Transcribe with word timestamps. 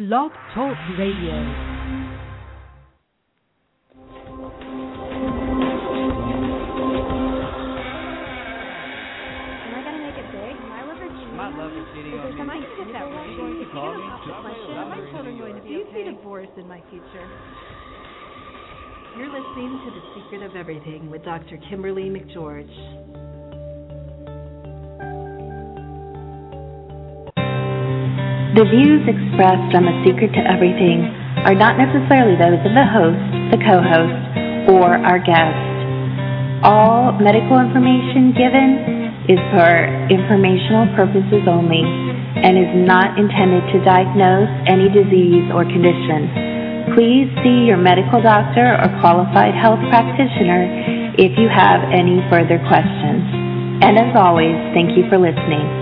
Blog 0.00 0.32
Talk 0.54 0.78
Radio. 0.98 1.36
Am 8.40 9.74
I 9.76 9.80
gonna 9.84 10.00
make 10.00 10.16
it 10.16 10.28
big? 10.32 10.56
Am 10.56 10.72
I 10.72 10.88
liver 10.88 11.04
cheese? 11.04 11.36
My 11.36 11.52
is 11.52 11.84
getting 11.92 12.16
Is 12.16 12.20
on 12.24 12.32
there 12.32 12.32
me. 12.32 12.40
something 12.40 12.64
to 12.64 12.72
get 12.80 12.92
that? 12.96 13.04
Going 13.12 13.54
to 13.60 13.60
Is 13.60 13.68
call 13.76 13.92
it 13.92 14.00
me 14.00 14.08
gonna 14.08 14.24
just 14.24 14.32
pop 14.32 14.44
my? 14.44 14.56
Are 14.72 14.88
my 14.88 15.00
children 15.12 15.36
going 15.36 15.54
to 15.56 15.60
Do 15.60 15.68
be 15.68 15.74
you 15.74 15.84
see 15.92 16.02
divorce 16.08 16.48
in 16.56 16.66
my 16.66 16.80
future? 16.88 17.28
You're 19.20 19.28
listening 19.28 19.84
to 19.84 19.88
The 19.92 20.02
Secret 20.16 20.42
of 20.48 20.56
Everything 20.56 21.10
with 21.10 21.24
Dr. 21.24 21.58
Kimberly 21.68 22.08
McGeorge. 22.08 22.72
The 28.60 28.68
views 28.68 29.00
expressed 29.08 29.72
on 29.72 29.88
The 29.88 29.96
Secret 30.04 30.36
to 30.36 30.42
Everything 30.44 31.08
are 31.48 31.56
not 31.56 31.80
necessarily 31.80 32.36
those 32.36 32.60
of 32.60 32.76
the 32.76 32.84
host, 32.92 33.16
the 33.48 33.56
co 33.56 33.80
host, 33.80 34.20
or 34.68 35.00
our 35.00 35.16
guest. 35.16 35.56
All 36.60 37.16
medical 37.16 37.56
information 37.56 38.36
given 38.36 39.24
is 39.32 39.40
for 39.48 39.88
informational 40.12 40.92
purposes 40.92 41.48
only 41.48 41.80
and 42.36 42.60
is 42.60 42.68
not 42.84 43.16
intended 43.16 43.64
to 43.72 43.80
diagnose 43.80 44.52
any 44.68 44.92
disease 44.92 45.48
or 45.56 45.64
condition. 45.64 46.92
Please 46.92 47.32
see 47.40 47.64
your 47.64 47.80
medical 47.80 48.20
doctor 48.20 48.76
or 48.76 48.92
qualified 49.00 49.56
health 49.56 49.80
practitioner 49.88 50.68
if 51.16 51.32
you 51.40 51.48
have 51.48 51.80
any 51.96 52.20
further 52.28 52.60
questions. 52.68 53.24
And 53.80 53.96
as 53.96 54.12
always, 54.20 54.52
thank 54.76 55.00
you 55.00 55.08
for 55.08 55.16
listening. 55.16 55.79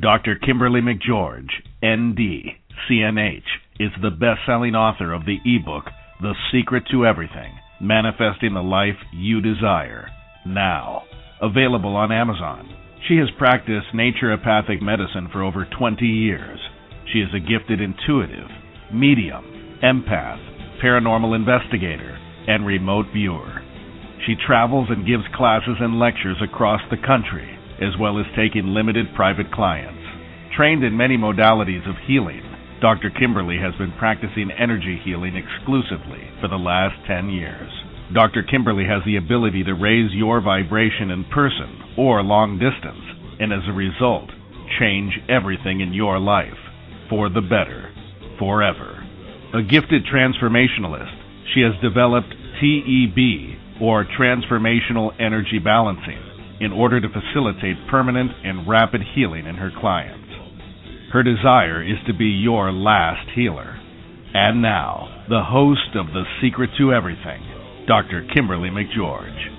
Dr. 0.00 0.34
Kimberly 0.34 0.80
McGeorge, 0.82 1.48
ND, 1.82 2.52
CNH, 2.90 3.46
is 3.80 3.90
the 4.02 4.10
best 4.10 4.40
selling 4.44 4.74
author 4.74 5.14
of 5.14 5.24
the 5.24 5.38
ebook, 5.46 5.84
The 6.20 6.34
Secret 6.52 6.84
to 6.90 7.06
Everything 7.06 7.54
Manifesting 7.80 8.52
the 8.52 8.62
Life 8.62 8.98
You 9.14 9.40
Desire. 9.40 10.08
Now, 10.44 11.04
available 11.40 11.96
on 11.96 12.12
Amazon. 12.12 12.68
She 13.08 13.16
has 13.16 13.28
practiced 13.38 13.94
naturopathic 13.94 14.82
medicine 14.82 15.28
for 15.32 15.42
over 15.42 15.66
20 15.78 16.04
years. 16.04 16.58
She 17.10 17.20
is 17.20 17.28
a 17.34 17.40
gifted 17.40 17.80
intuitive, 17.80 18.48
medium, 18.92 19.78
empath, 19.82 20.42
paranormal 20.82 21.34
investigator, 21.34 22.18
and 22.48 22.66
remote 22.66 23.06
viewer. 23.14 23.62
She 24.26 24.34
travels 24.46 24.88
and 24.90 25.06
gives 25.06 25.24
classes 25.34 25.76
and 25.80 25.98
lectures 25.98 26.36
across 26.42 26.80
the 26.90 26.98
country, 26.98 27.55
as 27.80 27.96
well 28.00 28.18
as 28.18 28.26
taking 28.36 28.74
limited 28.74 29.06
private 29.14 29.52
clients. 29.52 30.02
Trained 30.56 30.84
in 30.84 30.96
many 30.96 31.16
modalities 31.16 31.88
of 31.88 31.96
healing, 32.06 32.42
Dr. 32.80 33.10
Kimberly 33.10 33.58
has 33.58 33.74
been 33.76 33.92
practicing 33.98 34.50
energy 34.50 35.00
healing 35.04 35.36
exclusively 35.36 36.28
for 36.40 36.48
the 36.48 36.56
last 36.56 36.94
10 37.06 37.30
years. 37.30 37.70
Dr. 38.14 38.42
Kimberly 38.42 38.84
has 38.84 39.02
the 39.04 39.16
ability 39.16 39.64
to 39.64 39.74
raise 39.74 40.12
your 40.12 40.40
vibration 40.40 41.10
in 41.10 41.24
person 41.24 41.96
or 41.98 42.22
long 42.22 42.58
distance, 42.58 43.02
and 43.40 43.52
as 43.52 43.66
a 43.66 43.72
result, 43.72 44.30
change 44.78 45.12
everything 45.28 45.80
in 45.80 45.92
your 45.92 46.18
life 46.18 46.58
for 47.10 47.28
the 47.28 47.40
better, 47.40 47.90
forever. 48.38 49.02
A 49.54 49.62
gifted 49.62 50.04
transformationalist, 50.04 51.14
she 51.54 51.60
has 51.62 51.72
developed 51.82 52.34
TEB, 52.60 53.80
or 53.80 54.04
Transformational 54.18 55.12
Energy 55.20 55.58
Balancing, 55.58 56.20
in 56.60 56.72
order 56.72 57.00
to 57.00 57.08
facilitate 57.08 57.76
permanent 57.90 58.30
and 58.44 58.68
rapid 58.68 59.02
healing 59.14 59.46
in 59.46 59.56
her 59.56 59.70
clients. 59.78 60.24
Her 61.12 61.22
desire 61.22 61.82
is 61.82 61.98
to 62.06 62.14
be 62.14 62.26
your 62.26 62.72
last 62.72 63.28
healer. 63.34 63.78
And 64.34 64.60
now, 64.60 65.24
the 65.28 65.42
host 65.42 65.94
of 65.94 66.06
The 66.08 66.24
Secret 66.42 66.70
to 66.78 66.92
Everything, 66.92 67.42
Dr. 67.86 68.26
Kimberly 68.34 68.70
McGeorge. 68.70 69.56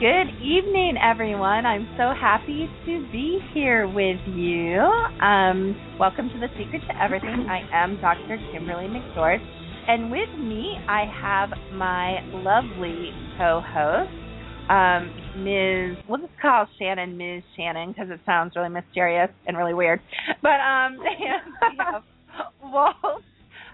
Good 0.00 0.30
evening, 0.42 0.94
everyone. 1.02 1.66
I'm 1.66 1.88
so 1.96 2.14
happy 2.14 2.68
to 2.86 3.08
be 3.10 3.40
here 3.52 3.88
with 3.88 4.20
you. 4.28 4.78
Um, 4.78 5.74
welcome 5.98 6.28
to 6.28 6.38
The 6.38 6.48
Secret 6.56 6.82
to 6.88 7.02
Everything. 7.02 7.46
I 7.48 7.66
am 7.72 8.00
Dr. 8.00 8.38
Kimberly 8.52 8.86
McGeorge. 8.86 9.42
And 9.88 10.10
with 10.10 10.28
me, 10.38 10.76
I 10.86 11.04
have 11.20 11.50
my 11.72 12.20
lovely 12.30 13.10
co 13.38 13.62
host, 13.64 14.12
um, 14.68 15.10
Ms. 15.44 15.96
We'll 16.08 16.20
just 16.20 16.38
call 16.40 16.66
Shannon 16.78 17.16
Ms. 17.16 17.42
Shannon 17.56 17.92
because 17.92 18.10
it 18.10 18.20
sounds 18.26 18.54
really 18.56 18.68
mysterious 18.68 19.30
and 19.46 19.56
really 19.56 19.74
weird. 19.74 20.00
But 20.42 20.60
um, 20.60 20.98
we 21.00 21.26
have 21.78 22.02
Walt, 22.62 23.22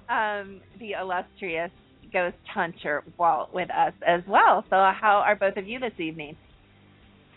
um, 0.08 0.60
the 0.78 0.92
illustrious 1.00 1.70
ghost 2.12 2.36
hunter 2.52 3.02
Walt, 3.18 3.52
with 3.52 3.70
us 3.70 3.92
as 4.06 4.20
well. 4.28 4.64
So, 4.70 4.76
how 4.76 5.22
are 5.26 5.34
both 5.36 5.56
of 5.56 5.66
you 5.66 5.80
this 5.80 5.98
evening? 5.98 6.36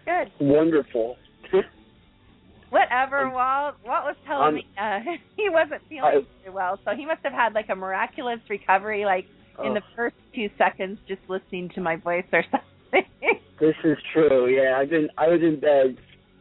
Good. 0.05 0.31
Wonderful. 0.39 1.17
Whatever, 2.69 3.29
Walt. 3.29 3.75
Walt 3.85 4.03
was 4.05 4.15
telling 4.27 4.47
Um, 4.47 4.55
me 4.55 4.67
uh, 4.77 4.99
he 5.37 5.49
wasn't 5.49 5.81
feeling 5.89 6.25
very 6.43 6.53
well, 6.53 6.77
so 6.85 6.91
he 6.95 7.05
must 7.05 7.21
have 7.23 7.33
had 7.33 7.53
like 7.53 7.69
a 7.69 7.75
miraculous 7.75 8.39
recovery, 8.49 9.05
like 9.05 9.25
in 9.63 9.71
Oh, 9.71 9.73
the 9.73 9.81
first 9.95 10.15
few 10.33 10.49
seconds, 10.57 10.99
just 11.07 11.21
listening 11.27 11.69
to 11.75 11.81
my 11.81 11.95
voice 11.95 12.25
or 12.31 12.43
something. 12.51 12.59
this 13.59 13.75
is 13.83 13.97
true. 14.13 14.47
Yeah, 14.47 14.77
I've 14.79 14.89
been. 14.89 15.09
I 15.17 15.27
was 15.27 15.41
in 15.41 15.59
bed 15.59 15.97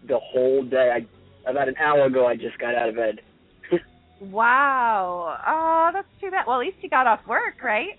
the 0.08 0.18
whole 0.18 0.62
day. 0.64 0.90
I 0.94 1.50
about 1.50 1.68
an 1.68 1.76
hour 1.78 2.04
ago. 2.06 2.26
I 2.26 2.36
just 2.36 2.58
got 2.58 2.74
out 2.74 2.88
of 2.88 2.96
bed. 2.96 3.20
wow. 4.20 5.38
Oh, 5.46 5.90
that's 5.92 6.08
too 6.20 6.30
bad. 6.30 6.44
Well, 6.46 6.60
at 6.60 6.66
least 6.66 6.78
you 6.80 6.88
got 6.90 7.06
off 7.06 7.20
work, 7.26 7.62
right? 7.62 7.98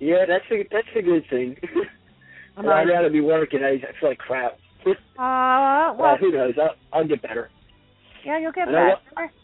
Yeah, 0.00 0.24
that's 0.26 0.44
a 0.50 0.66
that's 0.70 0.86
a 0.96 1.02
good 1.02 1.24
thing. 1.30 1.56
I'd 2.56 2.88
rather 2.88 3.10
be 3.10 3.20
working. 3.20 3.60
I, 3.62 3.74
I 3.74 4.00
feel 4.00 4.08
like 4.10 4.18
crap. 4.18 4.58
Aw, 5.18 5.92
Well, 5.96 5.96
well, 5.98 6.16
who 6.16 6.32
knows? 6.32 6.54
I'll, 6.60 6.74
I'll 6.92 7.06
get 7.06 7.22
better. 7.22 7.50
yeah, 8.24 8.38
you'll 8.38 8.52
get 8.52 8.66
better. 8.66 8.96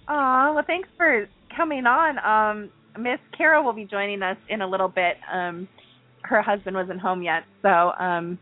Aw, 0.08 0.52
well, 0.52 0.64
thanks 0.66 0.88
for 0.96 1.26
coming 1.56 1.86
on. 1.86 2.18
Um, 2.18 2.70
Miss 3.00 3.18
Carol 3.36 3.64
will 3.64 3.72
be 3.72 3.84
joining 3.84 4.22
us 4.22 4.36
in 4.48 4.62
a 4.62 4.66
little 4.68 4.88
bit. 4.88 5.16
Um, 5.32 5.68
her 6.24 6.42
husband 6.42 6.76
wasn't 6.76 7.00
home 7.00 7.22
yet, 7.22 7.44
so 7.62 7.68
um, 7.68 8.38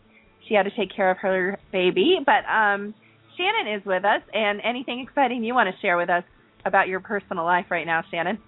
she 0.49 0.55
had 0.55 0.65
to 0.65 0.71
take 0.77 0.95
care 0.95 1.11
of 1.11 1.19
her 1.19 1.59
baby. 1.71 2.19
But 2.25 2.49
um, 2.51 2.95
Shannon 3.37 3.75
is 3.79 3.85
with 3.85 4.05
us, 4.05 4.23
and 4.33 4.61
anything 4.65 5.01
exciting 5.01 5.45
you 5.45 5.55
want 5.55 5.69
to 5.75 5.81
share 5.81 5.97
with 5.97 6.11
us 6.11 6.25
about 6.65 6.89
your 6.89 7.01
personal 7.01 7.45
life 7.45 7.67
right 7.71 7.87
now, 7.87 8.03
Shannon? 8.11 8.39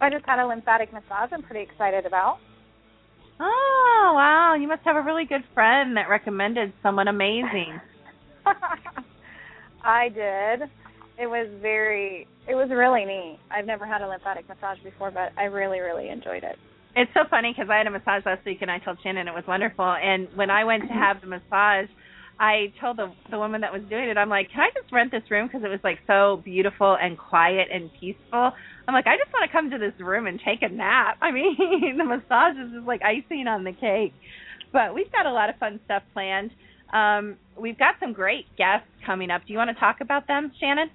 I 0.00 0.10
just 0.10 0.24
had 0.26 0.38
a 0.38 0.46
lymphatic 0.46 0.92
massage 0.92 1.30
I'm 1.32 1.42
pretty 1.42 1.68
excited 1.68 2.06
about. 2.06 2.38
Oh, 3.40 4.12
wow. 4.14 4.54
You 4.54 4.68
must 4.68 4.82
have 4.84 4.96
a 4.96 5.02
really 5.02 5.24
good 5.24 5.42
friend 5.54 5.96
that 5.96 6.08
recommended 6.08 6.72
someone 6.82 7.08
amazing. 7.08 7.80
I 9.84 10.08
did. 10.08 10.68
It 11.20 11.26
was 11.26 11.48
very 11.60 12.26
it 12.48 12.54
was 12.54 12.70
really 12.70 13.04
neat. 13.04 13.38
I've 13.50 13.66
never 13.66 13.86
had 13.86 14.00
a 14.00 14.08
lymphatic 14.08 14.48
massage 14.48 14.78
before, 14.82 15.10
but 15.10 15.32
I 15.36 15.44
really, 15.44 15.80
really 15.80 16.08
enjoyed 16.08 16.44
it. 16.44 16.56
It's 16.96 17.10
so 17.14 17.20
funny 17.30 17.52
because 17.56 17.70
I 17.70 17.78
had 17.78 17.86
a 17.86 17.90
massage 17.90 18.24
last 18.26 18.44
week 18.44 18.58
and 18.62 18.70
I 18.70 18.78
told 18.78 18.98
Shannon 19.02 19.28
it 19.28 19.34
was 19.34 19.44
wonderful. 19.46 19.84
And 19.84 20.28
when 20.34 20.50
I 20.50 20.64
went 20.64 20.82
to 20.88 20.92
have 20.94 21.20
the 21.20 21.26
massage, 21.26 21.88
I 22.40 22.72
told 22.80 22.96
the 22.98 23.12
the 23.30 23.38
woman 23.38 23.60
that 23.62 23.72
was 23.72 23.82
doing 23.90 24.08
it, 24.08 24.16
I'm 24.16 24.28
like, 24.28 24.50
can 24.52 24.60
I 24.60 24.70
just 24.78 24.92
rent 24.92 25.10
this 25.10 25.28
room 25.30 25.48
because 25.48 25.64
it 25.64 25.68
was 25.68 25.80
like 25.82 25.98
so 26.06 26.40
beautiful 26.44 26.96
and 27.00 27.18
quiet 27.18 27.68
and 27.72 27.90
peaceful. 27.98 28.52
I'm 28.86 28.94
like, 28.94 29.06
I 29.06 29.16
just 29.16 29.32
want 29.32 29.48
to 29.48 29.52
come 29.52 29.70
to 29.70 29.78
this 29.78 29.92
room 30.00 30.26
and 30.26 30.40
take 30.44 30.62
a 30.62 30.68
nap. 30.68 31.18
I 31.22 31.30
mean, 31.32 31.98
the 31.98 32.04
massage 32.04 32.56
is 32.56 32.72
just 32.72 32.86
like 32.86 33.02
icing 33.02 33.46
on 33.48 33.64
the 33.64 33.72
cake. 33.72 34.14
But 34.72 34.94
we've 34.94 35.10
got 35.12 35.26
a 35.26 35.32
lot 35.32 35.48
of 35.50 35.56
fun 35.56 35.80
stuff 35.84 36.02
planned. 36.12 36.50
Um, 36.92 37.36
we've 37.60 37.78
got 37.78 37.96
some 38.00 38.12
great 38.12 38.46
guests 38.56 38.88
coming 39.04 39.30
up. 39.30 39.42
Do 39.46 39.52
you 39.52 39.58
want 39.58 39.70
to 39.70 39.78
talk 39.80 39.96
about 40.00 40.26
them, 40.26 40.52
Shannon? 40.60 40.90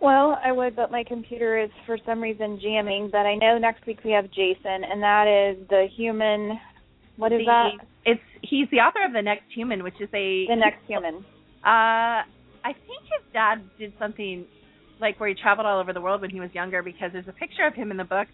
Well, 0.00 0.38
I 0.44 0.52
would, 0.52 0.76
but 0.76 0.90
my 0.90 1.02
computer 1.02 1.58
is 1.58 1.70
for 1.86 1.98
some 2.06 2.20
reason 2.20 2.60
jamming. 2.62 3.08
But 3.10 3.26
I 3.26 3.34
know 3.34 3.58
next 3.58 3.84
week 3.86 3.98
we 4.04 4.12
have 4.12 4.30
Jason, 4.30 4.84
and 4.84 5.02
that 5.02 5.26
is 5.26 5.68
the 5.68 5.86
human. 5.96 6.58
What 7.16 7.32
is 7.32 7.40
The- 7.40 7.44
that? 7.46 7.86
It's 8.04 8.20
he's 8.42 8.68
the 8.70 8.78
author 8.78 9.04
of 9.04 9.12
The 9.12 9.22
Next 9.22 9.52
Human, 9.52 9.82
which 9.82 10.00
is 10.00 10.08
a 10.14 10.46
The 10.46 10.56
next 10.56 10.86
human. 10.86 11.16
Uh, 11.64 12.22
I 12.64 12.72
think 12.86 13.02
his 13.02 13.32
dad 13.32 13.60
did 13.78 13.92
something 13.98 14.46
like 15.00 15.18
where 15.20 15.28
he 15.28 15.34
traveled 15.34 15.66
all 15.66 15.80
over 15.80 15.92
the 15.92 16.00
world 16.00 16.20
when 16.20 16.30
he 16.30 16.40
was 16.40 16.50
younger 16.54 16.82
because 16.82 17.12
there's 17.12 17.28
a 17.28 17.32
picture 17.32 17.66
of 17.66 17.74
him 17.74 17.90
in 17.90 17.96
the 17.96 18.04
book 18.04 18.28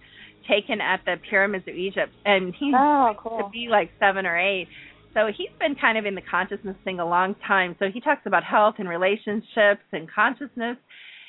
taken 0.49 0.81
at 0.81 1.01
the 1.05 1.17
pyramids 1.29 1.67
of 1.67 1.75
Egypt, 1.75 2.13
and 2.25 2.55
he's 2.55 2.75
Oh, 2.77 3.15
to 3.43 3.49
be 3.51 3.69
like 3.69 3.91
seven 3.99 4.27
or 4.27 4.39
eight. 4.39 4.69
So 5.15 5.29
he's 5.35 5.51
been 5.59 5.75
kind 5.77 5.97
of 5.97 6.07
in 6.07 6.15
the 6.15 6.23
consciousness 6.23 6.77
thing 6.85 7.01
a 7.01 7.07
long 7.07 7.35
time. 7.47 7.77
So 7.79 7.87
he 7.93 8.01
talks 8.01 8.23
about 8.27 8.45
health 8.45 8.77
and 8.79 8.89
relationships 8.89 9.83
and 9.93 10.11
consciousness 10.11 10.77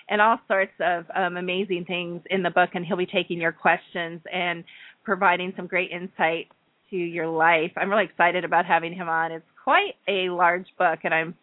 and 0.09 0.21
all 0.21 0.39
sorts 0.47 0.73
of 0.79 1.05
um, 1.15 1.37
amazing 1.37 1.85
things 1.85 2.21
in 2.29 2.43
the 2.43 2.49
book. 2.49 2.71
And 2.73 2.85
he'll 2.85 2.97
be 2.97 3.05
taking 3.05 3.39
your 3.39 3.51
questions 3.51 4.21
and 4.31 4.63
providing 5.03 5.53
some 5.55 5.67
great 5.67 5.91
insight 5.91 6.47
to 6.89 6.95
your 6.95 7.27
life. 7.27 7.71
I'm 7.77 7.89
really 7.89 8.05
excited 8.05 8.43
about 8.43 8.65
having 8.65 8.93
him 8.93 9.09
on. 9.09 9.31
It's 9.31 9.45
quite 9.63 9.95
a 10.07 10.29
large 10.29 10.67
book, 10.77 10.99
and 11.03 11.13
I'm 11.13 11.35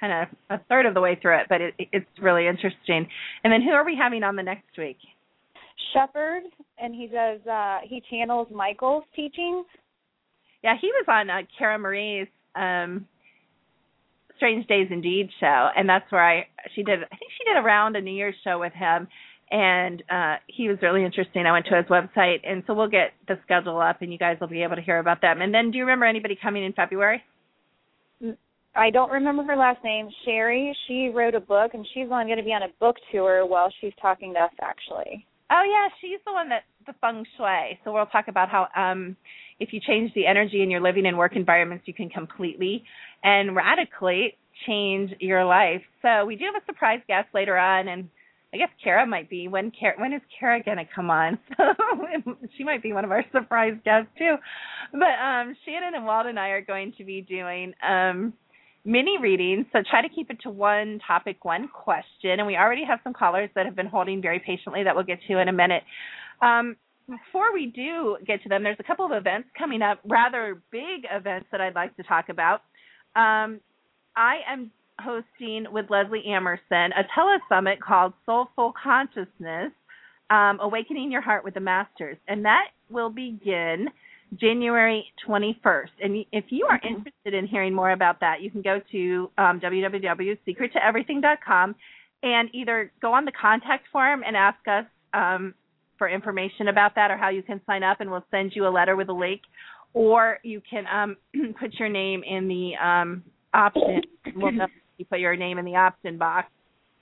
kind 0.00 0.28
of 0.50 0.58
a 0.58 0.64
third 0.68 0.86
of 0.86 0.94
the 0.94 1.00
way 1.00 1.18
through 1.20 1.40
it, 1.40 1.46
but 1.48 1.60
it, 1.60 1.74
it's 1.78 2.06
really 2.20 2.46
interesting. 2.46 3.06
And 3.44 3.52
then 3.52 3.62
who 3.62 3.70
are 3.70 3.84
we 3.84 3.96
having 3.96 4.22
on 4.22 4.36
the 4.36 4.42
next 4.42 4.76
week? 4.78 4.98
Shepherd, 5.92 6.42
and 6.78 6.94
he 6.94 7.06
does 7.06 7.40
uh 7.46 7.78
he 7.84 8.02
channels 8.10 8.48
Michael's 8.50 9.04
teachings. 9.14 9.66
Yeah, 10.62 10.74
he 10.80 10.88
was 10.88 11.04
on 11.08 11.30
uh, 11.30 11.42
Kara 11.58 11.78
Marie's 11.78 12.28
um 12.54 13.06
Strange 14.36 14.66
Days 14.66 14.88
Indeed 14.90 15.30
show, 15.40 15.68
and 15.76 15.88
that's 15.88 16.10
where 16.10 16.24
I 16.24 16.46
she 16.74 16.82
did. 16.82 17.00
I 17.00 17.16
think 17.16 17.32
she 17.36 17.44
did 17.44 17.62
around 17.62 17.96
a 17.96 18.00
New 18.00 18.12
Year's 18.12 18.34
show 18.44 18.58
with 18.58 18.72
him, 18.72 19.08
and 19.50 20.02
uh 20.10 20.36
he 20.46 20.68
was 20.68 20.78
really 20.82 21.04
interesting. 21.04 21.46
I 21.46 21.52
went 21.52 21.66
to 21.66 21.76
his 21.76 21.86
website, 21.86 22.40
and 22.44 22.62
so 22.66 22.74
we'll 22.74 22.88
get 22.88 23.12
the 23.28 23.38
schedule 23.44 23.80
up, 23.80 24.02
and 24.02 24.12
you 24.12 24.18
guys 24.18 24.36
will 24.40 24.48
be 24.48 24.62
able 24.62 24.76
to 24.76 24.82
hear 24.82 24.98
about 24.98 25.20
them. 25.20 25.40
And 25.40 25.52
then, 25.54 25.70
do 25.70 25.78
you 25.78 25.84
remember 25.84 26.06
anybody 26.06 26.38
coming 26.40 26.64
in 26.64 26.72
February? 26.72 27.22
I 28.74 28.90
don't 28.90 29.10
remember 29.10 29.42
her 29.44 29.56
last 29.56 29.82
name. 29.82 30.10
Sherry. 30.24 30.76
She 30.86 31.08
wrote 31.08 31.34
a 31.34 31.40
book, 31.40 31.72
and 31.72 31.86
she's 31.94 32.08
on 32.10 32.26
going 32.26 32.36
to 32.36 32.44
be 32.44 32.52
on 32.52 32.62
a 32.62 32.68
book 32.78 32.96
tour 33.10 33.46
while 33.46 33.72
she's 33.80 33.94
talking 34.00 34.34
to 34.34 34.40
us. 34.40 34.52
Actually. 34.60 35.26
Oh 35.50 35.62
yeah, 35.62 35.88
she's 36.00 36.20
the 36.26 36.32
one 36.32 36.48
that 36.50 36.64
the 36.86 36.92
feng 37.00 37.24
shui. 37.36 37.78
So 37.84 37.92
we'll 37.92 38.06
talk 38.06 38.28
about 38.28 38.48
how 38.48 38.68
um 38.76 39.16
if 39.58 39.72
you 39.72 39.80
change 39.80 40.12
the 40.14 40.26
energy 40.26 40.62
in 40.62 40.70
your 40.70 40.80
living 40.80 41.06
and 41.06 41.16
work 41.16 41.36
environments, 41.36 41.86
you 41.86 41.94
can 41.94 42.08
completely 42.08 42.84
and 43.22 43.56
radically 43.56 44.36
change 44.66 45.12
your 45.20 45.44
life. 45.44 45.82
So 46.02 46.24
we 46.24 46.36
do 46.36 46.44
have 46.44 46.62
a 46.62 46.66
surprise 46.66 47.00
guest 47.08 47.28
later 47.34 47.56
on, 47.56 47.88
and 47.88 48.08
I 48.52 48.58
guess 48.58 48.68
Cara 48.82 49.06
might 49.06 49.28
be. 49.28 49.48
When 49.48 49.70
Cara, 49.70 49.94
when 49.98 50.12
is 50.12 50.22
Cara 50.38 50.62
gonna 50.62 50.84
come 50.94 51.10
on? 51.10 51.38
So 51.56 52.36
she 52.56 52.64
might 52.64 52.82
be 52.82 52.92
one 52.92 53.04
of 53.04 53.10
our 53.10 53.24
surprise 53.32 53.74
guests 53.84 54.10
too. 54.18 54.36
But 54.92 55.18
um 55.22 55.56
Shannon 55.64 55.94
and 55.94 56.04
Walt 56.06 56.26
and 56.26 56.38
I 56.38 56.48
are 56.48 56.60
going 56.60 56.92
to 56.98 57.04
be 57.04 57.22
doing 57.22 57.72
um 57.86 58.32
mini 58.84 59.18
readings. 59.20 59.66
So 59.72 59.80
try 59.88 60.00
to 60.00 60.08
keep 60.08 60.30
it 60.30 60.38
to 60.42 60.50
one 60.50 61.00
topic, 61.06 61.44
one 61.44 61.68
question. 61.68 62.38
And 62.38 62.46
we 62.46 62.56
already 62.56 62.84
have 62.84 63.00
some 63.02 63.12
callers 63.12 63.50
that 63.54 63.66
have 63.66 63.74
been 63.74 63.86
holding 63.86 64.22
very 64.22 64.38
patiently 64.38 64.84
that 64.84 64.94
we'll 64.94 65.04
get 65.04 65.18
to 65.28 65.40
in 65.40 65.48
a 65.48 65.52
minute. 65.52 65.82
Um, 66.40 66.76
before 67.08 67.52
we 67.52 67.66
do 67.66 68.16
get 68.26 68.42
to 68.42 68.48
them, 68.48 68.62
there's 68.62 68.80
a 68.80 68.84
couple 68.84 69.04
of 69.04 69.12
events 69.12 69.48
coming 69.56 69.82
up, 69.82 70.00
rather 70.04 70.60
big 70.70 71.06
events 71.10 71.46
that 71.52 71.60
I'd 71.60 71.74
like 71.74 71.96
to 71.96 72.02
talk 72.02 72.28
about. 72.28 72.62
Um, 73.14 73.60
I 74.16 74.40
am 74.48 74.70
hosting 75.00 75.66
with 75.70 75.90
Leslie 75.90 76.24
Amerson 76.26 76.92
a 76.92 77.04
telesummit 77.16 77.80
called 77.80 78.14
Soulful 78.24 78.72
Consciousness 78.82 79.72
um, 80.30 80.58
Awakening 80.60 81.12
Your 81.12 81.20
Heart 81.20 81.44
with 81.44 81.54
the 81.54 81.60
Masters. 81.60 82.16
And 82.28 82.44
that 82.44 82.68
will 82.90 83.10
begin 83.10 83.88
January 84.34 85.04
21st. 85.26 85.90
And 86.02 86.24
if 86.32 86.44
you 86.48 86.66
are 86.66 86.80
interested 86.82 87.34
in 87.34 87.46
hearing 87.46 87.74
more 87.74 87.92
about 87.92 88.18
that, 88.20 88.42
you 88.42 88.50
can 88.50 88.62
go 88.62 88.80
to 88.92 89.30
um, 89.38 89.60
www.secrettoeverything.com 89.60 91.74
and 92.22 92.48
either 92.52 92.90
go 93.00 93.12
on 93.12 93.24
the 93.24 93.32
contact 93.32 93.86
form 93.92 94.22
and 94.26 94.36
ask 94.36 94.58
us 94.66 94.84
um, 95.14 95.54
for 95.98 96.08
information 96.08 96.68
about 96.68 96.94
that 96.94 97.10
or 97.10 97.16
how 97.16 97.28
you 97.28 97.42
can 97.42 97.60
sign 97.66 97.82
up, 97.82 98.00
and 98.00 98.10
we'll 98.10 98.24
send 98.30 98.52
you 98.54 98.66
a 98.66 98.70
letter 98.70 98.96
with 98.96 99.08
a 99.08 99.12
link. 99.12 99.42
Or 99.94 100.38
you 100.42 100.60
can 100.68 100.84
um, 100.92 101.16
put 101.60 101.74
your 101.74 101.88
name 101.88 102.22
in 102.28 102.48
the 102.48 102.72
um, 102.76 103.22
option. 103.54 104.02
We'll 104.34 104.52
you 104.98 105.04
put 105.04 105.20
your 105.20 105.36
name 105.36 105.58
in 105.58 105.64
the 105.64 105.76
option 105.76 106.16
box 106.18 106.48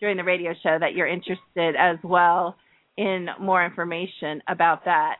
during 0.00 0.16
the 0.16 0.24
radio 0.24 0.52
show 0.62 0.76
that 0.78 0.94
you're 0.94 1.06
interested 1.06 1.76
as 1.78 1.96
well 2.02 2.56
in 2.96 3.28
more 3.40 3.64
information 3.64 4.42
about 4.48 4.84
that. 4.84 5.16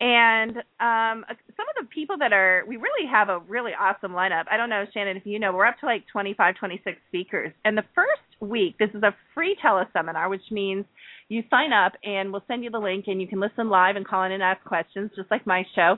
And 0.00 0.58
um 0.80 1.24
some 1.56 1.66
of 1.66 1.74
the 1.80 1.88
people 1.92 2.16
that 2.18 2.32
are 2.32 2.62
we 2.68 2.76
really 2.76 3.08
have 3.10 3.28
a 3.28 3.40
really 3.48 3.72
awesome 3.78 4.12
lineup. 4.12 4.44
I 4.50 4.56
don't 4.56 4.70
know 4.70 4.84
shannon 4.94 5.16
if 5.16 5.26
you 5.26 5.38
know 5.38 5.52
we're 5.52 5.66
up 5.66 5.78
to 5.80 5.86
like 5.86 6.04
25 6.12 6.56
26 6.56 6.98
speakers. 7.08 7.52
And 7.64 7.76
the 7.76 7.84
first 7.94 8.22
week 8.40 8.76
this 8.78 8.90
is 8.94 9.02
a 9.02 9.14
free 9.34 9.56
teleseminar 9.62 10.30
which 10.30 10.50
means 10.50 10.84
you 11.28 11.42
sign 11.50 11.72
up 11.72 11.92
and 12.04 12.32
we'll 12.32 12.44
send 12.48 12.64
you 12.64 12.70
the 12.70 12.78
link 12.78 13.04
and 13.06 13.20
you 13.20 13.28
can 13.28 13.40
listen 13.40 13.68
live 13.68 13.96
and 13.96 14.06
call 14.06 14.24
in 14.24 14.32
and 14.32 14.42
ask 14.42 14.62
questions 14.64 15.10
just 15.16 15.30
like 15.30 15.46
my 15.46 15.64
show. 15.74 15.96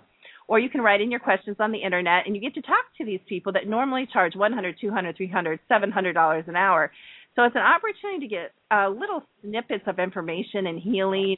Or 0.49 0.59
you 0.59 0.69
can 0.69 0.81
write 0.81 1.01
in 1.01 1.13
your 1.13 1.21
questions 1.21 1.59
on 1.61 1.71
the 1.71 1.79
internet 1.79 2.27
and 2.27 2.35
you 2.35 2.43
get 2.43 2.55
to 2.55 2.63
talk 2.63 2.85
to 2.99 3.05
these 3.05 3.21
people 3.29 3.53
that 3.53 3.69
normally 3.69 4.09
charge 4.13 4.35
100 4.35 4.77
200 4.81 5.17
300 5.17 5.61
700 5.69 6.13
dollars 6.13 6.45
an 6.49 6.57
hour. 6.57 6.91
So 7.37 7.45
it's 7.45 7.55
an 7.55 7.63
opportunity 7.63 8.27
to 8.27 8.35
get 8.35 8.53
uh, 8.73 8.89
little 8.89 9.23
snippets 9.43 9.85
of 9.87 10.01
information 10.01 10.67
and 10.67 10.81
healing 10.81 11.37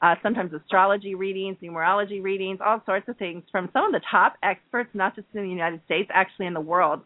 uh, 0.00 0.14
sometimes 0.22 0.52
astrology 0.52 1.14
readings, 1.14 1.56
numerology 1.62 2.22
readings, 2.22 2.58
all 2.64 2.80
sorts 2.86 3.08
of 3.08 3.16
things 3.16 3.42
from 3.50 3.68
some 3.72 3.84
of 3.84 3.92
the 3.92 4.00
top 4.10 4.34
experts, 4.42 4.90
not 4.94 5.14
just 5.16 5.26
in 5.34 5.42
the 5.42 5.48
United 5.48 5.80
States, 5.86 6.08
actually 6.12 6.46
in 6.46 6.54
the 6.54 6.60
world. 6.60 7.00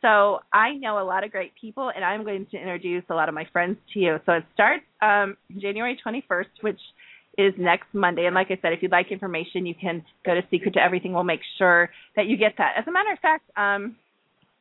So 0.00 0.40
I 0.52 0.74
know 0.74 1.00
a 1.00 1.04
lot 1.06 1.24
of 1.24 1.30
great 1.30 1.52
people, 1.58 1.90
and 1.94 2.04
I'm 2.04 2.24
going 2.24 2.46
to 2.50 2.58
introduce 2.58 3.04
a 3.08 3.14
lot 3.14 3.28
of 3.28 3.34
my 3.34 3.46
friends 3.52 3.78
to 3.94 4.00
you. 4.00 4.18
So 4.26 4.32
it 4.32 4.44
starts 4.52 4.84
um, 5.00 5.36
January 5.58 5.98
21st, 6.04 6.60
which 6.60 6.80
is 7.38 7.54
next 7.56 7.86
Monday. 7.92 8.26
And 8.26 8.34
like 8.34 8.48
I 8.50 8.58
said, 8.60 8.72
if 8.72 8.82
you'd 8.82 8.92
like 8.92 9.10
information, 9.10 9.64
you 9.64 9.74
can 9.74 10.04
go 10.26 10.34
to 10.34 10.42
Secret 10.50 10.74
to 10.74 10.82
Everything. 10.82 11.14
We'll 11.14 11.24
make 11.24 11.40
sure 11.58 11.90
that 12.16 12.26
you 12.26 12.36
get 12.36 12.54
that. 12.58 12.74
As 12.76 12.84
a 12.86 12.92
matter 12.92 13.12
of 13.12 13.18
fact, 13.20 13.48
um, 13.56 13.96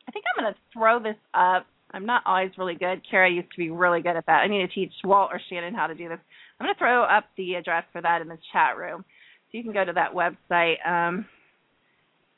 I 0.07 0.11
think 0.11 0.25
I'm 0.35 0.43
going 0.43 0.53
to 0.53 0.59
throw 0.73 0.99
this 1.01 1.19
up. 1.33 1.65
I'm 1.91 2.05
not 2.05 2.23
always 2.25 2.51
really 2.57 2.75
good. 2.75 3.01
Cara 3.09 3.29
used 3.29 3.51
to 3.51 3.57
be 3.57 3.69
really 3.69 4.01
good 4.01 4.15
at 4.15 4.25
that. 4.25 4.41
I 4.41 4.47
need 4.47 4.67
to 4.67 4.73
teach 4.73 4.93
Walt 5.03 5.29
or 5.31 5.39
Shannon 5.49 5.75
how 5.75 5.87
to 5.87 5.95
do 5.95 6.09
this. 6.09 6.19
I'm 6.59 6.65
going 6.65 6.73
to 6.73 6.79
throw 6.79 7.03
up 7.03 7.25
the 7.37 7.55
address 7.55 7.83
for 7.91 8.01
that 8.01 8.21
in 8.21 8.27
the 8.27 8.37
chat 8.51 8.77
room. 8.77 9.03
So 9.51 9.57
you 9.57 9.63
can 9.63 9.73
go 9.73 9.85
to 9.85 9.93
that 9.93 10.13
website 10.13 10.85
um, 10.87 11.25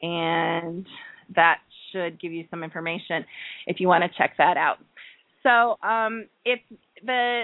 and 0.02 0.86
that 1.36 1.60
should 1.92 2.20
give 2.20 2.32
you 2.32 2.46
some 2.50 2.64
information 2.64 3.26
if 3.68 3.80
you 3.80 3.88
want 3.88 4.04
to 4.04 4.18
check 4.18 4.36
that 4.38 4.58
out. 4.58 4.78
So 5.44 5.78
um, 5.88 6.26
if 6.44 6.60
the 7.06 7.44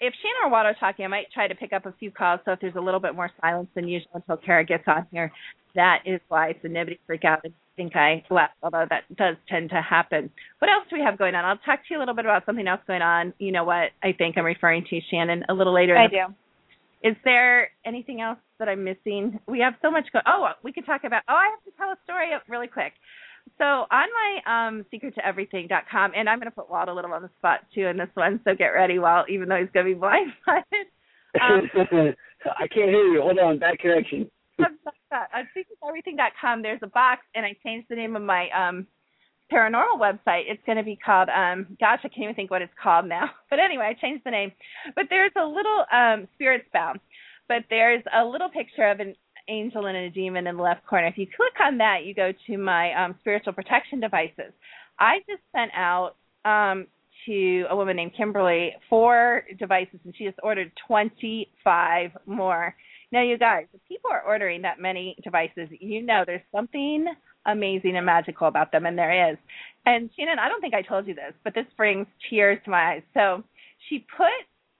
if 0.00 0.12
Shannon 0.14 0.52
or 0.52 0.56
are 0.56 0.74
talking, 0.78 1.04
I 1.04 1.08
might 1.08 1.26
try 1.32 1.48
to 1.48 1.54
pick 1.54 1.72
up 1.72 1.86
a 1.86 1.94
few 1.98 2.10
calls. 2.10 2.40
So 2.44 2.52
if 2.52 2.60
there's 2.60 2.76
a 2.76 2.80
little 2.80 3.00
bit 3.00 3.14
more 3.14 3.30
silence 3.40 3.68
than 3.74 3.88
usual 3.88 4.10
until 4.14 4.36
Cara 4.36 4.64
gets 4.64 4.84
on 4.86 5.06
here, 5.10 5.32
that 5.74 6.02
is 6.04 6.20
why. 6.28 6.54
So 6.62 6.68
nobody 6.68 6.98
freak 7.06 7.24
out 7.24 7.40
and 7.44 7.52
think 7.76 7.94
I 7.94 8.24
left, 8.30 8.54
although 8.62 8.86
that 8.88 9.04
does 9.16 9.36
tend 9.48 9.70
to 9.70 9.82
happen. 9.82 10.30
What 10.58 10.70
else 10.70 10.86
do 10.88 10.96
we 10.96 11.02
have 11.02 11.18
going 11.18 11.34
on? 11.34 11.44
I'll 11.44 11.58
talk 11.58 11.80
to 11.80 11.86
you 11.90 11.98
a 11.98 12.00
little 12.00 12.14
bit 12.14 12.24
about 12.24 12.46
something 12.46 12.66
else 12.66 12.80
going 12.86 13.02
on. 13.02 13.34
You 13.38 13.52
know 13.52 13.64
what 13.64 13.90
I 14.02 14.12
think 14.16 14.38
I'm 14.38 14.44
referring 14.44 14.84
to, 14.90 15.00
Shannon, 15.10 15.44
a 15.48 15.54
little 15.54 15.74
later. 15.74 15.96
I 15.96 16.08
do. 16.08 16.34
Is 17.02 17.14
there 17.24 17.68
anything 17.84 18.20
else 18.20 18.38
that 18.58 18.68
I'm 18.68 18.82
missing? 18.82 19.38
We 19.46 19.60
have 19.60 19.74
so 19.82 19.90
much 19.90 20.06
going. 20.12 20.24
Oh, 20.26 20.48
we 20.64 20.72
could 20.72 20.86
talk 20.86 21.04
about. 21.04 21.22
Oh, 21.28 21.34
I 21.34 21.50
have 21.50 21.62
to 21.64 21.78
tell 21.78 21.90
a 21.90 21.96
story 22.04 22.30
really 22.48 22.68
quick. 22.68 22.94
So 23.58 23.64
on 23.64 23.88
my 23.90 24.66
um 24.68 24.86
secrettoeverything.com, 24.92 26.12
and 26.14 26.28
I'm 26.28 26.38
going 26.38 26.50
to 26.50 26.54
put 26.54 26.70
Walt 26.70 26.88
a 26.88 26.94
little 26.94 27.12
on 27.12 27.22
the 27.22 27.30
spot 27.38 27.60
too 27.74 27.86
in 27.86 27.96
this 27.96 28.08
one. 28.14 28.40
So 28.44 28.54
get 28.54 28.68
ready, 28.68 28.98
Walt, 28.98 29.30
even 29.30 29.48
though 29.48 29.56
he's 29.56 29.70
going 29.72 29.86
to 29.86 29.94
be 29.94 30.00
blindsided. 30.00 30.62
Um, 31.36 31.68
I 32.56 32.66
can't 32.66 32.88
hear 32.88 33.12
you. 33.12 33.20
Hold 33.20 33.38
on, 33.38 33.58
bad 33.58 33.78
connection. 33.78 34.30
on 34.58 35.48
secrettoeverything.com, 35.54 36.62
there's 36.62 36.80
a 36.82 36.86
box, 36.86 37.26
and 37.34 37.44
I 37.44 37.54
changed 37.62 37.88
the 37.90 37.96
name 37.96 38.16
of 38.16 38.22
my 38.22 38.48
um 38.56 38.86
paranormal 39.52 39.98
website. 39.98 40.44
It's 40.46 40.62
going 40.64 40.78
to 40.78 40.84
be 40.84 40.96
called 40.96 41.28
um 41.28 41.76
gosh, 41.78 42.00
I 42.04 42.08
can't 42.08 42.22
even 42.22 42.34
think 42.34 42.50
what 42.50 42.62
it's 42.62 42.72
called 42.82 43.06
now. 43.06 43.30
But 43.50 43.58
anyway, 43.58 43.94
I 43.94 44.00
changed 44.00 44.24
the 44.24 44.30
name. 44.30 44.52
But 44.94 45.06
there's 45.10 45.32
a 45.36 45.44
little 45.44 45.84
um 45.92 46.26
spirits 46.34 46.66
bound. 46.72 47.00
But 47.48 47.64
there's 47.68 48.02
a 48.14 48.24
little 48.24 48.48
picture 48.48 48.88
of 48.88 49.00
an 49.00 49.14
angel 49.48 49.86
and 49.86 49.96
a 49.96 50.10
demon 50.10 50.46
in 50.46 50.56
the 50.56 50.62
left 50.62 50.86
corner. 50.86 51.06
If 51.06 51.18
you 51.18 51.26
click 51.26 51.54
on 51.64 51.78
that, 51.78 52.04
you 52.04 52.14
go 52.14 52.32
to 52.46 52.58
my 52.58 52.92
um 52.94 53.14
spiritual 53.20 53.52
protection 53.52 54.00
devices. 54.00 54.52
I 54.98 55.18
just 55.28 55.42
sent 55.54 55.72
out 55.74 56.16
um 56.44 56.86
to 57.26 57.64
a 57.70 57.76
woman 57.76 57.96
named 57.96 58.12
Kimberly 58.16 58.74
four 58.88 59.44
devices 59.58 59.98
and 60.04 60.14
she 60.16 60.24
just 60.24 60.38
ordered 60.42 60.70
25 60.86 62.10
more. 62.26 62.74
Now, 63.12 63.22
you 63.22 63.38
guys, 63.38 63.66
if 63.72 63.80
people 63.88 64.10
are 64.10 64.22
ordering 64.22 64.62
that 64.62 64.80
many 64.80 65.16
devices, 65.22 65.68
you 65.80 66.02
know 66.02 66.24
there's 66.26 66.42
something 66.52 67.06
amazing 67.46 67.96
and 67.96 68.04
magical 68.04 68.48
about 68.48 68.72
them, 68.72 68.86
and 68.86 68.98
there 68.98 69.30
is. 69.30 69.38
And 69.84 70.10
Shannon, 70.16 70.38
I 70.38 70.48
don't 70.48 70.60
think 70.60 70.74
I 70.74 70.82
told 70.82 71.06
you 71.06 71.14
this, 71.14 71.32
but 71.44 71.54
this 71.54 71.66
brings 71.76 72.06
tears 72.28 72.58
to 72.64 72.70
my 72.70 72.94
eyes. 72.94 73.02
So 73.14 73.44
she 73.88 74.04
put 74.16 74.26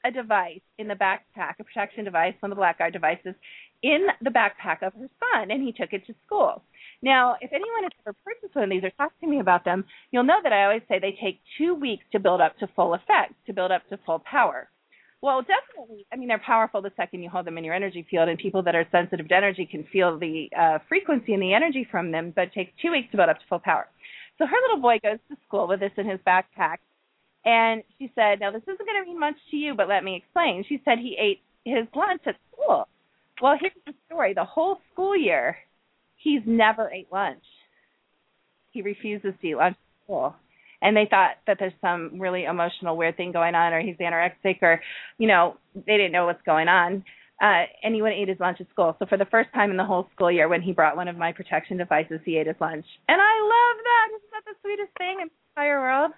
a 0.05 0.11
device 0.11 0.61
in 0.79 0.89
the 0.89 0.95
backpack, 0.95 1.55
a 1.61 1.65
protection 1.65 2.05
device, 2.05 2.35
one 2.41 2.53
of 2.53 2.57
the 2.57 2.61
Blackguard 2.61 2.93
devices, 2.93 3.35
in 3.83 4.07
the 4.23 4.31
backpack 4.31 4.83
of 4.87 4.93
her 4.95 5.09
son, 5.33 5.51
and 5.51 5.63
he 5.63 5.73
took 5.73 5.93
it 5.93 6.07
to 6.07 6.15
school. 6.27 6.63
Now, 7.03 7.37
if 7.41 7.53
anyone 7.53 7.83
has 7.83 7.93
ever 8.07 8.17
purchased 8.25 8.55
one 8.55 8.65
of 8.65 8.71
these 8.71 8.85
or 8.85 8.91
talked 8.91 9.21
to 9.21 9.27
me 9.27 9.41
about 9.41 9.65
them, 9.65 9.85
you'll 10.11 10.25
know 10.25 10.41
that 10.43 10.53
I 10.53 10.65
always 10.65 10.83
say 10.89 10.99
they 10.99 11.17
take 11.23 11.41
two 11.59 11.75
weeks 11.75 12.05
to 12.13 12.19
build 12.19 12.41
up 12.41 12.59
to 12.59 12.67
full 12.75 12.95
effect, 12.95 13.35
to 13.47 13.53
build 13.53 13.71
up 13.71 13.89
to 13.91 13.99
full 14.07 14.21
power. 14.21 14.69
Well, 15.23 15.43
definitely. 15.43 16.07
I 16.13 16.17
mean, 16.17 16.29
they're 16.29 16.39
powerful 16.45 16.83
the 16.83 16.93
second 16.97 17.23
you 17.23 17.31
hold 17.31 17.47
them 17.47 17.59
in 17.59 17.65
your 17.65 17.75
energy 17.75 18.07
field, 18.11 18.29
and 18.29 18.39
people 18.39 18.63
that 18.63 18.75
are 18.75 18.87
sensitive 18.93 19.29
to 19.29 19.35
energy 19.35 19.67
can 19.71 19.85
feel 19.93 20.19
the 20.19 20.49
uh, 20.59 20.79
frequency 20.89 21.33
and 21.33 21.43
the 21.43 21.55
energy 21.55 21.87
from 21.91 22.13
them, 22.13 22.33
but 22.35 22.45
it 22.45 22.53
takes 22.55 22.73
two 22.81 22.93
weeks 22.93 23.11
to 23.11 23.17
build 23.17 23.29
up 23.29 23.39
to 23.39 23.45
full 23.49 23.59
power. 23.59 23.87
So 24.39 24.47
her 24.47 24.57
little 24.69 24.83
boy 24.83 24.99
goes 25.03 25.19
to 25.31 25.37
school 25.47 25.67
with 25.67 25.81
this 25.81 25.93
in 25.97 26.09
his 26.09 26.21
backpack, 26.27 26.79
and 27.45 27.83
she 27.99 28.13
said, 28.15 28.41
Now, 28.41 28.51
this 28.51 28.63
isn't 28.63 28.79
going 28.79 29.03
to 29.03 29.09
mean 29.09 29.19
much 29.19 29.37
to 29.51 29.57
you, 29.57 29.75
but 29.75 29.89
let 29.89 30.05
me 30.05 30.17
explain. 30.17 30.65
She 30.69 30.83
said 30.85 30.99
he 30.99 31.17
ate 31.19 31.41
his 31.65 31.87
lunch 31.95 32.23
at 32.27 32.37
school. 32.53 32.89
Well, 33.43 33.57
here's 33.61 33.73
the 33.87 33.95
story 34.07 34.35
the 34.35 34.45
whole 34.45 34.79
school 34.93 35.17
year, 35.17 35.57
he's 36.17 36.43
never 36.47 36.91
ate 36.91 37.09
lunch. 37.13 37.45
he 38.73 38.83
refuses 38.83 39.33
to 39.41 39.47
eat 39.47 39.55
lunch 39.57 39.77
at 39.77 40.05
school. 40.05 40.35
And 40.83 40.97
they 40.97 41.07
thought 41.09 41.37
that 41.47 41.57
there's 41.59 41.73
some 41.81 42.21
really 42.21 42.45
emotional 42.45 42.97
weird 42.97 43.17
thing 43.17 43.33
going 43.33 43.55
on, 43.55 43.73
or 43.73 43.81
he's 43.81 43.97
anorexic, 43.97 44.63
or 44.63 44.81
you 45.19 45.27
know 45.27 45.57
they 45.75 45.97
didn't 45.97 46.13
know 46.13 46.27
what's 46.27 46.43
going 46.45 46.69
on. 46.69 47.05
Uh, 47.43 47.65
and 47.83 47.95
he 47.95 48.03
wouldn't 48.03 48.21
eat 48.21 48.29
his 48.29 48.41
lunch 48.41 48.59
at 48.61 48.69
school. 48.71 48.97
So 48.99 49.07
for 49.07 49.19
the 49.19 49.27
first 49.27 49.51
time 49.55 49.71
in 49.71 49.77
the 49.77 49.85
whole 49.85 50.09
school 50.15 50.31
year, 50.31 50.49
when 50.49 50.63
he 50.63 50.73
brought 50.73 50.97
one 50.97 51.09
of 51.09 51.17
my 51.19 51.33
protection 51.33 51.77
devices, 51.77 52.21
he 52.25 52.39
ate 52.39 52.47
his 52.47 52.57
lunch. 52.61 52.87
And 53.09 53.21
I 53.21 53.35
love 53.43 53.77
that. 53.85 54.07
Isn't 54.17 54.31
that 54.33 54.45
the 54.47 54.55
sweetest 54.63 54.93
thing 54.99 55.21
in 55.21 55.29
the 55.29 55.61
entire 55.61 55.81
world? 55.81 56.13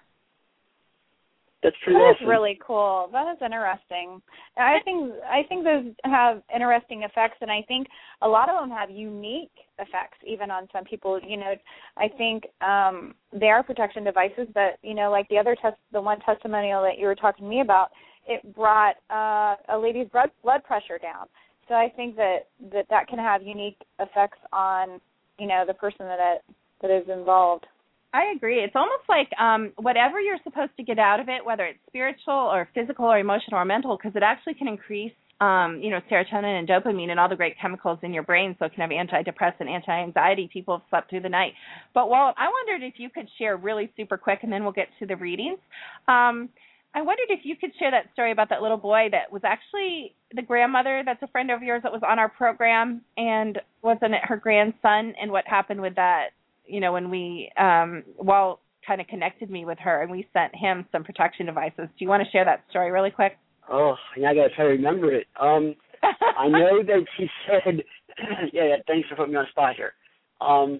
That's 1.61 1.75
pretty 1.83 1.99
That 1.99 2.11
is 2.11 2.15
awesome. 2.15 2.29
really 2.29 2.57
cool. 2.65 3.09
That 3.11 3.29
is 3.33 3.37
interesting. 3.43 4.21
I 4.57 4.77
think 4.85 5.13
I 5.29 5.43
think 5.49 5.65
those 5.65 5.93
have 6.05 6.41
interesting 6.53 7.03
effects, 7.03 7.37
and 7.41 7.51
I 7.51 7.63
think 7.67 7.87
a 8.21 8.27
lot 8.27 8.49
of 8.49 8.59
them 8.61 8.69
have 8.75 8.89
unique 8.89 9.51
effects, 9.77 10.17
even 10.25 10.51
on 10.51 10.69
some 10.71 10.85
people. 10.85 11.19
You 11.19 11.37
know, 11.37 11.55
I 11.97 12.07
think 12.17 12.45
um 12.61 13.13
they 13.33 13.47
are 13.49 13.61
protection 13.61 14.05
devices, 14.05 14.47
but 14.53 14.77
you 14.83 14.93
know, 14.93 15.11
like 15.11 15.27
the 15.27 15.37
other 15.37 15.55
test, 15.61 15.75
the 15.91 16.01
one 16.01 16.19
testimonial 16.21 16.81
that 16.83 16.97
you 16.97 17.07
were 17.07 17.15
talking 17.15 17.43
to 17.43 17.49
me 17.49 17.59
about, 17.59 17.89
it 18.25 18.55
brought 18.55 18.95
uh, 19.09 19.55
a 19.73 19.77
lady's 19.77 20.07
blood 20.09 20.31
blood 20.43 20.63
pressure 20.63 20.97
down. 21.01 21.27
So 21.67 21.75
I 21.75 21.91
think 21.93 22.15
that 22.15 22.47
that 22.71 22.85
that 22.89 23.07
can 23.07 23.19
have 23.19 23.43
unique 23.43 23.81
effects 23.99 24.39
on 24.53 25.01
you 25.37 25.47
know 25.47 25.65
the 25.67 25.73
person 25.73 26.05
that 26.05 26.19
it, 26.19 26.55
that 26.81 26.89
is 26.89 27.09
involved. 27.09 27.65
I 28.13 28.33
agree. 28.35 28.59
It's 28.63 28.75
almost 28.75 29.03
like 29.07 29.29
um 29.39 29.71
whatever 29.77 30.19
you're 30.19 30.39
supposed 30.43 30.71
to 30.77 30.83
get 30.83 30.97
out 30.99 31.19
of 31.19 31.29
it, 31.29 31.45
whether 31.45 31.65
it's 31.65 31.79
spiritual 31.87 32.33
or 32.33 32.67
physical 32.73 33.05
or 33.05 33.19
emotional 33.19 33.59
or 33.59 33.65
mental, 33.65 33.97
because 33.97 34.15
it 34.15 34.23
actually 34.23 34.55
can 34.55 34.67
increase 34.67 35.13
um, 35.41 35.79
you 35.81 35.89
know, 35.89 36.01
serotonin 36.11 36.59
and 36.59 36.67
dopamine 36.67 37.09
and 37.11 37.19
all 37.19 37.29
the 37.29 37.35
great 37.35 37.55
chemicals 37.61 37.99
in 38.03 38.13
your 38.13 38.23
brain, 38.23 38.55
so 38.59 38.65
it 38.65 38.73
can 38.73 38.81
have 38.81 38.89
antidepressant, 38.89 39.69
anti-anxiety. 39.69 40.49
People 40.51 40.77
have 40.77 40.85
slept 40.89 41.09
through 41.09 41.21
the 41.21 41.29
night. 41.29 41.53
But 41.93 42.09
well, 42.09 42.33
I 42.37 42.49
wondered 42.49 42.85
if 42.85 42.95
you 42.97 43.09
could 43.09 43.29
share 43.37 43.55
really 43.55 43.89
super 43.95 44.17
quick, 44.17 44.39
and 44.43 44.51
then 44.51 44.63
we'll 44.63 44.73
get 44.73 44.89
to 44.99 45.05
the 45.05 45.15
readings. 45.15 45.59
Um, 46.07 46.49
I 46.93 47.01
wondered 47.03 47.27
if 47.29 47.41
you 47.43 47.55
could 47.55 47.71
share 47.79 47.91
that 47.91 48.11
story 48.13 48.31
about 48.31 48.49
that 48.49 48.61
little 48.61 48.77
boy 48.77 49.07
that 49.11 49.31
was 49.31 49.43
actually 49.45 50.15
the 50.35 50.41
grandmother 50.41 51.03
that's 51.05 51.21
a 51.21 51.27
friend 51.27 51.51
of 51.51 51.61
yours 51.61 51.83
that 51.83 51.91
was 51.91 52.01
on 52.05 52.19
our 52.19 52.29
program, 52.29 53.01
and 53.15 53.59
wasn't 53.81 54.15
it 54.15 54.21
her 54.23 54.35
grandson, 54.35 55.13
and 55.21 55.31
what 55.31 55.47
happened 55.47 55.81
with 55.81 55.95
that 55.95 56.31
you 56.69 56.79
know, 56.79 56.93
when 56.93 57.09
we 57.09 57.51
um 57.57 58.03
Walt 58.17 58.61
kind 58.85 59.01
of 59.01 59.07
connected 59.07 59.49
me 59.49 59.65
with 59.65 59.77
her 59.79 60.01
and 60.01 60.11
we 60.11 60.27
sent 60.33 60.55
him 60.55 60.85
some 60.91 61.03
protection 61.03 61.45
devices. 61.45 61.87
Do 61.87 61.99
you 61.99 62.07
want 62.07 62.23
to 62.23 62.31
share 62.31 62.45
that 62.45 62.63
story 62.69 62.91
really 62.91 63.11
quick? 63.11 63.37
Oh, 63.71 63.95
yeah, 64.17 64.29
I 64.29 64.33
gotta 64.33 64.49
try 64.49 64.65
to 64.65 64.71
remember 64.71 65.13
it. 65.13 65.27
Um, 65.39 65.75
I 66.01 66.47
know 66.47 66.81
that 66.83 67.05
she 67.17 67.27
said, 67.47 67.83
yeah, 68.53 68.63
yeah, 68.63 68.75
thanks 68.87 69.07
for 69.07 69.15
putting 69.15 69.33
me 69.33 69.37
on 69.37 69.45
the 69.45 69.51
spot 69.51 69.75
here. 69.75 69.93
Um, 70.41 70.79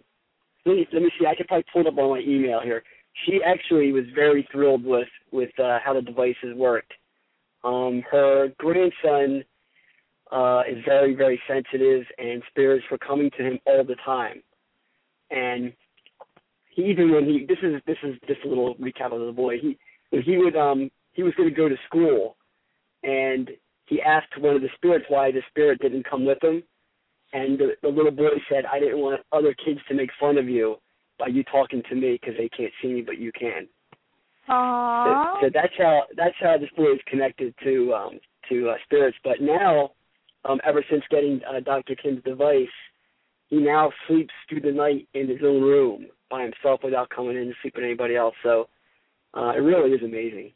let 0.65 0.75
me, 0.75 0.88
let 0.91 1.01
me 1.03 1.12
see, 1.19 1.25
I 1.27 1.36
could 1.36 1.48
probably 1.48 1.65
pull 1.72 1.81
it 1.81 1.88
up 1.88 1.98
on 1.98 2.10
my 2.10 2.19
email 2.19 2.62
here. 2.63 2.84
She 3.25 3.41
actually 3.46 3.91
was 3.91 4.05
very 4.15 4.48
thrilled 4.51 4.84
with, 4.84 5.08
with, 5.31 5.51
uh, 5.60 5.79
how 5.84 5.93
the 5.93 6.01
devices 6.01 6.55
worked. 6.55 6.93
Um, 7.63 8.03
her 8.10 8.50
grandson, 8.58 9.43
uh, 10.31 10.62
is 10.69 10.77
very, 10.86 11.15
very 11.15 11.41
sensitive 11.48 12.05
and 12.17 12.41
spirits 12.50 12.86
were 12.89 13.00
coming 13.00 13.29
to 13.38 13.43
him 13.43 13.60
all 13.65 13.84
the 13.84 13.96
time. 14.05 14.41
And 15.31 15.74
he, 16.75 16.83
even 16.83 17.12
when 17.12 17.25
he, 17.25 17.45
this 17.48 17.57
is, 17.63 17.81
this 17.86 17.98
is 18.03 18.15
just 18.27 18.41
a 18.45 18.48
little 18.48 18.75
recap 18.75 19.13
of 19.13 19.25
the 19.25 19.33
boy, 19.33 19.59
he, 19.59 19.77
when 20.09 20.21
he 20.24 20.38
would, 20.38 20.55
um, 20.55 20.89
he 21.13 21.24
was 21.24 21.33
going 21.36 21.50
to 21.50 21.55
go 21.55 21.69
to 21.69 21.75
school 21.88 22.38
and 23.03 23.50
he 23.86 24.01
asked 24.01 24.38
one 24.39 24.55
of 24.55 24.62
the 24.62 24.69
spirits 24.75 25.05
why 25.09 25.31
the 25.31 25.41
spirit 25.50 25.81
didn't 25.81 26.09
come 26.09 26.25
with 26.25 26.41
him. 26.43 26.63
And 27.33 27.59
the, 27.59 27.71
the 27.81 27.89
little 27.89 28.12
boy 28.12 28.29
said 28.50 28.65
i 28.65 28.79
didn't 28.79 29.00
want 29.00 29.21
other 29.31 29.53
kids 29.65 29.79
to 29.88 29.93
make 29.93 30.09
fun 30.19 30.38
of 30.38 30.50
you 30.50 30.77
by 31.19 31.27
you 31.27 31.43
talking 31.43 31.83
to 31.89 31.95
me 31.95 32.17
because 32.19 32.36
they 32.38 32.50
can't 32.50 32.71
see 32.81 32.88
me 32.88 33.01
but 33.01 33.19
you 33.19 33.31
can. 33.38 33.67
So, 34.48 34.53
Aww. 34.53 35.41
so 35.41 35.50
that's 35.53 35.74
how 35.77 36.03
that's 36.17 36.36
how 36.39 36.57
this 36.57 36.69
boy 36.75 36.93
is 36.93 37.00
connected 37.05 37.53
to 37.63 37.93
um 37.93 38.19
to 38.50 38.69
uh, 38.69 38.75
spirits. 38.86 39.17
But 39.24 39.41
now 39.41 39.91
um 40.45 40.59
ever 40.65 40.83
since 40.89 41.03
getting 41.12 41.41
uh, 41.48 41.59
dr 41.59 41.93
kim's 42.01 42.24
device 42.24 42.67
he 43.50 43.58
now 43.58 43.91
sleeps 44.08 44.34
through 44.48 44.62
the 44.62 44.72
night 44.72 45.08
in 45.13 45.27
his 45.27 45.39
own 45.44 45.62
room 45.62 46.08
by 46.29 46.44
himself 46.44 46.82
without 46.84 47.10
coming 47.10 47.36
in 47.36 47.48
to 47.48 47.53
sleep 47.62 47.74
with 47.75 47.84
anybody 47.84 48.15
else 48.15 48.36
so 48.44 48.68
uh 49.34 49.51
it 49.56 49.62
really 49.62 49.91
is 49.91 50.03
amazing 50.03 50.51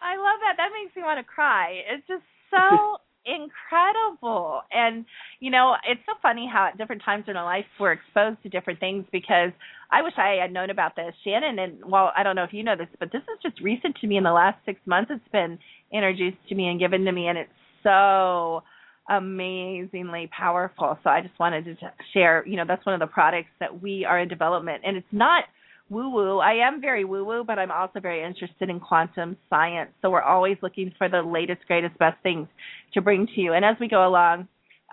I 0.00 0.16
love 0.16 0.38
that. 0.42 0.54
That 0.56 0.70
makes 0.72 0.94
me 0.96 1.02
want 1.02 1.18
to 1.18 1.24
cry. 1.24 1.82
It's 1.90 2.06
just 2.06 2.22
so 2.50 2.98
incredible. 3.26 4.62
And 4.72 5.04
you 5.40 5.50
know, 5.50 5.74
it's 5.86 6.00
so 6.06 6.14
funny 6.22 6.48
how 6.50 6.68
at 6.68 6.78
different 6.78 7.02
times 7.04 7.24
in 7.28 7.36
our 7.36 7.44
life 7.44 7.64
we're 7.78 7.92
exposed 7.92 8.42
to 8.42 8.48
different 8.48 8.80
things 8.80 9.04
because 9.12 9.50
I 9.90 10.02
wish 10.02 10.14
I 10.16 10.38
had 10.40 10.52
known 10.52 10.70
about 10.70 10.96
this. 10.96 11.14
Shannon 11.24 11.58
and 11.58 11.84
well, 11.84 12.12
I 12.16 12.22
don't 12.22 12.36
know 12.36 12.44
if 12.44 12.52
you 12.52 12.62
know 12.62 12.76
this, 12.76 12.88
but 12.98 13.12
this 13.12 13.22
is 13.22 13.38
just 13.42 13.60
recent 13.60 13.96
to 14.00 14.06
me 14.06 14.16
in 14.16 14.24
the 14.24 14.32
last 14.32 14.58
six 14.64 14.80
months 14.86 15.10
it's 15.12 15.32
been 15.32 15.58
introduced 15.92 16.38
to 16.48 16.54
me 16.54 16.68
and 16.68 16.78
given 16.80 17.04
to 17.04 17.12
me 17.12 17.28
and 17.28 17.38
it's 17.38 17.50
so 17.82 18.62
amazingly 19.08 20.28
powerful. 20.36 20.98
So 21.02 21.10
I 21.10 21.20
just 21.20 21.38
wanted 21.38 21.64
to 21.64 21.76
share, 22.12 22.44
you 22.46 22.56
know, 22.56 22.64
that's 22.66 22.84
one 22.84 22.94
of 22.94 23.00
the 23.00 23.06
products 23.06 23.50
that 23.60 23.82
we 23.82 24.04
are 24.04 24.18
in 24.18 24.28
development 24.28 24.82
and 24.86 24.96
it's 24.96 25.06
not 25.12 25.44
woo 25.90 26.10
woo. 26.10 26.38
I 26.38 26.66
am 26.66 26.80
very 26.80 27.04
woo 27.04 27.24
woo, 27.24 27.44
but 27.44 27.58
I'm 27.58 27.70
also 27.70 28.00
very 28.00 28.22
interested 28.22 28.68
in 28.68 28.80
quantum 28.80 29.36
science. 29.48 29.90
So 30.02 30.10
we're 30.10 30.22
always 30.22 30.58
looking 30.62 30.92
for 30.98 31.08
the 31.08 31.22
latest, 31.22 31.66
greatest, 31.66 31.98
best 31.98 32.22
things 32.22 32.48
to 32.94 33.00
bring 33.00 33.26
to 33.26 33.40
you. 33.40 33.54
And 33.54 33.64
as 33.64 33.76
we 33.80 33.88
go 33.88 34.06
along, 34.06 34.40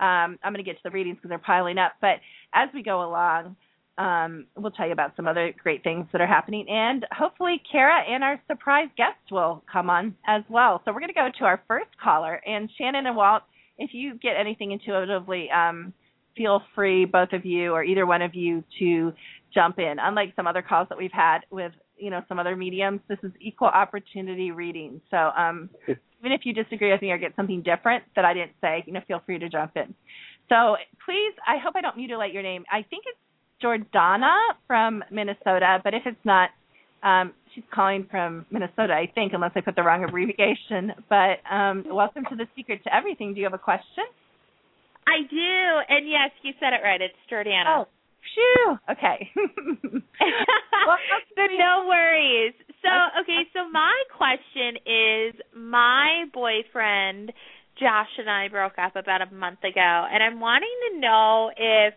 um, 0.00 0.38
I'm 0.42 0.52
going 0.52 0.56
to 0.56 0.62
get 0.62 0.76
to 0.76 0.82
the 0.84 0.90
readings 0.90 1.16
because 1.16 1.30
they're 1.30 1.38
piling 1.38 1.78
up. 1.78 1.92
But 2.00 2.20
as 2.54 2.68
we 2.74 2.82
go 2.82 3.02
along, 3.02 3.56
um, 3.98 4.46
we'll 4.56 4.72
tell 4.72 4.86
you 4.86 4.92
about 4.92 5.16
some 5.16 5.26
other 5.26 5.54
great 5.62 5.82
things 5.82 6.06
that 6.12 6.20
are 6.20 6.26
happening. 6.26 6.66
And 6.68 7.06
hopefully, 7.12 7.62
Cara 7.70 8.02
and 8.06 8.22
our 8.22 8.40
surprise 8.46 8.88
guest 8.96 9.16
will 9.30 9.64
come 9.70 9.88
on 9.88 10.14
as 10.26 10.42
well. 10.50 10.82
So 10.84 10.92
we're 10.92 11.00
going 11.00 11.08
to 11.08 11.14
go 11.14 11.28
to 11.38 11.44
our 11.44 11.62
first 11.66 11.90
caller. 12.02 12.40
And 12.46 12.68
Shannon 12.76 13.06
and 13.06 13.16
Walt, 13.16 13.42
if 13.78 13.90
you 13.92 14.14
get 14.14 14.36
anything 14.38 14.72
intuitively, 14.72 15.48
um, 15.50 15.92
feel 16.36 16.62
free, 16.74 17.04
both 17.04 17.32
of 17.32 17.44
you 17.44 17.72
or 17.72 17.82
either 17.82 18.06
one 18.06 18.22
of 18.22 18.34
you, 18.34 18.62
to 18.78 19.12
jump 19.54 19.78
in. 19.78 19.96
Unlike 19.98 20.34
some 20.36 20.46
other 20.46 20.62
calls 20.62 20.88
that 20.88 20.98
we've 20.98 21.12
had 21.12 21.40
with, 21.50 21.72
you 21.96 22.10
know, 22.10 22.22
some 22.28 22.38
other 22.38 22.56
mediums, 22.56 23.00
this 23.08 23.18
is 23.22 23.32
equal 23.40 23.68
opportunity 23.68 24.50
reading. 24.50 25.00
So 25.10 25.16
um, 25.16 25.70
even 25.88 26.32
if 26.32 26.42
you 26.44 26.52
disagree 26.52 26.92
with 26.92 27.02
me 27.02 27.10
or 27.10 27.18
get 27.18 27.34
something 27.36 27.62
different 27.62 28.04
that 28.14 28.24
I 28.24 28.34
didn't 28.34 28.52
say, 28.60 28.84
you 28.86 28.92
know, 28.92 29.00
feel 29.06 29.22
free 29.24 29.38
to 29.38 29.48
jump 29.48 29.72
in. 29.76 29.94
So 30.48 30.76
please, 31.04 31.34
I 31.46 31.58
hope 31.62 31.74
I 31.76 31.80
don't 31.80 31.96
mutilate 31.96 32.32
your 32.32 32.42
name. 32.42 32.64
I 32.70 32.82
think 32.82 33.04
it's 33.06 33.18
Jordana 33.62 34.36
from 34.66 35.02
Minnesota, 35.10 35.80
but 35.82 35.94
if 35.94 36.02
it's 36.06 36.24
not, 36.24 36.50
um, 37.02 37.32
she's 37.56 37.64
calling 37.74 38.06
from 38.08 38.46
Minnesota, 38.52 38.92
I 38.92 39.10
think, 39.12 39.32
unless 39.32 39.50
I 39.56 39.62
put 39.62 39.74
the 39.74 39.82
wrong 39.82 40.04
abbreviation. 40.04 40.92
But 41.08 41.40
um, 41.50 41.84
welcome 41.90 42.24
to 42.30 42.36
the 42.36 42.46
Secret 42.54 42.84
to 42.84 42.94
Everything. 42.94 43.32
Do 43.32 43.40
you 43.40 43.46
have 43.46 43.54
a 43.54 43.58
question? 43.58 44.04
I 45.08 45.22
do, 45.28 45.80
and 45.88 46.08
yes, 46.08 46.30
you 46.42 46.52
said 46.60 46.74
it 46.74 46.82
right. 46.84 47.00
It's 47.00 47.14
Jordana. 47.32 47.64
Oh, 47.66 47.88
phew. 48.34 48.78
Okay. 48.90 49.30
so 49.34 49.46
no 51.58 51.86
worries. 51.88 52.52
So 52.82 52.90
okay, 53.22 53.48
so 53.54 53.70
my 53.70 53.94
question 54.16 54.76
is, 54.84 55.34
my 55.56 56.24
boyfriend 56.34 57.32
Josh 57.78 58.18
and 58.18 58.28
I 58.28 58.48
broke 58.48 58.78
up 58.78 58.96
about 58.96 59.22
a 59.22 59.32
month 59.32 59.60
ago, 59.60 60.06
and 60.12 60.22
I'm 60.22 60.40
wanting 60.40 60.76
to 60.92 61.00
know 61.00 61.50
if 61.56 61.94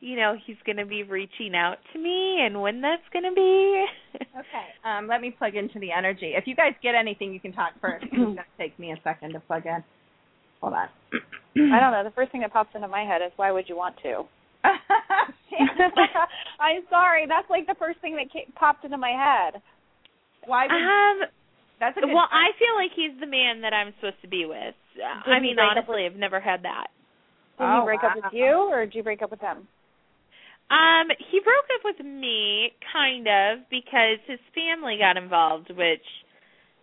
you 0.00 0.16
know 0.16 0.34
he's 0.46 0.56
going 0.64 0.76
to 0.78 0.86
be 0.86 1.02
reaching 1.02 1.54
out 1.54 1.76
to 1.92 1.98
me 1.98 2.38
and 2.44 2.60
when 2.60 2.80
that's 2.80 3.02
going 3.12 3.24
to 3.24 3.32
be. 3.32 3.84
okay. 4.16 4.66
Um, 4.84 5.06
let 5.06 5.20
me 5.20 5.30
plug 5.36 5.54
into 5.54 5.78
the 5.78 5.92
energy. 5.92 6.32
If 6.34 6.46
you 6.46 6.56
guys 6.56 6.72
get 6.82 6.94
anything, 6.94 7.32
you 7.32 7.40
can 7.40 7.52
talk 7.52 7.72
first. 7.80 8.04
It's 8.04 8.14
going 8.14 8.36
to 8.36 8.42
take 8.58 8.78
me 8.78 8.92
a 8.92 8.96
second 9.04 9.32
to 9.34 9.40
plug 9.40 9.66
in. 9.66 9.84
Hold 10.60 10.74
on. 10.74 10.88
I 11.56 11.80
don't 11.80 11.92
know. 11.92 12.04
The 12.04 12.14
first 12.14 12.32
thing 12.32 12.40
that 12.42 12.52
pops 12.52 12.74
into 12.74 12.88
my 12.88 13.02
head 13.04 13.22
is 13.24 13.32
why 13.36 13.50
would 13.52 13.68
you 13.68 13.76
want 13.76 13.96
to? 14.02 14.24
I'm 16.60 16.82
sorry. 16.90 17.26
That's 17.28 17.48
like 17.48 17.66
the 17.66 17.76
first 17.78 18.00
thing 18.00 18.16
that 18.16 18.32
came, 18.32 18.52
popped 18.54 18.84
into 18.84 18.98
my 18.98 19.10
head. 19.10 19.62
Why? 20.46 20.66
Would, 20.66 20.72
um. 20.72 21.28
That's 21.80 21.96
a 21.96 22.00
good 22.00 22.12
well, 22.12 22.28
I 22.30 22.52
feel 22.60 22.74
like 22.76 22.92
he's 22.94 23.18
the 23.20 23.26
man 23.26 23.62
that 23.62 23.72
I'm 23.72 23.94
supposed 23.96 24.20
to 24.20 24.28
be 24.28 24.44
with. 24.44 24.76
Did 24.94 25.32
I 25.32 25.40
mean, 25.40 25.56
break 25.56 25.64
up 25.72 25.88
honestly, 25.88 26.04
I've 26.04 26.16
never 26.18 26.38
had 26.38 26.62
that. 26.64 26.88
Did 27.56 27.64
Oh, 27.64 27.80
he 27.80 27.84
break 27.86 28.00
up 28.04 28.16
with 28.16 28.32
you, 28.32 28.68
or 28.70 28.84
did 28.84 28.94
you 28.94 29.02
break 29.02 29.22
up 29.22 29.30
with 29.30 29.40
him? 29.40 29.66
Um, 30.70 31.10
he 31.18 31.40
broke 31.42 31.66
up 31.74 31.82
with 31.84 32.06
me, 32.06 32.70
kind 32.92 33.26
of, 33.26 33.66
because 33.70 34.22
his 34.26 34.38
family 34.54 34.98
got 35.02 35.16
involved, 35.16 35.68
which 35.70 36.06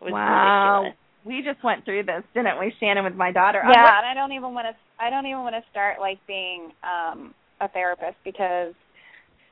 was 0.01 0.12
wow. 0.12 0.84
ridiculous. 0.84 1.00
We 1.24 1.44
just 1.44 1.63
went 1.63 1.86
through 1.86 2.03
this, 2.03 2.24
didn't 2.34 2.60
we, 2.60 2.74
Shannon, 2.79 3.03
with 3.03 3.15
my 3.15 3.32
daughter? 3.32 3.63
Yeah, 3.63 3.84
Uh, 3.84 3.98
and 4.00 4.06
I 4.08 4.13
don't 4.13 4.32
even 4.32 4.53
want 4.53 4.67
to. 4.67 4.75
I 5.00 5.10
don't 5.10 5.25
even 5.25 5.39
want 5.39 5.56
to 5.56 5.63
start 5.72 6.00
like 6.00 6.20
being 6.27 6.72
um 6.84 7.34
a 7.60 7.67
therapist 7.67 8.15
because 8.24 8.74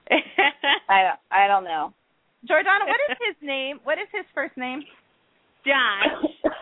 I 0.89 1.01
don't. 1.03 1.19
I 1.31 1.47
don't 1.47 1.63
know. 1.63 1.93
Jordana, 2.49 2.87
what 2.87 3.01
is 3.11 3.17
his 3.27 3.35
name? 3.41 3.79
What 3.83 3.97
is 3.97 4.07
his 4.11 4.25
first 4.33 4.55
name? 4.57 4.83
Josh. 5.65 6.53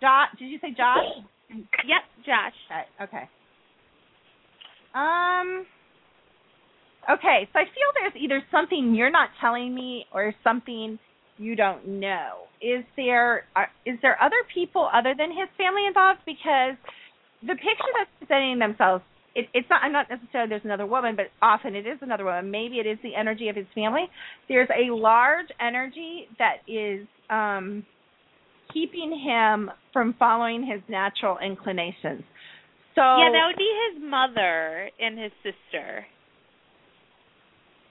Josh. 0.00 0.28
Did 0.38 0.46
you 0.46 0.58
say 0.60 0.70
Josh? 0.70 1.04
yep, 1.86 2.02
Josh. 2.24 2.56
Okay. 2.70 3.04
Okay. 3.04 3.28
Um. 4.94 5.66
Okay, 7.08 7.48
so 7.52 7.58
I 7.60 7.64
feel 7.64 7.88
there's 8.00 8.16
either 8.20 8.42
something 8.50 8.94
you're 8.94 9.10
not 9.10 9.30
telling 9.40 9.74
me 9.74 10.06
or 10.12 10.34
something 10.42 10.98
you 11.38 11.54
don't 11.54 11.86
know. 11.86 12.48
Is 12.60 12.84
there 12.96 13.44
are, 13.54 13.68
is 13.84 13.98
there 14.02 14.20
other 14.20 14.42
people 14.52 14.88
other 14.92 15.14
than 15.16 15.30
his 15.30 15.48
family 15.56 15.86
involved? 15.86 16.20
Because 16.26 16.74
the 17.42 17.54
picture 17.54 17.92
that's 17.96 18.10
presenting 18.18 18.58
themselves, 18.58 19.04
it, 19.34 19.46
it's 19.54 19.68
not. 19.70 19.82
I'm 19.84 19.92
not 19.92 20.06
necessarily 20.10 20.48
there's 20.48 20.64
another 20.64 20.86
woman, 20.86 21.14
but 21.14 21.26
often 21.42 21.76
it 21.76 21.86
is 21.86 21.98
another 22.00 22.24
woman. 22.24 22.50
Maybe 22.50 22.76
it 22.76 22.86
is 22.86 22.98
the 23.02 23.14
energy 23.14 23.48
of 23.48 23.56
his 23.56 23.66
family. 23.74 24.06
There's 24.48 24.68
a 24.70 24.92
large 24.92 25.48
energy 25.60 26.26
that 26.38 26.64
is 26.66 27.06
um, 27.30 27.84
keeping 28.72 29.12
him 29.24 29.70
from 29.92 30.14
following 30.18 30.66
his 30.66 30.80
natural 30.88 31.38
inclinations. 31.38 32.24
So 32.96 33.02
yeah, 33.02 33.28
that 33.30 33.44
would 33.46 33.58
be 33.58 33.70
his 33.92 34.02
mother 34.02 34.88
and 34.98 35.18
his 35.18 35.32
sister. 35.44 36.06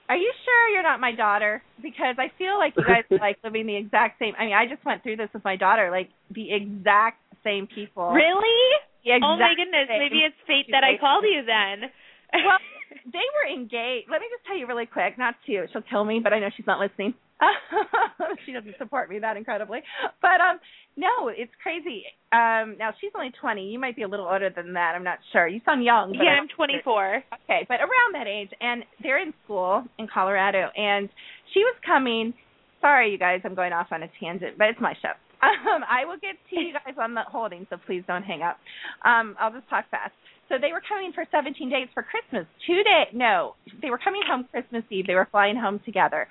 Are 0.08 0.16
you 0.16 0.32
sure 0.44 0.68
you're 0.68 0.82
not 0.82 1.00
my 1.00 1.12
daughter? 1.12 1.62
Because 1.82 2.16
I 2.18 2.30
feel 2.38 2.58
like 2.58 2.74
you 2.76 2.84
guys 2.84 3.04
are 3.10 3.18
like 3.18 3.38
living 3.42 3.66
the 3.66 3.76
exact 3.76 4.18
same. 4.18 4.34
I 4.38 4.46
mean, 4.46 4.54
I 4.54 4.66
just 4.66 4.84
went 4.84 5.02
through 5.02 5.16
this 5.16 5.28
with 5.34 5.44
my 5.44 5.56
daughter, 5.56 5.90
like 5.90 6.10
the 6.30 6.52
exact 6.52 7.18
same 7.42 7.66
people. 7.66 8.10
Really? 8.10 8.62
The 9.04 9.18
oh 9.22 9.38
my 9.38 9.54
goodness, 9.54 9.86
same 9.86 10.02
maybe 10.02 10.26
it's 10.26 10.34
fate 10.46 10.66
that 10.74 10.82
I 10.82 10.98
called 10.98 11.22
you 11.22 11.46
then. 11.46 11.90
well, 12.34 12.58
they 13.06 13.26
were 13.38 13.46
engaged. 13.46 14.10
Let 14.10 14.20
me 14.20 14.26
just 14.30 14.44
tell 14.46 14.58
you 14.58 14.66
really 14.66 14.86
quick, 14.86 15.18
not 15.18 15.34
to, 15.46 15.66
she'll 15.70 15.86
kill 15.86 16.04
me, 16.04 16.18
but 16.18 16.32
I 16.32 16.40
know 16.40 16.50
she's 16.56 16.66
not 16.66 16.80
listening. 16.80 17.14
she 18.46 18.52
doesn't 18.52 18.76
support 18.78 19.10
me 19.10 19.18
that 19.18 19.36
incredibly. 19.36 19.80
But 20.22 20.40
um 20.40 20.58
no, 20.96 21.28
it's 21.28 21.52
crazy. 21.62 22.04
Um 22.32 22.76
now 22.78 22.92
she's 23.00 23.12
only 23.14 23.32
20. 23.40 23.68
You 23.68 23.78
might 23.78 23.96
be 23.96 24.02
a 24.02 24.08
little 24.08 24.26
older 24.26 24.50
than 24.54 24.72
that. 24.74 24.94
I'm 24.96 25.04
not 25.04 25.18
sure. 25.32 25.46
You 25.46 25.60
sound 25.64 25.84
young. 25.84 26.14
Yeah, 26.14 26.40
I'm 26.40 26.48
24. 26.48 27.24
Okay, 27.44 27.66
but 27.68 27.80
around 27.80 28.14
that 28.14 28.26
age 28.26 28.50
and 28.60 28.84
they're 29.02 29.22
in 29.22 29.34
school 29.44 29.84
in 29.98 30.08
Colorado 30.12 30.68
and 30.76 31.08
she 31.52 31.60
was 31.60 31.76
coming 31.84 32.34
Sorry 32.80 33.10
you 33.10 33.18
guys, 33.18 33.40
I'm 33.44 33.54
going 33.54 33.72
off 33.72 33.88
on 33.90 34.02
a 34.02 34.08
tangent, 34.20 34.58
but 34.58 34.68
it's 34.68 34.80
my 34.80 34.94
show. 35.02 35.12
Um, 35.46 35.82
I 35.84 36.04
will 36.06 36.16
get 36.16 36.36
to 36.50 36.56
you 36.56 36.72
guys 36.72 36.94
on 36.98 37.14
the 37.14 37.22
holding, 37.22 37.66
so 37.68 37.76
please 37.86 38.02
don't 38.06 38.22
hang 38.22 38.42
up. 38.42 38.58
Um, 39.04 39.36
I'll 39.38 39.52
just 39.52 39.68
talk 39.68 39.84
fast. 39.90 40.12
So 40.48 40.56
they 40.60 40.72
were 40.72 40.82
coming 40.88 41.12
for 41.12 41.24
17 41.30 41.68
days 41.68 41.88
for 41.92 42.02
Christmas. 42.02 42.46
Two 42.66 42.82
days, 42.82 43.12
no, 43.12 43.54
they 43.82 43.90
were 43.90 43.98
coming 43.98 44.22
home 44.26 44.46
Christmas 44.50 44.84
Eve. 44.90 45.06
They 45.06 45.14
were 45.14 45.28
flying 45.30 45.56
home 45.56 45.80
together. 45.84 46.28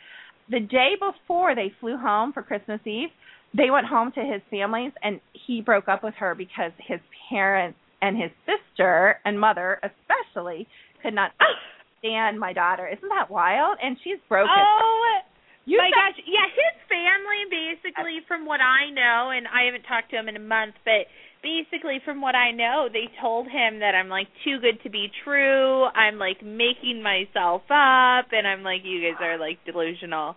The 0.49 0.59
day 0.59 0.93
before 0.99 1.55
they 1.55 1.71
flew 1.79 1.97
home 1.97 2.33
for 2.33 2.43
Christmas 2.43 2.79
Eve, 2.85 3.09
they 3.55 3.71
went 3.71 3.87
home 3.87 4.11
to 4.13 4.21
his 4.21 4.41
family's, 4.51 4.91
and 5.01 5.19
he 5.33 5.61
broke 5.61 5.87
up 5.87 6.03
with 6.03 6.13
her 6.15 6.35
because 6.35 6.71
his 6.77 6.99
parents 7.29 7.79
and 8.01 8.17
his 8.17 8.31
sister 8.45 9.17
and 9.25 9.39
mother, 9.39 9.79
especially, 9.81 10.67
could 11.01 11.13
not 11.13 11.31
stand 11.99 12.39
my 12.39 12.53
daughter. 12.53 12.87
Isn't 12.87 13.09
that 13.09 13.31
wild? 13.31 13.77
And 13.81 13.97
she's 14.03 14.19
broken. 14.29 14.51
Oh 14.51 15.19
You 15.65 15.77
my 15.81 15.89
gosh, 15.89 16.21
yeah, 16.27 16.45
his 16.53 16.75
family 16.85 17.49
basically 17.49 18.21
from 18.27 18.45
what 18.45 18.61
I 18.61 18.89
know 18.93 19.33
and 19.33 19.47
I 19.47 19.65
haven't 19.65 19.83
talked 19.89 20.11
to 20.11 20.17
him 20.17 20.29
in 20.29 20.35
a 20.35 20.43
month, 20.43 20.75
but 20.85 21.09
basically 21.45 22.01
from 22.03 22.21
what 22.21 22.33
I 22.33 22.51
know, 22.51 22.89
they 22.91 23.05
told 23.21 23.45
him 23.45 23.79
that 23.79 23.93
I'm 23.93 24.09
like 24.09 24.27
too 24.43 24.57
good 24.59 24.81
to 24.81 24.89
be 24.89 25.11
true. 25.23 25.85
I'm 25.85 26.17
like 26.17 26.41
making 26.41 27.03
myself 27.03 27.61
up 27.69 28.33
and 28.33 28.47
I'm 28.47 28.63
like 28.63 28.81
you 28.83 29.01
guys 29.05 29.21
are 29.21 29.37
like 29.37 29.59
delusional. 29.65 30.35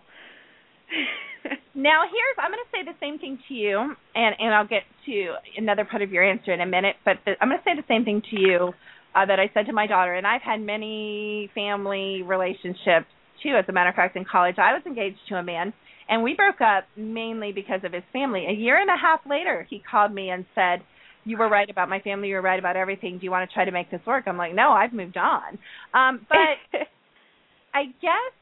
Now 1.73 2.03
here's 2.03 2.35
I'm 2.37 2.51
going 2.51 2.63
to 2.63 2.71
say 2.71 2.83
the 2.83 2.97
same 2.99 3.19
thing 3.19 3.39
to 3.47 3.53
you, 3.53 3.79
and 4.15 4.35
and 4.39 4.53
I'll 4.53 4.67
get 4.67 4.83
to 5.05 5.33
another 5.57 5.85
part 5.85 6.01
of 6.01 6.11
your 6.11 6.29
answer 6.29 6.53
in 6.53 6.61
a 6.61 6.65
minute. 6.65 6.95
But 7.05 7.17
the, 7.25 7.33
I'm 7.41 7.49
going 7.49 7.59
to 7.59 7.63
say 7.63 7.75
the 7.75 7.87
same 7.87 8.03
thing 8.03 8.21
to 8.31 8.39
you 8.39 8.73
uh, 9.15 9.25
that 9.25 9.39
I 9.39 9.49
said 9.53 9.67
to 9.67 9.73
my 9.73 9.87
daughter. 9.87 10.13
And 10.13 10.27
I've 10.27 10.41
had 10.41 10.59
many 10.59 11.49
family 11.55 12.21
relationships 12.23 13.07
too. 13.41 13.55
As 13.57 13.65
a 13.69 13.71
matter 13.71 13.89
of 13.89 13.95
fact, 13.95 14.17
in 14.17 14.25
college, 14.25 14.55
I 14.57 14.73
was 14.73 14.81
engaged 14.85 15.19
to 15.29 15.35
a 15.35 15.43
man, 15.43 15.73
and 16.09 16.23
we 16.23 16.33
broke 16.33 16.61
up 16.61 16.83
mainly 16.97 17.53
because 17.53 17.81
of 17.83 17.93
his 17.93 18.03
family. 18.11 18.45
A 18.49 18.53
year 18.53 18.79
and 18.79 18.89
a 18.89 18.97
half 18.99 19.21
later, 19.29 19.65
he 19.69 19.81
called 19.89 20.13
me 20.13 20.29
and 20.29 20.45
said. 20.55 20.81
You 21.25 21.37
were 21.37 21.49
right 21.49 21.69
about 21.69 21.89
my 21.89 21.99
family. 21.99 22.29
You 22.29 22.35
were 22.35 22.41
right 22.41 22.59
about 22.59 22.75
everything. 22.75 23.17
Do 23.19 23.25
you 23.25 23.31
want 23.31 23.49
to 23.49 23.53
try 23.53 23.65
to 23.65 23.71
make 23.71 23.91
this 23.91 24.01
work? 24.05 24.25
I'm 24.27 24.37
like, 24.37 24.53
no, 24.53 24.71
I've 24.71 24.93
moved 24.93 25.17
on. 25.17 25.57
Um, 25.93 26.25
but 26.29 26.79
I 27.73 27.85
guess 28.01 28.33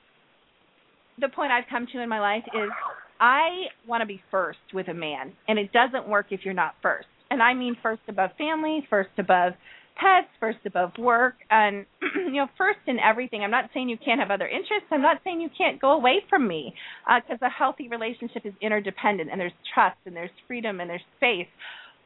the 1.19 1.29
point 1.29 1.51
I've 1.51 1.65
come 1.69 1.87
to 1.91 2.01
in 2.01 2.09
my 2.09 2.19
life 2.19 2.43
is 2.53 2.69
I 3.19 3.67
want 3.87 4.01
to 4.01 4.05
be 4.05 4.21
first 4.29 4.59
with 4.73 4.87
a 4.87 4.93
man, 4.93 5.33
and 5.47 5.57
it 5.57 5.71
doesn't 5.71 6.07
work 6.07 6.27
if 6.31 6.41
you're 6.43 6.53
not 6.53 6.75
first. 6.81 7.07
And 7.29 7.41
I 7.41 7.53
mean 7.53 7.75
first 7.81 8.01
above 8.07 8.31
family, 8.37 8.85
first 8.89 9.09
above 9.17 9.53
pets, 9.99 10.27
first 10.39 10.59
above 10.65 10.91
work, 10.99 11.35
and 11.49 11.85
you 12.15 12.33
know 12.33 12.47
first 12.57 12.79
in 12.87 12.99
everything. 12.99 13.41
I'm 13.41 13.51
not 13.51 13.69
saying 13.73 13.89
you 13.89 13.97
can't 13.97 14.19
have 14.19 14.31
other 14.31 14.47
interests. 14.47 14.87
I'm 14.91 15.01
not 15.01 15.17
saying 15.23 15.41
you 15.41 15.49
can't 15.57 15.81
go 15.81 15.91
away 15.91 16.21
from 16.29 16.47
me, 16.47 16.73
because 17.05 17.39
a 17.41 17.49
healthy 17.49 17.89
relationship 17.89 18.45
is 18.45 18.53
interdependent, 18.61 19.31
and 19.31 19.39
there's 19.39 19.57
trust, 19.73 19.97
and 20.05 20.15
there's 20.15 20.31
freedom, 20.47 20.79
and 20.79 20.89
there's 20.89 21.01
space. 21.17 21.47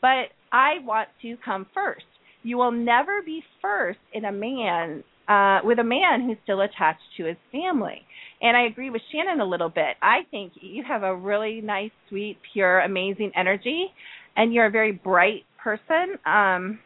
But 0.02 0.32
I 0.52 0.80
want 0.84 1.10
to 1.22 1.38
come 1.44 1.66
first. 1.74 2.06
You 2.44 2.58
will 2.58 2.72
never 2.72 3.22
be 3.24 3.44
first 3.62 4.00
in 4.14 4.26
a 4.26 4.32
man 4.32 5.04
uh, 5.28 5.60
with 5.64 5.80
a 5.80 5.84
man 5.84 6.28
who's 6.28 6.38
still 6.44 6.62
attached 6.62 7.04
to 7.18 7.26
his 7.26 7.38
family. 7.52 8.02
And 8.42 8.58
I 8.58 8.64
agree 8.64 8.90
with 8.90 9.02
Shannon 9.12 9.40
a 9.40 9.46
little 9.46 9.70
bit. 9.70 9.96
I 10.02 10.22
think 10.32 10.54
you 10.60 10.84
have 10.88 11.04
a 11.04 11.16
really 11.16 11.62
nice, 11.62 11.92
sweet, 12.10 12.38
pure, 12.54 12.80
amazing 12.80 13.32
energy, 13.36 13.88
and 14.36 14.54
you're 14.54 14.66
a 14.66 14.72
very 14.72 14.92
bright 14.92 15.44
person. 15.64 16.18
Um, 16.26 16.80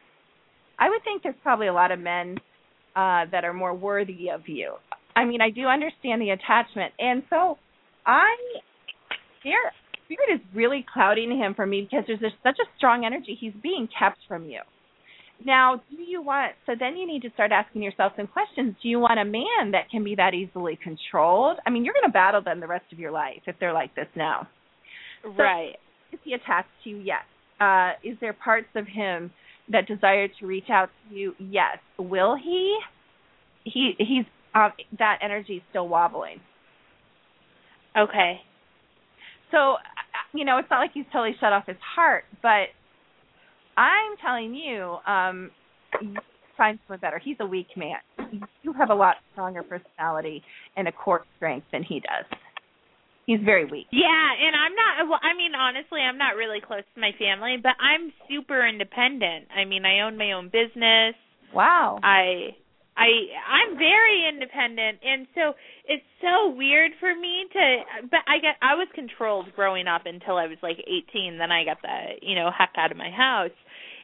I 0.78 0.90
would 0.90 1.04
think 1.04 1.24
there's 1.24 1.36
probably 1.42 1.68
a 1.68 1.74
lot 1.74 1.92
of 1.92 2.00
men 2.00 2.38
uh, 2.96 3.26
that 3.32 3.46
are 3.46 3.54
more 3.54 3.74
worthy 3.74 4.30
of 4.30 4.42
you. 4.48 4.74
I 5.16 5.24
mean, 5.24 5.40
I 5.42 5.50
do 5.50 5.66
understand 5.66 6.22
the 6.22 6.32
attachment, 6.32 6.94
and 7.00 7.24
so 7.30 7.58
I, 8.06 8.36
there, 9.44 9.72
spirit 10.06 10.30
is 10.34 10.42
really 10.54 10.86
clouding 10.92 11.38
him 11.38 11.54
for 11.54 11.66
me 11.66 11.82
because 11.82 12.06
there's 12.08 12.20
just 12.20 12.36
such 12.44 12.58
a 12.60 12.78
strong 12.78 13.06
energy. 13.06 13.38
He's 13.40 13.54
being 13.62 13.88
kept 13.98 14.20
from 14.28 14.46
you. 14.46 14.62
Now, 15.44 15.82
do 15.90 16.02
you 16.02 16.22
want, 16.22 16.54
so 16.66 16.74
then 16.80 16.96
you 16.96 17.06
need 17.06 17.22
to 17.24 17.30
start 17.32 17.52
asking 17.52 17.84
yourself 17.84 18.14
some 18.16 18.28
questions. 18.28 18.76
Do 18.82 18.88
you 18.88 19.00
want 19.00 19.20
a 19.20 19.26
man 19.26 19.72
that 19.72 19.90
can 19.92 20.04
be 20.04 20.16
that 20.16 20.34
easily 20.34 20.80
controlled? 20.82 21.58
I 21.66 21.70
mean, 21.70 21.84
you're 21.84 21.94
going 21.94 22.10
to 22.10 22.14
battle 22.14 22.42
them 22.42 22.62
the 22.62 22.68
rest 22.68 22.86
of 22.94 23.00
your 23.00 23.12
life 23.12 23.42
if 23.46 23.56
they're 23.60 23.74
like 23.74 23.94
this 23.96 24.08
now. 24.16 24.48
right. 25.38 25.76
Is 26.14 26.20
he 26.24 26.34
attached 26.34 26.70
to 26.86 26.90
you? 26.90 26.98
Yes. 26.98 27.24
Uh, 27.60 27.92
is 28.04 28.18
there 28.22 28.32
parts 28.32 28.68
of 28.76 28.88
him 28.88 29.32
that 29.70 29.88
desire 29.88 30.28
to 30.40 30.46
reach 30.46 30.70
out 30.70 30.90
to 31.10 31.16
you? 31.16 31.34
Yes. 31.38 31.80
Will 31.98 32.38
he? 32.42 32.78
He 33.66 33.94
he's 33.98 34.26
um, 34.54 34.72
that 35.00 35.20
energy 35.22 35.56
is 35.56 35.64
still 35.70 35.88
wobbling. 35.88 36.40
Okay. 37.98 38.42
So, 39.52 39.76
you 40.38 40.46
know, 40.46 40.58
it's 40.58 40.70
not 40.70 40.80
like 40.80 40.92
he's 40.94 41.06
totally 41.12 41.36
shut 41.40 41.54
off 41.54 41.66
his 41.68 41.78
heart, 41.96 42.26
but 42.42 42.70
I'm 43.78 44.18
telling 44.22 44.54
you, 44.54 44.98
um, 45.06 45.52
you 46.02 46.16
find 46.58 46.80
someone 46.88 47.00
better. 47.00 47.20
He's 47.24 47.38
a 47.40 47.46
weak 47.46 47.68
man. 47.76 47.98
You 48.64 48.74
have 48.74 48.90
a 48.90 48.96
lot 48.96 49.18
stronger 49.34 49.64
personality 49.64 50.44
and 50.76 50.88
a 50.88 50.92
core 50.92 51.26
strength 51.38 51.68
than 51.72 51.84
he 51.84 52.00
does. 52.00 52.26
He's 53.26 53.40
very 53.44 53.66
weak. 53.66 53.88
Yeah, 53.92 54.08
and 54.08 54.56
I'm 54.56 54.76
not 54.76 55.10
well, 55.10 55.20
I 55.24 55.36
mean 55.36 55.56
honestly, 55.56 56.00
I'm 56.00 56.18
not 56.18 56.36
really 56.36 56.60
close 56.62 56.84
to 56.94 57.02
my 57.02 57.12
family, 57.18 57.58
but 57.62 57.74
I'm 57.82 58.14
super 58.30 58.68
independent. 58.68 59.48
I 59.56 59.66
mean, 59.66 59.84
I 59.84 60.02
own 60.02 60.18
my 60.18 60.34
own 60.34 60.46
business. 60.48 61.16
Wow. 61.54 62.00
I 62.04 62.56
I 62.98 63.08
I'm 63.44 63.78
very 63.78 64.28
independent 64.28 65.00
and 65.04 65.28
so 65.36 65.54
it's 65.86 66.06
so 66.22 66.56
weird 66.56 66.92
for 67.00 67.14
me 67.14 67.44
to 67.52 68.08
but 68.10 68.24
I 68.28 68.40
get 68.40 68.56
I 68.62 68.76
was 68.76 68.88
controlled 68.96 69.52
growing 69.56 69.88
up 69.88 70.04
until 70.06 70.38
I 70.38 70.48
was 70.48 70.58
like 70.64 70.78
18 70.80 71.38
then 71.38 71.52
I 71.52 71.66
got 71.66 71.82
the 71.82 72.20
you 72.22 72.36
know 72.36 72.50
heck 72.56 72.74
out 72.78 72.92
of 72.92 72.98
my 72.98 73.12
house. 73.12 73.56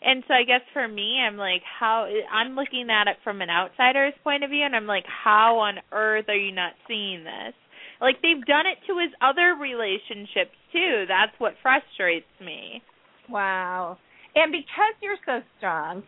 And 0.04 0.24
so 0.28 0.34
I 0.34 0.44
guess 0.44 0.66
for 0.74 0.88
me 0.88 1.20
I'm 1.20 1.38
like 1.38 1.62
how 1.64 2.08
I'm 2.32 2.56
looking 2.56 2.88
at 2.92 3.08
it 3.08 3.18
from 3.24 3.42
an 3.42 3.50
outsider's 3.50 4.14
point 4.24 4.44
of 4.44 4.50
view 4.50 4.64
and 4.64 4.76
I'm 4.76 4.88
like 4.88 5.06
how 5.08 5.60
on 5.60 5.76
earth 5.92 6.26
are 6.28 6.36
you 6.36 6.52
not 6.52 6.74
seeing 6.88 7.24
this? 7.24 7.56
Like 8.02 8.22
they've 8.22 8.44
done 8.46 8.66
it 8.66 8.82
to 8.88 9.00
his 9.00 9.14
other 9.22 9.56
relationships 9.56 10.58
too. 10.74 11.06
That's 11.08 11.38
what 11.38 11.54
frustrates 11.62 12.34
me. 12.42 12.82
Wow. 13.30 13.98
And 14.36 14.52
because 14.52 14.96
you're 15.02 15.22
so 15.26 15.40
strong, 15.58 16.04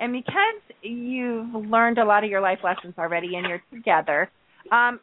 and 0.00 0.12
because 0.12 0.60
you've 0.82 1.52
learned 1.54 1.98
a 1.98 2.04
lot 2.04 2.24
of 2.24 2.30
your 2.30 2.40
life 2.40 2.58
lessons 2.62 2.94
already 2.98 3.34
and 3.36 3.46
you're 3.46 3.62
together, 3.72 4.30
um, 4.72 5.00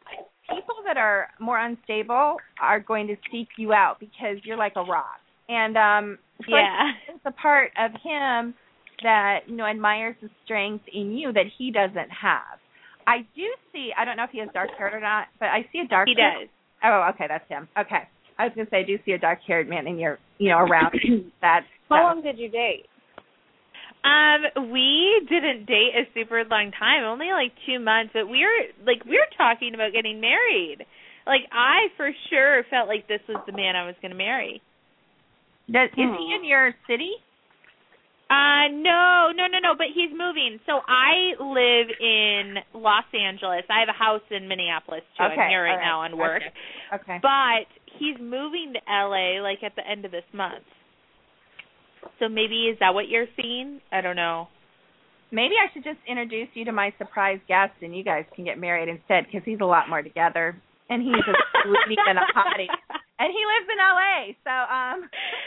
people 0.48 0.76
that 0.86 0.96
are 0.96 1.28
more 1.40 1.58
unstable 1.58 2.36
are 2.60 2.80
going 2.80 3.06
to 3.08 3.16
seek 3.32 3.48
you 3.58 3.72
out 3.72 3.98
because 4.00 4.36
you're 4.44 4.56
like 4.56 4.72
a 4.76 4.82
rock. 4.82 5.18
And 5.48 5.76
um 5.76 6.18
so 6.48 6.56
Yeah. 6.56 6.90
it's 7.08 7.24
a 7.24 7.32
part 7.32 7.70
of 7.78 7.90
him 8.02 8.54
that, 9.02 9.40
you 9.46 9.56
know, 9.56 9.64
admires 9.66 10.16
the 10.22 10.30
strength 10.44 10.84
in 10.92 11.12
you 11.16 11.32
that 11.32 11.46
he 11.58 11.70
doesn't 11.70 12.10
have. 12.10 12.58
I 13.06 13.18
do 13.36 13.46
see 13.72 13.90
I 13.98 14.04
don't 14.04 14.16
know 14.16 14.24
if 14.24 14.30
he 14.30 14.38
has 14.40 14.48
dark 14.54 14.70
hair 14.78 14.96
or 14.96 15.00
not, 15.00 15.26
but 15.38 15.46
I 15.46 15.66
see 15.72 15.80
a 15.80 15.86
dark 15.88 16.08
He 16.08 16.14
hair- 16.14 16.32
does. 16.40 16.48
Oh, 16.84 17.08
okay, 17.14 17.26
that's 17.28 17.48
him. 17.48 17.68
Okay. 17.78 18.02
I 18.38 18.44
was 18.44 18.52
gonna 18.54 18.68
say 18.70 18.80
I 18.80 18.82
do 18.84 18.98
see 19.04 19.12
a 19.12 19.18
dark 19.18 19.40
haired 19.46 19.68
man 19.68 19.86
in 19.86 19.98
your 19.98 20.18
you 20.38 20.50
know, 20.50 20.58
around 20.58 20.94
that 21.40 21.62
How 21.88 22.02
long 22.02 22.22
did 22.22 22.38
you 22.38 22.48
date? 22.48 22.86
Um, 24.06 24.70
we 24.70 25.26
didn't 25.28 25.66
date 25.66 25.98
a 25.98 26.06
super 26.14 26.44
long 26.44 26.70
time, 26.78 27.02
only 27.02 27.34
like 27.34 27.50
two 27.66 27.80
months, 27.82 28.12
but 28.14 28.30
we 28.30 28.46
were 28.46 28.86
like 28.86 29.04
we 29.04 29.18
were 29.18 29.30
talking 29.36 29.74
about 29.74 29.92
getting 29.92 30.20
married. 30.20 30.86
Like 31.26 31.42
I 31.50 31.90
for 31.96 32.10
sure 32.30 32.62
felt 32.70 32.86
like 32.86 33.08
this 33.08 33.20
was 33.28 33.42
the 33.46 33.52
man 33.52 33.74
I 33.74 33.86
was 33.86 33.96
going 34.00 34.12
to 34.12 34.18
marry. 34.18 34.62
Does, 35.66 35.90
is 35.90 35.98
he 35.98 36.36
in 36.38 36.46
your 36.46 36.70
city? 36.86 37.18
Uh 38.30 38.70
no, 38.70 39.34
no, 39.34 39.50
no, 39.50 39.58
no, 39.58 39.74
but 39.74 39.90
he's 39.90 40.14
moving. 40.14 40.62
So 40.66 40.78
I 40.86 41.34
live 41.42 41.90
in 41.98 42.62
Los 42.78 43.10
Angeles. 43.10 43.66
I 43.66 43.80
have 43.82 43.90
a 43.90 43.98
house 43.98 44.22
in 44.30 44.46
Minneapolis 44.46 45.02
too. 45.18 45.24
Okay, 45.24 45.34
I'm 45.34 45.50
here 45.50 45.64
right 45.64 45.74
all 45.74 45.78
right, 45.78 45.84
now 45.84 46.00
on 46.02 46.16
work. 46.16 46.42
Okay. 46.46 47.02
okay. 47.02 47.18
But 47.22 47.66
he's 47.98 48.18
moving 48.20 48.74
to 48.74 48.80
LA 48.86 49.42
like 49.42 49.66
at 49.66 49.74
the 49.74 49.82
end 49.82 50.04
of 50.04 50.12
this 50.12 50.26
month. 50.32 50.66
So 52.18 52.28
maybe 52.28 52.66
is 52.72 52.78
that 52.80 52.94
what 52.94 53.08
you're 53.08 53.30
seeing? 53.40 53.80
I 53.92 54.00
don't 54.00 54.16
know. 54.16 54.48
Maybe 55.30 55.54
I 55.58 55.72
should 55.72 55.82
just 55.82 55.98
introduce 56.06 56.48
you 56.54 56.64
to 56.66 56.72
my 56.72 56.94
surprise 56.98 57.40
guest, 57.48 57.74
and 57.82 57.96
you 57.96 58.04
guys 58.04 58.24
can 58.34 58.44
get 58.44 58.58
married 58.58 58.88
instead 58.88 59.26
because 59.26 59.42
he's 59.44 59.60
a 59.60 59.66
lot 59.66 59.88
more 59.88 60.02
together, 60.02 60.54
and 60.88 61.02
he's 61.02 61.18
a 61.26 61.34
sweetie 61.62 61.98
and 62.06 62.18
a 62.18 62.26
hottie, 62.30 62.70
and 63.18 63.28
he 63.34 63.42
lives 63.42 63.66
in 63.66 63.78
LA. 63.78 64.20
So 64.46 64.54
um, 64.54 64.98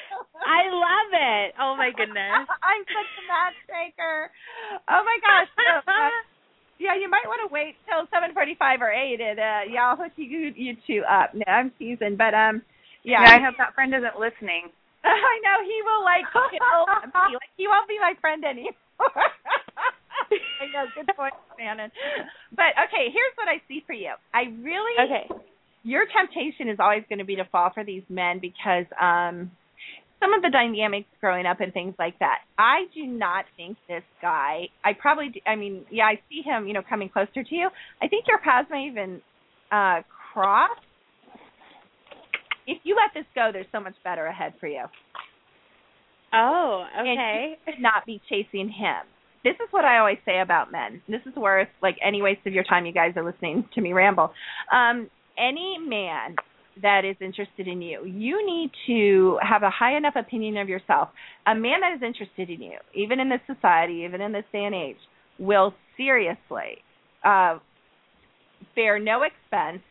I 0.44 0.68
love 0.68 1.10
it. 1.16 1.48
Oh 1.60 1.76
my 1.80 1.92
goodness. 1.96 2.44
I'm 2.70 2.84
such 2.84 3.12
a 3.18 3.24
matchmaker. 3.24 4.32
Oh 4.90 5.02
my 5.04 5.18
gosh. 5.24 5.50
So, 5.56 5.80
uh, 5.88 6.12
yeah, 6.80 6.96
you 6.96 7.10
might 7.10 7.28
want 7.28 7.44
to 7.48 7.52
wait 7.52 7.76
till 7.88 8.04
7:45 8.12 8.82
or 8.82 8.92
8, 8.92 9.20
and 9.22 9.40
uh, 9.40 9.62
yeah, 9.72 9.88
I'll 9.88 9.98
hook 9.98 10.14
you 10.16 10.52
you 10.56 10.76
two 10.88 11.04
up. 11.08 11.32
No, 11.34 11.44
I'm 11.48 11.72
teasing, 11.80 12.16
but 12.18 12.34
um, 12.34 12.64
yeah. 13.04 13.24
Yeah, 13.24 13.32
I 13.32 13.44
hope 13.44 13.56
that 13.58 13.76
friend 13.76 13.94
isn't 13.96 14.20
listening. 14.20 14.72
I 15.04 15.36
know 15.44 15.58
he 15.64 15.78
will 15.84 16.04
like 16.04 16.26
kill 16.34 16.52
me. 16.52 17.34
Like 17.36 17.54
he 17.58 17.68
won't 17.68 17.88
be 17.88 17.98
my 18.00 18.14
friend 18.22 18.44
anymore. 18.46 18.74
I 19.02 20.66
know, 20.74 20.86
good 20.96 21.10
point, 21.16 21.34
Shannon. 21.58 21.92
But 22.52 22.76
okay, 22.88 23.10
here's 23.12 23.34
what 23.36 23.48
I 23.48 23.62
see 23.68 23.84
for 23.88 23.94
you. 23.94 24.12
I 24.34 24.44
really 24.62 24.96
Okay. 25.06 25.30
your 25.84 26.04
temptation 26.06 26.70
is 26.70 26.78
always 26.80 27.04
going 27.10 27.20
to 27.20 27.26
be 27.26 27.38
to 27.38 27.46
fall 27.46 27.72
for 27.74 27.84
these 27.84 28.04
men 28.10 28.40
because 28.40 28.86
um 29.00 29.52
some 30.20 30.34
of 30.34 30.42
the 30.42 30.50
dynamics 30.50 31.08
growing 31.22 31.46
up 31.46 31.62
and 31.62 31.72
things 31.74 31.96
like 31.98 32.20
that. 32.20 32.40
I 32.58 32.86
do 32.94 33.06
not 33.08 33.46
think 33.56 33.78
this 33.88 34.04
guy. 34.22 34.68
I 34.84 34.92
probably. 34.92 35.30
do- 35.30 35.40
I 35.48 35.56
mean, 35.56 35.86
yeah, 35.90 36.04
I 36.08 36.20
see 36.28 36.42
him. 36.44 36.68
You 36.68 36.74
know, 36.74 36.82
coming 36.88 37.08
closer 37.08 37.42
to 37.42 37.56
you. 37.56 37.70
I 38.02 38.10
think 38.10 38.26
your 38.28 38.40
paths 38.40 38.68
may 38.70 38.88
even 38.92 39.22
uh 39.72 40.02
cross. 40.34 40.72
If 42.70 42.82
you 42.84 42.96
let 42.96 43.14
this 43.14 43.28
go, 43.34 43.50
there's 43.52 43.66
so 43.72 43.80
much 43.80 43.96
better 44.04 44.26
ahead 44.28 44.54
for 44.60 44.68
you. 44.68 44.84
Oh, 46.34 46.86
And 46.96 47.08
okay. 47.08 47.56
you 47.68 47.74
not 47.82 48.06
be 48.06 48.22
chasing 48.30 48.70
him. 48.70 49.06
This 49.44 49.56
is 49.56 49.68
what 49.72 49.86
I 49.86 49.98
always 49.98 50.18
say 50.26 50.42
about 50.42 50.72
men. 50.72 51.02
This 51.08 51.22
is 51.26 51.36
worth 51.36 51.70
like 51.82 51.96
any 52.06 52.22
waste 52.22 52.46
of 52.46 52.54
your 52.54 52.64
time. 52.64 52.86
You 52.86 52.94
guys 52.94 53.14
are 53.16 53.24
listening 53.24 53.66
to 53.74 53.82
me 53.82 53.94
ramble. 53.94 54.32
Um, 54.72 55.10
any 55.38 55.78
man 55.80 56.36
that 56.82 57.06
is 57.06 57.16
interested 57.22 57.68
in 57.68 57.82
you, 57.82 58.06
you 58.06 58.46
need 58.46 58.70
to 58.88 59.40
have 59.42 59.64
a 59.64 59.70
high 59.70 59.98
enough 59.98 60.14
opinion 60.16 60.58
of 60.58 60.70
yourself. 60.70 61.10
A 61.48 61.56
man 61.56 61.80
that 61.82 61.96
is 61.96 62.04
interested 62.04 62.50
in 62.50 62.62
you, 62.62 62.78
even 62.94 63.20
in 63.20 63.30
this 63.30 63.42
society, 63.48 64.04
even 64.06 64.22
in 64.22 64.32
this 64.32 64.46
day 64.52 64.66
and 64.66 64.76
age, 64.76 64.98
will 65.40 65.74
seriously 65.98 66.84
uh, 67.24 67.58
bear 68.76 69.00
no 69.00 69.22
expense. 69.24 69.82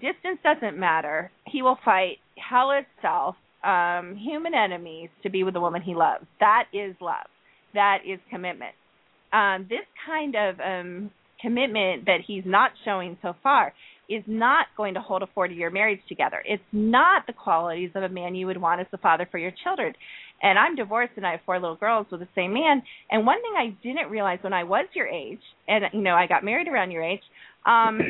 Distance 0.00 0.38
doesn't 0.42 0.78
matter. 0.78 1.30
He 1.52 1.62
will 1.62 1.78
fight 1.84 2.18
hell 2.36 2.70
itself, 2.70 3.36
um, 3.62 4.16
human 4.16 4.54
enemies, 4.54 5.10
to 5.22 5.30
be 5.30 5.44
with 5.44 5.54
the 5.54 5.60
woman 5.60 5.82
he 5.82 5.94
loves. 5.94 6.24
That 6.40 6.64
is 6.72 6.96
love. 7.00 7.26
That 7.74 7.98
is 8.06 8.18
commitment. 8.30 8.74
Um, 9.32 9.66
this 9.68 9.86
kind 10.06 10.34
of 10.34 10.60
um, 10.60 11.10
commitment 11.40 12.06
that 12.06 12.18
he's 12.26 12.44
not 12.46 12.70
showing 12.84 13.18
so 13.22 13.34
far 13.42 13.72
is 14.08 14.22
not 14.26 14.66
going 14.76 14.94
to 14.94 15.00
hold 15.00 15.22
a 15.22 15.26
40 15.34 15.54
year 15.54 15.70
marriage 15.70 16.00
together. 16.08 16.42
It's 16.44 16.62
not 16.72 17.26
the 17.26 17.32
qualities 17.32 17.90
of 17.94 18.02
a 18.02 18.08
man 18.08 18.34
you 18.34 18.46
would 18.46 18.60
want 18.60 18.80
as 18.80 18.86
the 18.90 18.98
father 18.98 19.26
for 19.30 19.38
your 19.38 19.52
children. 19.62 19.94
And 20.42 20.58
I'm 20.58 20.74
divorced 20.74 21.12
and 21.16 21.26
I 21.26 21.32
have 21.32 21.40
four 21.46 21.58
little 21.58 21.76
girls 21.76 22.06
with 22.10 22.20
the 22.20 22.28
same 22.34 22.52
man. 22.52 22.82
And 23.10 23.24
one 23.24 23.40
thing 23.40 23.52
I 23.56 23.76
didn't 23.82 24.10
realize 24.10 24.38
when 24.42 24.52
I 24.52 24.64
was 24.64 24.86
your 24.94 25.06
age, 25.06 25.40
and 25.68 25.84
you 25.92 26.00
know, 26.00 26.14
I 26.14 26.26
got 26.26 26.44
married 26.44 26.68
around 26.68 26.90
your 26.90 27.04
age, 27.04 27.22
um, 27.64 28.00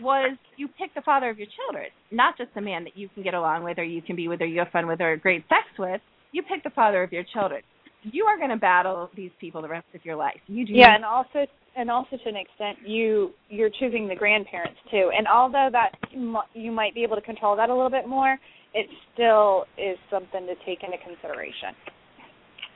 was 0.00 0.36
you 0.56 0.68
pick 0.68 0.94
the 0.94 1.02
father 1.02 1.30
of 1.30 1.38
your 1.38 1.48
children, 1.66 1.86
not 2.10 2.36
just 2.38 2.52
the 2.54 2.60
man 2.60 2.84
that 2.84 2.96
you 2.96 3.08
can 3.14 3.22
get 3.22 3.34
along 3.34 3.64
with 3.64 3.78
or 3.78 3.84
you 3.84 4.02
can 4.02 4.16
be 4.16 4.28
with 4.28 4.40
or 4.40 4.46
you 4.46 4.58
have 4.60 4.70
fun 4.70 4.86
with 4.86 5.00
or 5.00 5.16
great 5.16 5.44
sex 5.48 5.66
with. 5.78 6.00
You 6.32 6.42
pick 6.42 6.62
the 6.62 6.70
father 6.70 7.02
of 7.02 7.12
your 7.12 7.24
children. 7.32 7.62
You 8.02 8.24
are 8.24 8.38
going 8.38 8.50
to 8.50 8.56
battle 8.56 9.10
these 9.14 9.32
people 9.40 9.60
the 9.60 9.68
rest 9.68 9.86
of 9.94 10.04
your 10.04 10.16
life. 10.16 10.40
You 10.46 10.66
do 10.66 10.72
Yeah, 10.72 10.94
and 10.94 11.04
also 11.04 11.46
and 11.76 11.90
also 11.90 12.16
to 12.16 12.28
an 12.28 12.36
extent 12.36 12.78
you 12.86 13.30
you're 13.48 13.70
choosing 13.70 14.08
the 14.08 14.14
grandparents 14.14 14.78
too. 14.90 15.10
And 15.16 15.26
although 15.26 15.68
that 15.72 15.90
m- 16.14 16.36
you 16.54 16.72
might 16.72 16.94
be 16.94 17.02
able 17.02 17.16
to 17.16 17.22
control 17.22 17.56
that 17.56 17.68
a 17.68 17.74
little 17.74 17.90
bit 17.90 18.08
more, 18.08 18.38
it 18.74 18.86
still 19.12 19.66
is 19.76 19.98
something 20.10 20.46
to 20.46 20.54
take 20.64 20.82
into 20.82 20.96
consideration. 21.04 21.74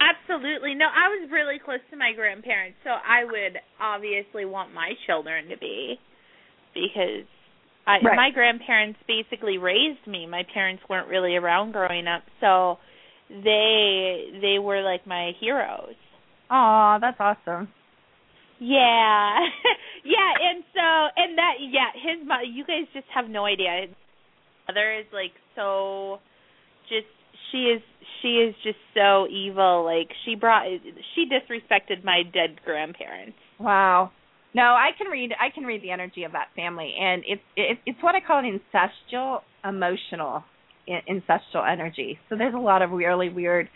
Absolutely. 0.01 0.75
No, 0.75 0.87
I 0.87 1.09
was 1.09 1.31
really 1.33 1.59
close 1.65 1.81
to 1.91 1.97
my 1.97 2.13
grandparents, 2.13 2.77
so 2.85 2.91
I 2.91 3.25
would 3.25 3.59
obviously 3.81 4.45
want 4.45 4.75
my 4.75 4.93
children 5.07 5.49
to 5.49 5.57
be 5.57 5.99
because 6.75 7.27
I 7.87 7.99
Right. 8.03 8.17
my 8.17 8.31
grandparents 8.31 8.99
basically 9.07 9.59
raised 9.59 10.07
me. 10.07 10.27
My 10.27 10.43
parents 10.53 10.83
weren't 10.89 11.09
really 11.09 11.37
around 11.37 11.73
growing 11.73 12.07
up, 12.07 12.23
so 12.41 12.79
they 13.29 14.39
they 14.41 14.59
were 14.59 14.83
like 14.83 15.07
my 15.07 15.33
heroes. 15.41 15.95
Oh, 16.51 16.99
that's 17.01 17.19
awesome. 17.21 17.69
Yeah. 18.59 19.39
yeah, 20.05 20.31
and 20.41 20.65
so 20.73 21.09
and 21.17 21.39
that 21.39 21.55
yeah, 21.61 21.91
his 21.95 22.27
mo- 22.27 22.41
you 22.47 22.65
guys 22.65 22.87
just 22.93 23.07
have 23.15 23.29
no 23.29 23.45
idea. 23.45 23.87
His 23.87 23.91
mother 24.69 24.95
is 24.95 25.07
like 25.13 25.33
so 25.57 26.19
just 26.89 27.07
she 27.51 27.59
is 27.65 27.83
she 28.23 28.37
is 28.37 28.55
just 28.63 28.79
so 28.95 29.27
evil. 29.29 29.85
Like 29.85 30.09
she 30.25 30.35
brought 30.35 30.67
she 31.15 31.27
disrespected 31.29 32.05
my 32.05 32.23
dead 32.23 32.61
grandparents. 32.65 33.37
Wow. 33.59 34.13
No, 34.55 34.63
I 34.63 34.91
can 34.97 35.09
read. 35.09 35.33
I 35.41 35.51
can 35.53 35.65
read 35.65 35.83
the 35.83 35.91
energy 35.91 36.23
of 36.25 36.33
that 36.33 36.49
family, 36.55 36.95
and 37.01 37.23
it's 37.27 37.43
it, 37.57 37.79
it's 37.87 38.03
what 38.03 38.15
I 38.15 38.21
call 38.21 38.39
an 38.39 38.61
incestual 38.61 39.41
emotional 39.65 40.45
in- 40.87 41.03
incestual 41.21 41.69
energy. 41.71 42.19
So 42.29 42.37
there's 42.37 42.55
a 42.55 42.59
lot 42.59 42.81
of 42.83 42.91
really 42.93 43.29
weird 43.31 43.69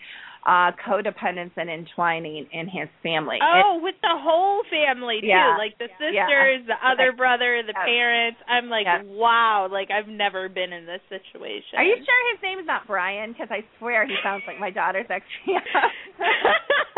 uh 0.47 0.71
codependence 0.87 1.51
and 1.57 1.69
entwining 1.69 2.47
in 2.53 2.69
his 2.69 2.89
family. 3.03 3.39
Oh, 3.43 3.81
with 3.83 3.97
the 4.03 4.15
whole 4.15 4.63
family 4.71 5.21
too, 5.21 5.27
Yeah. 5.27 5.57
like 5.59 5.77
the 5.79 5.89
Yeah. 6.13 6.27
sisters, 6.27 6.67
the 6.69 6.79
other 6.87 7.11
brother, 7.11 7.61
the 7.67 7.75
Yes. 7.75 7.85
parents. 7.85 8.39
I'm 8.47 8.69
like, 8.71 8.87
wow, 9.05 9.67
like 9.71 9.91
I've 9.91 10.07
never 10.07 10.49
been 10.49 10.73
in 10.73 10.87
this 10.87 11.01
situation. 11.09 11.77
Are 11.79 11.83
you 11.85 11.97
sure 11.97 12.33
his 12.35 12.43
name 12.43 12.61
is 12.61 12.67
not 12.67 12.87
Brian? 12.87 13.33
Because 13.33 13.49
I 13.51 13.65
swear 13.79 14.07
he 14.07 14.15
sounds 14.23 14.45
like 14.47 14.61
my 14.61 14.71
daughter's 14.71 15.07
ex. 15.11 15.27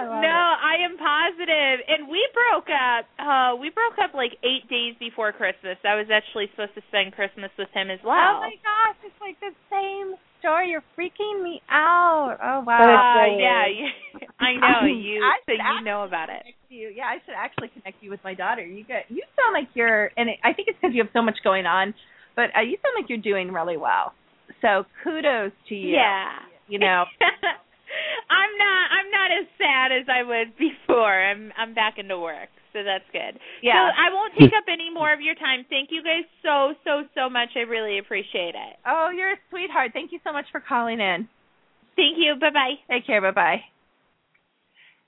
I 0.00 0.08
love 0.08 0.24
no. 0.24 0.40
I 0.56 0.80
am 0.80 0.96
positive. 0.96 1.76
And 1.84 2.08
we 2.08 2.24
broke 2.32 2.72
up. 2.72 3.04
Uh 3.20 3.60
we 3.60 3.68
broke 3.68 4.00
up 4.00 4.16
like 4.16 4.32
eight 4.40 4.64
days 4.72 4.96
before 4.98 5.32
Christmas. 5.36 5.76
I 5.84 6.00
was 6.00 6.08
actually 6.08 6.48
supposed 6.56 6.74
to 6.74 6.82
spend 6.88 7.12
Christmas 7.12 7.52
with 7.60 7.68
him 7.76 7.92
as 7.92 8.00
well. 8.00 8.40
Oh 8.40 8.48
my 8.48 8.56
gosh, 8.64 8.98
it's 9.04 9.20
like 9.20 9.36
the 9.44 9.52
same 9.68 10.16
story. 10.40 10.72
You're 10.72 10.84
freaking 10.96 11.44
me 11.44 11.60
out. 11.70 12.40
Oh 12.40 12.64
wow. 12.64 12.80
Uh, 12.80 13.36
yeah, 13.36 13.68
you, 13.68 13.86
I 14.40 14.56
know 14.56 14.88
you. 14.88 15.20
I 15.20 15.38
so 15.44 15.52
should 15.52 15.60
you 15.60 15.84
know 15.84 16.04
about 16.04 16.32
it. 16.32 16.42
connect 16.42 16.64
You. 16.72 16.88
Yeah, 16.88 17.04
I 17.12 17.20
should 17.24 17.36
actually 17.36 17.68
connect 17.76 18.02
you 18.02 18.10
with 18.10 18.20
my 18.24 18.34
daughter. 18.34 18.64
You 18.64 18.84
get 18.84 19.06
you 19.08 19.22
sound 19.36 19.54
like 19.54 19.68
you're, 19.74 20.10
and 20.16 20.30
it, 20.30 20.38
I 20.42 20.52
think 20.52 20.68
it's 20.68 20.78
because 20.80 20.94
you 20.94 21.02
have 21.04 21.12
so 21.12 21.22
much 21.22 21.38
going 21.44 21.66
on, 21.66 21.94
but 22.34 22.50
uh, 22.56 22.64
you 22.64 22.76
sound 22.82 22.96
like 22.98 23.08
you're 23.08 23.22
doing 23.22 23.52
really 23.52 23.76
well. 23.76 24.12
So 24.62 24.84
kudos 25.04 25.52
to 25.68 25.74
you. 25.74 25.94
Yeah. 25.94 26.32
You 26.68 26.78
know. 26.78 27.04
I'm 28.30 28.52
not. 28.58 28.84
I'm 28.94 28.99
not 29.10 29.30
as 29.30 29.46
sad 29.58 29.92
as 29.92 30.06
I 30.08 30.22
was 30.22 30.48
before. 30.58 31.12
I'm. 31.12 31.52
I'm 31.56 31.74
back 31.74 31.98
into 31.98 32.18
work, 32.18 32.48
so 32.72 32.82
that's 32.82 33.04
good. 33.12 33.38
Yeah. 33.62 33.74
So 33.74 33.82
I 33.98 34.12
won't 34.12 34.34
take 34.38 34.52
up 34.56 34.64
any 34.70 34.90
more 34.92 35.12
of 35.12 35.20
your 35.20 35.34
time. 35.34 35.66
Thank 35.68 35.90
you 35.90 36.02
guys 36.02 36.24
so 36.42 36.74
so 36.84 37.04
so 37.14 37.28
much. 37.28 37.50
I 37.56 37.60
really 37.60 37.98
appreciate 37.98 38.54
it. 38.54 38.72
oh, 38.86 39.10
you're 39.14 39.32
a 39.32 39.40
sweetheart. 39.50 39.90
Thank 39.92 40.12
you 40.12 40.20
so 40.24 40.32
much 40.32 40.46
for 40.52 40.60
calling 40.60 41.00
in. 41.00 41.28
Thank 41.96 42.16
you. 42.18 42.34
Bye 42.40 42.50
bye. 42.50 42.74
Take 42.88 43.06
care. 43.06 43.20
Bye 43.20 43.30
bye. 43.32 43.60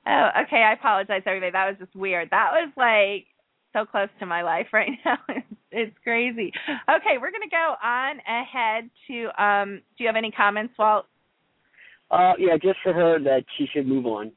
Oh, 0.07 0.43
okay. 0.47 0.63
I 0.63 0.73
apologize, 0.73 1.23
everybody. 1.27 1.53
That 1.53 1.69
was 1.69 1.77
just 1.79 1.95
weird. 1.95 2.31
That 2.31 2.51
was 2.53 2.73
like 2.77 3.27
so 3.73 3.87
close 3.87 4.09
to 4.19 4.27
my 4.27 4.43
life 4.43 4.67
right 4.73 4.91
now. 5.05 5.19
It's, 5.29 5.47
it's 5.71 5.97
crazy. 6.05 6.53
Okay, 6.69 7.17
we're 7.21 7.31
gonna 7.31 7.49
go 7.51 7.75
on 7.83 8.19
ahead 8.27 8.91
to. 9.09 9.43
Um, 9.43 9.81
do 9.97 10.05
you 10.05 10.09
have 10.09 10.17
any 10.17 10.31
comments, 10.31 10.75
Walt? 10.79 11.07
Uh, 12.13 12.35
yeah, 12.39 12.57
just 12.63 12.79
for 12.83 12.93
her 12.93 13.19
that 13.19 13.45
she 13.57 13.67
should 13.73 13.87
move 13.87 14.07
on. 14.07 14.33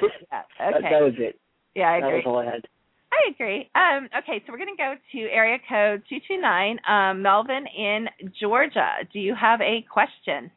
Yeah, 0.32 0.42
that, 0.58 0.74
okay. 0.76 0.88
that 0.90 1.02
was 1.02 1.14
it. 1.18 1.40
Yeah, 1.74 1.90
I 1.90 1.96
agree. 1.96 2.00
That 2.00 2.06
agree. 2.06 2.18
was 2.18 2.26
all 2.26 2.38
I 2.38 2.44
had. 2.44 2.64
I 3.12 3.30
agree. 3.30 3.70
Um, 3.74 4.08
okay, 4.22 4.42
so 4.46 4.52
we're 4.52 4.58
going 4.58 4.74
to 4.74 4.80
go 4.80 4.94
to 5.12 5.18
area 5.32 5.58
code 5.68 6.02
229, 6.08 6.78
um, 6.88 7.22
Melvin 7.22 7.66
in 7.76 8.06
Georgia. 8.40 8.92
Do 9.12 9.18
you 9.18 9.34
have 9.34 9.60
a 9.60 9.84
question? 9.92 10.50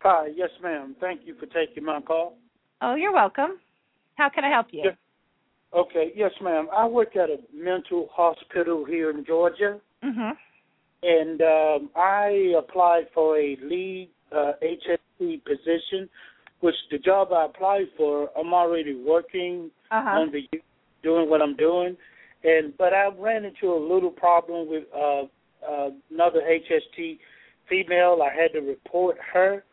Hi, 0.00 0.28
yes, 0.34 0.48
ma'am. 0.62 0.96
Thank 0.98 1.20
you 1.26 1.34
for 1.38 1.46
taking 1.46 1.84
my 1.84 2.00
call. 2.00 2.38
Oh, 2.80 2.94
you're 2.94 3.12
welcome. 3.12 3.60
How 4.16 4.30
can 4.30 4.44
I 4.44 4.50
help 4.50 4.68
you? 4.70 4.84
Yeah. 4.86 5.78
Okay, 5.78 6.12
yes, 6.16 6.32
ma'am. 6.42 6.68
I 6.74 6.86
work 6.86 7.14
at 7.16 7.28
a 7.30 7.36
mental 7.54 8.08
hospital 8.12 8.84
here 8.84 9.10
in 9.10 9.24
Georgia, 9.24 9.78
Mm-hmm. 10.02 10.30
and 11.04 11.40
um, 11.42 11.90
I 11.94 12.54
applied 12.58 13.04
for 13.14 13.38
a 13.38 13.56
lead 13.62 14.10
uh, 14.36 14.52
Position, 15.44 16.08
which 16.60 16.74
the 16.90 16.98
job 16.98 17.32
I 17.32 17.46
applied 17.46 17.86
for, 17.96 18.30
I'm 18.38 18.52
already 18.52 18.94
working 18.94 19.70
Uh-huh. 19.90 20.18
on 20.18 20.32
the 20.32 20.48
doing 21.02 21.28
what 21.28 21.42
I'm 21.42 21.56
doing, 21.56 21.96
and 22.44 22.76
but 22.78 22.92
I 22.94 23.08
ran 23.18 23.44
into 23.44 23.72
a 23.72 23.80
little 23.92 24.10
problem 24.10 24.68
with 24.68 24.84
uh, 24.94 25.22
uh, 25.68 25.90
another 26.10 26.40
HST 26.40 27.18
female. 27.68 28.22
I 28.22 28.32
had 28.34 28.52
to 28.52 28.60
report 28.60 29.16
her 29.32 29.64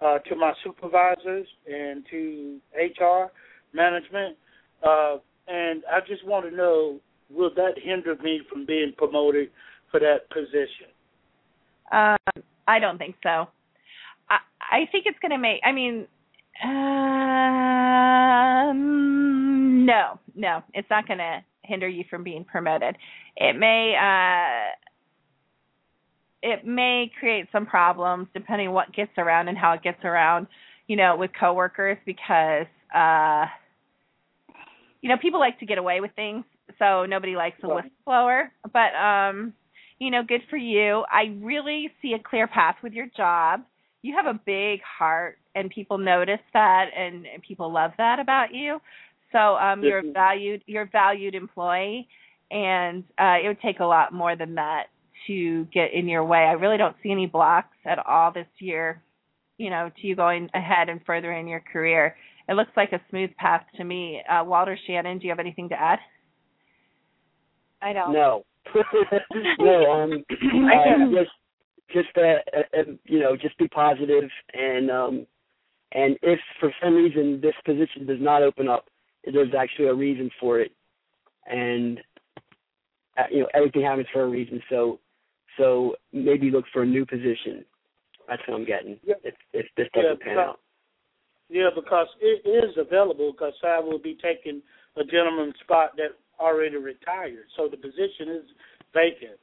uh, 0.00 0.18
to 0.20 0.36
my 0.36 0.52
supervisors 0.62 1.46
and 1.66 2.04
to 2.10 2.58
HR 2.74 3.32
management, 3.72 4.36
uh, 4.82 5.16
and 5.48 5.82
I 5.90 6.00
just 6.06 6.24
want 6.26 6.48
to 6.48 6.56
know 6.56 7.00
will 7.30 7.50
that 7.54 7.74
hinder 7.82 8.14
me 8.22 8.40
from 8.48 8.64
being 8.64 8.92
promoted 8.96 9.50
for 9.90 9.98
that 10.00 10.28
position? 10.30 10.88
Um, 11.90 12.16
I 12.68 12.78
don't 12.78 12.98
think 12.98 13.16
so. 13.22 13.48
I 14.30 14.38
I 14.60 14.86
think 14.92 15.06
it's 15.06 15.18
going 15.20 15.32
to 15.32 15.38
make. 15.38 15.60
I 15.64 15.72
mean, 15.72 16.06
um, 18.72 19.86
no, 19.86 20.18
no, 20.34 20.62
it's 20.74 20.90
not 20.90 21.06
going 21.06 21.18
to 21.18 21.44
hinder 21.62 21.88
you 21.88 22.04
from 22.10 22.22
being 22.24 22.44
promoted. 22.44 22.96
It 23.36 23.56
may. 23.56 23.94
uh 23.96 24.72
it 26.42 26.64
may 26.64 27.10
create 27.18 27.48
some 27.50 27.66
problems 27.66 28.28
depending 28.34 28.70
what 28.70 28.92
gets 28.94 29.10
around 29.18 29.48
and 29.48 29.58
how 29.58 29.72
it 29.72 29.82
gets 29.82 30.04
around, 30.04 30.46
you 30.86 30.94
know, 30.94 31.16
with 31.16 31.30
coworkers 31.38 31.98
because 32.06 32.66
uh 32.94 33.46
you 35.02 35.08
know, 35.08 35.16
people 35.20 35.40
like 35.40 35.58
to 35.60 35.66
get 35.66 35.78
away 35.78 36.00
with 36.00 36.10
things, 36.16 36.44
so 36.78 37.06
nobody 37.06 37.36
likes 37.36 37.58
a 37.62 37.66
whistleblower. 38.08 38.48
But 38.72 38.94
um, 38.96 39.52
you 39.98 40.10
know, 40.10 40.22
good 40.26 40.42
for 40.50 40.56
you. 40.56 41.04
I 41.10 41.36
really 41.40 41.90
see 42.02 42.12
a 42.14 42.18
clear 42.18 42.46
path 42.46 42.76
with 42.82 42.92
your 42.92 43.06
job. 43.16 43.60
You 44.06 44.14
have 44.14 44.26
a 44.26 44.40
big 44.46 44.80
heart 44.82 45.38
and 45.56 45.68
people 45.68 45.98
notice 45.98 46.44
that 46.52 46.90
and, 46.96 47.26
and 47.26 47.42
people 47.42 47.72
love 47.72 47.90
that 47.98 48.20
about 48.20 48.54
you. 48.54 48.80
So 49.32 49.56
um 49.56 49.82
you're 49.82 49.98
a 49.98 50.02
Mhm. 50.04 50.12
valued 50.12 50.62
you're 50.66 50.82
a 50.84 50.86
valued 51.02 51.34
employee 51.34 52.06
and 52.52 53.02
uh 53.18 53.38
it 53.42 53.48
would 53.48 53.60
take 53.60 53.80
a 53.80 53.84
lot 53.84 54.12
more 54.12 54.36
than 54.36 54.54
that 54.54 54.84
to 55.26 55.64
get 55.72 55.92
in 55.92 56.06
your 56.08 56.24
way. 56.24 56.44
I 56.44 56.52
really 56.52 56.76
don't 56.76 56.96
see 57.02 57.10
any 57.10 57.26
blocks 57.26 57.76
at 57.84 57.98
all 58.06 58.30
this 58.30 58.46
year, 58.60 59.02
you 59.58 59.70
know, 59.70 59.90
to 59.96 60.06
you 60.06 60.14
going 60.14 60.48
ahead 60.54 60.88
and 60.88 61.04
furthering 61.04 61.48
your 61.48 61.64
career. 61.72 62.16
It 62.48 62.54
looks 62.54 62.70
like 62.76 62.92
a 62.92 63.00
smooth 63.10 63.34
path 63.36 63.64
to 63.76 63.82
me. 63.82 64.22
Uh, 64.30 64.44
Walter 64.44 64.78
Shannon, 64.86 65.18
do 65.18 65.24
you 65.24 65.30
have 65.32 65.40
anything 65.40 65.68
to 65.70 65.74
add? 65.74 65.98
I 67.82 67.92
don't. 67.92 68.12
No. 68.12 68.44
no, 69.58 69.90
um 69.90 70.24
uh, 70.30 71.10
just 71.12 71.30
just 71.92 72.08
uh, 72.16 72.40
uh, 72.56 72.80
uh, 72.80 72.82
you 73.04 73.20
know, 73.20 73.36
just 73.36 73.56
be 73.58 73.68
positive 73.68 74.28
and 74.52 74.90
um 74.90 75.26
and 75.92 76.18
if 76.22 76.40
for 76.60 76.72
some 76.82 76.94
reason 76.94 77.40
this 77.40 77.54
position 77.64 78.06
does 78.06 78.20
not 78.20 78.42
open 78.42 78.68
up, 78.68 78.86
there's 79.24 79.54
actually 79.58 79.86
a 79.86 79.94
reason 79.94 80.30
for 80.40 80.60
it. 80.60 80.72
And 81.46 82.00
uh, 83.16 83.22
you 83.30 83.40
know, 83.40 83.48
everything 83.54 83.82
happens 83.82 84.08
for 84.12 84.22
a 84.22 84.28
reason. 84.28 84.60
So 84.68 85.00
so 85.56 85.96
maybe 86.12 86.50
look 86.50 86.64
for 86.72 86.82
a 86.82 86.86
new 86.86 87.06
position. 87.06 87.64
That's 88.28 88.42
what 88.46 88.56
I'm 88.56 88.66
getting. 88.66 88.98
Yeah. 89.04 89.14
If 89.22 89.34
if 89.52 89.66
this 89.76 89.88
doesn't 89.94 90.20
pan 90.20 90.34
because- 90.34 90.38
out. 90.38 90.60
Yeah, 91.48 91.70
because 91.72 92.08
it 92.20 92.42
is 92.44 92.76
available 92.76 93.30
because 93.30 93.54
I 93.62 93.78
will 93.78 94.00
be 94.00 94.18
taking 94.20 94.60
a 94.96 95.04
gentleman's 95.04 95.54
spot 95.62 95.92
that 95.96 96.18
already 96.40 96.76
retired, 96.76 97.46
so 97.56 97.68
the 97.68 97.76
position 97.76 98.28
is 98.30 98.44
vacant. 98.92 99.38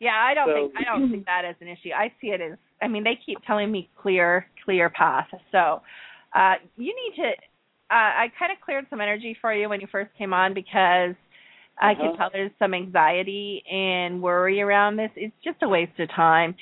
Yeah, 0.00 0.16
I 0.16 0.34
don't 0.34 0.48
So- 0.48 0.54
think 0.54 0.72
I 0.76 0.84
don't 0.84 1.10
think 1.10 1.26
that 1.26 1.44
is 1.44 1.56
an 1.60 1.68
issue. 1.68 1.90
I 1.96 2.12
see 2.20 2.28
it 2.28 2.40
as 2.40 2.58
I 2.82 2.88
mean, 2.88 3.04
they 3.04 3.16
keep 3.24 3.38
telling 3.46 3.70
me 3.70 3.88
clear, 3.96 4.46
clear 4.64 4.90
path. 4.90 5.28
So 5.52 5.82
uh 6.34 6.54
you 6.76 6.94
need 6.94 7.22
to 7.22 7.28
uh 7.28 7.32
I 7.90 8.32
kind 8.38 8.52
of 8.52 8.60
cleared 8.60 8.86
some 8.90 9.00
energy 9.00 9.36
for 9.40 9.52
you 9.54 9.68
when 9.68 9.80
you 9.80 9.86
first 9.90 10.10
came 10.18 10.32
on 10.32 10.52
because 10.54 11.14
I 11.80 11.92
Uh-huh. 11.92 12.02
can 12.02 12.16
tell 12.16 12.30
there's 12.32 12.52
some 12.58 12.74
anxiety 12.74 13.62
and 13.70 14.20
worry 14.22 14.60
around 14.60 14.96
this. 14.96 15.10
It's 15.16 15.34
just 15.42 15.62
a 15.62 15.68
waste 15.68 15.98
of 15.98 16.08
time. 16.10 16.54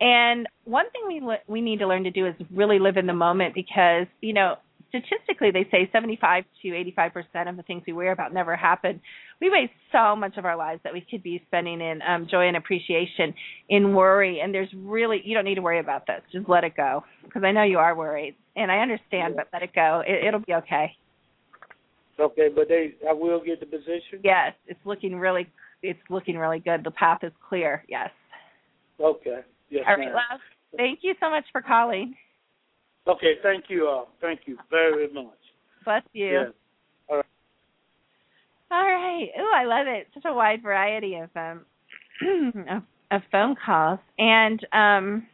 And 0.00 0.46
one 0.64 0.88
thing 0.90 1.02
we 1.08 1.20
le- 1.20 1.40
we 1.46 1.60
need 1.60 1.78
to 1.80 1.86
learn 1.86 2.04
to 2.04 2.10
do 2.10 2.26
is 2.26 2.34
really 2.54 2.78
live 2.78 2.96
in 2.96 3.06
the 3.06 3.14
moment 3.14 3.54
because 3.54 4.06
you 4.20 4.32
know 4.32 4.56
statistically 4.88 5.50
they 5.50 5.66
say 5.70 5.88
75 5.92 6.44
to 6.62 6.74
85 6.74 7.12
percent 7.12 7.48
of 7.48 7.56
the 7.56 7.62
things 7.62 7.82
we 7.86 7.92
worry 7.92 8.10
about 8.10 8.32
never 8.32 8.56
happen. 8.56 9.00
We 9.40 9.50
waste 9.50 9.72
so 9.92 10.16
much 10.16 10.36
of 10.36 10.44
our 10.44 10.56
lives 10.56 10.80
that 10.84 10.92
we 10.92 11.04
could 11.08 11.22
be 11.22 11.42
spending 11.46 11.80
in 11.80 12.00
um, 12.06 12.26
joy 12.30 12.48
and 12.48 12.56
appreciation, 12.56 13.34
in 13.68 13.94
worry. 13.94 14.40
And 14.40 14.52
there's 14.52 14.68
really 14.74 15.20
you 15.24 15.34
don't 15.34 15.44
need 15.44 15.56
to 15.56 15.62
worry 15.62 15.80
about 15.80 16.06
this. 16.06 16.22
Just 16.32 16.48
let 16.48 16.64
it 16.64 16.76
go 16.76 17.04
because 17.24 17.42
I 17.44 17.52
know 17.52 17.62
you 17.62 17.78
are 17.78 17.94
worried 17.94 18.36
and 18.56 18.70
I 18.70 18.78
understand, 18.78 19.34
but 19.36 19.48
let 19.52 19.62
it 19.62 19.74
go. 19.74 20.02
It, 20.06 20.26
it'll 20.26 20.40
be 20.40 20.54
okay. 20.54 20.92
Okay, 22.20 22.48
but 22.54 22.68
they 22.68 22.94
I 23.08 23.12
will 23.12 23.42
get 23.42 23.60
the 23.60 23.66
position. 23.66 24.20
Yes, 24.24 24.54
it's 24.66 24.80
looking 24.84 25.16
really 25.16 25.48
it's 25.82 26.00
looking 26.10 26.36
really 26.36 26.58
good. 26.58 26.84
The 26.84 26.90
path 26.90 27.20
is 27.22 27.32
clear. 27.48 27.84
Yes. 27.88 28.10
Okay. 29.00 29.40
Yes, 29.70 29.84
All 29.86 29.96
right, 29.96 30.08
love. 30.08 30.40
Thank 30.76 31.00
you 31.02 31.14
so 31.20 31.30
much 31.30 31.44
for 31.52 31.62
calling. 31.62 32.14
Okay, 33.08 33.34
thank 33.42 33.64
you 33.68 33.86
all. 33.86 34.08
Thank 34.20 34.40
you 34.46 34.58
very 34.70 35.12
much. 35.12 35.26
Bless 35.84 36.02
you. 36.12 36.26
Yes. 36.26 36.52
All 37.08 37.16
right. 37.16 37.24
All 38.70 38.84
right. 38.84 39.28
Ooh, 39.40 39.52
I 39.54 39.64
love 39.64 39.86
it. 39.86 40.08
Such 40.12 40.24
a 40.26 40.34
wide 40.34 40.62
variety 40.62 41.14
of 41.14 41.30
um 41.34 41.64
of, 42.70 42.82
of 43.10 43.22
phone 43.32 43.56
calls. 43.64 44.00
And 44.18 44.60
um 44.72 45.26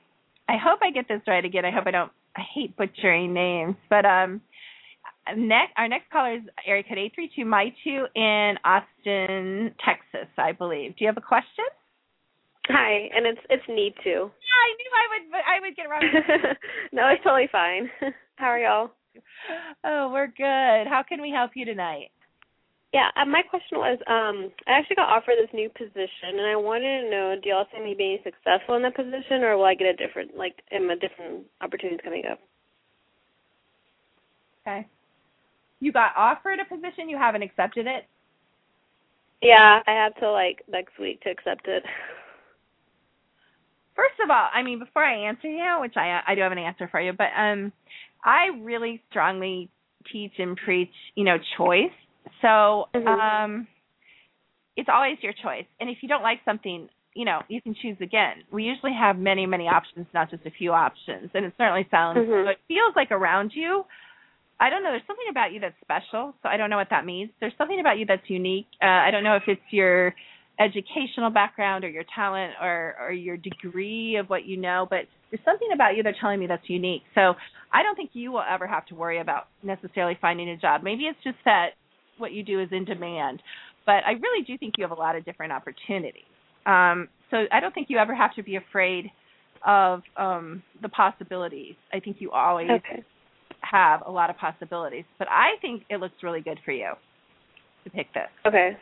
I 0.48 0.56
hope 0.62 0.80
I 0.82 0.92
get 0.92 1.08
this 1.08 1.22
right 1.26 1.44
again. 1.44 1.64
I 1.64 1.72
hope 1.72 1.84
I 1.86 1.90
don't 1.90 2.12
I 2.36 2.42
hate 2.54 2.76
butchering 2.76 3.34
names. 3.34 3.74
But 3.90 4.04
um 4.04 4.40
next 5.36 5.72
our 5.76 5.88
next 5.88 6.10
caller 6.12 6.36
is 6.36 6.42
area 6.64 6.84
code 6.84 6.98
eight 6.98 7.12
three 7.14 7.30
two 7.34 7.44
my 7.44 7.72
two 7.82 8.06
in 8.14 8.54
Austin, 8.64 9.74
Texas, 9.84 10.28
I 10.38 10.52
believe. 10.52 10.96
Do 10.96 11.04
you 11.04 11.08
have 11.08 11.16
a 11.16 11.26
question? 11.26 11.64
Hi, 12.68 13.10
and 13.14 13.26
it's 13.26 13.40
it's 13.50 13.62
need 13.68 13.94
to. 14.04 14.10
Yeah, 14.10 14.60
I 14.64 14.70
knew 14.78 14.90
I 14.94 15.06
would 15.12 15.24
I 15.34 15.60
would 15.60 15.76
get 15.76 15.90
wrong. 15.90 16.56
no, 16.92 17.08
it's 17.08 17.22
totally 17.22 17.48
fine. 17.52 17.90
How 18.36 18.46
are 18.46 18.58
y'all? 18.58 18.90
oh, 19.84 20.10
we're 20.12 20.28
good. 20.28 20.88
How 20.88 21.02
can 21.06 21.20
we 21.20 21.30
help 21.30 21.52
you 21.54 21.64
tonight? 21.64 22.10
Yeah, 22.92 23.08
uh, 23.16 23.24
my 23.26 23.42
question 23.42 23.78
was, 23.78 23.98
um, 24.06 24.52
I 24.68 24.78
actually 24.78 24.96
got 24.96 25.08
offered 25.08 25.34
this 25.36 25.52
new 25.52 25.68
position, 25.68 26.38
and 26.38 26.46
I 26.46 26.54
wanted 26.54 27.02
to 27.02 27.10
know, 27.10 27.34
do 27.42 27.48
y'all 27.48 27.66
see 27.74 27.82
me 27.82 27.94
being 27.98 28.18
successful 28.22 28.76
in 28.76 28.82
that 28.82 28.94
position, 28.94 29.42
or 29.42 29.56
will 29.56 29.64
I 29.64 29.74
get 29.74 29.88
a 29.88 29.96
different, 29.96 30.36
like, 30.36 30.54
am 30.70 30.90
a 30.90 30.96
different 30.96 31.42
opportunities 31.60 31.98
coming 32.04 32.22
up? 32.30 32.38
Okay. 34.62 34.86
You 35.80 35.90
got 35.90 36.12
offered 36.16 36.60
a 36.60 36.64
position, 36.72 37.08
you 37.08 37.18
haven't 37.18 37.42
accepted 37.42 37.88
it? 37.88 38.04
Yeah, 39.42 39.80
I 39.86 39.90
have 39.90 40.14
till 40.20 40.32
like 40.32 40.62
next 40.70 40.98
week 40.98 41.20
to 41.22 41.30
accept 41.30 41.68
it. 41.68 41.82
First 43.94 44.18
of 44.22 44.30
all, 44.30 44.48
I 44.52 44.62
mean, 44.62 44.78
before 44.78 45.04
I 45.04 45.28
answer 45.28 45.48
you, 45.48 45.78
which 45.80 45.96
I 45.96 46.20
I 46.26 46.34
do 46.34 46.40
have 46.42 46.52
an 46.52 46.58
answer 46.58 46.88
for 46.88 47.00
you, 47.00 47.12
but 47.12 47.28
um, 47.36 47.72
I 48.24 48.46
really 48.60 49.02
strongly 49.10 49.68
teach 50.10 50.32
and 50.38 50.56
preach, 50.56 50.92
you 51.14 51.24
know, 51.24 51.36
choice. 51.56 51.92
So 52.42 52.88
Mhm. 52.94 53.06
um, 53.06 53.68
it's 54.76 54.88
always 54.88 55.22
your 55.22 55.32
choice, 55.32 55.66
and 55.80 55.88
if 55.88 56.02
you 56.02 56.08
don't 56.08 56.22
like 56.22 56.40
something, 56.44 56.88
you 57.14 57.24
know, 57.24 57.42
you 57.48 57.62
can 57.62 57.74
choose 57.74 57.96
again. 58.00 58.42
We 58.50 58.64
usually 58.64 58.92
have 58.92 59.16
many 59.18 59.46
many 59.46 59.68
options, 59.68 60.06
not 60.12 60.30
just 60.30 60.44
a 60.46 60.50
few 60.50 60.72
options, 60.72 61.30
and 61.34 61.44
it 61.44 61.54
certainly 61.56 61.86
sounds. 61.90 62.18
Mhm. 62.18 62.44
So 62.44 62.50
it 62.50 62.60
feels 62.66 62.96
like 62.96 63.12
around 63.12 63.54
you. 63.54 63.86
I 64.58 64.70
don't 64.70 64.82
know. 64.82 64.90
There's 64.90 65.06
something 65.06 65.28
about 65.28 65.52
you 65.52 65.60
that's 65.60 65.78
special, 65.80 66.34
so 66.42 66.48
I 66.48 66.56
don't 66.56 66.70
know 66.70 66.76
what 66.76 66.90
that 66.90 67.04
means. 67.04 67.30
There's 67.40 67.56
something 67.56 67.80
about 67.80 67.98
you 67.98 68.06
that's 68.06 68.28
unique. 68.30 68.68
Uh, 68.80 68.86
I 68.86 69.10
don't 69.10 69.24
know 69.24 69.36
if 69.36 69.46
it's 69.48 69.72
your 69.72 70.14
educational 70.60 71.30
background 71.30 71.84
or 71.84 71.88
your 71.88 72.04
talent 72.14 72.52
or 72.60 72.94
or 73.00 73.12
your 73.12 73.36
degree 73.36 74.16
of 74.16 74.28
what 74.28 74.44
you 74.44 74.56
know, 74.56 74.86
but 74.88 75.00
there's 75.30 75.44
something 75.44 75.68
about 75.74 75.96
you 75.96 76.02
they're 76.02 76.14
telling 76.20 76.38
me 76.38 76.46
that's 76.46 76.68
unique. 76.68 77.02
So 77.14 77.34
I 77.72 77.82
don't 77.82 77.96
think 77.96 78.10
you 78.12 78.30
will 78.30 78.44
ever 78.48 78.66
have 78.66 78.86
to 78.86 78.94
worry 78.94 79.20
about 79.20 79.48
necessarily 79.62 80.16
finding 80.20 80.48
a 80.50 80.56
job. 80.56 80.82
Maybe 80.84 81.04
it's 81.04 81.18
just 81.24 81.38
that 81.44 81.70
what 82.18 82.32
you 82.32 82.44
do 82.44 82.60
is 82.60 82.68
in 82.70 82.84
demand, 82.84 83.42
but 83.84 84.04
I 84.06 84.12
really 84.12 84.44
do 84.44 84.56
think 84.58 84.74
you 84.78 84.84
have 84.84 84.96
a 84.96 85.00
lot 85.00 85.16
of 85.16 85.24
different 85.24 85.52
opportunities. 85.52 86.22
Um, 86.66 87.08
so 87.30 87.44
I 87.50 87.58
don't 87.60 87.74
think 87.74 87.88
you 87.90 87.98
ever 87.98 88.14
have 88.14 88.34
to 88.36 88.42
be 88.42 88.56
afraid 88.56 89.10
of 89.66 90.02
um, 90.16 90.62
the 90.82 90.88
possibilities. 90.88 91.74
I 91.92 91.98
think 91.98 92.18
you 92.20 92.30
always 92.30 92.70
Okay. 92.70 93.02
have 93.62 94.02
a 94.06 94.10
lot 94.10 94.30
of 94.30 94.36
possibilities, 94.36 95.04
but 95.18 95.26
I 95.28 95.56
think 95.60 95.82
it 95.90 95.98
looks 95.98 96.22
really 96.22 96.42
good 96.42 96.60
for 96.64 96.70
you 96.72 96.92
to 97.84 97.90
pick 97.90 98.12
this, 98.14 98.28
Okay. 98.46 98.76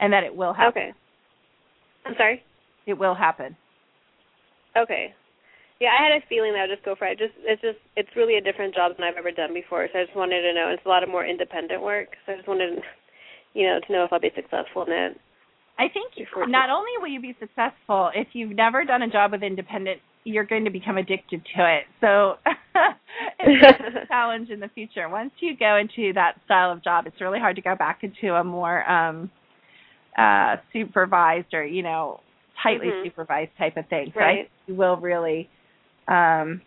And 0.00 0.12
that 0.12 0.24
it 0.24 0.34
will 0.34 0.52
happen. 0.52 0.82
Okay. 0.82 0.92
I'm 2.06 2.14
sorry. 2.16 2.42
It 2.86 2.94
will 2.94 3.14
happen. 3.14 3.56
Okay. 4.76 5.14
Yeah, 5.80 5.90
I 5.94 6.02
had 6.02 6.12
a 6.18 6.26
feeling 6.28 6.52
that 6.52 6.60
I 6.60 6.66
would 6.66 6.74
just 6.74 6.84
go 6.84 6.96
for 6.98 7.06
it. 7.06 7.18
Just 7.18 7.34
it's 7.44 7.62
just 7.62 7.78
it's 7.94 8.08
really 8.16 8.36
a 8.36 8.40
different 8.40 8.74
job 8.74 8.96
than 8.96 9.06
I've 9.06 9.16
ever 9.16 9.30
done 9.30 9.54
before. 9.54 9.86
So 9.92 9.98
I 10.00 10.04
just 10.04 10.16
wanted 10.16 10.42
to 10.42 10.54
know. 10.54 10.70
It's 10.72 10.84
a 10.84 10.88
lot 10.88 11.02
of 11.02 11.08
more 11.08 11.24
independent 11.24 11.82
work. 11.82 12.08
So 12.26 12.32
I 12.32 12.36
just 12.36 12.48
wanted, 12.48 12.80
you 13.54 13.66
know, 13.66 13.78
to 13.86 13.92
know 13.92 14.04
if 14.04 14.12
I'll 14.12 14.20
be 14.20 14.34
successful 14.34 14.84
in 14.86 14.92
it. 14.92 15.20
I 15.78 15.86
think 15.86 16.12
not 16.48 16.70
only 16.70 16.90
will 17.00 17.06
you 17.06 17.20
be 17.20 17.36
successful 17.38 18.10
if 18.12 18.28
you've 18.32 18.50
never 18.50 18.84
done 18.84 19.02
a 19.02 19.08
job 19.08 19.30
with 19.30 19.44
independent, 19.44 20.00
you're 20.24 20.44
going 20.44 20.64
to 20.64 20.70
become 20.70 20.98
addicted 20.98 21.40
to 21.54 21.78
it. 21.78 21.84
So 22.00 22.34
it's 23.38 23.96
a 23.96 24.06
challenge 24.08 24.50
in 24.50 24.58
the 24.58 24.68
future. 24.74 25.08
Once 25.08 25.30
you 25.38 25.56
go 25.56 25.76
into 25.76 26.12
that 26.14 26.34
style 26.44 26.72
of 26.72 26.82
job, 26.82 27.06
it's 27.06 27.20
really 27.20 27.38
hard 27.38 27.54
to 27.56 27.62
go 27.62 27.76
back 27.76 28.00
into 28.02 28.34
a 28.34 28.42
more 28.42 28.88
um 28.90 29.30
uh 30.18 30.56
supervised 30.72 31.54
or, 31.54 31.64
you 31.64 31.82
know, 31.82 32.20
tightly 32.62 32.88
Mhm. 32.90 33.02
supervised 33.02 33.52
type 33.58 33.76
of 33.78 33.88
thing. 33.88 34.12
So 34.18 34.20
Right. 34.20 34.50
You 34.66 34.74
will 34.76 34.96
really 34.98 35.50
um 36.08 36.62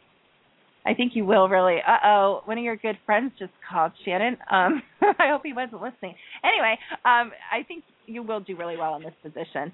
I 0.85 0.93
think 0.95 1.15
you 1.15 1.25
will 1.25 1.49
really 1.49 1.77
uh 1.85 1.97
oh, 2.05 2.41
one 2.45 2.57
of 2.57 2.63
your 2.63 2.77
good 2.77 2.97
friends 3.05 3.33
just 3.39 3.53
called 3.69 3.93
Shannon. 4.05 4.37
Um 4.51 4.83
I 5.01 5.29
hope 5.29 5.41
he 5.45 5.53
wasn't 5.53 5.81
listening. 5.81 6.15
Anyway, 6.43 6.77
um 7.05 7.31
I 7.51 7.63
think 7.67 7.83
you 8.07 8.23
will 8.23 8.41
do 8.41 8.55
really 8.57 8.77
well 8.77 8.95
in 8.95 9.03
this 9.03 9.15
position. 9.23 9.73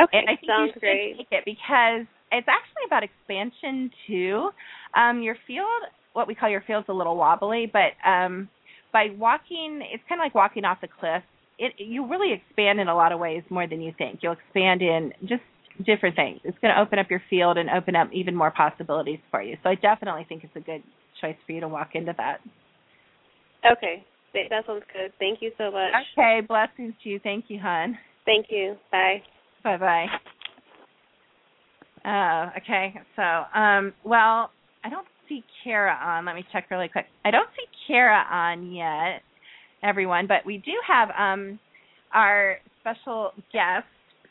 Okay, 0.00 0.18
And 0.18 0.28
I 0.28 0.36
think 0.36 0.46
sounds 0.46 0.72
you 0.72 0.72
should 0.74 0.80
great. 0.80 1.16
take 1.16 1.28
it 1.30 1.44
because 1.44 2.06
it's 2.32 2.48
actually 2.48 2.84
about 2.86 3.02
expansion 3.04 3.90
too. 4.06 4.50
Um, 4.96 5.22
your 5.22 5.36
field, 5.46 5.66
what 6.14 6.26
we 6.26 6.34
call 6.34 6.48
your 6.48 6.62
field's 6.66 6.88
a 6.88 6.92
little 6.92 7.16
wobbly, 7.16 7.70
but 7.72 7.92
um, 8.08 8.48
by 8.92 9.08
walking, 9.16 9.80
it's 9.92 10.02
kind 10.08 10.20
of 10.20 10.24
like 10.24 10.34
walking 10.34 10.64
off 10.64 10.80
the 10.80 10.88
cliff. 10.88 11.22
It 11.58 11.74
you 11.78 12.06
really 12.08 12.32
expand 12.32 12.80
in 12.80 12.88
a 12.88 12.94
lot 12.94 13.12
of 13.12 13.20
ways 13.20 13.42
more 13.50 13.66
than 13.66 13.80
you 13.80 13.92
think. 13.96 14.20
You'll 14.22 14.32
expand 14.34 14.82
in 14.82 15.12
just 15.22 15.42
different 15.84 16.16
things. 16.16 16.40
It's 16.44 16.58
going 16.58 16.74
to 16.74 16.80
open 16.80 16.98
up 16.98 17.10
your 17.10 17.22
field 17.28 17.58
and 17.58 17.68
open 17.70 17.96
up 17.96 18.08
even 18.12 18.34
more 18.34 18.50
possibilities 18.50 19.18
for 19.30 19.42
you. 19.42 19.56
So 19.62 19.70
I 19.70 19.74
definitely 19.74 20.24
think 20.28 20.44
it's 20.44 20.56
a 20.56 20.60
good 20.60 20.82
choice 21.20 21.36
for 21.46 21.52
you 21.52 21.60
to 21.60 21.68
walk 21.68 21.90
into 21.94 22.14
that. 22.16 22.38
Okay, 23.70 24.04
that 24.34 24.66
sounds 24.66 24.84
good. 24.92 25.12
Thank 25.18 25.40
you 25.40 25.50
so 25.56 25.70
much. 25.70 25.92
Okay, 26.16 26.40
blessings 26.46 26.94
to 27.02 27.08
you. 27.08 27.18
Thank 27.22 27.46
you, 27.48 27.58
hon. 27.60 27.96
Thank 28.26 28.46
you. 28.50 28.76
Bye. 28.90 29.22
Bye 29.62 29.78
bye. 29.78 30.06
Uh, 32.04 32.50
okay, 32.58 32.94
so 33.16 33.22
um, 33.58 33.94
well, 34.04 34.50
I 34.84 34.90
don't 34.90 35.06
see 35.28 35.42
Cara 35.62 35.98
on. 36.02 36.26
Let 36.26 36.34
me 36.34 36.44
check 36.52 36.66
really 36.70 36.88
quick. 36.88 37.06
I 37.24 37.30
don't 37.30 37.48
see 37.56 37.64
Cara 37.86 38.26
on 38.30 38.72
yet, 38.72 39.22
everyone, 39.84 40.26
but 40.26 40.46
we 40.46 40.58
do 40.58 40.72
have 40.86 41.08
um 41.10 41.58
our 42.12 42.56
special 42.80 43.32
guest. 43.52 43.86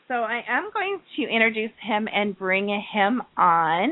So 0.08 0.14
I 0.14 0.42
am 0.48 0.70
going 0.72 1.00
to 1.16 1.22
introduce 1.22 1.72
him 1.82 2.08
and 2.12 2.38
bring 2.38 2.68
him 2.68 3.22
on. 3.38 3.90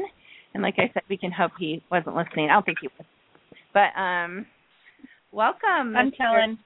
And 0.54 0.62
like 0.62 0.74
I 0.78 0.90
said, 0.92 1.02
we 1.08 1.16
can 1.16 1.32
hope 1.32 1.52
he 1.58 1.82
wasn't 1.90 2.16
listening. 2.16 2.50
I 2.50 2.54
don't 2.54 2.66
think 2.66 2.78
he 2.80 2.88
was. 2.98 3.06
But 3.72 3.98
um 3.98 4.46
welcome. 5.30 5.96
I'm 5.96 6.10
Mr. 6.10 6.16
telling. 6.16 6.58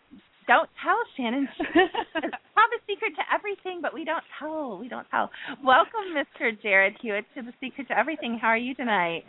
Don't 0.46 0.70
tell 0.82 0.96
Shannon. 1.16 1.48
have 1.74 1.74
a 2.22 2.80
secret 2.86 3.12
to 3.16 3.34
everything, 3.34 3.80
but 3.82 3.92
we 3.92 4.04
don't 4.04 4.22
tell. 4.38 4.78
We 4.78 4.88
don't 4.88 5.06
tell. 5.10 5.30
Welcome, 5.64 6.14
Mr. 6.14 6.56
Jarrad 6.64 6.94
Hewett, 7.00 7.24
to 7.34 7.42
the 7.42 7.52
Secret 7.60 7.88
to 7.88 7.98
Everything. 7.98 8.38
How 8.40 8.48
are 8.48 8.56
you 8.56 8.74
tonight? 8.74 9.24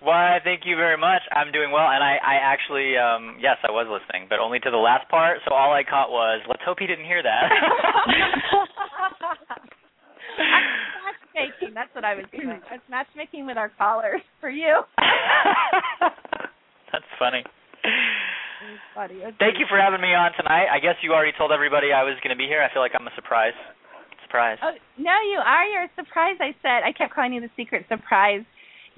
Why, 0.00 0.38
thank 0.44 0.62
you 0.64 0.76
very 0.76 0.96
much. 0.96 1.22
I'm 1.34 1.50
doing 1.50 1.72
well, 1.72 1.90
and 1.90 2.04
I, 2.04 2.18
I 2.22 2.34
actually, 2.38 2.94
um, 2.96 3.36
yes, 3.42 3.58
I 3.66 3.70
was 3.72 3.90
listening, 3.90 4.30
but 4.30 4.38
only 4.38 4.60
to 4.60 4.70
the 4.70 4.78
last 4.78 5.08
part. 5.10 5.38
So 5.46 5.54
all 5.54 5.72
I 5.74 5.82
caught 5.82 6.10
was, 6.10 6.40
let's 6.46 6.62
hope 6.64 6.78
he 6.78 6.86
didn't 6.86 7.06
hear 7.06 7.22
that. 7.22 7.50
matchmaking. 11.38 11.74
That's 11.74 11.94
what 11.94 12.04
I 12.04 12.14
was 12.14 12.24
doing. 12.30 12.62
I 12.70 12.74
was 12.78 12.86
matchmaking 12.90 13.46
with 13.46 13.56
our 13.56 13.70
callers 13.76 14.22
for 14.40 14.50
you. 14.50 14.82
That's 16.92 17.10
funny. 17.18 17.42
Funny. 18.94 19.18
Thank 19.38 19.58
you 19.58 19.66
for 19.68 19.78
having 19.78 20.00
me 20.00 20.14
on 20.14 20.32
tonight. 20.36 20.66
I 20.70 20.78
guess 20.78 20.94
you 21.02 21.12
already 21.12 21.32
told 21.36 21.52
everybody 21.52 21.92
I 21.92 22.02
was 22.02 22.14
going 22.22 22.34
to 22.34 22.38
be 22.38 22.46
here. 22.46 22.62
I 22.62 22.72
feel 22.72 22.82
like 22.82 22.92
I'm 22.98 23.06
a 23.06 23.14
surprise. 23.14 23.54
Surprise. 24.26 24.58
Oh, 24.62 24.72
no, 24.98 25.14
you 25.30 25.40
are. 25.42 25.64
You're 25.66 25.84
a 25.84 25.94
surprise. 25.96 26.36
I 26.40 26.54
said 26.60 26.84
I 26.84 26.92
kept 26.92 27.14
calling 27.14 27.32
you 27.32 27.40
the 27.40 27.50
secret 27.56 27.86
surprise 27.88 28.42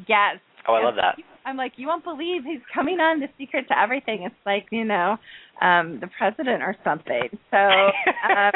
guest. 0.07 0.41
Oh, 0.69 0.75
I 0.75 0.85
love 0.85 0.95
that. 0.97 1.17
I'm 1.45 1.57
like, 1.57 1.73
you 1.77 1.87
won't 1.87 2.05
believe 2.05 2.45
he's 2.45 2.61
coming 2.75 3.01
on 3.01 3.21
the 3.21 3.29
secret 3.39 3.67
to 3.69 3.79
everything. 3.79 4.23
It's 4.25 4.35
like, 4.45 4.67
you 4.71 4.85
know, 4.85 5.17
um, 5.61 5.99
the 6.01 6.09
president 6.19 6.63
or 6.63 6.77
something. 6.85 7.29
So 7.51 7.57
um, 7.57 8.53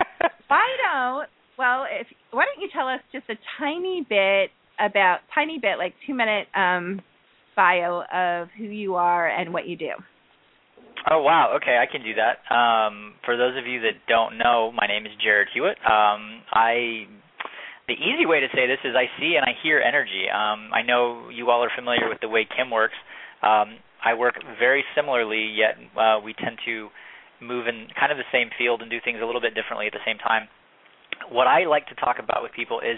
why 0.48 0.66
don't 0.82 1.28
well 1.58 1.86
if 1.90 2.06
why 2.30 2.44
don't 2.44 2.62
you 2.62 2.68
tell 2.72 2.88
us 2.88 3.00
just 3.12 3.28
a 3.28 3.34
tiny 3.58 4.06
bit 4.08 4.50
about 4.78 5.18
tiny 5.34 5.58
bit, 5.58 5.78
like 5.78 5.94
two 6.06 6.14
minute 6.14 6.48
um 6.54 7.00
bio 7.56 8.02
of 8.12 8.48
who 8.58 8.64
you 8.64 8.96
are 8.96 9.28
and 9.28 9.52
what 9.52 9.66
you 9.66 9.76
do. 9.76 9.92
Oh 11.10 11.22
wow, 11.22 11.56
okay, 11.56 11.78
I 11.80 11.90
can 11.90 12.02
do 12.02 12.12
that. 12.14 12.54
Um, 12.54 13.14
for 13.24 13.36
those 13.36 13.56
of 13.58 13.66
you 13.66 13.80
that 13.82 14.08
don't 14.08 14.38
know, 14.38 14.72
my 14.72 14.86
name 14.86 15.04
is 15.04 15.12
Jarrad 15.24 15.46
Hewett. 15.52 15.76
Um, 15.84 16.42
I 16.50 17.06
the 17.86 17.94
easy 17.94 18.24
way 18.24 18.40
to 18.40 18.48
say 18.54 18.66
this 18.66 18.80
is 18.84 18.94
I 18.96 19.06
see 19.20 19.36
and 19.36 19.44
I 19.44 19.52
hear 19.62 19.80
energy. 19.80 20.26
Um, 20.30 20.70
I 20.72 20.82
know 20.82 21.28
you 21.28 21.50
all 21.50 21.62
are 21.62 21.70
familiar 21.74 22.08
with 22.08 22.20
the 22.20 22.28
way 22.28 22.46
Kim 22.48 22.70
works. 22.70 22.96
Um, 23.42 23.76
I 24.04 24.14
work 24.14 24.34
very 24.58 24.84
similarly, 24.94 25.52
yet 25.52 25.76
uh, 25.96 26.20
we 26.24 26.34
tend 26.34 26.58
to 26.66 26.88
move 27.40 27.66
in 27.68 27.88
kind 27.98 28.12
of 28.12 28.18
the 28.18 28.28
same 28.32 28.48
field 28.56 28.80
and 28.80 28.90
do 28.90 28.98
things 29.04 29.18
a 29.22 29.26
little 29.26 29.40
bit 29.40 29.54
differently 29.54 29.86
at 29.86 29.92
the 29.92 30.04
same 30.06 30.16
time. 30.18 30.48
What 31.30 31.46
I 31.46 31.64
like 31.64 31.86
to 31.88 31.94
talk 31.94 32.16
about 32.18 32.42
with 32.42 32.52
people 32.52 32.80
is 32.80 32.96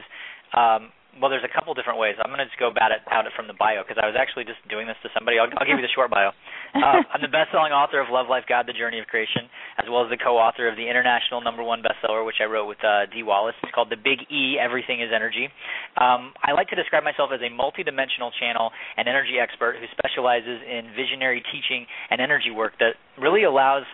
um, 0.54 0.90
well, 1.20 1.32
there's 1.32 1.46
a 1.46 1.52
couple 1.52 1.72
different 1.72 1.98
ways. 1.98 2.14
I'm 2.20 2.28
going 2.28 2.44
to 2.44 2.48
just 2.48 2.60
go 2.60 2.68
about 2.68 2.92
it 2.92 3.00
out 3.08 3.24
it 3.24 3.32
from 3.34 3.48
the 3.48 3.56
bio 3.56 3.82
because 3.82 3.96
I 3.96 4.06
was 4.06 4.16
actually 4.18 4.44
just 4.44 4.60
doing 4.68 4.86
this 4.86 4.96
to 5.02 5.08
somebody. 5.16 5.40
I'll, 5.40 5.48
I'll 5.56 5.66
give 5.66 5.80
you 5.80 5.86
the 5.86 5.92
short 5.92 6.12
bio. 6.12 6.30
Uh, 6.76 7.00
I'm 7.12 7.24
the 7.24 7.32
best-selling 7.32 7.72
author 7.72 8.00
of 8.00 8.12
Love, 8.12 8.28
Life, 8.28 8.44
God: 8.48 8.68
The 8.68 8.76
Journey 8.76 9.00
of 9.00 9.08
Creation, 9.08 9.48
as 9.80 9.88
well 9.88 10.04
as 10.04 10.10
the 10.12 10.20
co-author 10.20 10.68
of 10.68 10.76
the 10.76 10.84
international 10.84 11.40
number 11.40 11.64
one 11.64 11.80
bestseller, 11.80 12.24
which 12.24 12.44
I 12.44 12.46
wrote 12.46 12.68
with 12.68 12.80
uh, 12.84 13.08
Dee 13.08 13.24
Wallace. 13.24 13.56
It's 13.64 13.72
called 13.72 13.88
The 13.88 14.00
Big 14.00 14.28
E: 14.28 14.60
Everything 14.60 15.00
Is 15.00 15.08
Energy. 15.08 15.48
Um, 15.96 16.36
I 16.44 16.52
like 16.52 16.68
to 16.70 16.76
describe 16.76 17.02
myself 17.02 17.32
as 17.32 17.40
a 17.40 17.48
multidimensional 17.48 18.28
channel 18.36 18.70
and 18.96 19.08
energy 19.08 19.40
expert 19.40 19.80
who 19.80 19.88
specializes 19.96 20.60
in 20.62 20.92
visionary 20.92 21.40
teaching 21.48 21.88
and 22.12 22.20
energy 22.20 22.52
work 22.52 22.76
that 22.78 23.00
really 23.16 23.44
allows 23.44 23.88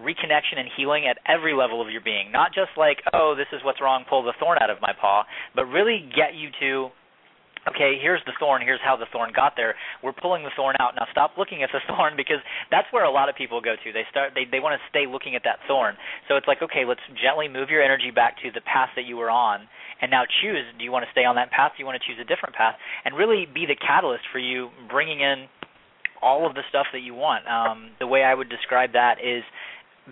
reconnection 0.00 0.58
and 0.58 0.68
healing 0.76 1.06
at 1.06 1.18
every 1.26 1.54
level 1.54 1.82
of 1.82 1.90
your 1.90 2.00
being. 2.00 2.30
Not 2.32 2.54
just 2.54 2.70
like, 2.76 2.98
oh, 3.12 3.34
this 3.36 3.48
is 3.52 3.60
what's 3.64 3.80
wrong, 3.80 4.04
pull 4.08 4.22
the 4.22 4.34
thorn 4.38 4.58
out 4.60 4.70
of 4.70 4.78
my 4.80 4.92
paw, 4.98 5.24
but 5.54 5.66
really 5.66 6.08
get 6.14 6.34
you 6.34 6.48
to 6.60 6.90
okay, 7.66 8.00
here's 8.00 8.22
the 8.24 8.32
thorn, 8.40 8.62
here's 8.62 8.80
how 8.80 8.96
the 8.96 9.04
thorn 9.12 9.30
got 9.34 9.52
there. 9.52 9.74
We're 10.02 10.16
pulling 10.16 10.42
the 10.42 10.54
thorn 10.56 10.76
out. 10.80 10.94
Now 10.96 11.04
stop 11.12 11.32
looking 11.36 11.62
at 11.62 11.68
the 11.72 11.80
thorn 11.88 12.14
because 12.16 12.40
that's 12.70 12.88
where 12.92 13.04
a 13.04 13.10
lot 13.10 13.28
of 13.28 13.36
people 13.36 13.60
go 13.60 13.74
to. 13.76 13.92
They 13.92 14.04
start 14.10 14.32
they 14.34 14.44
they 14.50 14.60
want 14.60 14.78
to 14.78 14.82
stay 14.88 15.06
looking 15.06 15.36
at 15.36 15.42
that 15.44 15.58
thorn. 15.66 15.96
So 16.28 16.36
it's 16.36 16.46
like, 16.46 16.62
okay, 16.62 16.84
let's 16.86 17.04
gently 17.20 17.48
move 17.48 17.68
your 17.68 17.82
energy 17.82 18.10
back 18.10 18.40
to 18.42 18.50
the 18.50 18.62
path 18.62 18.90
that 18.96 19.04
you 19.04 19.16
were 19.16 19.30
on 19.30 19.68
and 20.00 20.10
now 20.10 20.24
choose 20.42 20.64
do 20.78 20.84
you 20.84 20.92
want 20.92 21.04
to 21.04 21.10
stay 21.12 21.24
on 21.24 21.36
that 21.36 21.50
path? 21.50 21.72
Do 21.76 21.82
you 21.82 21.86
want 21.86 22.00
to 22.00 22.04
choose 22.06 22.18
a 22.20 22.26
different 22.26 22.54
path? 22.54 22.76
And 23.04 23.16
really 23.16 23.46
be 23.46 23.66
the 23.66 23.76
catalyst 23.76 24.24
for 24.32 24.38
you 24.38 24.70
bringing 24.88 25.20
in 25.20 25.46
all 26.22 26.46
of 26.48 26.54
the 26.54 26.62
stuff 26.68 26.86
that 26.92 27.02
you 27.02 27.14
want. 27.14 27.46
Um 27.46 27.90
the 27.98 28.06
way 28.06 28.22
I 28.22 28.34
would 28.34 28.48
describe 28.48 28.92
that 28.92 29.18
is 29.22 29.42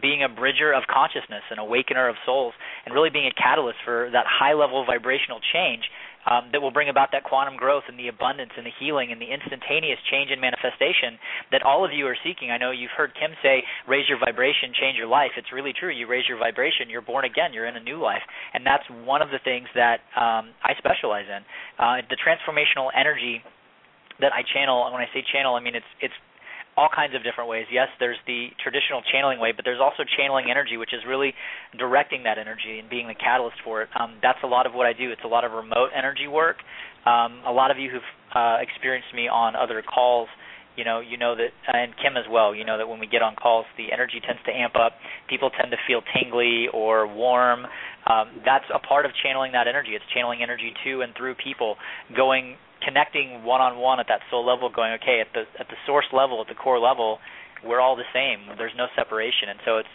being 0.01 0.23
a 0.23 0.29
bridger 0.29 0.73
of 0.73 0.85
consciousness, 0.91 1.43
an 1.51 1.59
awakener 1.59 2.09
of 2.09 2.17
souls, 2.25 2.55
and 2.85 2.95
really 2.95 3.11
being 3.11 3.27
a 3.27 3.35
catalyst 3.35 3.79
for 3.85 4.11
that 4.13 4.27
high 4.29 4.55
level 4.55 4.85
vibrational 4.85 5.41
change 5.53 5.85
um, 6.27 6.51
that 6.53 6.61
will 6.61 6.75
bring 6.75 6.89
about 6.89 7.11
that 7.13 7.23
quantum 7.23 7.57
growth 7.57 7.85
and 7.89 7.99
the 7.99 8.09
abundance 8.09 8.51
and 8.57 8.67
the 8.67 8.75
healing 8.83 9.13
and 9.13 9.23
the 9.23 9.31
instantaneous 9.31 9.99
change 10.11 10.31
and 10.35 10.41
manifestation 10.41 11.19
that 11.55 11.63
all 11.63 11.85
of 11.87 11.95
you 11.95 12.07
are 12.07 12.19
seeking. 12.27 12.51
I 12.51 12.59
know 12.59 12.75
you've 12.75 12.95
heard 12.97 13.15
Kim 13.15 13.31
say, 13.43 13.63
raise 13.87 14.09
your 14.09 14.19
vibration, 14.19 14.75
change 14.75 14.99
your 14.99 15.07
life. 15.07 15.31
It's 15.39 15.55
really 15.55 15.73
true. 15.73 15.95
You 15.95 16.07
raise 16.11 16.27
your 16.29 16.39
vibration, 16.39 16.91
you're 16.91 17.07
born 17.07 17.25
again, 17.25 17.55
you're 17.55 17.67
in 17.67 17.77
a 17.77 17.83
new 17.83 18.03
life. 18.03 18.23
And 18.53 18.67
that's 18.67 18.85
one 19.07 19.23
of 19.23 19.31
the 19.31 19.39
things 19.43 19.71
that 19.79 20.03
um, 20.19 20.51
I 20.67 20.75
specialize 20.79 21.31
in. 21.31 21.43
Uh, 21.79 22.03
the 22.11 22.19
transformational 22.19 22.91
energy 22.91 23.43
that 24.19 24.33
I 24.33 24.43
channel, 24.43 24.85
and 24.85 24.93
when 24.93 25.03
I 25.03 25.11
say 25.15 25.23
channel, 25.33 25.55
I 25.55 25.61
mean 25.61 25.77
it's 25.77 25.93
it's 26.01 26.15
all 26.77 26.89
kinds 26.95 27.15
of 27.15 27.25
different 27.25 27.49
ways. 27.49 27.67
Yes, 27.73 27.89
there's 27.99 28.19
the 28.27 28.49
traditional 28.63 29.01
channeling 29.13 29.41
way, 29.41 29.53
but 29.57 29.65
there's 29.65 29.81
also 29.81 30.05
channeling 30.17 30.47
energy, 30.51 30.77
which 30.77 30.93
is 30.93 31.01
really 31.09 31.33
directing 31.79 32.25
that 32.25 32.39
energy 32.39 32.79
and 32.79 32.89
being 32.89 33.09
the 33.09 33.15
catalyst 33.17 33.57
for 33.65 33.83
it. 33.83 33.89
Um, 33.99 34.17
that's 34.23 34.39
a 34.45 34.47
lot 34.47 34.67
of 34.67 34.75
what 34.75 34.87
I 34.87 34.93
do. 34.93 35.11
It's 35.11 35.25
a 35.25 35.29
lot 35.29 35.45
of 35.45 35.53
remote 35.53 35.91
energy 35.97 36.29
work. 36.29 36.57
Um, 37.07 37.41
a 37.47 37.53
lot 37.53 37.71
of 37.71 37.79
you 37.79 37.91
who've 37.91 38.11
uh, 38.35 38.59
experienced 38.61 39.09
me 39.15 39.29
on 39.29 39.57
other 39.57 39.83
calls, 39.83 40.29
you 40.77 40.85
know, 40.85 41.01
you 41.01 41.17
know 41.17 41.35
that, 41.35 41.57
and 41.73 41.97
Kim 41.97 42.19
as 42.19 42.29
well. 42.31 42.55
You 42.55 42.65
know 42.65 42.77
that 42.77 42.87
when 42.87 43.01
we 43.01 43.07
get 43.07 43.23
on 43.23 43.35
calls, 43.35 43.65
the 43.79 43.91
energy 43.93 44.21
tends 44.21 44.43
to 44.45 44.53
amp 44.53 44.77
up. 44.77 44.93
People 45.29 45.49
tend 45.49 45.73
to 45.73 45.79
feel 45.89 46.03
tingly 46.13 46.67
or 46.75 47.07
warm. 47.09 47.65
Um, 48.07 48.43
that's 48.45 48.67
a 48.69 48.79
part 48.79 49.07
of 49.07 49.13
channeling 49.25 49.53
that 49.53 49.67
energy. 49.67 49.97
It's 49.97 50.05
channeling 50.13 50.43
energy 50.43 50.75
to 50.85 51.01
and 51.01 51.17
through 51.17 51.37
people, 51.37 51.77
going 52.15 52.57
connecting 52.83 53.45
one 53.45 53.61
on 53.61 53.79
one 53.79 54.01
at 54.01 54.07
that 54.09 54.21
soul 54.31 54.45
level, 54.45 54.71
going, 54.71 54.93
okay, 55.03 55.21
at 55.21 55.29
the 55.35 55.45
at 55.61 55.69
the 55.69 55.79
source 55.87 56.07
level, 56.13 56.41
at 56.41 56.49
the 56.49 56.55
core 56.55 56.79
level, 56.79 57.19
we're 57.65 57.81
all 57.81 57.97
the 57.97 58.09
same. 58.13 58.47
There's 58.59 58.77
no 58.77 58.87
separation, 58.95 59.49
and 59.49 59.59
so 59.65 59.79
it's 59.79 59.93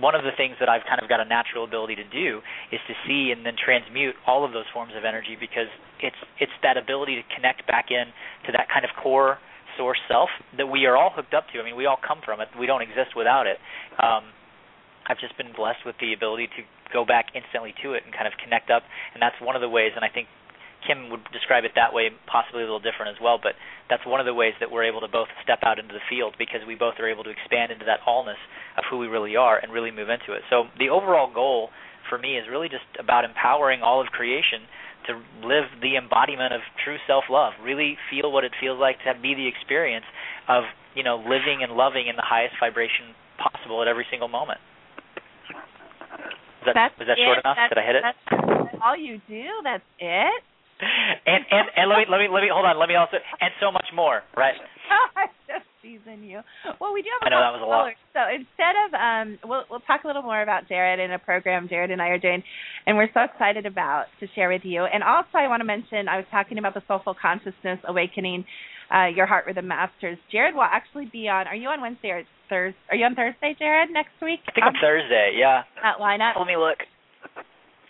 one 0.00 0.14
of 0.14 0.24
the 0.26 0.34
things 0.36 0.56
that 0.58 0.68
I've 0.68 0.82
kind 0.88 0.98
of 1.00 1.08
got 1.08 1.20
a 1.20 1.24
natural 1.24 1.62
ability 1.62 1.94
to 1.96 2.08
do 2.10 2.42
is 2.72 2.80
to 2.88 2.94
see 3.06 3.30
and 3.30 3.46
then 3.46 3.54
transmute 3.54 4.14
all 4.26 4.44
of 4.44 4.52
those 4.52 4.66
forms 4.74 4.92
of 4.96 5.04
energy 5.04 5.36
because 5.38 5.70
it's 6.00 6.18
it's 6.40 6.54
that 6.62 6.76
ability 6.76 7.16
to 7.16 7.24
connect 7.34 7.66
back 7.66 7.90
in 7.90 8.10
to 8.46 8.52
that 8.52 8.66
kind 8.68 8.84
of 8.84 8.90
core 8.98 9.38
source 9.76 9.98
self 10.06 10.30
that 10.56 10.66
we 10.66 10.86
are 10.86 10.96
all 10.96 11.10
hooked 11.14 11.34
up 11.34 11.46
to. 11.52 11.60
I 11.60 11.64
mean, 11.64 11.76
we 11.76 11.86
all 11.86 11.98
come 11.98 12.20
from 12.24 12.40
it. 12.40 12.48
We 12.58 12.66
don't 12.66 12.82
exist 12.82 13.14
without 13.16 13.46
it. 13.46 13.58
Um, 13.98 14.30
I've 15.06 15.18
just 15.18 15.36
been 15.36 15.52
blessed 15.54 15.84
with 15.84 15.96
the 16.00 16.12
ability 16.14 16.48
to 16.56 16.62
go 16.92 17.04
back 17.04 17.34
instantly 17.34 17.74
to 17.82 17.92
it 17.92 18.02
and 18.04 18.14
kind 18.14 18.26
of 18.26 18.32
connect 18.42 18.70
up, 18.70 18.82
and 19.12 19.20
that's 19.20 19.36
one 19.42 19.54
of 19.54 19.62
the 19.62 19.68
ways. 19.68 19.92
And 19.94 20.04
I 20.04 20.08
think 20.08 20.28
Kim 20.86 21.08
would 21.10 21.24
describe 21.32 21.64
it 21.64 21.72
that 21.74 21.92
way, 21.92 22.12
possibly 22.28 22.62
a 22.62 22.68
little 22.68 22.82
different 22.82 23.16
as 23.16 23.20
well. 23.20 23.40
But 23.40 23.56
that's 23.88 24.04
one 24.06 24.20
of 24.20 24.26
the 24.26 24.34
ways 24.36 24.52
that 24.60 24.70
we're 24.70 24.84
able 24.84 25.00
to 25.00 25.08
both 25.08 25.28
step 25.42 25.60
out 25.64 25.78
into 25.78 25.92
the 25.92 26.04
field 26.08 26.36
because 26.38 26.60
we 26.66 26.74
both 26.76 27.00
are 27.00 27.08
able 27.08 27.24
to 27.24 27.32
expand 27.32 27.72
into 27.72 27.84
that 27.84 28.00
allness 28.06 28.40
of 28.76 28.84
who 28.88 28.98
we 28.98 29.08
really 29.08 29.36
are 29.36 29.58
and 29.58 29.72
really 29.72 29.90
move 29.90 30.08
into 30.08 30.32
it. 30.32 30.42
So 30.50 30.68
the 30.78 30.88
overall 30.88 31.32
goal 31.32 31.70
for 32.08 32.18
me 32.18 32.36
is 32.36 32.44
really 32.50 32.68
just 32.68 32.84
about 33.00 33.24
empowering 33.24 33.80
all 33.80 34.00
of 34.00 34.08
creation 34.08 34.68
to 35.08 35.20
live 35.44 35.68
the 35.80 35.96
embodiment 35.96 36.52
of 36.52 36.60
true 36.84 36.96
self-love. 37.06 37.52
Really 37.62 37.96
feel 38.10 38.32
what 38.32 38.44
it 38.44 38.52
feels 38.60 38.80
like 38.80 38.96
to 39.04 39.12
be 39.20 39.34
the 39.34 39.48
experience 39.48 40.04
of 40.48 40.64
you 40.94 41.02
know 41.02 41.16
living 41.16 41.60
and 41.60 41.72
loving 41.72 42.08
in 42.08 42.16
the 42.16 42.24
highest 42.24 42.56
vibration 42.60 43.12
possible 43.36 43.82
at 43.82 43.88
every 43.88 44.06
single 44.10 44.28
moment. 44.28 44.60
Was 46.64 46.72
that, 46.72 46.74
that's 46.74 46.98
was 46.98 47.08
that 47.08 47.18
short 47.20 47.38
enough? 47.44 47.60
Did 47.68 47.78
I 47.78 47.84
hit 47.84 47.96
it? 47.96 48.02
That's 48.04 48.80
all 48.80 48.96
you 48.96 49.20
do. 49.28 49.44
That's 49.62 49.84
it. 50.00 50.42
and 51.26 51.44
and 51.50 51.66
and 51.76 51.86
let 51.88 51.98
me 51.98 52.06
let 52.10 52.18
me 52.18 52.28
let 52.30 52.42
me 52.42 52.50
hold 52.50 52.66
on. 52.66 52.78
Let 52.78 52.88
me 52.88 52.96
also 52.96 53.16
and 53.40 53.52
so 53.60 53.70
much 53.70 53.86
more. 53.94 54.22
Right. 54.36 54.58
I'm 55.16 55.30
just 55.46 55.66
teasing 55.82 56.24
you. 56.24 56.40
Well, 56.80 56.92
we 56.92 57.02
do 57.02 57.08
have. 57.20 57.26
I 57.26 57.30
know 57.30 57.40
that 57.40 57.54
was 57.54 57.62
a 57.62 57.68
lot. 57.68 57.94
So 58.12 58.20
instead 58.26 58.74
of 58.86 58.88
um, 58.94 59.38
we'll 59.44 59.64
we'll 59.70 59.84
talk 59.86 60.04
a 60.04 60.06
little 60.06 60.22
more 60.22 60.42
about 60.42 60.68
Jarrad 60.68 61.04
in 61.04 61.12
a 61.12 61.18
program 61.18 61.68
Jarrad 61.68 61.92
and 61.92 62.02
I 62.02 62.08
are 62.08 62.18
doing, 62.18 62.42
and 62.86 62.96
we're 62.96 63.12
so 63.14 63.22
excited 63.22 63.66
about 63.66 64.06
to 64.20 64.26
share 64.34 64.48
with 64.48 64.62
you. 64.64 64.84
And 64.84 65.02
also, 65.02 65.38
I 65.38 65.48
want 65.48 65.60
to 65.60 65.68
mention 65.68 66.08
I 66.08 66.16
was 66.16 66.26
talking 66.30 66.58
about 66.58 66.74
the 66.74 66.82
soulful 66.88 67.14
consciousness 67.14 67.78
awakening. 67.86 68.44
Uh, 68.94 69.06
your 69.06 69.24
heart 69.24 69.46
rhythm 69.46 69.66
masters. 69.66 70.18
Jarrad 70.32 70.52
will 70.52 70.68
actually 70.68 71.08
be 71.10 71.26
on. 71.26 71.48
Are 71.48 71.56
you 71.56 71.68
on 71.68 71.80
Wednesday 71.80 72.10
or 72.10 72.22
Thursday? 72.50 72.78
Are 72.90 72.96
you 72.96 73.06
on 73.06 73.14
Thursday, 73.14 73.56
Jared? 73.58 73.88
Next 73.90 74.12
week? 74.20 74.40
I 74.46 74.52
think 74.52 74.66
on 74.66 74.74
Thursday. 74.78 75.34
Yeah. 75.40 75.62
That 75.82 75.96
lineup. 75.98 76.36
Let 76.38 76.46
me 76.46 76.56
look. 76.56 76.78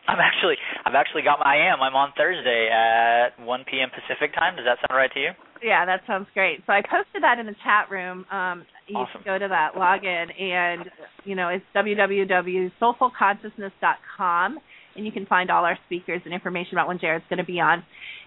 I'm 0.09 0.21
actually 0.21 0.57
I've 0.85 0.95
actually 0.95 1.23
got 1.23 1.39
my 1.41 1.57
I 1.57 1.73
am. 1.73 1.81
I'm 1.81 1.95
on 1.95 2.13
Thursday 2.17 2.69
at 2.69 3.39
1 3.41 3.65
p.m. 3.71 3.89
Pacific 3.91 4.35
time. 4.35 4.57
Does 4.57 4.67
that 4.67 4.79
sound 4.85 4.97
right 4.97 5.13
to 5.13 5.21
you? 5.21 5.31
Yeah, 5.63 5.87
that 5.87 6.03
sounds 6.07 6.27
great. 6.35 6.61
So 6.67 6.73
I 6.73 6.83
posted 6.83 7.23
that 7.23 7.39
in 7.39 7.47
the 7.47 7.55
chat 7.65 7.91
room. 7.91 8.27
Um 8.31 8.67
you 8.87 8.97
awesome. 8.97 9.23
can 9.23 9.25
go 9.25 9.39
to 9.39 9.49
that 9.49 9.75
login 9.75 10.39
and 10.41 10.91
you 11.25 11.35
know, 11.35 11.49
it's 11.49 11.65
www.soulfulconsciousness.com 11.75 14.59
and 14.97 15.05
you 15.05 15.13
can 15.13 15.27
find 15.27 15.51
all 15.51 15.65
our 15.65 15.77
speakers 15.87 16.21
and 16.25 16.33
information 16.33 16.75
about 16.75 16.87
when 16.89 16.99
Jarrad's 16.99 17.25
going 17.29 17.39
to 17.39 17.45
be 17.45 17.61
on. 17.61 17.83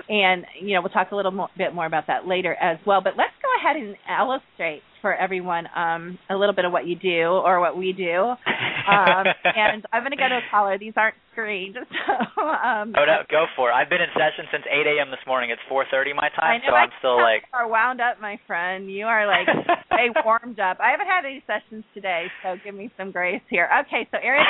And 0.10 0.46
you 0.60 0.74
know, 0.74 0.82
we'll 0.82 0.90
talk 0.90 1.12
a 1.12 1.16
little 1.16 1.32
more, 1.32 1.48
bit 1.58 1.74
more 1.74 1.86
about 1.86 2.08
that 2.08 2.28
later 2.28 2.54
as 2.56 2.78
well. 2.86 3.00
But 3.02 3.14
let's 3.18 3.32
go 3.42 3.48
ahead 3.60 3.78
and 3.82 3.96
illustrate 4.20 4.82
for 5.02 5.14
everyone 5.14 5.68
um, 5.76 6.18
a 6.30 6.36
little 6.36 6.56
bit 6.56 6.66
of 6.66 6.72
what 6.72 6.88
you 6.88 6.96
do 6.96 7.30
or 7.30 7.60
what 7.60 7.78
we 7.78 7.94
do. 7.94 8.14
Um, 8.14 9.26
and 9.44 9.86
I'm 9.92 10.02
going 10.02 10.12
to 10.12 10.18
go 10.18 10.30
to 10.30 10.38
a 10.38 10.46
caller. 10.50 10.78
These 10.78 10.94
aren't 10.96 11.16
screened, 11.32 11.78
so 12.08 12.42
um, 12.42 12.94
oh 12.98 13.06
no, 13.06 13.24
go 13.30 13.46
for 13.56 13.70
it. 13.70 13.74
I've 13.74 13.90
been 13.90 14.02
in 14.02 14.10
session 14.14 14.46
since 14.52 14.64
8 14.70 14.88
a.m. 14.88 15.12
this 15.12 15.24
morning. 15.28 15.52
It's 15.52 15.62
4:30 15.70 16.16
my 16.16 16.30
time, 16.30 16.62
I 16.64 16.68
so 16.68 16.76
I'm 16.76 16.90
still 17.00 17.18
like. 17.18 17.44
You 17.54 17.60
are 17.60 17.68
wound 17.68 18.02
up, 18.02 18.22
my 18.22 18.40
friend. 18.48 18.92
You 18.92 19.06
are 19.06 19.28
like 19.28 19.48
way 19.92 20.10
warmed 20.26 20.60
up. 20.60 20.78
I 20.80 20.92
haven't 20.92 21.08
had 21.08 21.26
any 21.26 21.44
sessions 21.46 21.84
today, 21.94 22.28
so 22.44 22.56
give 22.64 22.76
me 22.76 22.92
some 22.98 23.12
grace 23.12 23.42
here. 23.50 23.70
Okay, 23.86 24.08
so 24.12 24.18
area 24.22 24.44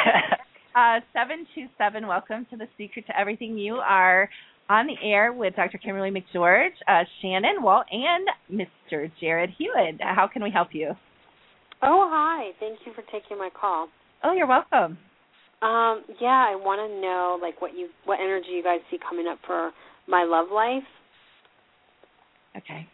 uh, 0.77 0.99
seven 1.11 1.47
two 1.55 1.65
seven. 1.77 2.07
Welcome 2.07 2.45
to 2.51 2.57
the 2.57 2.67
Secret 2.77 3.07
to 3.07 3.19
Everything. 3.19 3.57
You 3.57 3.75
are 3.75 4.29
on 4.69 4.87
the 4.87 4.95
air 5.01 5.33
with 5.33 5.55
Dr. 5.55 5.77
Kimberly 5.77 6.11
McGeorge, 6.11 6.71
uh, 6.87 7.03
Shannon 7.21 7.61
Walt, 7.61 7.85
and 7.91 8.27
Mr. 8.51 9.09
Jarrad 9.21 9.53
Hewett. 9.57 9.99
How 10.01 10.27
can 10.31 10.43
we 10.43 10.51
help 10.51 10.69
you? 10.71 10.91
Oh, 11.81 12.09
hi. 12.11 12.51
Thank 12.59 12.79
you 12.85 12.93
for 12.93 13.03
taking 13.11 13.37
my 13.37 13.49
call. 13.49 13.87
Oh, 14.23 14.33
you're 14.33 14.47
welcome. 14.47 14.97
Um, 15.61 16.03
yeah, 16.21 16.45
I 16.49 16.55
want 16.55 16.81
to 16.81 17.01
know 17.01 17.39
like 17.41 17.61
what 17.61 17.73
you 17.75 17.89
what 18.05 18.19
energy 18.19 18.49
you 18.49 18.63
guys 18.63 18.79
see 18.91 18.97
coming 18.97 19.25
up 19.27 19.39
for 19.45 19.71
my 20.07 20.23
love 20.23 20.47
life. 20.53 20.85
Okay. 22.55 22.87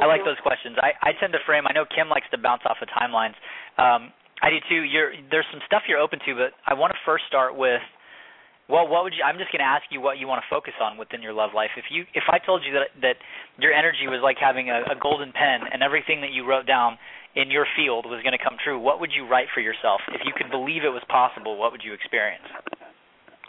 I 0.00 0.06
like 0.06 0.24
those 0.24 0.40
questions. 0.42 0.76
I, 0.80 0.92
I 1.00 1.12
tend 1.20 1.32
to 1.32 1.38
frame. 1.46 1.64
I 1.66 1.72
know 1.72 1.84
Kim 1.84 2.08
likes 2.08 2.26
to 2.32 2.38
bounce 2.38 2.62
off 2.64 2.78
of 2.82 2.88
timelines. 2.88 3.36
Um, 3.78 4.12
I 4.42 4.50
do 4.50 4.56
too. 4.68 4.82
You're, 4.82 5.12
there's 5.30 5.46
some 5.52 5.60
stuff 5.66 5.82
you're 5.88 6.00
open 6.00 6.18
to, 6.26 6.34
but 6.34 6.52
I 6.66 6.74
want 6.74 6.92
to 6.92 6.98
first 7.04 7.24
start 7.28 7.56
with 7.56 7.80
well, 8.70 8.86
what 8.86 9.02
would 9.02 9.12
you? 9.12 9.26
I'm 9.26 9.36
just 9.36 9.50
going 9.50 9.60
to 9.60 9.68
ask 9.68 9.84
you 9.90 10.00
what 10.00 10.22
you 10.22 10.30
want 10.30 10.40
to 10.40 10.48
focus 10.48 10.74
on 10.78 10.96
within 10.96 11.20
your 11.20 11.34
love 11.34 11.50
life. 11.54 11.74
If 11.76 11.90
you, 11.90 12.06
if 12.14 12.24
I 12.30 12.38
told 12.38 12.62
you 12.62 12.72
that 12.78 12.94
that 13.02 13.16
your 13.58 13.74
energy 13.74 14.06
was 14.06 14.22
like 14.22 14.38
having 14.38 14.70
a, 14.70 14.86
a 14.86 14.96
golden 14.96 15.34
pen, 15.34 15.66
and 15.66 15.82
everything 15.82 16.22
that 16.22 16.30
you 16.30 16.46
wrote 16.46 16.66
down 16.66 16.96
in 17.34 17.50
your 17.50 17.66
field 17.74 18.06
was 18.06 18.22
going 18.22 18.34
to 18.34 18.42
come 18.42 18.54
true, 18.62 18.78
what 18.78 19.02
would 19.02 19.10
you 19.10 19.26
write 19.26 19.50
for 19.52 19.60
yourself? 19.60 20.00
If 20.14 20.22
you 20.24 20.32
could 20.32 20.50
believe 20.50 20.86
it 20.86 20.94
was 20.94 21.02
possible, 21.10 21.58
what 21.58 21.74
would 21.74 21.82
you 21.82 21.92
experience? 21.92 22.46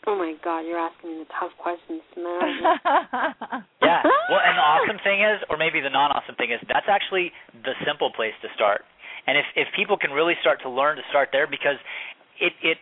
Oh 0.10 0.18
my 0.18 0.34
God, 0.42 0.66
you're 0.66 0.82
asking 0.82 1.14
me 1.14 1.16
the 1.22 1.30
tough 1.38 1.54
questions, 1.62 2.02
man. 2.18 2.42
yeah. 3.86 4.02
Well, 4.02 4.42
and 4.42 4.58
the 4.58 4.66
awesome 4.66 4.98
thing 5.06 5.22
is, 5.22 5.38
or 5.46 5.62
maybe 5.62 5.78
the 5.78 5.94
non-awesome 5.94 6.42
thing 6.42 6.50
is, 6.50 6.58
that's 6.66 6.90
actually 6.90 7.30
the 7.54 7.78
simple 7.86 8.10
place 8.10 8.34
to 8.42 8.50
start. 8.58 8.82
And 9.30 9.38
if 9.38 9.46
if 9.54 9.70
people 9.78 10.02
can 10.02 10.10
really 10.10 10.34
start 10.42 10.58
to 10.66 10.70
learn 10.70 10.98
to 10.98 11.06
start 11.14 11.30
there, 11.30 11.46
because 11.46 11.78
it 12.42 12.54
it 12.66 12.82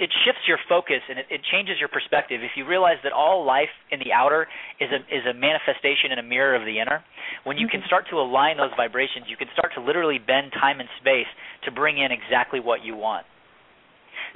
it 0.00 0.10
shifts 0.24 0.42
your 0.48 0.58
focus 0.68 1.04
and 1.08 1.18
it, 1.18 1.26
it 1.30 1.40
changes 1.52 1.76
your 1.78 1.88
perspective. 1.88 2.40
If 2.42 2.56
you 2.56 2.66
realize 2.66 2.96
that 3.04 3.12
all 3.12 3.44
life 3.44 3.72
in 3.90 4.00
the 4.00 4.12
outer 4.12 4.48
is 4.80 4.88
a 4.90 5.00
is 5.12 5.24
a 5.28 5.34
manifestation 5.34 6.10
and 6.10 6.20
a 6.20 6.26
mirror 6.26 6.56
of 6.56 6.64
the 6.64 6.80
inner, 6.80 7.04
when 7.44 7.56
you 7.56 7.68
can 7.68 7.80
mm-hmm. 7.80 7.86
start 7.86 8.04
to 8.10 8.16
align 8.16 8.56
those 8.56 8.72
vibrations, 8.76 9.26
you 9.28 9.36
can 9.36 9.48
start 9.52 9.72
to 9.76 9.80
literally 9.80 10.18
bend 10.18 10.52
time 10.52 10.80
and 10.80 10.88
space 11.00 11.28
to 11.64 11.70
bring 11.70 11.98
in 11.98 12.10
exactly 12.10 12.60
what 12.60 12.84
you 12.84 12.96
want. 12.96 13.26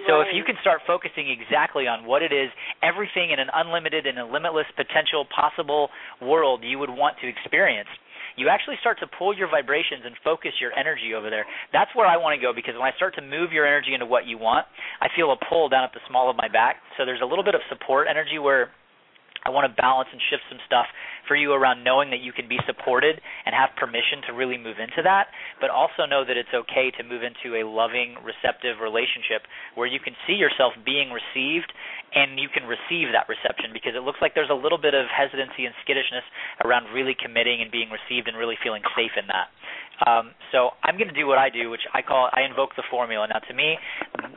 So 0.07 0.21
if 0.21 0.29
you 0.33 0.45
can 0.45 0.57
start 0.61 0.81
focusing 0.87 1.29
exactly 1.29 1.87
on 1.87 2.07
what 2.07 2.23
it 2.23 2.33
is, 2.33 2.49
everything 2.83 3.33
in 3.33 3.39
an 3.39 3.49
unlimited 3.53 4.07
and 4.07 4.19
a 4.19 4.25
limitless 4.25 4.67
potential 4.77 5.27
possible 5.29 5.91
world 6.23 6.63
you 6.65 6.79
would 6.79 6.91
want 6.91 7.17
to 7.21 7.29
experience, 7.29 7.89
you 8.41 8.49
actually 8.49 8.81
start 8.81 8.97
to 9.05 9.07
pull 9.07 9.37
your 9.37 9.53
vibrations 9.53 10.09
and 10.09 10.17
focus 10.25 10.57
your 10.57 10.73
energy 10.73 11.13
over 11.13 11.29
there. 11.29 11.45
That's 11.77 11.93
where 11.93 12.09
I 12.09 12.17
want 12.17 12.33
to 12.33 12.41
go 12.41 12.57
because 12.57 12.73
when 12.73 12.89
I 12.89 12.97
start 12.97 13.15
to 13.21 13.23
move 13.23 13.53
your 13.53 13.69
energy 13.69 13.93
into 13.93 14.09
what 14.09 14.25
you 14.25 14.41
want, 14.41 14.65
I 15.05 15.13
feel 15.13 15.29
a 15.31 15.37
pull 15.37 15.69
down 15.69 15.85
at 15.85 15.93
the 15.93 16.01
small 16.09 16.33
of 16.33 16.41
my 16.41 16.49
back. 16.49 16.81
So 16.97 17.05
there's 17.05 17.21
a 17.21 17.29
little 17.29 17.45
bit 17.45 17.55
of 17.55 17.61
support 17.69 18.09
energy 18.09 18.41
where 18.41 18.73
I 19.45 19.51
want 19.51 19.65
to 19.65 19.73
balance 19.73 20.09
and 20.13 20.21
shift 20.29 20.45
some 20.49 20.61
stuff 20.67 20.87
for 21.27 21.37
you 21.37 21.53
around 21.53 21.85
knowing 21.85 22.11
that 22.11 22.21
you 22.21 22.33
can 22.33 22.49
be 22.49 22.59
supported 22.67 23.21
and 23.47 23.55
have 23.55 23.71
permission 23.77 24.21
to 24.29 24.37
really 24.37 24.59
move 24.59 24.77
into 24.83 25.01
that, 25.05 25.33
but 25.61 25.71
also 25.71 26.05
know 26.05 26.25
that 26.27 26.37
it's 26.37 26.53
okay 26.53 26.91
to 26.99 27.03
move 27.07 27.23
into 27.23 27.57
a 27.57 27.65
loving, 27.65 28.19
receptive 28.21 28.83
relationship 28.83 29.47
where 29.75 29.87
you 29.87 30.01
can 30.01 30.13
see 30.27 30.35
yourself 30.35 30.75
being 30.85 31.15
received 31.15 31.73
and 32.13 32.39
you 32.39 32.51
can 32.51 32.67
receive 32.67 33.15
that 33.15 33.31
reception 33.31 33.71
because 33.73 33.95
it 33.95 34.03
looks 34.03 34.19
like 34.21 34.35
there's 34.35 34.53
a 34.53 34.59
little 34.59 34.79
bit 34.79 34.93
of 34.93 35.07
hesitancy 35.07 35.65
and 35.65 35.75
skittishness 35.87 36.27
around 36.67 36.91
really 36.93 37.15
committing 37.15 37.63
and 37.63 37.71
being 37.71 37.89
received 37.89 38.27
and 38.27 38.37
really 38.37 38.59
feeling 38.61 38.83
safe 38.99 39.15
in 39.15 39.31
that. 39.31 39.49
Um, 40.01 40.33
so 40.51 40.73
I'm 40.83 40.97
going 40.97 41.13
to 41.13 41.17
do 41.17 41.27
what 41.27 41.39
I 41.39 41.51
do, 41.51 41.69
which 41.69 41.85
I 41.93 42.01
call 42.01 42.33
I 42.33 42.43
invoke 42.43 42.75
the 42.75 42.83
formula. 42.91 43.29
Now, 43.29 43.41
to 43.45 43.55
me, 43.55 43.77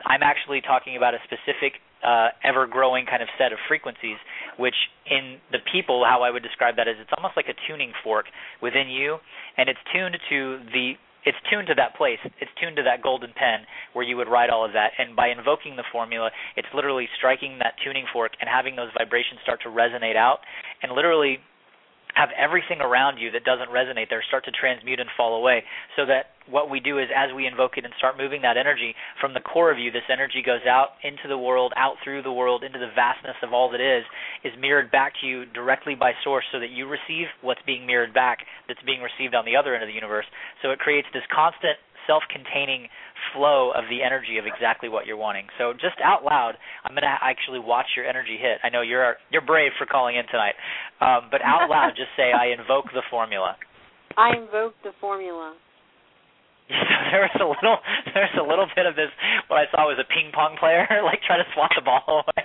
I'm 0.04 0.22
actually 0.22 0.60
talking 0.60 0.96
about 0.96 1.14
a 1.14 1.20
specific 1.24 1.80
uh, 2.04 2.28
ever 2.44 2.66
growing 2.66 3.06
kind 3.06 3.22
of 3.22 3.28
set 3.38 3.52
of 3.52 3.58
frequencies, 3.66 4.16
which 4.58 4.76
in 5.10 5.38
the 5.50 5.58
people, 5.72 6.04
how 6.04 6.22
I 6.22 6.30
would 6.30 6.42
describe 6.42 6.76
that 6.76 6.88
is 6.88 6.96
it's 7.00 7.10
almost 7.16 7.36
like 7.36 7.46
a 7.48 7.56
tuning 7.66 7.92
fork 8.02 8.26
within 8.62 8.88
you, 8.88 9.18
and 9.56 9.68
it's 9.68 9.80
tuned 9.92 10.18
to 10.30 10.60
the 10.72 10.94
it's 11.24 11.38
tuned 11.50 11.68
to 11.68 11.74
that 11.80 11.96
place. 11.96 12.18
It's 12.22 12.50
tuned 12.60 12.76
to 12.76 12.82
that 12.84 13.00
golden 13.02 13.32
pen 13.32 13.64
where 13.94 14.04
you 14.04 14.16
would 14.16 14.28
write 14.28 14.50
all 14.50 14.64
of 14.64 14.72
that. 14.76 14.92
And 14.98 15.16
by 15.16 15.28
invoking 15.28 15.76
the 15.76 15.84
formula, 15.90 16.30
it's 16.54 16.68
literally 16.74 17.08
striking 17.16 17.58
that 17.64 17.74
tuning 17.82 18.04
fork 18.12 18.32
and 18.40 18.48
having 18.48 18.76
those 18.76 18.92
vibrations 18.92 19.40
start 19.42 19.62
to 19.62 19.70
resonate 19.70 20.16
out 20.16 20.40
and 20.82 20.92
literally 20.92 21.38
have 22.14 22.30
everything 22.38 22.80
around 22.80 23.18
you 23.18 23.30
that 23.32 23.44
doesn't 23.44 23.70
resonate 23.70 24.08
there 24.08 24.22
start 24.26 24.44
to 24.44 24.52
transmute 24.52 25.00
and 25.00 25.10
fall 25.16 25.36
away 25.36 25.62
so 25.96 26.06
that 26.06 26.34
what 26.48 26.68
we 26.68 26.78
do 26.78 26.98
is 26.98 27.08
as 27.14 27.34
we 27.34 27.46
invoke 27.46 27.76
it 27.76 27.84
and 27.84 27.94
start 27.98 28.16
moving 28.16 28.42
that 28.42 28.56
energy 28.56 28.94
from 29.20 29.34
the 29.34 29.40
core 29.40 29.70
of 29.70 29.78
you 29.78 29.90
this 29.90 30.06
energy 30.10 30.42
goes 30.44 30.64
out 30.68 30.96
into 31.02 31.28
the 31.28 31.38
world 31.38 31.72
out 31.76 31.96
through 32.04 32.22
the 32.22 32.32
world 32.32 32.62
into 32.62 32.78
the 32.78 32.90
vastness 32.94 33.36
of 33.42 33.52
all 33.52 33.70
that 33.70 33.80
is 33.80 34.04
is 34.44 34.52
mirrored 34.60 34.90
back 34.90 35.12
to 35.20 35.26
you 35.26 35.44
directly 35.46 35.94
by 35.94 36.12
source 36.22 36.44
so 36.52 36.60
that 36.60 36.70
you 36.70 36.86
receive 36.86 37.26
what's 37.42 37.62
being 37.66 37.86
mirrored 37.86 38.14
back 38.14 38.38
that's 38.68 38.82
being 38.86 39.00
received 39.00 39.34
on 39.34 39.44
the 39.44 39.56
other 39.56 39.74
end 39.74 39.82
of 39.82 39.88
the 39.88 39.94
universe. 39.94 40.26
So 40.62 40.70
it 40.70 40.78
creates 40.78 41.08
this 41.12 41.24
constant 41.34 41.78
self-containing 42.06 42.88
flow 43.32 43.70
of 43.70 43.84
the 43.88 44.02
energy 44.02 44.38
of 44.38 44.44
exactly 44.44 44.88
what 44.88 45.06
you're 45.06 45.16
wanting. 45.16 45.46
So 45.58 45.72
just 45.72 45.96
out 46.02 46.24
loud, 46.24 46.54
I'm 46.84 46.92
going 46.92 47.06
to 47.06 47.18
actually 47.22 47.60
watch 47.60 47.96
your 47.96 48.04
energy 48.04 48.36
hit. 48.40 48.58
I 48.62 48.68
know 48.68 48.82
you're 48.82 49.16
you're 49.30 49.46
brave 49.46 49.72
for 49.78 49.86
calling 49.86 50.16
in 50.16 50.26
tonight, 50.26 50.54
um, 51.00 51.28
but 51.30 51.40
out 51.42 51.70
loud, 51.72 51.92
just 51.96 52.12
say, 52.16 52.32
"I 52.32 52.52
invoke 52.52 52.92
the 52.92 53.02
formula." 53.10 53.56
I 54.16 54.36
invoke 54.36 54.74
the 54.82 54.92
formula. 55.00 55.56
So 56.74 56.96
there 57.12 57.20
was 57.20 57.36
a 57.36 57.44
little 57.44 57.76
there 58.14 58.24
was 58.24 58.36
a 58.40 58.46
little 58.48 58.66
bit 58.74 58.86
of 58.88 58.96
this 58.96 59.12
what 59.48 59.60
I 59.60 59.68
saw 59.70 59.84
was 59.84 60.00
a 60.00 60.08
ping 60.08 60.32
pong 60.32 60.56
player 60.56 60.88
like 61.04 61.20
trying 61.22 61.44
to 61.44 61.50
swat 61.52 61.70
the 61.76 61.84
ball 61.84 62.24
away. 62.24 62.42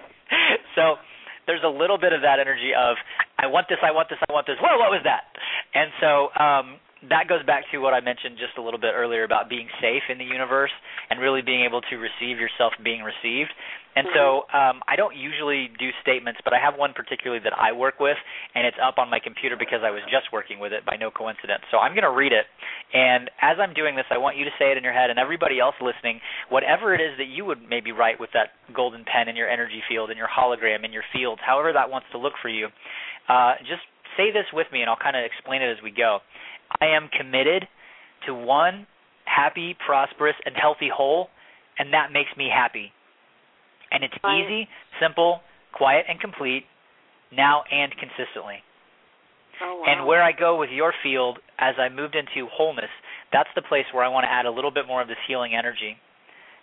So 0.75 0.99
there's 1.47 1.63
a 1.63 1.71
little 1.71 1.97
bit 1.97 2.11
of 2.11 2.21
that 2.21 2.37
energy 2.37 2.75
of 2.75 2.99
I 3.39 3.47
want 3.47 3.71
this, 3.71 3.79
I 3.81 3.95
want 3.95 4.11
this, 4.11 4.19
I 4.27 4.29
want 4.29 4.45
this. 4.45 4.59
Whoa, 4.59 4.77
what 4.77 4.91
was 4.91 5.01
that? 5.07 5.31
And 5.73 5.89
so 6.03 6.29
um 6.35 6.83
that 7.07 7.31
goes 7.31 7.45
back 7.47 7.63
to 7.71 7.79
what 7.79 7.93
I 7.93 8.01
mentioned 8.01 8.35
just 8.35 8.59
a 8.59 8.61
little 8.61 8.79
bit 8.79 8.91
earlier 8.91 9.23
about 9.23 9.47
being 9.47 9.71
safe 9.79 10.03
in 10.11 10.17
the 10.17 10.27
universe 10.27 10.71
and 11.09 11.19
really 11.19 11.41
being 11.41 11.63
able 11.63 11.79
to 11.87 11.95
receive 11.95 12.39
yourself 12.43 12.73
being 12.83 13.07
received. 13.07 13.55
And 13.95 14.07
so 14.15 14.47
um, 14.55 14.79
I 14.87 14.95
don't 14.95 15.15
usually 15.15 15.71
do 15.79 15.89
statements, 16.01 16.39
but 16.43 16.53
I 16.53 16.59
have 16.59 16.77
one 16.77 16.93
particularly 16.93 17.41
that 17.43 17.55
I 17.57 17.71
work 17.71 17.99
with, 17.99 18.15
and 18.55 18.67
it's 18.67 18.77
up 18.79 18.97
on 18.97 19.09
my 19.09 19.19
computer 19.19 19.55
because 19.57 19.81
I 19.83 19.91
was 19.91 20.03
just 20.11 20.31
working 20.31 20.59
with 20.59 20.71
it 20.71 20.85
by 20.85 20.95
no 20.95 21.09
coincidence. 21.11 21.63
So 21.71 21.79
I'm 21.79 21.91
going 21.91 22.07
to 22.07 22.13
read 22.13 22.31
it. 22.31 22.45
And 22.93 23.31
as 23.41 23.57
I'm 23.59 23.73
doing 23.73 23.95
this, 23.95 24.05
I 24.11 24.17
want 24.17 24.37
you 24.37 24.45
to 24.45 24.55
say 24.59 24.71
it 24.71 24.77
in 24.77 24.83
your 24.83 24.93
head, 24.93 25.09
and 25.09 25.17
everybody 25.17 25.59
else 25.59 25.75
listening, 25.81 26.21
whatever 26.47 26.93
it 26.93 27.01
is 27.01 27.17
that 27.17 27.27
you 27.27 27.43
would 27.43 27.59
maybe 27.67 27.91
write 27.91 28.19
with 28.19 28.29
that 28.33 28.55
golden 28.75 29.03
pen 29.03 29.27
in 29.27 29.35
your 29.35 29.49
energy 29.49 29.81
field, 29.89 30.11
in 30.11 30.17
your 30.17 30.29
hologram, 30.31 30.85
in 30.85 30.93
your 30.93 31.03
field, 31.11 31.39
however 31.43 31.73
that 31.73 31.89
wants 31.89 32.07
to 32.11 32.17
look 32.17 32.33
for 32.41 32.49
you, 32.49 32.67
uh, 33.27 33.55
just 33.67 33.83
say 34.15 34.31
this 34.31 34.45
with 34.53 34.67
me, 34.71 34.81
and 34.81 34.89
I'll 34.89 35.01
kind 35.01 35.17
of 35.17 35.23
explain 35.25 35.61
it 35.61 35.71
as 35.71 35.81
we 35.83 35.91
go. 35.91 36.19
I 36.81 36.87
am 36.87 37.09
committed 37.17 37.67
to 38.27 38.33
one 38.33 38.87
happy, 39.25 39.75
prosperous, 39.85 40.35
and 40.45 40.55
healthy 40.55 40.89
whole, 40.93 41.29
and 41.77 41.93
that 41.93 42.11
makes 42.11 42.29
me 42.37 42.49
happy. 42.53 42.91
And 43.91 44.03
it's 44.03 44.13
easy, 44.17 44.67
simple, 45.01 45.41
quiet, 45.73 46.05
and 46.07 46.19
complete, 46.19 46.63
now 47.31 47.63
and 47.71 47.91
consistently. 47.97 48.61
Oh, 49.61 49.81
wow. 49.81 49.85
And 49.87 50.07
where 50.07 50.23
I 50.23 50.31
go 50.31 50.57
with 50.57 50.69
your 50.69 50.93
field 51.03 51.39
as 51.57 51.75
I 51.79 51.89
moved 51.89 52.15
into 52.15 52.47
wholeness, 52.51 52.89
that's 53.31 53.49
the 53.55 53.61
place 53.61 53.85
where 53.93 54.03
I 54.03 54.07
want 54.07 54.23
to 54.23 54.31
add 54.31 54.45
a 54.45 54.51
little 54.51 54.71
bit 54.71 54.87
more 54.87 55.01
of 55.01 55.07
this 55.07 55.17
healing 55.27 55.53
energy 55.57 55.97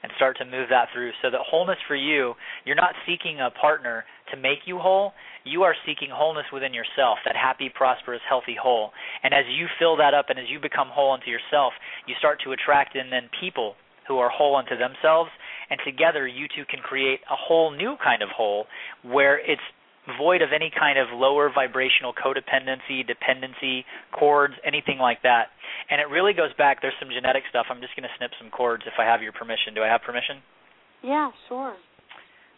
and 0.06 0.14
start 0.14 0.38
to 0.38 0.44
move 0.44 0.70
that 0.70 0.86
through 0.94 1.10
so 1.20 1.30
that 1.34 1.40
wholeness 1.42 1.82
for 1.88 1.96
you, 1.96 2.34
you're 2.64 2.78
not 2.78 2.94
seeking 3.04 3.40
a 3.40 3.50
partner 3.50 4.04
to 4.30 4.36
make 4.36 4.62
you 4.64 4.78
whole. 4.78 5.10
You 5.42 5.64
are 5.64 5.74
seeking 5.84 6.10
wholeness 6.14 6.46
within 6.52 6.72
yourself, 6.72 7.18
that 7.24 7.34
happy, 7.34 7.68
prosperous, 7.74 8.20
healthy 8.28 8.54
whole. 8.54 8.92
And 9.24 9.34
as 9.34 9.42
you 9.50 9.66
fill 9.80 9.96
that 9.96 10.14
up 10.14 10.26
and 10.30 10.38
as 10.38 10.44
you 10.48 10.60
become 10.60 10.86
whole 10.92 11.12
unto 11.12 11.26
yourself, 11.26 11.72
you 12.06 12.14
start 12.20 12.38
to 12.44 12.52
attract 12.52 12.94
in 12.94 13.10
then 13.10 13.28
people 13.40 13.74
who 14.06 14.18
are 14.18 14.30
whole 14.30 14.54
unto 14.54 14.78
themselves. 14.78 15.30
And 15.70 15.80
together 15.84 16.28
you 16.28 16.46
two 16.54 16.62
can 16.70 16.78
create 16.78 17.18
a 17.26 17.34
whole 17.34 17.72
new 17.72 17.96
kind 17.98 18.22
of 18.22 18.28
whole 18.28 18.66
where 19.02 19.40
it's 19.40 19.66
void 20.18 20.42
of 20.42 20.50
any 20.54 20.70
kind 20.70 20.98
of 20.98 21.08
lower 21.12 21.50
vibrational 21.52 22.14
codependency, 22.14 23.06
dependency, 23.06 23.84
cords, 24.12 24.54
anything 24.64 24.98
like 24.98 25.22
that. 25.22 25.50
And 25.90 26.00
it 26.00 26.08
really 26.08 26.32
goes 26.32 26.54
back, 26.56 26.80
there's 26.80 26.94
some 27.00 27.10
genetic 27.10 27.42
stuff. 27.50 27.66
I'm 27.70 27.80
just 27.80 27.96
going 27.96 28.06
to 28.06 28.14
snip 28.18 28.30
some 28.38 28.50
cords 28.50 28.84
if 28.86 28.94
I 28.98 29.04
have 29.04 29.22
your 29.22 29.32
permission. 29.32 29.74
Do 29.74 29.82
I 29.82 29.88
have 29.88 30.02
permission? 30.02 30.38
Yeah, 31.02 31.30
sure. 31.48 31.74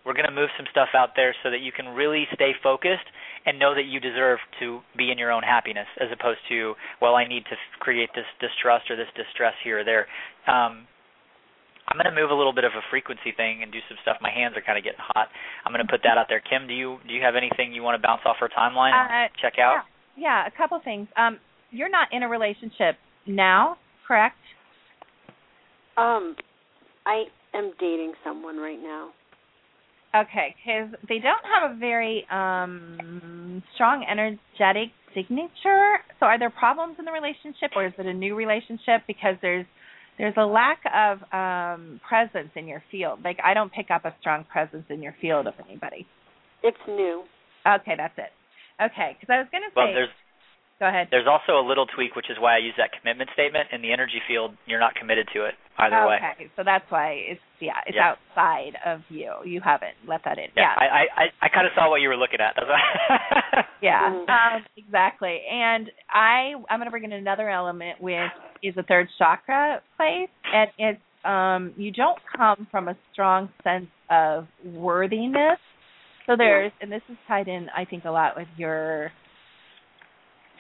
We're 0.05 0.14
going 0.14 0.28
to 0.28 0.32
move 0.32 0.49
some 0.57 0.66
stuff 0.70 0.88
out 0.94 1.11
there 1.16 1.34
so 1.42 1.51
that 1.51 1.61
you 1.61 1.72
can 1.72 1.88
really 1.88 2.26
stay 2.32 2.53
focused 2.62 3.05
and 3.44 3.59
know 3.59 3.74
that 3.74 3.84
you 3.84 4.01
deserve 4.01 4.38
to 4.61 4.80
be 4.96 5.11
in 5.11 5.18
your 5.18 5.30
own 5.32 5.42
happiness 5.42 5.86
as 6.01 6.09
opposed 6.12 6.40
to, 6.49 6.74
well, 7.03 7.14
I 7.14 7.26
need 7.26 7.44
to 7.44 7.57
create 7.80 8.11
this 8.14 8.24
distrust 8.40 8.90
or 8.90 8.96
this 8.96 9.12
distress 9.16 9.55
here 9.64 9.80
or 9.80 9.84
there. 9.84 10.07
Um, 10.46 10.86
I'm 11.89 11.97
going 11.97 12.12
to 12.12 12.20
move 12.20 12.30
a 12.30 12.34
little 12.34 12.53
bit 12.53 12.64
of 12.64 12.72
a 12.72 12.84
frequency 12.91 13.32
thing 13.34 13.62
and 13.62 13.72
do 13.72 13.78
some 13.89 13.97
stuff. 14.03 14.18
My 14.20 14.30
hands 14.30 14.57
are 14.57 14.61
kind 14.62 14.76
of 14.76 14.84
getting 14.84 15.01
hot. 15.01 15.28
I'm 15.64 15.72
going 15.72 15.84
to 15.84 15.91
put 15.91 16.03
that 16.05 16.18
out 16.18 16.26
there. 16.28 16.41
Kim, 16.41 16.68
do 16.68 16.74
you 16.74 16.99
do 17.09 17.14
you 17.14 17.22
have 17.22 17.34
anything 17.34 17.72
you 17.72 17.82
want 17.82 18.01
to 18.01 18.07
bounce 18.07 18.22
off 18.24 18.36
our 18.41 18.49
timeline 18.49 18.93
Uh, 18.93 19.28
check 19.41 19.55
out? 19.59 19.84
Yeah, 20.16 20.47
a 20.47 20.51
couple 20.51 20.80
things. 20.84 21.09
Um, 21.16 21.39
you're 21.70 21.89
not 21.89 22.09
in 22.12 22.22
a 22.22 22.28
relationship 22.28 22.97
now, 23.26 23.76
correct? 24.07 24.36
Um, 25.97 26.36
I 27.07 27.24
am 27.55 27.72
dating 27.80 28.12
someone 28.24 28.59
right 28.59 28.78
now. 28.80 29.11
Okay, 30.14 30.55
because 30.57 30.95
they 31.09 31.18
don't 31.18 31.45
have 31.45 31.70
a 31.70 31.74
very 31.76 32.26
um 32.30 33.62
strong 33.74 34.05
energetic 34.09 34.93
signature. 35.14 36.01
So, 36.20 36.26
are 36.26 36.39
there 36.39 36.51
problems 36.51 36.97
in 36.99 37.05
the 37.05 37.12
relationship, 37.12 37.72
or 37.76 37.86
is 37.86 37.93
it 37.99 38.07
a 38.07 38.14
new 38.14 38.34
relationship? 38.34 39.03
Because 39.07 39.36
there's 39.43 39.66
there's 40.19 40.35
a 40.37 40.45
lack 40.47 40.81
of 40.95 41.19
um 41.33 42.01
presence 42.07 42.51
in 42.57 42.66
your 42.66 42.83
field. 42.91 43.21
Like 43.25 43.39
I 43.45 43.55
don't 43.55 43.73
pick 43.73 43.91
up 43.91 44.05
a 44.05 44.14
strong 44.21 44.45
presence 44.45 44.85
in 44.91 45.03
your 45.03 45.14
field 45.21 45.47
of 45.47 45.55
anybody. 45.66 46.07
It's 46.62 46.79
new. 46.87 47.23
Okay, 47.66 47.95
that's 47.97 48.14
it. 48.19 48.31
Okay, 48.83 49.16
because 49.19 49.33
I 49.33 49.39
was 49.39 49.49
going 49.51 49.62
to 49.62 49.71
Well, 49.75 49.87
say. 49.89 49.95
there's 49.95 50.14
go 50.81 50.87
ahead. 50.89 51.09
there's 51.11 51.26
also 51.26 51.59
a 51.59 51.64
little 51.66 51.87
tweak, 51.87 52.14
which 52.16 52.31
is 52.31 52.37
why 52.39 52.55
I 52.57 52.59
use 52.59 52.74
that 52.79 52.91
commitment 52.99 53.31
statement. 53.35 53.68
In 53.72 53.83
the 53.83 53.93
energy 53.93 54.20
field, 54.26 54.53
you're 54.66 54.81
not 54.81 54.95
committed 54.95 55.29
to 55.35 55.45
it 55.45 55.55
either 55.79 56.07
way. 56.07 56.16
okay, 56.16 56.51
so 56.57 56.62
that's 56.64 56.85
why 56.91 57.12
it's 57.29 57.41
yeah, 57.61 57.72
it's 57.87 57.97
Yeah. 57.97 58.14
outside 58.14 58.74
of 58.87 59.01
you. 59.09 59.33
You 59.45 59.61
haven't 59.64 59.95
let 60.07 60.22
that 60.24 60.39
in. 60.39 60.47
Yeah, 60.57 60.72
I 60.76 60.85
I 60.85 61.03
I, 61.16 61.24
I 61.43 61.49
kind 61.49 61.66
of 61.66 61.72
saw 61.74 61.89
what 61.91 62.01
you 62.01 62.09
were 62.09 62.16
looking 62.16 62.41
at. 62.41 62.55
Yeah, 63.81 64.07
um, 64.29 64.64
exactly. 64.76 65.41
And 65.51 65.89
I 66.12 66.53
I'm 66.68 66.79
going 66.81 66.87
to 66.87 66.91
bring 66.91 67.05
in 67.05 67.12
another 67.12 67.49
element 67.49 68.01
which 68.01 68.16
is 68.62 68.74
the 68.74 68.83
third 68.83 69.09
chakra 69.18 69.81
place, 69.97 70.29
and 70.53 70.70
it's 70.79 71.01
um 71.24 71.72
you 71.76 71.93
don't 71.93 72.18
come 72.37 72.66
from 72.70 72.89
a 72.89 72.97
strong 73.12 73.49
sense 73.62 73.87
of 74.11 74.47
worthiness. 74.64 75.59
So 76.26 76.35
there's 76.37 76.72
and 76.81 76.91
this 76.91 77.03
is 77.09 77.16
tied 77.29 77.47
in 77.49 77.68
I 77.76 77.85
think 77.85 78.05
a 78.05 78.11
lot 78.11 78.37
with 78.37 78.49
your 78.57 79.12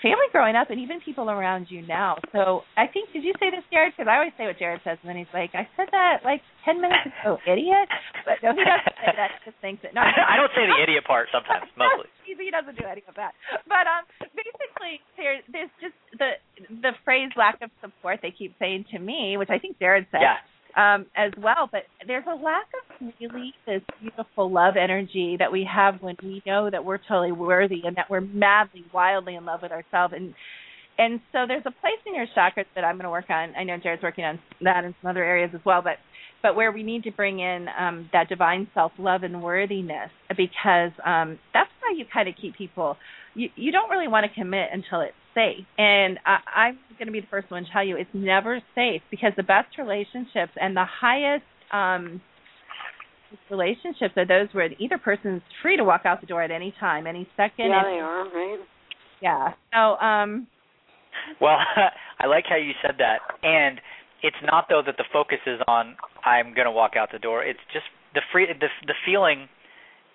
family 0.02 0.28
growing 0.32 0.56
up 0.56 0.70
and 0.70 0.78
even 0.80 1.00
people 1.00 1.30
around 1.30 1.66
you 1.70 1.82
now. 1.86 2.16
So 2.32 2.62
I 2.76 2.86
think 2.86 3.12
did 3.12 3.24
you 3.24 3.32
say 3.40 3.50
this, 3.50 3.64
Jarrad? 3.72 3.92
Because 3.96 4.08
I 4.10 4.16
always 4.16 4.32
say 4.38 4.46
what 4.46 4.58
Jarrad 4.58 4.82
says, 4.84 4.98
and 5.02 5.08
then 5.08 5.16
he's 5.16 5.30
like, 5.34 5.54
"I 5.54 5.68
said 5.76 5.88
that 5.92 6.20
like 6.24 6.42
ten 6.64 6.80
minutes 6.80 7.06
ago, 7.10 7.38
idiot." 7.46 7.88
But 8.24 8.38
no, 8.42 8.52
he 8.54 8.62
doesn't 8.64 8.96
say 9.00 9.12
that. 9.16 9.30
He 9.38 9.50
just 9.50 9.58
thinks 9.60 9.82
it. 9.84 9.94
No, 9.94 10.02
I 10.32 10.36
don't 10.38 10.52
say 10.54 10.66
the 10.66 10.78
idiot 10.82 11.04
part 11.04 11.28
sometimes, 11.32 11.66
mostly. 11.76 12.10
he, 12.24 12.34
he 12.38 12.50
doesn't 12.50 12.76
do 12.78 12.86
any 12.86 13.02
of 13.08 13.14
that. 13.16 13.34
But 13.66 13.84
um, 13.86 14.04
basically, 14.34 15.02
there 15.18 15.42
there's 15.50 15.72
just 15.82 15.98
the 16.18 16.38
the 16.70 16.92
phrase 17.04 17.30
lack 17.36 17.58
of 17.62 17.70
support 17.80 18.20
they 18.22 18.30
keep 18.32 18.54
saying 18.58 18.86
to 18.92 18.98
me, 18.98 19.36
which 19.36 19.50
I 19.50 19.58
think 19.58 19.78
Jarrad 19.78 20.06
said 20.10 20.22
Yeah. 20.22 20.38
Um 20.76 21.06
as 21.16 21.32
well. 21.38 21.68
But 21.70 21.82
there's 22.06 22.24
a 22.26 22.34
lack 22.34 22.66
of 23.00 23.12
really 23.20 23.54
this 23.66 23.82
beautiful 24.00 24.50
love 24.50 24.74
energy 24.76 25.36
that 25.38 25.50
we 25.52 25.68
have 25.72 26.00
when 26.00 26.16
we 26.22 26.42
know 26.46 26.70
that 26.70 26.84
we're 26.84 26.98
totally 26.98 27.32
worthy 27.32 27.82
and 27.84 27.96
that 27.96 28.10
we're 28.10 28.20
madly, 28.20 28.84
wildly 28.92 29.34
in 29.34 29.44
love 29.44 29.60
with 29.62 29.72
ourselves 29.72 30.14
and. 30.16 30.34
And 31.00 31.20
so 31.30 31.44
there's 31.46 31.62
a 31.64 31.70
place 31.70 32.00
in 32.06 32.14
your 32.16 32.26
chakras 32.36 32.66
that 32.74 32.82
I'm 32.82 32.96
going 32.96 33.04
to 33.04 33.10
work 33.10 33.30
on. 33.30 33.54
I 33.56 33.62
know 33.62 33.78
Jarrad's 33.78 34.02
working 34.02 34.24
on 34.24 34.40
that 34.62 34.82
in 34.82 34.96
some 35.00 35.08
other 35.08 35.22
areas 35.22 35.52
as 35.54 35.60
well, 35.64 35.80
but 35.80 35.98
but 36.42 36.54
where 36.54 36.70
we 36.70 36.82
need 36.82 37.02
to 37.04 37.10
bring 37.10 37.40
in 37.40 37.66
um, 37.78 38.08
that 38.12 38.28
divine 38.28 38.68
self 38.74 38.92
love 38.98 39.22
and 39.22 39.42
worthiness 39.42 40.10
because 40.30 40.92
um, 41.04 41.38
that's 41.52 41.70
why 41.80 41.94
you 41.96 42.04
kind 42.12 42.28
of 42.28 42.34
keep 42.40 42.56
people. 42.56 42.96
You 43.34 43.48
you 43.56 43.72
don't 43.72 43.90
really 43.90 44.08
want 44.08 44.26
to 44.26 44.40
commit 44.40 44.68
until 44.72 45.00
it's 45.00 45.14
safe, 45.38 45.64
and 45.78 46.18
I, 46.26 46.38
I'm 46.54 46.78
going 46.98 47.06
to 47.06 47.12
be 47.12 47.20
the 47.20 47.26
first 47.30 47.50
one 47.50 47.64
to 47.64 47.70
tell 47.72 47.84
you 47.84 47.96
it's 47.96 48.10
never 48.12 48.60
safe 48.74 49.02
because 49.10 49.32
the 49.36 49.42
best 49.42 49.78
relationships 49.78 50.52
and 50.60 50.76
the 50.76 50.84
highest 51.00 51.44
um, 51.72 52.20
relationships 53.50 54.14
are 54.16 54.26
those 54.26 54.48
where 54.52 54.70
either 54.78 54.98
person's 54.98 55.42
free 55.62 55.76
to 55.76 55.84
walk 55.84 56.02
out 56.04 56.20
the 56.20 56.26
door 56.26 56.42
at 56.42 56.50
any 56.50 56.74
time, 56.80 57.06
any 57.06 57.28
second. 57.36 57.70
yeah, 57.70 57.78
and- 57.78 57.86
they 57.86 58.00
are, 58.00 58.24
right? 58.24 58.58
Yeah. 59.20 59.52
So 59.74 59.96
um, 60.04 60.46
Well, 61.40 61.58
I 62.20 62.26
like 62.26 62.44
how 62.48 62.56
you 62.56 62.72
said 62.82 62.96
that. 62.98 63.18
And 63.42 63.80
it's 64.22 64.36
not 64.44 64.66
though 64.68 64.82
that 64.84 64.96
the 64.96 65.04
focus 65.12 65.38
is 65.46 65.60
on 65.66 65.96
I'm 66.24 66.54
going 66.54 66.66
to 66.66 66.72
walk 66.72 66.92
out 66.96 67.08
the 67.12 67.18
door. 67.18 67.44
It's 67.44 67.58
just 67.72 67.86
the 68.14 68.20
free 68.32 68.46
the 68.46 68.68
the 68.86 68.94
feeling 69.04 69.48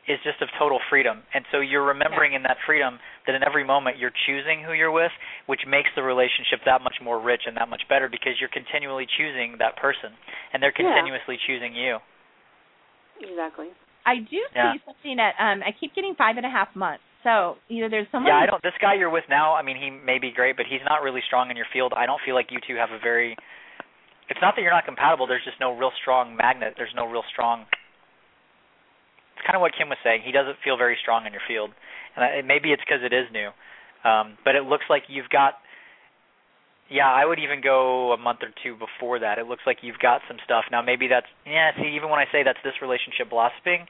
is 0.07 0.19
just 0.23 0.41
of 0.41 0.49
total 0.59 0.79
freedom. 0.89 1.23
And 1.33 1.45
so 1.51 1.59
you're 1.63 1.85
remembering 1.85 2.33
in 2.33 2.43
that 2.43 2.57
freedom 2.65 2.99
that 3.25 3.35
in 3.35 3.43
every 3.43 3.63
moment 3.63 3.97
you're 3.97 4.11
choosing 4.27 4.59
who 4.63 4.73
you're 4.73 4.91
with, 4.91 5.11
which 5.47 5.61
makes 5.67 5.89
the 5.95 6.03
relationship 6.03 6.59
that 6.65 6.83
much 6.83 6.99
more 7.01 7.19
rich 7.21 7.43
and 7.47 7.55
that 7.55 7.69
much 7.69 7.83
better 7.87 8.09
because 8.11 8.35
you're 8.39 8.51
continually 8.51 9.07
choosing 9.17 9.55
that 9.59 9.77
person 9.77 10.11
and 10.51 10.61
they're 10.61 10.75
Yeah. 10.75 10.91
continuously 10.91 11.37
choosing 11.47 11.73
you. 11.73 11.99
Exactly. 13.21 13.71
I 14.05 14.17
do 14.17 14.43
see 14.51 14.59
Yeah. 14.59 14.73
something 14.85 15.15
that 15.15 15.35
um, 15.39 15.63
I 15.63 15.71
keep 15.71 15.95
getting 15.95 16.15
five 16.15 16.35
and 16.35 16.45
a 16.45 16.49
half 16.49 16.75
months. 16.75 17.03
So 17.23 17.57
either 17.69 17.87
there's 17.87 18.07
someone. 18.11 18.27
Yeah, 18.33 18.43
I 18.43 18.45
don't. 18.45 18.61
This 18.61 18.75
guy 18.81 18.95
you're 18.95 19.09
with 19.09 19.23
now, 19.29 19.55
I 19.55 19.61
mean, 19.61 19.77
he 19.77 19.89
may 19.89 20.19
be 20.19 20.31
great, 20.31 20.57
but 20.57 20.65
he's 20.67 20.83
not 20.83 21.01
really 21.01 21.21
strong 21.25 21.49
in 21.49 21.55
your 21.55 21.67
field. 21.71 21.93
I 21.95 22.05
don't 22.05 22.19
feel 22.25 22.35
like 22.35 22.51
you 22.51 22.59
two 22.67 22.75
have 22.75 22.91
a 22.91 22.99
very. 22.99 23.37
It's 24.27 24.41
not 24.41 24.55
that 24.55 24.61
you're 24.61 24.75
not 24.75 24.83
compatible. 24.83 25.25
There's 25.25 25.43
just 25.45 25.59
no 25.61 25.71
real 25.71 25.91
strong 26.01 26.35
magnet. 26.35 26.73
There's 26.75 26.93
no 26.95 27.05
real 27.07 27.23
strong. 27.31 27.65
Kind 29.45 29.55
of 29.55 29.61
what 29.61 29.73
Kim 29.77 29.89
was 29.89 29.97
saying. 30.03 30.21
He 30.23 30.31
doesn't 30.31 30.57
feel 30.63 30.77
very 30.77 30.97
strong 31.01 31.25
in 31.27 31.33
your 31.33 31.41
field, 31.47 31.71
and 32.15 32.23
I, 32.23 32.41
maybe 32.41 32.71
it's 32.71 32.81
because 32.83 33.03
it 33.03 33.11
is 33.13 33.27
new. 33.31 33.49
Um, 34.07 34.37
but 34.43 34.55
it 34.55 34.63
looks 34.63 34.85
like 34.89 35.03
you've 35.07 35.29
got. 35.29 35.55
Yeah, 36.91 37.07
I 37.09 37.25
would 37.25 37.39
even 37.39 37.61
go 37.63 38.11
a 38.11 38.17
month 38.17 38.39
or 38.43 38.51
two 38.61 38.75
before 38.75 39.17
that. 39.19 39.39
It 39.39 39.47
looks 39.47 39.63
like 39.65 39.79
you've 39.81 39.99
got 39.99 40.21
some 40.27 40.37
stuff 40.43 40.65
now. 40.71 40.81
Maybe 40.81 41.07
that's 41.07 41.25
yeah. 41.45 41.71
See, 41.75 41.95
even 41.95 42.09
when 42.09 42.19
I 42.19 42.25
say 42.31 42.43
that's 42.43 42.59
this 42.63 42.75
relationship 42.81 43.29
blossoming, 43.31 43.87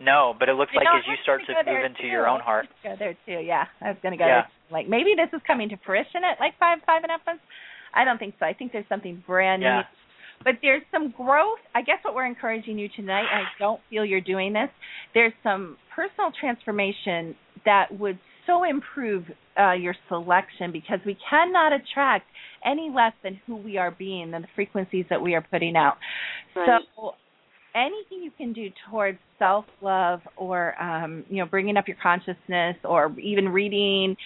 no. 0.00 0.34
But 0.38 0.48
it 0.48 0.54
looks 0.56 0.72
You 0.72 0.80
like 0.80 0.88
know, 0.88 0.98
as 0.98 1.04
you 1.06 1.16
start 1.22 1.42
to 1.46 1.52
move 1.64 1.84
into 1.84 2.02
too. 2.02 2.08
your 2.08 2.26
own 2.26 2.40
heart. 2.40 2.66
Go 2.82 2.96
there 2.98 3.14
too. 3.28 3.40
Yeah, 3.44 3.66
I 3.80 3.88
was 3.92 3.98
gonna 4.02 4.16
go 4.16 4.26
Yeah. 4.26 4.48
there. 4.48 4.48
Like 4.72 4.88
maybe 4.88 5.14
this 5.14 5.28
is 5.32 5.40
coming 5.46 5.68
to 5.68 5.76
fruition 5.84 6.24
at 6.24 6.40
like 6.40 6.58
five 6.58 6.80
five 6.86 7.02
and 7.04 7.10
a 7.12 7.16
half 7.20 7.26
months. 7.26 7.44
I 7.94 8.04
don't 8.04 8.18
think 8.18 8.34
so. 8.40 8.46
I 8.46 8.52
think 8.54 8.72
there's 8.72 8.88
something 8.88 9.22
brand 9.26 9.62
Yeah. 9.62 9.76
new. 9.76 9.82
But 10.42 10.54
there's 10.62 10.82
some 10.90 11.10
growth. 11.10 11.58
I 11.74 11.82
guess 11.82 11.98
what 12.02 12.14
we're 12.14 12.26
encouraging 12.26 12.78
you 12.78 12.88
tonight, 12.96 13.26
and 13.30 13.42
I 13.42 13.50
don't 13.58 13.80
feel 13.90 14.04
you're 14.04 14.20
doing 14.20 14.52
this, 14.52 14.70
there's 15.12 15.34
some 15.42 15.76
personal 15.94 16.32
transformation 16.38 17.34
that 17.64 17.86
would 17.98 18.18
so 18.46 18.64
improve 18.64 19.24
uh, 19.58 19.72
your 19.72 19.94
selection 20.08 20.72
because 20.72 20.98
we 21.04 21.16
cannot 21.28 21.72
attract 21.72 22.26
any 22.64 22.90
less 22.94 23.12
than 23.22 23.40
who 23.46 23.56
we 23.56 23.76
are 23.76 23.90
being 23.90 24.30
than 24.30 24.42
the 24.42 24.48
frequencies 24.54 25.04
that 25.10 25.20
we 25.20 25.34
are 25.34 25.44
putting 25.50 25.76
out. 25.76 25.96
Right. 26.56 26.80
So 27.00 27.12
anything 27.74 28.22
you 28.22 28.30
can 28.36 28.52
do 28.52 28.68
towards 28.90 29.18
self 29.38 29.64
love 29.80 30.20
or 30.36 30.80
um, 30.82 31.24
you 31.28 31.36
know 31.36 31.46
bringing 31.46 31.76
up 31.76 31.86
your 31.86 31.96
consciousness 32.02 32.76
or 32.84 33.14
even 33.20 33.48
reading 33.48 34.16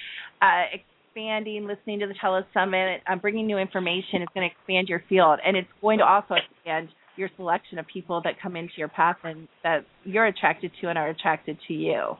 uh, 0.40 0.76
expanding 1.14 1.66
listening 1.66 2.00
to 2.00 2.06
the 2.06 2.14
telesummit 2.14 2.98
um, 3.08 3.18
bringing 3.18 3.46
new 3.46 3.58
information. 3.58 4.22
It's 4.22 4.32
going 4.34 4.48
to 4.48 4.54
expand 4.54 4.88
your 4.88 5.02
field 5.08 5.38
and 5.44 5.56
it's 5.56 5.68
going 5.80 5.98
to 5.98 6.04
also 6.04 6.34
expand 6.34 6.88
your 7.16 7.30
selection 7.36 7.78
of 7.78 7.86
people 7.86 8.20
that 8.24 8.34
come 8.42 8.56
into 8.56 8.72
your 8.76 8.88
path 8.88 9.16
and 9.22 9.46
that 9.62 9.86
you're 10.04 10.26
attracted 10.26 10.72
to 10.80 10.88
and 10.88 10.98
are 10.98 11.08
attracted 11.08 11.56
to 11.68 11.74
you 11.74 12.14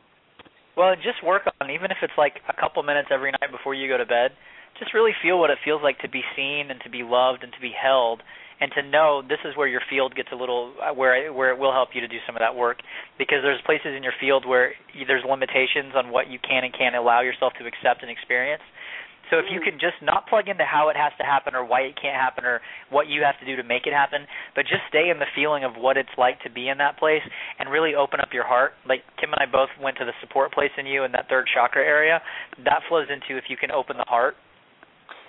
Well, 0.76 0.94
just 0.94 1.24
work 1.24 1.42
on 1.60 1.70
even 1.70 1.90
if 1.90 1.98
it's 2.02 2.12
like 2.16 2.34
a 2.48 2.60
couple 2.60 2.82
minutes 2.84 3.08
every 3.12 3.32
night 3.32 3.50
before 3.50 3.74
you 3.74 3.88
go 3.88 3.98
to 3.98 4.06
bed. 4.06 4.30
Just 4.78 4.94
really 4.94 5.12
feel 5.22 5.38
what 5.38 5.50
it 5.50 5.58
feels 5.64 5.82
like 5.82 5.98
to 6.00 6.08
be 6.08 6.22
seen 6.36 6.70
and 6.70 6.80
to 6.82 6.90
be 6.90 7.02
loved 7.02 7.42
and 7.42 7.52
to 7.52 7.60
be 7.60 7.70
held, 7.70 8.22
and 8.60 8.72
to 8.74 8.82
know 8.82 9.22
this 9.22 9.38
is 9.44 9.56
where 9.56 9.68
your 9.68 9.82
field 9.88 10.14
gets 10.16 10.30
a 10.32 10.34
little 10.34 10.74
uh, 10.82 10.92
where 10.92 11.32
where 11.32 11.54
it 11.54 11.58
will 11.58 11.70
help 11.70 11.90
you 11.94 12.00
to 12.00 12.08
do 12.08 12.18
some 12.26 12.34
of 12.34 12.40
that 12.40 12.56
work 12.56 12.78
because 13.16 13.38
there's 13.42 13.62
places 13.66 13.94
in 13.96 14.02
your 14.02 14.14
field 14.18 14.44
where 14.44 14.74
there's 15.06 15.22
limitations 15.22 15.94
on 15.94 16.10
what 16.10 16.26
you 16.26 16.40
can 16.42 16.64
and 16.64 16.74
can't 16.76 16.96
allow 16.96 17.20
yourself 17.20 17.52
to 17.60 17.66
accept 17.66 18.02
and 18.02 18.10
experience. 18.10 18.62
So 19.30 19.38
if 19.38 19.46
you 19.50 19.60
can 19.60 19.80
just 19.80 19.96
not 20.02 20.26
plug 20.28 20.48
into 20.48 20.64
how 20.64 20.88
it 20.88 20.96
has 20.96 21.12
to 21.18 21.24
happen 21.24 21.54
or 21.54 21.64
why 21.64 21.88
it 21.88 21.96
can't 22.00 22.16
happen 22.16 22.44
or 22.44 22.60
what 22.90 23.08
you 23.08 23.22
have 23.22 23.38
to 23.40 23.46
do 23.46 23.56
to 23.56 23.64
make 23.64 23.86
it 23.86 23.92
happen, 23.92 24.26
but 24.54 24.62
just 24.68 24.84
stay 24.88 25.08
in 25.08 25.18
the 25.18 25.30
feeling 25.34 25.64
of 25.64 25.76
what 25.76 25.96
it's 25.96 26.12
like 26.18 26.40
to 26.42 26.50
be 26.50 26.68
in 26.68 26.78
that 26.78 26.98
place 26.98 27.24
and 27.58 27.70
really 27.70 27.94
open 27.94 28.20
up 28.20 28.28
your 28.32 28.46
heart. 28.46 28.72
Like 28.86 29.00
Kim 29.20 29.32
and 29.32 29.40
I 29.40 29.50
both 29.50 29.70
went 29.80 29.96
to 29.98 30.04
the 30.04 30.12
support 30.20 30.52
place 30.52 30.72
in 30.76 30.86
you 30.86 31.04
in 31.04 31.12
that 31.12 31.28
third 31.28 31.46
chakra 31.52 31.82
area. 31.82 32.20
That 32.64 32.84
flows 32.88 33.08
into 33.08 33.38
if 33.38 33.44
you 33.48 33.56
can 33.56 33.70
open 33.70 33.96
the 33.96 34.08
heart, 34.08 34.34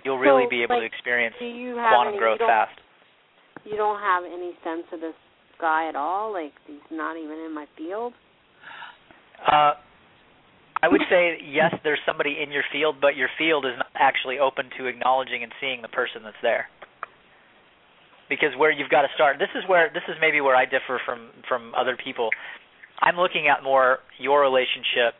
you'll 0.03 0.19
really 0.19 0.45
So, 0.45 0.49
be 0.49 0.63
able 0.63 0.79
to 0.79 0.85
experience 0.85 1.35
quantum 1.39 2.13
any, 2.13 2.19
growth 2.19 2.39
you 2.41 2.47
fast. 2.47 2.77
You 3.63 3.77
don't 3.77 3.99
have 3.99 4.23
any 4.23 4.53
sense 4.63 4.85
of 4.93 4.99
this 4.99 5.15
guy 5.59 5.87
at 5.89 5.95
all? 5.95 6.33
Like 6.33 6.53
he's 6.67 6.83
not 6.91 7.17
even 7.17 7.39
in 7.39 7.53
my 7.53 7.65
field? 7.77 8.13
Uh, 9.39 9.73
I 10.83 10.87
would 10.87 11.01
say 11.09 11.39
yes, 11.43 11.73
there's 11.83 11.99
somebody 12.05 12.37
in 12.41 12.51
your 12.51 12.63
field, 12.71 12.97
but 13.01 13.15
your 13.15 13.29
field 13.37 13.65
is 13.65 13.73
not 13.77 13.91
actually 13.95 14.39
open 14.39 14.69
to 14.77 14.87
acknowledging 14.87 15.43
and 15.43 15.51
seeing 15.59 15.81
the 15.81 15.87
person 15.87 16.21
that's 16.23 16.39
there. 16.41 16.67
Because 18.29 18.49
where 18.57 18.71
you've 18.71 18.89
got 18.89 19.03
to 19.03 19.07
start, 19.15 19.37
this 19.39 19.53
is 19.55 19.63
where 19.67 19.89
this 19.93 20.03
is 20.09 20.15
maybe 20.19 20.41
where 20.41 20.55
I 20.55 20.65
differ 20.65 20.99
from 21.05 21.29
from 21.47 21.73
other 21.75 21.97
people. 21.97 22.29
I'm 23.01 23.17
looking 23.17 23.47
at 23.47 23.63
more 23.63 23.99
your 24.19 24.41
relationship. 24.41 25.13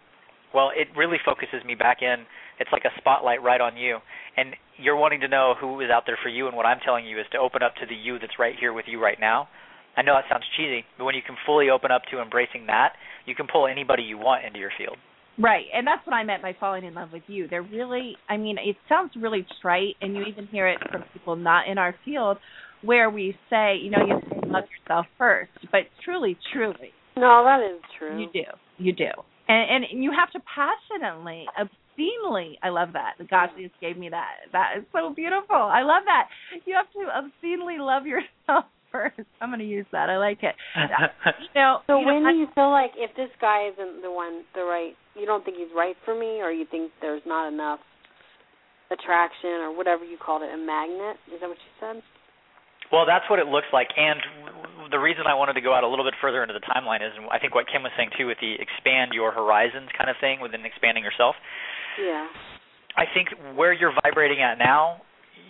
Well, 0.53 0.71
it 0.75 0.87
really 0.95 1.17
focuses 1.23 1.63
me 1.65 1.75
back 1.75 2.01
in. 2.01 2.25
It's 2.59 2.71
like 2.71 2.85
a 2.85 2.93
spotlight 2.97 3.43
right 3.43 3.59
on 3.59 3.75
you, 3.75 3.99
and 4.37 4.55
you're 4.77 4.95
wanting 4.95 5.19
to 5.21 5.27
know 5.27 5.53
who 5.59 5.81
is 5.81 5.89
out 5.91 6.03
there 6.05 6.17
for 6.23 6.29
you. 6.29 6.47
And 6.47 6.55
what 6.55 6.65
I'm 6.65 6.79
telling 6.79 7.05
you 7.05 7.19
is 7.19 7.25
to 7.33 7.37
open 7.37 7.61
up 7.61 7.75
to 7.75 7.85
the 7.85 7.95
you 7.95 8.17
that's 8.17 8.39
right 8.39 8.55
here 8.57 8.71
with 8.71 8.85
you 8.87 9.01
right 9.01 9.19
now. 9.19 9.49
I 9.97 10.01
know 10.01 10.13
that 10.15 10.25
sounds 10.29 10.45
cheesy, 10.57 10.83
but 10.97 11.05
when 11.05 11.15
you 11.15 11.21
can 11.25 11.35
fully 11.45 11.69
open 11.69 11.91
up 11.91 12.03
to 12.11 12.21
embracing 12.21 12.67
that, 12.67 12.93
you 13.25 13.35
can 13.35 13.47
pull 13.47 13.67
anybody 13.67 14.03
you 14.03 14.17
want 14.17 14.45
into 14.45 14.59
your 14.59 14.71
field. 14.77 14.97
Right, 15.37 15.65
and 15.73 15.85
that's 15.85 16.05
what 16.07 16.13
I 16.13 16.23
meant 16.23 16.41
by 16.41 16.55
falling 16.59 16.85
in 16.85 16.93
love 16.93 17.09
with 17.11 17.23
you. 17.27 17.47
They're 17.49 17.61
really, 17.61 18.15
I 18.29 18.37
mean, 18.37 18.57
it 18.57 18.77
sounds 18.87 19.11
really 19.19 19.45
trite, 19.61 19.95
and 20.01 20.15
you 20.15 20.23
even 20.23 20.47
hear 20.47 20.67
it 20.67 20.79
from 20.91 21.03
people 21.13 21.35
not 21.35 21.67
in 21.67 21.77
our 21.77 21.93
field, 22.05 22.37
where 22.81 23.09
we 23.09 23.35
say, 23.49 23.75
you 23.81 23.89
know, 23.91 24.05
you 24.05 24.13
have 24.13 24.29
to 24.41 24.47
love 24.47 24.63
yourself 24.79 25.05
first. 25.17 25.51
But 25.71 25.81
truly, 26.03 26.37
truly, 26.53 26.91
No, 27.17 27.43
that 27.43 27.59
is 27.59 27.81
true. 27.99 28.19
you 28.21 28.27
do, 28.31 28.43
you 28.77 28.93
do, 28.93 29.09
and 29.49 29.83
and 29.91 30.03
you 30.03 30.11
have 30.17 30.31
to 30.31 30.39
passionately, 30.55 31.45
obscenely. 31.59 32.57
I 32.63 32.69
love 32.69 32.89
that. 32.93 33.13
Gosh, 33.29 33.49
you 33.57 33.67
just 33.67 33.79
gave 33.81 33.97
me 33.97 34.09
that. 34.09 34.31
That 34.53 34.73
is 34.77 34.83
so 34.93 35.13
beautiful. 35.13 35.55
I 35.55 35.81
love 35.83 36.03
that. 36.05 36.27
You 36.65 36.75
have 36.75 36.91
to 36.93 37.09
obscenely 37.11 37.77
love 37.79 38.05
yourself 38.05 38.65
first. 38.91 39.19
I'm 39.41 39.49
going 39.49 39.59
to 39.59 39.65
use 39.65 39.85
that. 39.91 40.09
I 40.09 40.17
like 40.17 40.39
it. 40.43 40.55
You 41.55 41.61
know, 41.61 41.79
So 41.87 41.99
you 41.99 42.05
know, 42.05 42.13
when 42.13 42.25
I- 42.25 42.31
do 42.33 42.37
you 42.39 42.47
feel 42.55 42.69
like 42.71 42.91
if 42.95 43.15
this 43.15 43.29
guy 43.41 43.67
isn't 43.73 44.01
the 44.01 44.11
one, 44.11 44.43
the 44.53 44.63
right, 44.63 44.93
you 45.15 45.25
don't 45.25 45.43
think 45.43 45.57
he's 45.57 45.73
right 45.75 45.95
for 46.03 46.13
me, 46.13 46.41
or 46.41 46.51
you 46.51 46.65
think 46.69 46.91
there's 47.01 47.23
not 47.25 47.47
enough 47.47 47.79
attraction, 48.91 49.65
or 49.65 49.75
whatever 49.75 50.05
you 50.05 50.17
called 50.17 50.43
it, 50.43 50.53
a 50.53 50.57
magnet? 50.57 51.17
Is 51.33 51.41
that 51.41 51.49
what 51.49 51.57
you 51.57 51.73
said? 51.79 52.03
Well, 52.91 53.05
that's 53.05 53.25
what 53.29 53.39
it 53.39 53.47
looks 53.47 53.67
like, 53.73 53.89
and 53.97 54.21
the 54.91 54.99
reason 54.99 55.25
I 55.25 55.33
wanted 55.33 55.53
to 55.53 55.61
go 55.61 55.73
out 55.73 55.83
a 55.83 55.89
little 55.89 56.05
bit 56.05 56.13
further 56.21 56.43
into 56.43 56.53
the 56.53 56.61
timeline 56.61 57.01
is, 57.01 57.11
and 57.17 57.25
I 57.33 57.39
think 57.39 57.55
what 57.55 57.65
Kim 57.65 57.81
was 57.81 57.91
saying 57.97 58.11
too, 58.17 58.27
with 58.27 58.37
the 58.39 58.53
expand 58.61 59.09
your 59.11 59.31
horizons 59.31 59.89
kind 59.97 60.09
of 60.09 60.15
thing, 60.21 60.39
within 60.39 60.61
expanding 60.65 61.03
yourself. 61.03 61.33
Yeah. 61.97 62.27
I 62.95 63.05
think 63.09 63.33
where 63.57 63.73
you're 63.73 63.93
vibrating 64.03 64.41
at 64.41 64.59
now, 64.59 65.01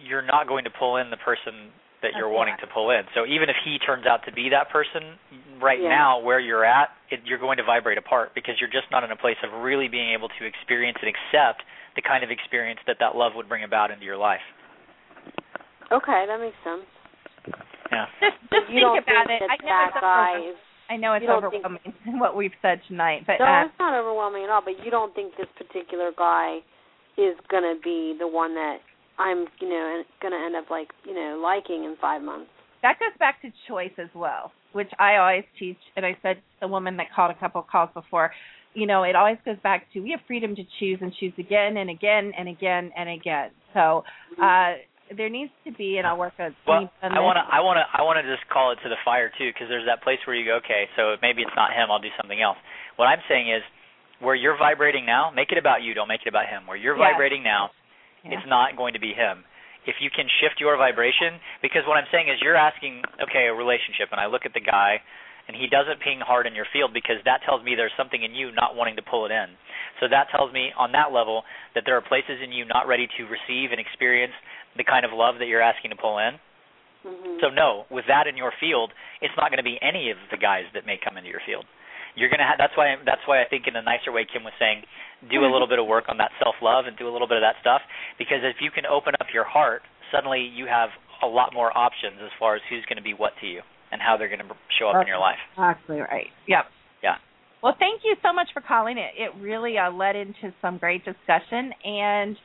you're 0.08 0.24
not 0.24 0.48
going 0.48 0.64
to 0.64 0.72
pull 0.72 0.96
in 0.98 1.10
the 1.10 1.18
person 1.18 1.76
that 2.06 2.14
you're 2.14 2.30
That's 2.30 2.38
wanting 2.38 2.58
to 2.62 2.68
pull 2.70 2.94
in. 2.94 3.02
So 3.18 3.26
even 3.26 3.50
if 3.50 3.58
he 3.66 3.82
turns 3.82 4.06
out 4.06 4.22
to 4.30 4.32
be 4.32 4.54
that 4.54 4.70
person, 4.70 5.18
right 5.60 5.82
Yeah. 5.82 5.90
now 5.90 6.22
where 6.22 6.40
you're 6.40 6.64
at, 6.64 6.90
it, 7.10 7.26
you're 7.26 7.42
going 7.42 7.58
to 7.58 7.66
vibrate 7.66 7.98
apart 7.98 8.32
because 8.38 8.56
you're 8.62 8.70
just 8.72 8.86
not 8.94 9.04
in 9.04 9.10
a 9.10 9.18
place 9.18 9.38
of 9.42 9.50
really 9.66 9.90
being 9.90 10.14
able 10.14 10.30
to 10.30 10.42
experience 10.46 10.98
and 11.02 11.10
accept 11.10 11.66
the 11.98 12.02
kind 12.06 12.24
of 12.24 12.30
experience 12.30 12.80
that 12.86 12.98
that 13.02 13.16
love 13.18 13.34
would 13.36 13.50
bring 13.50 13.64
about 13.66 13.90
into 13.90 14.06
your 14.06 14.18
life. 14.18 14.44
Okay, 15.92 16.26
that 16.28 16.40
makes 16.40 16.58
sense. 16.64 16.86
Yeah. 17.92 18.06
just 18.20 18.38
just 18.50 18.68
you 18.74 18.82
think 18.82 19.06
about 19.06 19.28
think 19.28 19.42
it. 19.42 19.50
that 19.50 19.62
I 19.62 19.62
know 19.62 19.78
that 19.94 19.94
it's 19.94 20.02
overwhelming. 20.02 20.56
I 20.90 20.98
know 20.98 21.14
it's 21.14 21.22
you 21.22 21.28
don't 21.30 21.42
think- 21.50 21.66
overwhelming 21.66 22.20
what 22.24 22.36
we've 22.36 22.58
said 22.62 22.82
tonight, 22.88 23.24
but 23.26 23.38
No, 23.40 23.46
uh, 23.46 23.66
it's 23.66 23.80
not 23.80 23.94
overwhelming 23.94 24.44
at 24.44 24.50
all. 24.50 24.62
But 24.66 24.84
you 24.84 24.90
don't 24.92 25.14
think 25.14 25.34
this 25.38 25.48
particular 25.58 26.12
guy 26.18 26.60
is 27.18 27.38
gonna 27.50 27.76
be 27.84 28.16
the 28.20 28.28
one 28.28 28.54
that 28.56 28.80
I'm, 29.18 29.46
you 29.62 29.70
know, 29.70 30.04
gonna 30.22 30.36
end 30.46 30.56
up 30.56 30.70
like, 30.70 30.90
you 31.06 31.14
know, 31.14 31.40
liking 31.42 31.84
in 31.86 31.96
five 32.02 32.22
months. 32.22 32.50
that 32.82 33.00
goes 33.00 33.18
back 33.18 33.42
to 33.42 33.50
choice 33.68 33.94
as 33.98 34.10
well, 34.14 34.52
which 34.74 34.90
I 35.00 35.18
always 35.18 35.44
teach. 35.58 35.78
And 35.96 36.06
I 36.06 36.18
said 36.22 36.36
to 36.36 36.42
the 36.62 36.68
woman 36.68 36.98
that 36.98 37.08
called 37.16 37.32
a 37.32 37.40
couple 37.40 37.62
of 37.62 37.68
calls 37.68 37.90
before, 37.94 38.32
you 38.74 38.86
know, 38.86 39.04
it 39.04 39.16
always 39.16 39.38
goes 39.46 39.58
back 39.64 39.88
to 39.94 40.02
we 40.02 40.12
have 40.12 40.20
freedom 40.28 40.56
to 40.56 40.64
choose 40.80 41.00
and 41.02 41.14
choose 41.20 41.34
again 41.40 41.78
and 41.78 41.90
again 41.90 42.32
and 42.38 42.48
again 42.50 42.92
and 42.98 43.10
again. 43.10 43.50
So 43.74 44.04
uh 44.42 44.74
there 45.16 45.30
needs 45.30 45.52
to 45.66 45.72
be, 45.72 45.98
and 46.00 46.08
I'll 46.08 46.18
work 46.18 46.34
a 46.40 46.50
Well, 46.68 46.90
on 47.04 47.14
I 47.14 47.22
want 47.22 47.38
to. 47.38 47.46
I 47.46 47.62
want 47.62 47.78
to, 47.78 47.86
I 47.94 48.02
want 48.02 48.18
to 48.18 48.26
just 48.26 48.42
call 48.50 48.72
it 48.74 48.82
to 48.82 48.90
the 48.90 48.98
fire 49.06 49.30
too, 49.38 49.54
because 49.54 49.70
there's 49.70 49.86
that 49.86 50.02
place 50.02 50.18
where 50.26 50.36
you 50.36 50.46
go, 50.50 50.58
okay, 50.66 50.90
so 50.98 51.14
maybe 51.22 51.44
it's 51.46 51.54
not 51.56 51.78
him, 51.78 51.92
I'll 51.94 52.02
do 52.02 52.10
something 52.18 52.42
else. 52.42 52.58
What 52.98 53.06
I'm 53.06 53.22
saying 53.30 53.46
is, 53.54 53.62
where 54.18 54.34
you're 54.34 54.58
vibrating 54.58 55.06
now, 55.06 55.30
make 55.30 55.52
it 55.54 55.60
about 55.60 55.84
you, 55.84 55.94
don't 55.94 56.08
make 56.08 56.22
it 56.26 56.30
about 56.34 56.48
him. 56.50 56.66
Where 56.66 56.76
you're 56.76 56.98
Yes. 56.98 57.14
vibrating 57.14 57.44
now, 57.44 57.70
Yeah. 58.26 58.38
it's 58.38 58.50
not 58.50 58.76
going 58.76 58.98
to 58.98 59.00
be 59.00 59.14
him. 59.14 59.46
If 59.86 60.02
you 60.02 60.10
can 60.10 60.26
shift 60.42 60.58
your 60.58 60.76
vibration, 60.82 61.38
because 61.62 61.86
what 61.86 62.02
I'm 62.02 62.10
saying 62.10 62.28
is, 62.28 62.42
you're 62.42 62.58
asking, 62.58 63.06
okay, 63.22 63.46
a 63.46 63.54
relationship, 63.54 64.10
and 64.10 64.18
I 64.18 64.26
look 64.26 64.42
at 64.50 64.58
the 64.58 64.66
guy, 64.66 64.98
and 65.48 65.54
he 65.54 65.70
doesn't 65.70 66.02
ping 66.02 66.18
hard 66.26 66.50
in 66.50 66.58
your 66.58 66.66
field 66.74 66.90
because 66.90 67.22
that 67.26 67.46
tells 67.46 67.62
me 67.62 67.78
there's 67.78 67.94
something 67.94 68.18
in 68.18 68.34
you 68.34 68.50
not 68.50 68.74
wanting 68.74 68.98
to 68.98 69.06
pull 69.06 69.30
it 69.30 69.32
in. 69.32 69.54
So 70.02 70.10
that 70.10 70.34
tells 70.34 70.52
me 70.52 70.74
on 70.74 70.92
that 70.98 71.14
level 71.14 71.46
that 71.78 71.86
there 71.86 71.96
are 71.96 72.02
places 72.02 72.42
in 72.42 72.50
you 72.52 72.66
not 72.66 72.90
ready 72.90 73.06
to 73.06 73.30
receive 73.30 73.70
and 73.70 73.80
experience 73.80 74.34
the 74.74 74.84
kind 74.84 75.06
of 75.06 75.14
love 75.14 75.38
that 75.40 75.46
you're 75.46 75.62
asking 75.62 75.94
to 75.94 76.00
pull 76.02 76.18
in. 76.18 76.42
Mm-hmm. 77.06 77.38
So 77.46 77.54
no, 77.54 77.86
with 77.94 78.06
that 78.10 78.26
in 78.26 78.36
your 78.36 78.52
field, 78.58 78.90
it's 79.22 79.34
not 79.38 79.54
going 79.54 79.62
to 79.62 79.68
be 79.68 79.78
any 79.86 80.10
of 80.10 80.18
the 80.34 80.38
guys 80.42 80.66
that 80.74 80.90
may 80.90 80.98
come 80.98 81.18
into 81.18 81.30
your 81.30 81.46
field. 81.46 81.70
You're 82.16 82.30
going 82.32 82.40
to 82.40 82.48
have. 82.48 82.58
That's 82.58 82.76
why. 82.76 82.96
That's 83.06 83.22
why 83.28 83.44
I 83.44 83.48
think 83.48 83.68
in 83.68 83.76
a 83.76 83.84
nicer 83.84 84.12
way, 84.12 84.26
Kim 84.26 84.44
was 84.44 84.56
saying, 84.60 84.84
do 85.30 85.44
a 85.44 85.52
little 85.52 85.68
bit 85.68 85.80
of 85.80 85.88
work 85.88 86.06
on 86.08 86.18
that 86.18 86.32
self 86.42 86.56
love 86.62 86.86
and 86.88 86.98
do 86.98 87.08
a 87.08 87.14
little 87.14 87.28
bit 87.28 87.38
of 87.38 87.44
that 87.44 87.60
stuff. 87.62 87.82
Because 88.18 88.44
if 88.44 88.64
you 88.64 88.72
can 88.72 88.86
open 88.86 89.14
up 89.20 89.28
your 89.34 89.46
heart, 89.46 89.84
suddenly 90.12 90.42
you 90.42 90.66
have 90.68 90.90
a 91.24 91.28
lot 91.28 91.54
more 91.54 91.76
options 91.76 92.20
as 92.24 92.32
far 92.40 92.56
as 92.56 92.62
who's 92.70 92.84
going 92.88 92.98
to 92.98 93.04
be 93.04 93.14
what 93.14 93.34
to 93.42 93.48
you 93.48 93.62
and 93.92 94.02
how 94.02 94.18
they're 94.18 94.30
going 94.30 94.44
to 94.44 94.52
show 94.80 94.90
up 94.90 95.02
in 95.02 95.08
your 95.08 95.20
life. 95.20 95.40
Exactly 95.54 96.00
right. 96.00 96.28
Yep. 96.48 96.66
Yeah. 97.04 97.16
Well, 97.64 97.76
thank 97.80 98.02
you 98.04 98.16
so 98.22 98.34
much 98.34 98.48
for 98.54 98.62
calling 98.62 98.98
it. 98.98 99.12
It 99.18 99.32
really 99.42 99.78
uh, 99.78 99.92
led 99.92 100.16
into 100.16 100.54
some 100.62 100.78
great 100.78 101.04
discussion, 101.06 101.72
and 101.84 102.36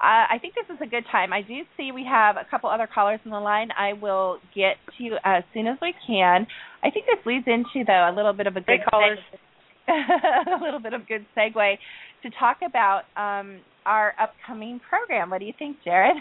uh, 0.00 0.32
I 0.32 0.38
think 0.40 0.54
this 0.54 0.64
is 0.74 0.80
a 0.80 0.88
good 0.88 1.04
time. 1.12 1.32
I 1.32 1.42
do 1.42 1.60
see 1.76 1.92
we 1.92 2.06
have 2.08 2.36
a 2.36 2.48
couple 2.50 2.70
other 2.70 2.88
callers 2.92 3.20
on 3.26 3.32
the 3.32 3.40
line. 3.40 3.68
I 3.76 3.92
will 3.92 4.38
get 4.54 4.76
to 4.96 5.04
you 5.04 5.16
as 5.24 5.44
soon 5.52 5.66
as 5.66 5.76
we 5.82 5.94
can. 6.06 6.46
I 6.82 6.88
think 6.90 7.04
this 7.04 7.20
leads 7.26 7.44
into 7.46 7.84
though 7.86 8.08
a 8.08 8.14
little 8.14 8.32
bit 8.32 8.46
of 8.46 8.56
a 8.56 8.60
good 8.60 8.80
Hey, 8.80 8.90
callers. 8.90 9.18
a 9.88 10.64
little 10.64 10.80
bit 10.80 10.94
of 10.94 11.06
good 11.06 11.26
segue 11.36 11.76
to 12.22 12.30
talk 12.38 12.58
about 12.66 13.02
um, 13.16 13.60
our 13.84 14.14
upcoming 14.20 14.80
program. 14.88 15.28
What 15.28 15.40
do 15.40 15.44
you 15.44 15.54
think, 15.58 15.76
Jarrad? 15.86 16.16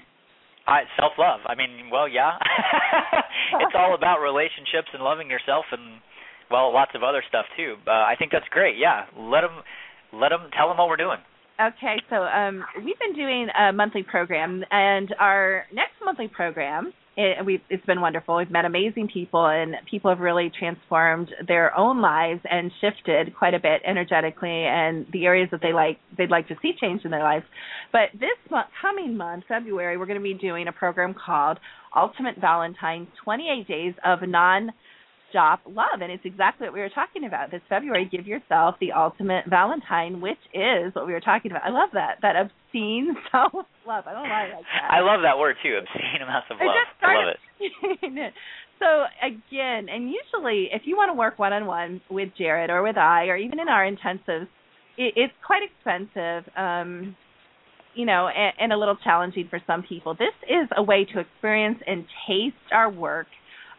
I, 0.67 0.81
self 0.99 1.13
love. 1.17 1.39
I 1.47 1.55
mean, 1.55 1.89
well, 1.91 2.07
yeah. 2.07 2.35
it's 3.63 3.75
all 3.75 3.95
about 3.95 4.19
relationships 4.19 4.91
and 4.93 5.01
loving 5.01 5.29
yourself, 5.29 5.65
and 5.71 6.01
well, 6.51 6.73
lots 6.73 6.91
of 6.95 7.03
other 7.03 7.23
stuff 7.27 7.45
too. 7.55 7.75
Uh, 7.87 7.91
I 7.91 8.15
think 8.19 8.31
that's 8.31 8.47
great. 8.51 8.75
Yeah, 8.77 9.05
let 9.17 9.41
them, 9.41 9.63
let 10.11 10.29
them, 10.29 10.49
tell 10.51 10.67
them 10.67 10.77
what 10.77 10.89
we're 10.89 10.97
doing. 10.97 11.19
Okay, 11.59 11.97
so 12.09 12.23
um, 12.23 12.63
we've 12.85 12.97
been 12.99 13.13
doing 13.13 13.49
a 13.49 13.73
monthly 13.73 14.01
program, 14.01 14.63
and 14.71 15.13
our 15.19 15.65
next 15.73 15.95
monthly 16.01 16.29
program, 16.29 16.93
it, 17.17 17.45
we've, 17.45 17.59
it's 17.69 17.85
been 17.85 17.99
wonderful. 17.99 18.37
We've 18.37 18.49
met 18.49 18.63
amazing 18.63 19.09
people, 19.13 19.45
and 19.45 19.75
people 19.91 20.09
have 20.09 20.19
really 20.19 20.49
transformed 20.57 21.29
their 21.45 21.77
own 21.77 22.01
lives 22.01 22.39
and 22.49 22.71
shifted 22.79 23.35
quite 23.35 23.53
a 23.55 23.59
bit 23.59 23.81
energetically, 23.85 24.63
and 24.63 25.05
the 25.11 25.25
areas 25.25 25.49
that 25.51 25.59
they 25.61 25.73
like 25.73 25.99
they'd 26.17 26.29
like 26.29 26.47
to 26.47 26.55
see 26.61 26.71
change 26.79 27.03
in 27.03 27.11
their 27.11 27.23
lives. 27.23 27.43
But 27.91 28.11
this 28.13 28.39
month, 28.49 28.67
coming 28.81 29.17
month, 29.17 29.43
February, 29.49 29.97
we're 29.97 30.05
going 30.05 30.17
to 30.17 30.23
be 30.23 30.35
doing 30.35 30.69
a 30.69 30.71
program 30.71 31.13
called 31.13 31.59
Ultimate 31.93 32.37
Valentine: 32.39 33.05
28 33.25 33.67
Days 33.67 33.93
of 34.05 34.21
Non 34.21 34.71
stop 35.29 35.61
love. 35.65 36.01
And 36.01 36.11
it's 36.11 36.25
exactly 36.25 36.67
what 36.67 36.73
we 36.73 36.79
were 36.79 36.89
talking 36.89 37.25
about. 37.25 37.51
This 37.51 37.61
February, 37.69 38.09
give 38.11 38.27
yourself 38.27 38.75
the 38.79 38.91
ultimate 38.91 39.45
Valentine, 39.47 40.21
which 40.21 40.39
is 40.53 40.93
what 40.93 41.07
we 41.07 41.13
were 41.13 41.21
talking 41.21 41.51
about. 41.51 41.63
I 41.63 41.69
love 41.69 41.89
that. 41.93 42.17
That 42.21 42.35
obscene 42.35 43.15
self 43.31 43.53
love. 43.87 44.03
I 44.07 44.13
don't 44.13 44.29
lie 44.29 44.49
like 44.53 44.65
that. 44.65 44.91
I 44.91 45.01
love 45.01 45.21
that 45.23 45.37
word 45.37 45.55
too, 45.63 45.79
obscene 45.79 46.21
amounts 46.21 46.47
of 46.51 46.57
love. 46.57 46.75
I, 47.01 47.05
I 47.05 47.15
love 47.15 47.35
it. 47.59 48.33
so 48.79 49.05
again, 49.21 49.89
and 49.89 50.11
usually 50.11 50.69
if 50.71 50.83
you 50.85 50.95
want 50.95 51.09
to 51.09 51.17
work 51.17 51.39
one 51.39 51.53
on 51.53 51.65
one 51.65 52.01
with 52.09 52.29
Jarrad 52.39 52.69
or 52.69 52.83
with 52.83 52.97
I 52.97 53.25
or 53.25 53.37
even 53.37 53.59
in 53.59 53.67
our 53.67 53.85
intensives, 53.85 54.47
it, 54.97 55.13
it's 55.15 55.33
quite 55.45 55.61
expensive. 55.63 56.49
Um 56.55 57.15
you 57.95 58.05
know, 58.05 58.29
and, 58.29 58.53
and 58.59 58.71
a 58.71 58.77
little 58.77 58.95
challenging 59.03 59.47
for 59.49 59.59
some 59.65 59.83
people. 59.83 60.13
This 60.13 60.33
is 60.43 60.69
a 60.77 60.83
way 60.83 61.05
to 61.11 61.19
experience 61.19 61.79
and 61.85 62.05
taste 62.27 62.55
our 62.71 62.89
work. 62.89 63.27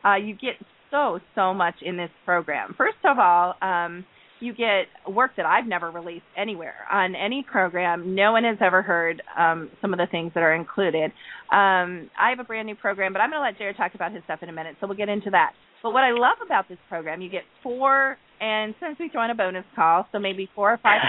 Uh, 0.04 0.16
you 0.16 0.34
get 0.34 0.54
so 0.90 1.20
so 1.34 1.54
much 1.54 1.76
in 1.82 1.96
this 1.96 2.10
program. 2.24 2.74
First 2.76 2.98
of 3.04 3.18
all, 3.18 3.54
um, 3.62 4.04
you 4.40 4.54
get 4.54 4.86
work 5.08 5.32
that 5.36 5.46
I've 5.46 5.66
never 5.66 5.90
released 5.90 6.24
anywhere 6.36 6.86
on 6.90 7.14
any 7.14 7.44
program. 7.48 8.14
No 8.14 8.32
one 8.32 8.44
has 8.44 8.56
ever 8.60 8.82
heard 8.82 9.22
um, 9.38 9.70
some 9.80 9.92
of 9.92 9.98
the 9.98 10.06
things 10.10 10.32
that 10.34 10.42
are 10.42 10.54
included. 10.54 11.12
Um, 11.52 12.10
I 12.18 12.30
have 12.30 12.40
a 12.40 12.44
brand 12.44 12.66
new 12.66 12.74
program, 12.74 13.12
but 13.12 13.20
I'm 13.20 13.30
going 13.30 13.40
to 13.40 13.44
let 13.44 13.58
Jarrad 13.58 13.76
talk 13.76 13.94
about 13.94 14.12
his 14.12 14.24
stuff 14.24 14.40
in 14.42 14.48
a 14.48 14.52
minute, 14.52 14.76
so 14.80 14.86
we'll 14.86 14.96
get 14.96 15.08
into 15.08 15.30
that. 15.30 15.52
But 15.82 15.92
what 15.92 16.02
I 16.04 16.12
love 16.12 16.38
about 16.44 16.68
this 16.68 16.78
program, 16.88 17.20
you 17.20 17.30
get 17.30 17.42
four, 17.62 18.16
and 18.40 18.74
since 18.80 18.98
we 18.98 19.08
throw 19.08 19.24
in 19.24 19.30
a 19.30 19.34
bonus 19.34 19.64
call, 19.74 20.06
so 20.12 20.18
maybe 20.18 20.48
four 20.54 20.72
or 20.72 20.78
five 20.78 21.00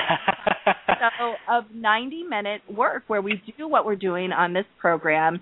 so 1.19 1.34
of 1.49 1.65
90 1.73 2.23
minute 2.23 2.61
work 2.69 3.03
where 3.07 3.21
we 3.21 3.41
do 3.57 3.67
what 3.67 3.86
we're 3.86 3.95
doing 3.95 4.32
on 4.32 4.53
this 4.53 4.65
program 4.79 5.41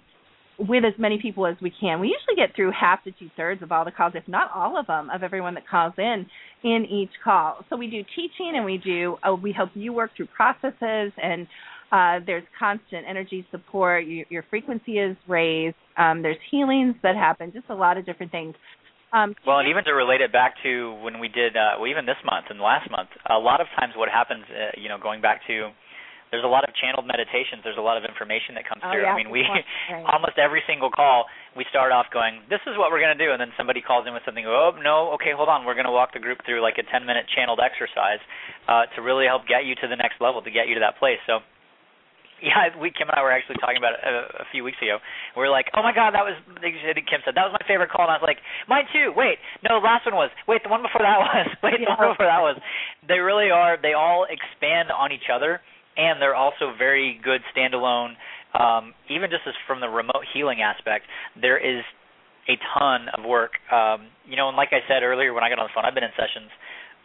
with 0.60 0.84
as 0.84 0.94
many 0.98 1.20
people 1.22 1.48
as 1.48 1.56
we 1.62 1.72
can. 1.72 2.00
We 2.00 2.08
usually 2.08 2.36
get 2.36 2.56
through 2.56 2.72
half 2.72 3.04
to 3.06 3.12
two 3.12 3.30
thirds 3.38 3.64
of 3.64 3.72
all 3.72 3.86
the 3.86 3.92
calls, 3.92 4.14
if 4.16 4.28
not 4.28 4.52
all 4.54 4.78
of 4.78 4.88
them, 4.88 5.10
of 5.10 5.24
everyone 5.24 5.54
that 5.54 5.68
calls 5.68 5.94
in 5.98 6.26
in 6.64 6.86
each 6.86 7.12
call. 7.24 7.64
So 7.70 7.78
we 7.78 7.88
do 7.88 8.04
teaching 8.16 8.54
and 8.56 8.66
we 8.66 8.78
do 8.78 9.18
uh, 9.28 9.34
we 9.34 9.54
help 9.54 9.70
you 9.74 9.94
work 9.94 10.12
through 10.16 10.28
processes 10.28 11.14
and 11.22 11.48
uh, 11.92 12.20
there's 12.26 12.44
constant 12.60 13.06
energy 13.10 13.46
support. 13.50 14.06
You, 14.06 14.26
your 14.30 14.44
frequency 14.50 15.00
is 15.00 15.18
raised. 15.28 15.76
Um, 15.98 16.22
there's 16.22 16.38
healings 16.52 16.96
that 17.02 17.16
happen. 17.16 17.52
Just 17.52 17.66
a 17.70 17.76
lot 17.76 17.98
of 17.98 18.06
different 18.06 18.32
things. 18.32 18.54
Um, 19.12 19.34
well, 19.46 19.58
and 19.58 19.68
even 19.68 19.84
to 19.86 19.92
relate 19.92 20.22
it 20.22 20.32
back 20.32 20.54
to 20.62 20.94
when 21.02 21.20
we 21.20 21.30
did, 21.30 21.58
uh, 21.58 21.80
well, 21.80 21.90
even 21.90 22.06
this 22.06 22.22
month 22.24 22.46
and 22.50 22.60
last 22.60 22.92
month, 22.92 23.10
a 23.28 23.40
lot 23.40 23.60
of 23.60 23.66
times 23.80 23.94
what 23.98 24.08
happens, 24.08 24.44
uh, 24.52 24.80
you 24.80 24.88
know, 24.88 25.00
going 25.02 25.20
back 25.20 25.42
to 25.48 25.72
there's 26.32 26.46
a 26.46 26.50
lot 26.50 26.62
of 26.66 26.74
channeled 26.78 27.10
meditations. 27.10 27.66
There's 27.66 27.78
a 27.82 27.86
lot 27.86 27.98
of 27.98 28.06
information 28.06 28.54
that 28.56 28.66
comes 28.70 28.86
oh, 28.86 28.94
through. 28.94 29.06
Yeah, 29.06 29.14
I 29.14 29.18
mean, 29.18 29.34
we 29.34 29.42
right. 29.50 29.66
almost 30.06 30.38
every 30.38 30.62
single 30.70 30.90
call 30.94 31.26
we 31.58 31.66
start 31.70 31.92
off 31.92 32.08
going, 32.14 32.46
"This 32.50 32.62
is 32.70 32.78
what 32.78 32.94
we're 32.94 33.02
going 33.02 33.16
to 33.18 33.22
do," 33.22 33.34
and 33.34 33.42
then 33.42 33.50
somebody 33.58 33.82
calls 33.82 34.06
in 34.06 34.14
with 34.14 34.24
something. 34.24 34.46
Oh 34.46 34.78
no, 34.78 35.12
okay, 35.18 35.34
hold 35.34 35.50
on. 35.50 35.66
We're 35.66 35.78
going 35.78 35.90
to 35.90 35.96
walk 35.96 36.14
the 36.14 36.22
group 36.22 36.46
through 36.46 36.62
like 36.62 36.78
a 36.78 36.86
10 36.86 37.06
minute 37.06 37.26
channeled 37.34 37.60
exercise 37.60 38.22
uh, 38.70 38.86
to 38.94 39.02
really 39.02 39.26
help 39.26 39.50
get 39.50 39.66
you 39.66 39.74
to 39.82 39.88
the 39.90 39.98
next 39.98 40.22
level, 40.22 40.42
to 40.46 40.54
get 40.54 40.70
you 40.70 40.78
to 40.78 40.84
that 40.86 40.98
place. 41.02 41.20
So. 41.26 41.42
Yeah, 42.40 42.72
we 42.80 42.88
Kim 42.88 43.12
and 43.12 43.20
I 43.20 43.22
were 43.22 43.36
actually 43.36 43.60
talking 43.60 43.76
about 43.76 44.00
it 44.00 44.02
a, 44.08 44.48
a 44.48 44.48
few 44.56 44.64
weeks 44.64 44.80
ago. 44.80 45.04
We 45.36 45.44
are 45.44 45.52
like, 45.52 45.68
"Oh 45.76 45.84
my 45.84 45.92
God, 45.92 46.16
that 46.16 46.24
was." 46.24 46.40
Kim 46.64 47.20
said 47.28 47.36
that 47.36 47.44
was 47.44 47.52
my 47.52 47.68
favorite 47.68 47.92
call, 47.92 48.08
and 48.08 48.16
I 48.16 48.16
was 48.16 48.24
like, 48.24 48.40
"Mine 48.64 48.88
too." 48.96 49.12
Wait, 49.12 49.44
no, 49.60 49.76
the 49.76 49.84
last 49.84 50.08
one 50.08 50.16
was. 50.16 50.32
Wait, 50.48 50.64
the 50.64 50.72
one 50.72 50.80
before 50.80 51.04
that 51.04 51.20
was. 51.36 51.52
Wait, 51.60 51.84
the 51.84 51.92
Yeah. 51.92 52.00
one 52.00 52.16
before 52.16 52.32
that 52.32 52.40
was. 52.40 52.56
They 53.04 53.20
really 53.20 53.52
are. 53.52 53.76
They 53.76 53.92
all 53.92 54.24
expand 54.24 54.88
on 54.88 55.12
each 55.12 55.28
other 55.28 55.60
and 56.00 56.22
they're 56.22 56.36
also 56.36 56.72
very 56.78 57.20
good 57.22 57.42
standalone. 57.52 58.16
Um, 58.56 58.94
even 59.10 59.30
just 59.30 59.44
as 59.46 59.54
from 59.68 59.82
the 59.82 59.90
remote 59.90 60.24
healing 60.34 60.62
aspect, 60.62 61.06
there 61.40 61.60
is 61.60 61.84
a 62.48 62.56
ton 62.80 63.12
of 63.14 63.28
work. 63.28 63.60
Um, 63.68 64.08
you 64.26 64.38
know, 64.38 64.48
and 64.48 64.56
like 64.56 64.70
I 64.72 64.80
said 64.88 65.04
earlier 65.04 65.34
when 65.34 65.44
I 65.44 65.50
got 65.50 65.60
on 65.60 65.68
the 65.68 65.76
phone, 65.76 65.86
I've 65.86 65.94
been 65.94 66.08
in 66.08 66.16
sessions 66.16 66.50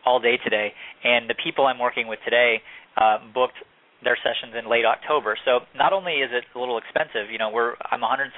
all 0.07 0.21
day 0.21 0.39
today, 0.43 0.73
and 1.03 1.29
the 1.29 1.35
people 1.35 1.67
I'm 1.67 1.79
working 1.79 2.07
with 2.07 2.21
today 2.25 2.63
uh, 2.97 3.19
booked 3.35 3.59
their 4.05 4.17
sessions 4.21 4.53
in 4.53 4.71
late 4.71 4.85
October. 4.85 5.37
So 5.45 5.65
not 5.75 5.93
only 5.93 6.21
is 6.21 6.31
it 6.31 6.45
a 6.55 6.59
little 6.61 6.79
expensive, 6.79 7.33
you 7.33 7.39
know, 7.41 7.51
we're 7.51 7.75
I'm 7.91 8.01
$175 8.01 8.37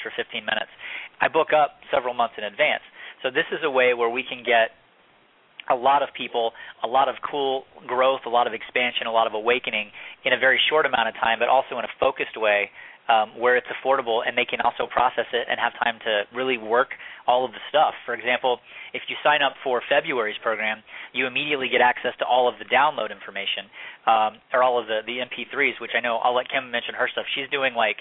for 0.00 0.10
15 0.16 0.40
minutes. 0.46 0.70
I 1.20 1.28
book 1.28 1.52
up 1.52 1.82
several 1.92 2.14
months 2.14 2.34
in 2.38 2.44
advance. 2.44 2.82
So 3.22 3.28
this 3.28 3.46
is 3.52 3.60
a 3.62 3.70
way 3.70 3.92
where 3.92 4.08
we 4.08 4.22
can 4.22 4.42
get 4.46 4.79
a 5.70 5.74
lot 5.74 6.02
of 6.02 6.08
people, 6.16 6.52
a 6.82 6.86
lot 6.86 7.08
of 7.08 7.16
cool 7.28 7.64
growth, 7.86 8.20
a 8.26 8.28
lot 8.28 8.46
of 8.46 8.52
expansion, 8.52 9.06
a 9.06 9.12
lot 9.12 9.26
of 9.26 9.34
awakening 9.34 9.90
in 10.24 10.32
a 10.32 10.38
very 10.38 10.60
short 10.68 10.86
amount 10.86 11.08
of 11.08 11.14
time, 11.14 11.38
but 11.38 11.48
also 11.48 11.78
in 11.78 11.84
a 11.84 11.92
focused 11.98 12.36
way 12.36 12.70
um, 13.10 13.34
where 13.38 13.56
it's 13.56 13.66
affordable 13.66 14.22
and 14.26 14.38
they 14.38 14.44
can 14.44 14.60
also 14.60 14.86
process 14.86 15.26
it 15.32 15.46
and 15.50 15.58
have 15.58 15.72
time 15.82 15.98
to 16.04 16.22
really 16.34 16.58
work 16.58 16.94
all 17.26 17.44
of 17.44 17.50
the 17.50 17.62
stuff. 17.68 17.94
For 18.06 18.14
example, 18.14 18.60
if 18.94 19.02
you 19.08 19.16
sign 19.22 19.42
up 19.42 19.54
for 19.64 19.82
February's 19.88 20.38
program, 20.42 20.82
you 21.12 21.26
immediately 21.26 21.68
get 21.68 21.80
access 21.80 22.14
to 22.18 22.24
all 22.24 22.48
of 22.48 22.54
the 22.58 22.66
download 22.66 23.10
information 23.10 23.66
um, 24.06 24.38
or 24.54 24.62
all 24.62 24.78
of 24.78 24.86
the, 24.86 25.02
the 25.06 25.18
MP3s, 25.26 25.80
which 25.80 25.92
I 25.96 26.00
know 26.00 26.18
I'll 26.22 26.34
let 26.34 26.48
Kim 26.48 26.70
mention 26.70 26.94
her 26.94 27.08
stuff. 27.10 27.26
She's 27.34 27.50
doing 27.50 27.74
like 27.74 27.98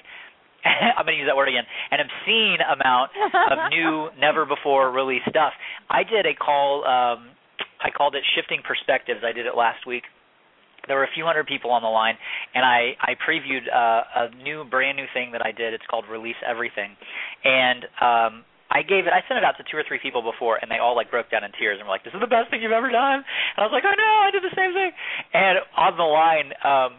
I'm 0.65 1.05
going 1.05 1.15
to 1.15 1.21
use 1.23 1.29
that 1.29 1.37
word 1.37 1.47
again, 1.47 1.63
an 1.91 1.99
obscene 2.03 2.59
amount 2.59 3.11
of 3.51 3.57
new, 3.71 4.09
never 4.19 4.45
before 4.45 4.91
released 4.91 5.29
stuff. 5.29 5.53
I 5.89 6.03
did 6.03 6.25
a 6.25 6.35
call 6.35 6.83
um, 6.83 7.31
I 7.81 7.89
called 7.89 8.15
it 8.15 8.23
Shifting 8.35 8.61
Perspectives. 8.65 9.21
I 9.23 9.31
did 9.31 9.45
it 9.45 9.55
last 9.55 9.87
week. 9.87 10.03
There 10.87 10.95
were 10.95 11.03
a 11.03 11.13
few 11.13 11.25
hundred 11.25 11.45
people 11.47 11.71
on 11.71 11.81
the 11.83 11.91
line, 11.91 12.15
and 12.55 12.63
I 12.63 12.95
I 13.01 13.13
previewed 13.19 13.67
uh, 13.67 14.31
a 14.31 14.35
new, 14.41 14.63
brand 14.63 14.97
new 14.97 15.05
thing 15.13 15.31
that 15.33 15.45
I 15.45 15.51
did. 15.51 15.73
It's 15.73 15.85
called 15.89 16.05
Release 16.09 16.39
Everything, 16.41 16.95
and 17.43 17.83
um, 17.99 18.33
I 18.71 18.81
gave 18.81 19.05
it. 19.05 19.13
I 19.13 19.21
sent 19.27 19.37
it 19.37 19.43
out 19.43 19.59
to 19.59 19.65
two 19.67 19.75
or 19.75 19.83
three 19.85 19.99
people 20.01 20.23
before, 20.23 20.57
and 20.61 20.71
they 20.71 20.79
all 20.79 20.95
like 20.95 21.11
broke 21.11 21.29
down 21.29 21.43
in 21.43 21.51
tears 21.59 21.77
and 21.77 21.85
were 21.85 21.93
like, 21.93 22.07
"This 22.07 22.15
is 22.15 22.23
the 22.23 22.31
best 22.31 22.49
thing 22.49 22.63
you've 22.63 22.73
ever 22.73 22.89
done." 22.89 23.21
And 23.21 23.59
I 23.59 23.67
was 23.67 23.75
like, 23.75 23.83
"I 23.85 23.93
know, 23.93 24.15
I 24.23 24.31
did 24.31 24.41
the 24.41 24.55
same 24.55 24.71
thing." 24.73 24.91
And 25.35 25.59
on 25.75 25.93
the 25.99 26.07
line, 26.07 26.55
um, 26.63 26.91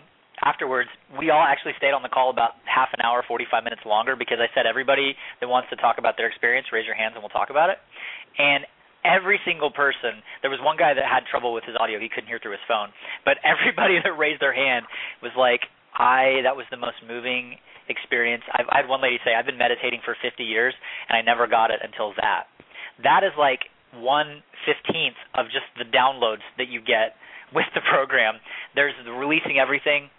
afterwards, 0.45 0.91
we 1.19 1.31
all 1.31 1.43
actually 1.43 1.73
stayed 1.79 1.93
on 1.93 2.03
the 2.03 2.09
call 2.09 2.31
about 2.31 2.61
half 2.65 2.89
an 2.93 3.01
hour, 3.05 3.25
45 3.27 3.65
minutes 3.65 3.83
longer 3.85 4.17
because 4.17 4.39
I 4.41 4.49
said 4.55 4.67
everybody 4.67 5.17
that 5.41 5.49
wants 5.49 5.71
to 5.71 5.77
talk 5.77 5.99
about 5.99 6.17
their 6.17 6.27
experience, 6.27 6.67
raise 6.73 6.87
your 6.87 6.97
hands 6.97 7.15
and 7.15 7.23
we'll 7.23 7.35
talk 7.35 7.51
about 7.51 7.71
it. 7.71 7.79
And 8.39 8.65
every 9.05 9.41
single 9.45 9.71
person 9.71 10.21
there 10.43 10.51
was 10.51 10.61
one 10.61 10.77
guy 10.77 10.93
that 10.95 11.05
had 11.05 11.25
trouble 11.31 11.53
with 11.53 11.65
his 11.65 11.77
audio. 11.79 11.99
He 11.99 12.09
couldn't 12.09 12.29
hear 12.29 12.41
through 12.41 12.57
his 12.57 12.67
phone. 12.69 12.93
But 13.25 13.39
everybody 13.45 13.99
that 14.03 14.13
raised 14.17 14.41
their 14.41 14.55
hand 14.55 14.87
was 15.23 15.33
like 15.37 15.67
i 15.97 16.41
that 16.45 16.55
was 16.55 16.67
the 16.71 16.79
most 16.79 17.03
moving 17.07 17.57
experience. 17.89 18.45
I've, 18.53 18.69
i 18.71 18.77
had 18.79 18.89
one 18.89 19.03
lady 19.03 19.19
say 19.25 19.35
i've 19.35 19.47
been 19.47 19.59
meditating 19.59 20.01
for 20.05 20.17
50 20.23 20.45
years 20.45 20.75
and 21.09 21.17
i 21.17 21.23
never 21.23 21.47
got 21.47 21.71
it 21.71 21.81
until 21.83 22.15
that. 22.21 22.47
That 23.03 23.25
is 23.25 23.33
like 23.39 23.67
one 23.97 24.43
fifteenth 24.67 25.19
of 25.35 25.47
just 25.47 25.67
the 25.79 25.89
downloads 25.89 26.45
that 26.59 26.69
you 26.69 26.81
get 26.81 27.19
with 27.55 27.67
the 27.75 27.81
program. 27.91 28.39
There's 28.75 28.95
the 29.05 29.13
releasing 29.13 29.59
everything. 29.59 30.11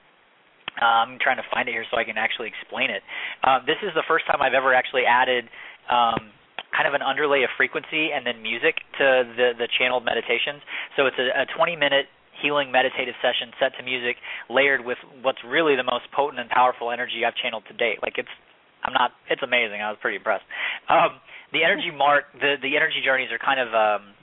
Uh, 0.75 1.03
I'm 1.03 1.19
trying 1.19 1.38
to 1.38 1.47
find 1.51 1.67
it 1.67 1.73
here 1.73 1.86
so 1.91 1.97
I 1.97 2.03
can 2.03 2.17
actually 2.17 2.47
explain 2.47 2.89
it. 2.89 3.03
Uh, 3.43 3.59
this 3.67 3.79
is 3.84 3.91
the 3.93 4.03
first 4.07 4.25
time 4.25 4.41
I've 4.41 4.55
ever 4.55 4.73
actually 4.73 5.03
added 5.03 5.45
um, 5.91 6.32
kind 6.72 6.88
of 6.88 6.93
an 6.93 7.01
underlay 7.03 7.43
of 7.43 7.51
frequency 7.57 8.11
and 8.15 8.26
then 8.26 8.41
music 8.41 8.80
to 8.97 9.28
the 9.36 9.51
the 9.57 9.67
channeled 9.80 10.03
meditations. 10.03 10.63
So 10.95 11.05
it's 11.05 11.19
a, 11.19 11.43
a 11.43 11.45
20 11.55 11.76
minute 11.76 12.07
healing 12.41 12.72
meditative 12.72 13.13
session 13.22 13.53
set 13.59 13.76
to 13.78 13.84
music 13.84 14.17
layered 14.49 14.82
with 14.82 14.97
what's 15.22 15.43
really 15.45 15.76
the 15.76 15.86
most 15.86 16.09
potent 16.15 16.39
and 16.39 16.49
powerful 16.49 16.89
energy 16.89 17.22
I've 17.28 17.36
channeled 17.36 17.63
to 17.69 17.76
date. 17.76 17.99
Like 18.01 18.17
it's 18.17 18.32
I'm 18.84 18.93
not 18.93 19.11
it's 19.30 19.43
amazing. 19.43 19.82
I 19.82 19.91
was 19.91 19.99
pretty 20.01 20.17
impressed. 20.17 20.47
Um 20.89 21.19
the 21.53 21.63
energy 21.63 21.91
mark 21.95 22.32
the 22.34 22.55
the 22.61 22.76
energy 22.76 23.03
journeys 23.03 23.30
are 23.32 23.41
kind 23.41 23.59
of 23.59 23.69
um 23.76 24.15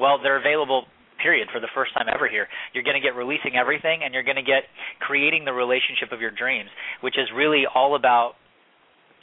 well 0.00 0.18
they're 0.18 0.40
available 0.40 0.88
period 1.18 1.48
for 1.52 1.60
the 1.60 1.68
first 1.74 1.92
time 1.94 2.06
ever 2.12 2.28
here. 2.28 2.46
You're 2.72 2.86
going 2.86 2.94
to 2.94 3.02
get 3.02 3.18
releasing 3.18 3.58
everything 3.58 4.00
and 4.04 4.14
you're 4.14 4.22
going 4.22 4.38
to 4.38 4.46
get 4.46 4.70
creating 5.00 5.44
the 5.44 5.52
relationship 5.52 6.12
of 6.12 6.20
your 6.20 6.30
dreams, 6.30 6.70
which 7.02 7.18
is 7.18 7.26
really 7.34 7.64
all 7.66 7.96
about 7.96 8.38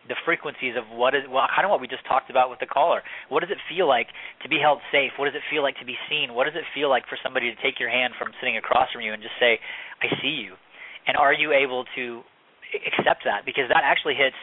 the 0.08 0.16
frequencies 0.26 0.78
of 0.78 0.86
what 0.94 1.16
is 1.16 1.24
well 1.30 1.48
kind 1.50 1.66
of 1.66 1.72
what 1.72 1.82
we 1.82 1.88
just 1.88 2.06
talked 2.06 2.30
about 2.30 2.50
with 2.50 2.60
the 2.60 2.70
caller. 2.70 3.02
What 3.30 3.42
does 3.42 3.50
it 3.50 3.62
feel 3.70 3.88
like 3.88 4.08
to 4.44 4.50
be 4.50 4.60
held 4.62 4.80
safe? 4.92 5.18
What 5.18 5.26
does 5.26 5.36
it 5.36 5.46
feel 5.50 5.64
like 5.64 5.78
to 5.80 5.86
be 5.86 5.98
seen? 6.10 6.34
What 6.34 6.46
does 6.46 6.56
it 6.56 6.66
feel 6.74 6.90
like 6.90 7.08
for 7.10 7.18
somebody 7.22 7.50
to 7.50 7.58
take 7.62 7.80
your 7.80 7.90
hand 7.90 8.14
from 8.18 8.30
sitting 8.40 8.58
across 8.58 8.92
from 8.92 9.02
you 9.02 9.14
and 9.14 9.22
just 9.22 9.38
say, 9.40 9.60
"I 10.02 10.10
see 10.22 10.36
you." 10.38 10.58
And 11.08 11.18
are 11.18 11.34
you 11.34 11.54
able 11.54 11.86
to 11.96 12.24
accept 12.86 13.24
that? 13.26 13.46
Because 13.46 13.70
that 13.70 13.84
actually 13.84 14.16
hits 14.16 14.38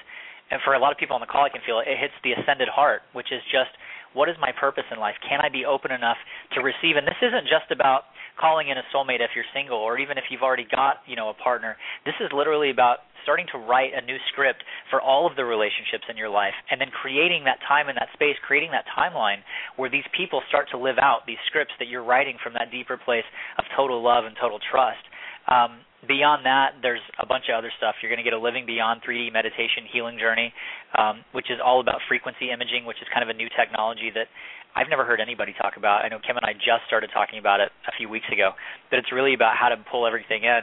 and 0.52 0.60
for 0.60 0.74
a 0.74 0.78
lot 0.78 0.92
of 0.92 0.98
people 1.00 1.16
on 1.16 1.24
the 1.24 1.26
call 1.26 1.48
I 1.48 1.48
can 1.48 1.64
feel 1.64 1.80
it, 1.80 1.88
it 1.88 1.96
hits 1.96 2.12
the 2.20 2.36
ascended 2.36 2.68
heart, 2.68 3.02
which 3.16 3.32
is 3.32 3.40
just 3.48 3.72
what 4.12 4.28
is 4.28 4.36
my 4.36 4.52
purpose 4.52 4.84
in 4.92 5.00
life? 5.00 5.16
Can 5.24 5.40
I 5.40 5.48
be 5.48 5.64
open 5.64 5.90
enough 5.90 6.20
to 6.52 6.60
receive? 6.60 7.00
And 7.00 7.08
this 7.08 7.16
isn't 7.24 7.48
just 7.48 7.72
about 7.72 8.11
calling 8.39 8.68
in 8.68 8.78
a 8.78 8.83
soulmate 8.95 9.20
if 9.20 9.30
you're 9.35 9.49
single 9.55 9.78
or 9.78 9.99
even 9.99 10.18
if 10.18 10.24
you've 10.30 10.43
already 10.43 10.66
got, 10.70 11.05
you 11.07 11.16
know, 11.16 11.28
a 11.28 11.35
partner. 11.35 11.76
This 12.05 12.14
is 12.20 12.30
literally 12.33 12.70
about 12.70 12.99
starting 13.22 13.47
to 13.53 13.59
write 13.59 13.93
a 13.95 14.03
new 14.05 14.18
script 14.33 14.62
for 14.91 15.01
all 15.01 15.26
of 15.26 15.37
the 15.37 15.45
relationships 15.45 16.05
in 16.11 16.16
your 16.16 16.28
life 16.28 16.55
and 16.70 16.80
then 16.80 16.91
creating 16.91 17.45
that 17.45 17.59
time 17.66 17.89
and 17.89 17.97
that 17.97 18.09
space, 18.14 18.35
creating 18.47 18.70
that 18.72 18.85
timeline 18.91 19.39
where 19.76 19.91
these 19.91 20.07
people 20.16 20.43
start 20.49 20.66
to 20.70 20.78
live 20.78 20.99
out 20.99 21.22
these 21.26 21.41
scripts 21.47 21.72
that 21.78 21.87
you're 21.87 22.05
writing 22.05 22.37
from 22.43 22.53
that 22.55 22.70
deeper 22.70 22.99
place 22.99 23.26
of 23.59 23.64
total 23.76 24.03
love 24.03 24.24
and 24.24 24.35
total 24.41 24.59
trust. 24.59 25.03
Um, 25.47 25.83
beyond 26.07 26.47
that, 26.47 26.78
there's 26.83 27.03
a 27.18 27.26
bunch 27.26 27.47
of 27.51 27.59
other 27.59 27.70
stuff. 27.78 27.95
You're 28.03 28.11
going 28.11 28.22
to 28.22 28.26
get 28.26 28.35
a 28.35 28.43
Living 28.43 28.66
Beyond 28.66 29.03
3D 29.07 29.33
meditation 29.33 29.87
healing 29.91 30.18
journey, 30.18 30.53
um, 30.99 31.24
which 31.33 31.51
is 31.51 31.59
all 31.62 31.80
about 31.80 32.03
frequency 32.09 32.51
imaging, 32.51 32.85
which 32.87 32.99
is 32.99 33.07
kind 33.14 33.22
of 33.22 33.30
a 33.30 33.39
new 33.39 33.49
technology 33.55 34.11
that 34.14 34.26
I've 34.75 34.89
never 34.89 35.05
heard 35.05 35.20
anybody 35.20 35.55
talk 35.61 35.75
about. 35.77 36.05
I 36.05 36.09
know 36.09 36.18
Kim 36.18 36.37
and 36.37 36.47
I 36.47 36.55
just 36.55 36.87
started 36.87 37.11
talking 37.12 37.39
about 37.39 37.61
it 37.61 37.70
a 37.87 37.93
few 37.99 38.09
weeks 38.09 38.27
ago, 38.33 38.53
but 38.91 38.99
it's 38.99 39.12
really 39.12 39.35
about 39.35 39.57
how 39.57 39.68
to 39.68 39.77
pull 39.91 40.07
everything 40.07 40.45
in 40.45 40.62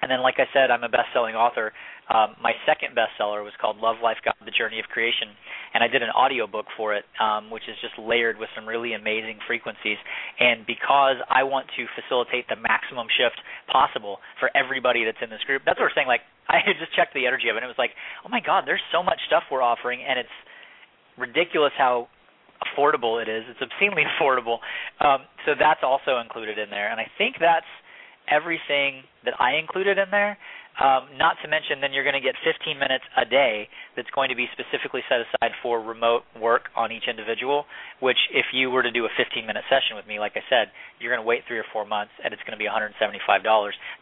and 0.00 0.10
then, 0.10 0.22
like 0.22 0.38
I 0.38 0.46
said, 0.54 0.70
I'm 0.70 0.84
a 0.84 0.88
best-selling 0.88 1.34
author. 1.34 1.72
Um, 2.06 2.38
my 2.40 2.54
second 2.64 2.94
bestseller 2.94 3.42
was 3.42 3.52
called 3.60 3.78
Love, 3.82 3.96
Life, 4.02 4.16
God: 4.24 4.34
The 4.44 4.54
Journey 4.54 4.78
of 4.78 4.86
Creation, 4.86 5.28
and 5.74 5.82
I 5.82 5.88
did 5.88 6.02
an 6.02 6.14
audio 6.14 6.46
book 6.46 6.66
for 6.76 6.94
it, 6.94 7.04
um, 7.20 7.50
which 7.50 7.66
is 7.68 7.74
just 7.82 7.98
layered 7.98 8.38
with 8.38 8.48
some 8.54 8.64
really 8.64 8.94
amazing 8.94 9.42
frequencies. 9.46 9.98
And 10.38 10.64
because 10.64 11.18
I 11.28 11.42
want 11.42 11.66
to 11.76 11.84
facilitate 11.98 12.48
the 12.48 12.56
maximum 12.56 13.10
shift 13.10 13.36
possible 13.66 14.22
for 14.38 14.54
everybody 14.54 15.04
that's 15.04 15.20
in 15.20 15.28
this 15.28 15.42
group, 15.44 15.62
that's 15.66 15.76
what 15.82 15.90
we're 15.90 15.98
saying. 15.98 16.08
Like, 16.08 16.22
I 16.48 16.62
just 16.78 16.94
checked 16.94 17.12
the 17.12 17.26
energy 17.26 17.50
of 17.50 17.58
it, 17.58 17.66
and 17.66 17.68
it 17.68 17.74
was 17.74 17.82
like, 17.82 17.92
oh 18.24 18.30
my 18.30 18.40
God, 18.40 18.64
there's 18.64 18.84
so 18.94 19.02
much 19.02 19.18
stuff 19.26 19.42
we're 19.50 19.66
offering, 19.66 20.00
and 20.06 20.16
it's 20.16 20.36
ridiculous 21.18 21.74
how 21.76 22.06
affordable 22.64 23.20
it 23.22 23.28
is. 23.28 23.44
It's 23.48 23.60
obscenely 23.62 24.04
affordable. 24.18 24.58
Um, 25.00 25.22
so 25.46 25.52
that's 25.58 25.80
also 25.82 26.18
included 26.18 26.58
in 26.58 26.70
there, 26.70 26.90
and 26.90 27.00
I 27.00 27.06
think 27.18 27.36
that's 27.40 27.68
everything 28.30 29.02
that 29.24 29.34
I 29.40 29.56
included 29.56 29.98
in 29.98 30.10
there. 30.10 30.38
Um, 30.78 31.10
not 31.18 31.34
to 31.42 31.50
mention, 31.50 31.82
then 31.82 31.90
you're 31.90 32.06
going 32.06 32.14
to 32.14 32.22
get 32.22 32.38
15 32.46 32.78
minutes 32.78 33.02
a 33.18 33.26
day 33.26 33.66
that's 33.98 34.10
going 34.14 34.30
to 34.30 34.38
be 34.38 34.46
specifically 34.54 35.02
set 35.10 35.18
aside 35.26 35.50
for 35.58 35.82
remote 35.82 36.22
work 36.38 36.70
on 36.78 36.94
each 36.94 37.10
individual. 37.10 37.66
Which, 37.98 38.18
if 38.30 38.54
you 38.54 38.70
were 38.70 38.86
to 38.86 38.94
do 38.94 39.02
a 39.02 39.10
15 39.18 39.42
minute 39.42 39.66
session 39.66 39.98
with 39.98 40.06
me, 40.06 40.22
like 40.22 40.38
I 40.38 40.44
said, 40.46 40.70
you're 41.02 41.10
going 41.10 41.18
to 41.22 41.26
wait 41.26 41.42
three 41.50 41.58
or 41.58 41.66
four 41.74 41.82
months, 41.82 42.14
and 42.22 42.30
it's 42.30 42.42
going 42.46 42.54
to 42.54 42.62
be 42.62 42.70
$175. 42.70 42.94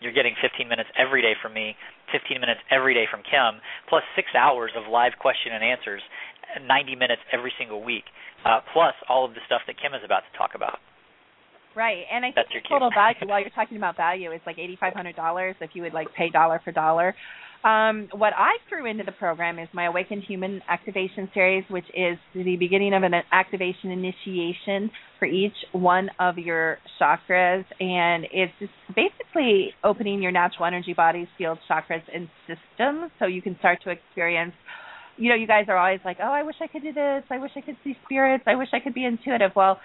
You're 0.05 0.13
getting 0.13 0.37
15 0.37 0.69
minutes 0.69 0.93
every 1.01 1.25
day 1.25 1.33
from 1.41 1.57
me, 1.57 1.73
15 2.13 2.45
minutes 2.45 2.61
every 2.69 2.93
day 2.93 3.09
from 3.09 3.25
Kim, 3.25 3.57
plus 3.89 4.05
six 4.13 4.29
hours 4.37 4.71
of 4.77 4.85
live 4.93 5.17
question 5.17 5.57
and 5.57 5.65
answers, 5.65 6.05
90 6.61 6.95
minutes 6.97 7.25
every 7.33 7.53
single 7.59 7.83
week, 7.83 8.05
uh, 8.47 8.61
plus 8.73 8.95
all 9.09 9.25
of 9.25 9.35
the 9.35 9.41
stuff 9.47 9.61
that 9.67 9.75
Kim 9.81 9.93
is 9.93 10.01
about 10.05 10.23
to 10.31 10.39
talk 10.39 10.51
about. 10.55 10.79
Right, 11.75 12.05
and 12.11 12.25
I 12.25 12.31
That's 12.35 12.49
think 12.49 12.65
your 12.71 12.79
total 12.79 12.91
value 12.95 13.27
while 13.27 13.41
you're 13.41 13.51
talking 13.51 13.77
about 13.77 13.97
value 13.97 14.33
is 14.33 14.41
like 14.47 14.59
eighty 14.59 14.77
five 14.79 14.95
hundred 14.95 15.17
dollars 15.17 15.57
if 15.61 15.71
you 15.75 15.83
would 15.83 15.93
like 15.93 16.09
pay 16.17 16.31
dollar 16.31 16.61
for 16.65 16.73
dollar. 16.73 17.15
Um, 17.65 18.09
what 18.13 18.33
I 18.37 18.53
threw 18.69 18.87
into 18.87 19.03
the 19.03 19.13
program 19.13 19.59
is 19.59 19.69
my 19.73 19.87
Awakened 19.87 20.23
Human 20.29 20.63
Activation 20.69 21.29
Series, 21.35 21.65
which 21.69 21.87
is 21.95 22.17
the 22.33 22.57
beginning 22.57 22.95
of 22.95 23.03
an 23.03 23.13
activation 23.33 23.91
initiation 23.91 24.91
for 25.19 25.27
each 25.27 25.57
one 25.73 26.09
of 26.21 26.39
your 26.39 26.79
chakras, 27.01 27.65
and 27.81 28.27
it's 28.31 28.53
just 28.61 28.73
basically 28.95 29.71
opening 29.83 30.23
your 30.23 30.31
natural 30.31 30.67
energy 30.67 30.93
bodies, 30.93 31.27
fields, 31.37 31.61
chakras, 31.69 32.03
and 32.15 32.29
systems, 32.47 33.11
so 33.19 33.27
you 33.27 33.43
can 33.43 33.57
start 33.59 33.83
to 33.83 33.91
experience. 33.91 34.53
You 35.17 35.31
know, 35.31 35.35
you 35.35 35.47
guys 35.47 35.67
are 35.69 35.77
always 35.77 36.01
like, 36.05 36.19
"Oh, 36.23 36.33
I 36.33 36.43
wish 36.43 36.57
I 36.61 36.67
could 36.67 36.83
do 36.83 36.93
this. 36.93 37.25
I 37.31 37.39
wish 37.39 37.53
I 37.57 37.61
could 37.61 37.77
see 37.85 37.97
spirits. 38.05 38.45
I 38.47 38.55
wish 38.55 38.69
I 38.73 38.81
could 38.81 38.95
be 38.95 39.05
intuitive." 39.05 39.53
Well, 39.55 39.81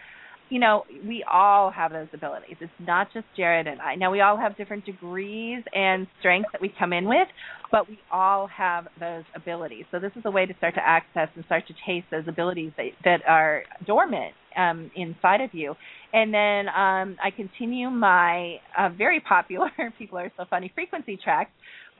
you 0.52 0.60
know, 0.60 0.84
we 1.08 1.24
all 1.32 1.72
have 1.72 1.94
those 1.94 2.10
abilities. 2.14 2.58
It's 2.60 2.72
not 2.80 3.08
just 3.14 3.26
Jarrad 3.38 3.70
and 3.70 3.80
I. 3.80 3.96
Now, 3.96 4.12
we 4.12 4.20
all 4.20 4.38
have 4.38 4.58
different 4.58 4.86
degrees 4.86 5.64
and 5.74 6.08
strengths 6.20 6.50
that 6.52 6.62
we 6.62 6.74
come 6.78 6.92
in 6.92 7.08
with, 7.08 7.28
but 7.72 7.88
we 7.88 7.98
all 8.12 8.48
have 8.48 8.88
those 9.00 9.24
abilities. 9.34 9.86
So, 9.92 10.00
this 10.00 10.12
is 10.18 10.24
a 10.26 10.32
way 10.32 10.46
to 10.46 10.54
start 10.58 10.76
to 10.76 10.86
access 10.86 11.30
and 11.36 11.46
start 11.46 11.64
to 11.68 11.74
taste 11.88 12.08
those 12.12 12.26
abilities 12.28 12.74
that, 12.76 12.90
that 13.06 13.22
are 13.26 13.64
dormant 13.88 14.34
um, 14.58 14.92
inside 14.94 15.40
of 15.40 15.54
you. 15.54 15.74
And 16.12 16.34
then 16.34 16.68
um, 16.68 17.18
I 17.24 17.32
continue 17.34 17.90
my 17.90 18.58
uh, 18.78 18.90
very 18.90 19.22
popular, 19.22 19.70
people 19.98 20.18
are 20.18 20.32
so 20.36 20.44
funny, 20.50 20.70
frequency 20.76 21.18
tracks 21.24 21.52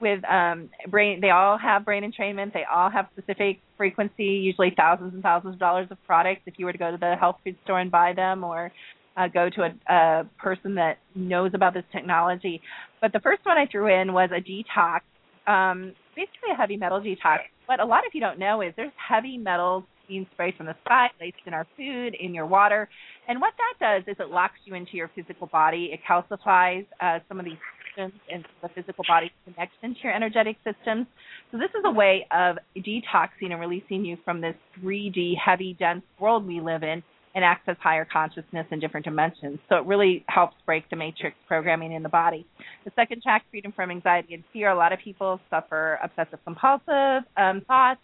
with 0.02 0.22
um 0.28 0.68
brain 0.88 1.20
they 1.20 1.30
all 1.30 1.56
have 1.56 1.84
brain 1.86 2.02
entrainment. 2.02 2.52
They 2.52 2.64
all 2.70 2.90
have 2.90 3.06
specific 3.16 3.60
frequency 3.78 4.24
usually 4.24 4.74
thousands 4.76 5.14
and 5.14 5.22
thousands 5.22 5.54
of 5.54 5.60
dollars 5.60 5.88
of 5.90 5.98
products. 6.04 6.42
If 6.46 6.54
you 6.58 6.66
were 6.66 6.72
to 6.72 6.78
go 6.78 6.90
to 6.90 6.98
the 6.98 7.16
health 7.18 7.36
food 7.42 7.56
store 7.64 7.80
and 7.80 7.90
buy 7.90 8.12
them 8.12 8.44
or 8.44 8.70
uh, 9.16 9.28
go 9.28 9.48
to 9.48 9.62
a, 9.62 9.92
a 9.92 10.24
person 10.38 10.74
that 10.74 10.98
knows 11.14 11.52
about 11.54 11.72
this 11.72 11.84
technology. 11.92 12.60
But 13.00 13.12
the 13.12 13.20
first 13.20 13.44
one 13.44 13.56
i 13.56 13.66
threw 13.66 13.86
in 13.88 14.12
was 14.12 14.30
a 14.32 14.40
detox 14.40 15.00
um 15.46 15.94
basically 16.14 16.50
a 16.52 16.56
heavy 16.56 16.76
metal 16.76 17.00
detox. 17.00 17.38
What 17.66 17.80
a 17.80 17.84
lot 17.84 18.04
of 18.06 18.12
you 18.12 18.20
don't 18.20 18.38
know 18.38 18.60
is 18.60 18.74
there's 18.76 18.92
heavy 18.96 19.38
metals 19.38 19.84
being 20.08 20.26
sprayed 20.32 20.54
from 20.56 20.66
the 20.66 20.74
sky 20.84 21.08
placed 21.18 21.36
in 21.46 21.54
our 21.54 21.66
food 21.76 22.14
in 22.20 22.34
your 22.34 22.46
water. 22.46 22.88
And 23.28 23.40
what 23.40 23.54
that 23.56 24.02
does 24.04 24.12
is 24.12 24.20
it 24.20 24.30
locks 24.30 24.58
you 24.64 24.74
into 24.74 24.96
your 24.96 25.10
physical 25.14 25.46
body. 25.46 25.90
It 25.92 26.00
calcifies 26.08 26.86
uh, 27.00 27.20
some 27.28 27.38
of 27.38 27.46
these 27.46 27.58
systems 27.92 28.20
and 28.32 28.44
the 28.62 28.68
physical 28.68 29.04
body's 29.06 29.30
connection 29.44 29.94
to 29.94 30.00
your 30.02 30.14
energetic 30.14 30.56
systems. 30.64 31.06
So 31.50 31.58
this 31.58 31.70
is 31.70 31.84
a 31.84 31.90
way 31.90 32.26
of 32.30 32.56
detoxing 32.76 33.50
and 33.50 33.60
releasing 33.60 34.04
you 34.04 34.16
from 34.24 34.40
this 34.40 34.54
3D 34.82 35.34
heavy 35.38 35.76
dense 35.78 36.02
world 36.18 36.46
we 36.46 36.60
live 36.60 36.82
in 36.82 37.02
and 37.34 37.44
access 37.44 37.76
higher 37.82 38.06
consciousness 38.10 38.66
in 38.70 38.78
different 38.78 39.04
dimensions. 39.04 39.58
So 39.68 39.76
it 39.76 39.86
really 39.86 40.24
helps 40.28 40.54
break 40.66 40.88
the 40.90 40.96
matrix 40.96 41.36
programming 41.48 41.92
in 41.92 42.02
the 42.02 42.08
body. 42.08 42.46
The 42.84 42.92
second 42.94 43.22
track, 43.22 43.44
freedom 43.50 43.72
from 43.72 43.90
anxiety 43.90 44.34
and 44.34 44.44
fear. 44.52 44.70
A 44.70 44.76
lot 44.76 44.92
of 44.92 44.98
people 44.98 45.40
suffer 45.48 45.98
obsessive 46.02 46.40
compulsive 46.44 47.24
um, 47.38 47.62
thoughts, 47.66 48.00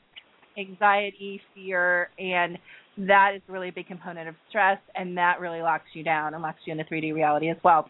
anxiety, 0.56 1.40
fear, 1.54 2.08
and 2.18 2.58
that 3.06 3.32
is 3.36 3.42
really 3.48 3.68
a 3.68 3.72
big 3.72 3.86
component 3.86 4.28
of 4.28 4.34
stress, 4.48 4.78
and 4.94 5.16
that 5.16 5.40
really 5.40 5.60
locks 5.60 5.84
you 5.92 6.02
down 6.02 6.34
and 6.34 6.42
locks 6.42 6.58
you 6.64 6.72
into 6.72 6.84
3D 6.84 7.14
reality 7.14 7.48
as 7.50 7.56
well. 7.62 7.88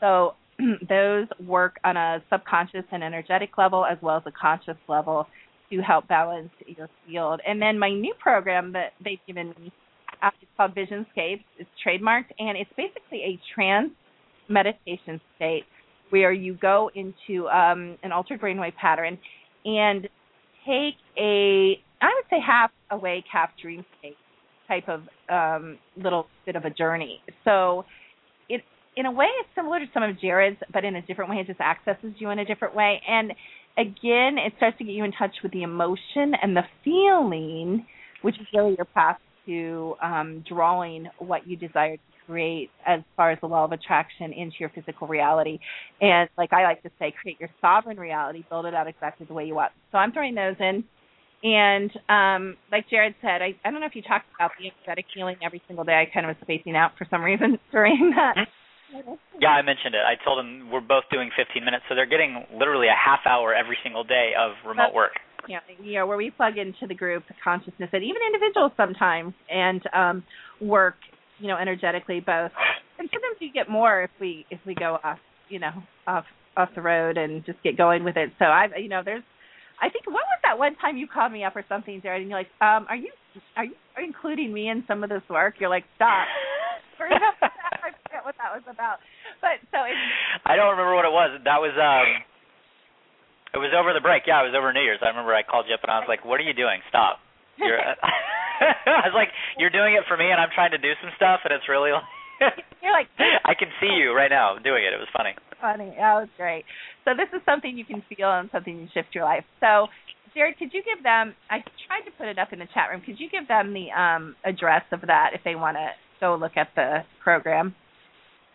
So 0.00 0.34
those 0.88 1.26
work 1.46 1.76
on 1.84 1.96
a 1.96 2.22
subconscious 2.30 2.84
and 2.90 3.02
energetic 3.02 3.56
level 3.58 3.84
as 3.84 3.98
well 4.02 4.16
as 4.16 4.22
a 4.26 4.32
conscious 4.32 4.76
level 4.88 5.26
to 5.70 5.80
help 5.80 6.08
balance 6.08 6.50
your 6.66 6.88
field. 7.06 7.40
And 7.46 7.60
then 7.60 7.78
my 7.78 7.90
new 7.90 8.14
program 8.18 8.72
that 8.72 8.92
they've 9.04 9.18
given 9.26 9.48
me 9.60 9.72
uh, 10.22 10.30
it's 10.40 10.50
called 10.56 10.74
Visionscapes. 10.74 11.44
It's 11.58 11.70
trademarked 11.86 12.32
and 12.38 12.56
it's 12.58 12.70
basically 12.76 13.22
a 13.22 13.40
trance 13.54 13.90
meditation 14.48 15.20
state 15.36 15.64
where 16.10 16.32
you 16.32 16.54
go 16.54 16.90
into 16.94 17.46
um, 17.48 17.96
an 18.02 18.12
altered 18.12 18.40
brainwave 18.40 18.74
pattern 18.76 19.18
and 19.64 20.08
take 20.66 20.94
a 21.18 21.80
I 22.00 22.14
would 22.14 22.24
say 22.30 22.38
half 22.44 22.70
awake, 22.90 23.24
half 23.30 23.50
dream 23.60 23.84
state 23.98 24.16
type 24.68 24.88
of 24.88 25.02
um, 25.28 25.78
little 25.96 26.28
bit 26.46 26.56
of 26.56 26.64
a 26.64 26.70
journey. 26.70 27.20
So 27.44 27.84
in 28.96 29.06
a 29.06 29.12
way 29.12 29.26
it's 29.40 29.48
similar 29.54 29.78
to 29.78 29.86
some 29.94 30.02
of 30.02 30.16
Jarrad's, 30.16 30.58
but 30.72 30.84
in 30.84 30.96
a 30.96 31.02
different 31.02 31.30
way. 31.30 31.36
It 31.36 31.46
just 31.46 31.60
accesses 31.60 32.14
you 32.18 32.30
in 32.30 32.38
a 32.38 32.44
different 32.44 32.74
way. 32.74 33.00
And 33.08 33.32
again, 33.76 34.36
it 34.38 34.52
starts 34.56 34.78
to 34.78 34.84
get 34.84 34.92
you 34.92 35.04
in 35.04 35.12
touch 35.12 35.34
with 35.42 35.52
the 35.52 35.62
emotion 35.62 36.34
and 36.42 36.56
the 36.56 36.64
feeling, 36.84 37.86
which 38.22 38.34
is 38.36 38.46
really 38.52 38.74
your 38.76 38.86
path 38.86 39.18
to 39.46 39.94
um, 40.02 40.44
drawing 40.48 41.06
what 41.18 41.46
you 41.46 41.56
desire 41.56 41.96
to 41.96 42.02
create 42.26 42.70
as 42.86 43.00
far 43.16 43.30
as 43.30 43.38
the 43.40 43.46
law 43.46 43.64
of 43.64 43.72
attraction 43.72 44.32
into 44.32 44.56
your 44.60 44.68
physical 44.70 45.06
reality. 45.06 45.58
And 46.00 46.28
like 46.36 46.52
I 46.52 46.64
like 46.64 46.82
to 46.82 46.90
say, 46.98 47.14
create 47.22 47.40
your 47.40 47.48
sovereign 47.60 47.98
reality, 47.98 48.44
build 48.50 48.66
it 48.66 48.74
out 48.74 48.86
exactly 48.86 49.26
the 49.26 49.34
way 49.34 49.46
you 49.46 49.54
want. 49.54 49.72
So 49.92 49.98
I'm 49.98 50.12
throwing 50.12 50.34
those 50.34 50.56
in. 50.60 50.84
And 51.42 51.90
um, 52.08 52.56
like 52.72 52.86
Jarrad 52.92 53.14
said, 53.22 53.42
I, 53.42 53.54
I 53.64 53.70
don't 53.70 53.80
know 53.80 53.86
if 53.86 53.94
you 53.94 54.02
talked 54.02 54.26
about 54.34 54.50
the 54.58 54.66
energetic 54.66 55.06
healing 55.14 55.36
every 55.42 55.62
single 55.68 55.84
day. 55.84 55.94
I 55.94 56.12
kind 56.12 56.28
of 56.28 56.36
was 56.36 56.42
spacing 56.42 56.74
out 56.74 56.92
for 56.98 57.06
some 57.10 57.22
reason 57.22 57.58
during 57.72 58.12
that. 58.16 58.48
Yeah, 59.40 59.50
I 59.50 59.62
mentioned 59.62 59.94
it. 59.94 60.02
I 60.02 60.16
told 60.22 60.38
them 60.38 60.70
we're 60.70 60.80
both 60.80 61.04
doing 61.12 61.30
15 61.36 61.64
minutes, 61.64 61.84
so 61.88 61.94
they're 61.94 62.06
getting 62.06 62.44
literally 62.54 62.88
a 62.88 62.96
half 62.96 63.20
hour 63.26 63.54
every 63.54 63.76
single 63.82 64.04
day 64.04 64.32
of 64.38 64.52
remote 64.66 64.94
work. 64.94 65.12
Yeah, 65.48 65.60
yeah, 65.82 66.02
where 66.04 66.16
we 66.16 66.30
plug 66.30 66.58
into 66.58 66.86
the 66.86 66.94
group 66.94 67.24
consciousness 67.42 67.88
and 67.92 68.02
even 68.02 68.20
individuals 68.26 68.72
sometimes 68.76 69.32
and 69.48 69.80
um 69.94 70.24
work, 70.60 70.96
you 71.38 71.48
know, 71.48 71.56
energetically 71.56 72.20
both. 72.20 72.50
And 72.98 73.08
sometimes 73.12 73.36
you 73.40 73.52
get 73.52 73.70
more 73.70 74.02
if 74.02 74.10
we 74.20 74.44
if 74.50 74.60
we 74.66 74.74
go 74.74 74.98
off, 75.02 75.18
you 75.48 75.58
know, 75.58 75.72
off 76.06 76.24
off 76.56 76.68
the 76.74 76.82
road 76.82 77.16
and 77.16 77.44
just 77.46 77.62
get 77.62 77.76
going 77.76 78.04
with 78.04 78.16
it. 78.16 78.30
So 78.38 78.44
I 78.44 78.66
you 78.76 78.88
know, 78.88 79.02
there's 79.04 79.22
I 79.80 79.88
think 79.88 80.06
what 80.06 80.14
was 80.14 80.40
that 80.42 80.58
one 80.58 80.74
time 80.76 80.96
you 80.96 81.06
called 81.06 81.32
me 81.32 81.44
up 81.44 81.54
or 81.54 81.64
something, 81.68 82.02
Jarrad, 82.04 82.20
and 82.20 82.28
you're 82.28 82.38
like, 82.38 82.50
um, 82.60 82.86
are 82.88 82.96
you 82.96 83.12
are 83.56 83.64
you 83.64 83.74
are 83.96 84.02
you 84.02 84.08
including 84.08 84.52
me 84.52 84.68
in 84.68 84.84
some 84.88 85.04
of 85.04 85.08
this 85.10 85.22
work? 85.30 85.54
You're 85.60 85.70
like, 85.70 85.84
stop. 85.96 86.26
Forget 88.18 88.34
what 88.34 88.38
that 88.42 88.50
was 88.50 88.66
about. 88.66 88.98
But 89.38 89.62
so 89.70 89.86
it's 89.86 90.02
I 90.42 90.58
don't 90.58 90.74
remember 90.74 90.98
what 90.98 91.06
it 91.06 91.14
was. 91.14 91.38
That 91.46 91.62
was 91.62 91.70
um 91.78 92.18
it 93.54 93.62
was 93.62 93.70
over 93.70 93.94
the 93.94 94.02
break. 94.02 94.26
Yeah, 94.26 94.42
it 94.42 94.50
was 94.50 94.58
over 94.58 94.74
New 94.74 94.82
Year's. 94.82 94.98
I 95.06 95.14
remember 95.14 95.30
I 95.38 95.46
called 95.46 95.70
you 95.70 95.74
up 95.78 95.86
and 95.86 95.94
I 95.94 96.02
was 96.02 96.10
like, 96.10 96.26
"What 96.26 96.42
are 96.42 96.46
you 96.46 96.52
doing? 96.52 96.82
Stop." 96.90 97.22
You're 97.62 97.78
I 98.90 99.06
was 99.06 99.14
like, 99.14 99.30
"You're 99.54 99.70
doing 99.70 99.94
it 99.94 100.02
for 100.10 100.18
me 100.18 100.34
and 100.34 100.42
I'm 100.42 100.50
trying 100.50 100.74
to 100.74 100.82
do 100.82 100.98
some 100.98 101.14
stuff 101.14 101.46
and 101.46 101.54
it's 101.54 101.70
really 101.70 101.94
You're 102.82 102.90
like 102.90 103.06
I 103.46 103.54
can 103.54 103.70
see 103.78 103.94
you 103.94 104.10
right 104.10 104.34
now 104.34 104.58
doing 104.58 104.82
it. 104.82 104.90
It 104.90 104.98
was 104.98 105.10
funny. 105.14 105.38
funny. 105.62 105.94
That 105.94 106.18
was 106.18 106.30
great. 106.34 106.66
So 107.06 107.14
this 107.14 107.30
is 107.30 107.38
something 107.46 107.78
you 107.78 107.86
can 107.86 108.02
feel 108.10 108.34
and 108.34 108.50
something 108.50 108.74
you 108.74 108.90
shift 108.90 109.14
your 109.14 109.30
life. 109.30 109.46
So 109.62 109.86
Jarrad, 110.34 110.58
could 110.58 110.74
you 110.74 110.82
give 110.82 111.06
them? 111.06 111.38
I 111.54 111.62
tried 111.86 112.02
to 112.02 112.12
put 112.18 112.26
it 112.26 112.38
up 112.38 112.50
in 112.50 112.58
the 112.58 112.68
chat 112.74 112.90
room. 112.90 113.00
Could 113.06 113.22
you 113.22 113.30
give 113.30 113.46
them 113.46 113.78
the 113.78 113.94
um 113.94 114.34
address 114.42 114.82
of 114.90 115.06
that 115.06 115.38
if 115.38 115.46
they 115.46 115.54
want 115.54 115.78
to 115.78 115.94
go 116.20 116.34
look 116.34 116.56
at 116.56 116.74
the 116.74 117.06
program? 117.22 117.74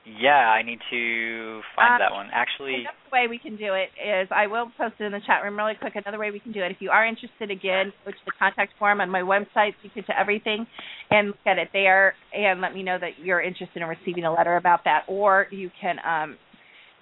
Yeah, 0.05 0.31
I 0.51 0.63
need 0.63 0.79
to 0.91 1.61
find 1.75 1.95
Uh, 1.95 1.97
that 1.99 2.11
one. 2.11 2.29
Actually, 2.33 2.81
Another 2.81 2.97
way 3.11 3.27
we 3.27 3.37
can 3.39 3.55
do 3.55 3.73
it 3.73 3.89
is 4.03 4.27
I 4.31 4.47
will 4.47 4.69
post 4.77 4.95
it 4.99 5.05
in 5.05 5.13
the 5.13 5.21
chat 5.21 5.43
room 5.43 5.57
really 5.57 5.75
quick. 5.75 5.95
Another 5.95 6.19
way 6.19 6.29
we 6.31 6.39
can 6.41 6.51
do 6.51 6.61
it, 6.61 6.71
if 6.71 6.81
you 6.81 6.91
are 6.91 7.05
interested, 7.05 7.49
again, 7.49 7.93
go 8.03 8.11
to 8.11 8.17
the 8.25 8.33
contact 8.37 8.73
form 8.77 8.99
on 8.99 9.09
my 9.09 9.21
website, 9.21 9.75
Secret 9.81 10.05
to 10.07 10.19
Everything, 10.19 10.67
and 11.09 11.27
look 11.27 11.37
at 11.45 11.57
it 11.57 11.69
there, 11.71 12.15
and 12.33 12.59
let 12.59 12.73
me 12.73 12.83
know 12.83 12.97
that 12.99 13.19
you're 13.19 13.41
interested 13.41 13.81
in 13.81 13.87
receiving 13.87 14.25
a 14.25 14.33
letter 14.33 14.57
about 14.57 14.83
that. 14.83 15.03
Or 15.07 15.47
you 15.51 15.71
can 15.79 15.99
um, 16.05 16.37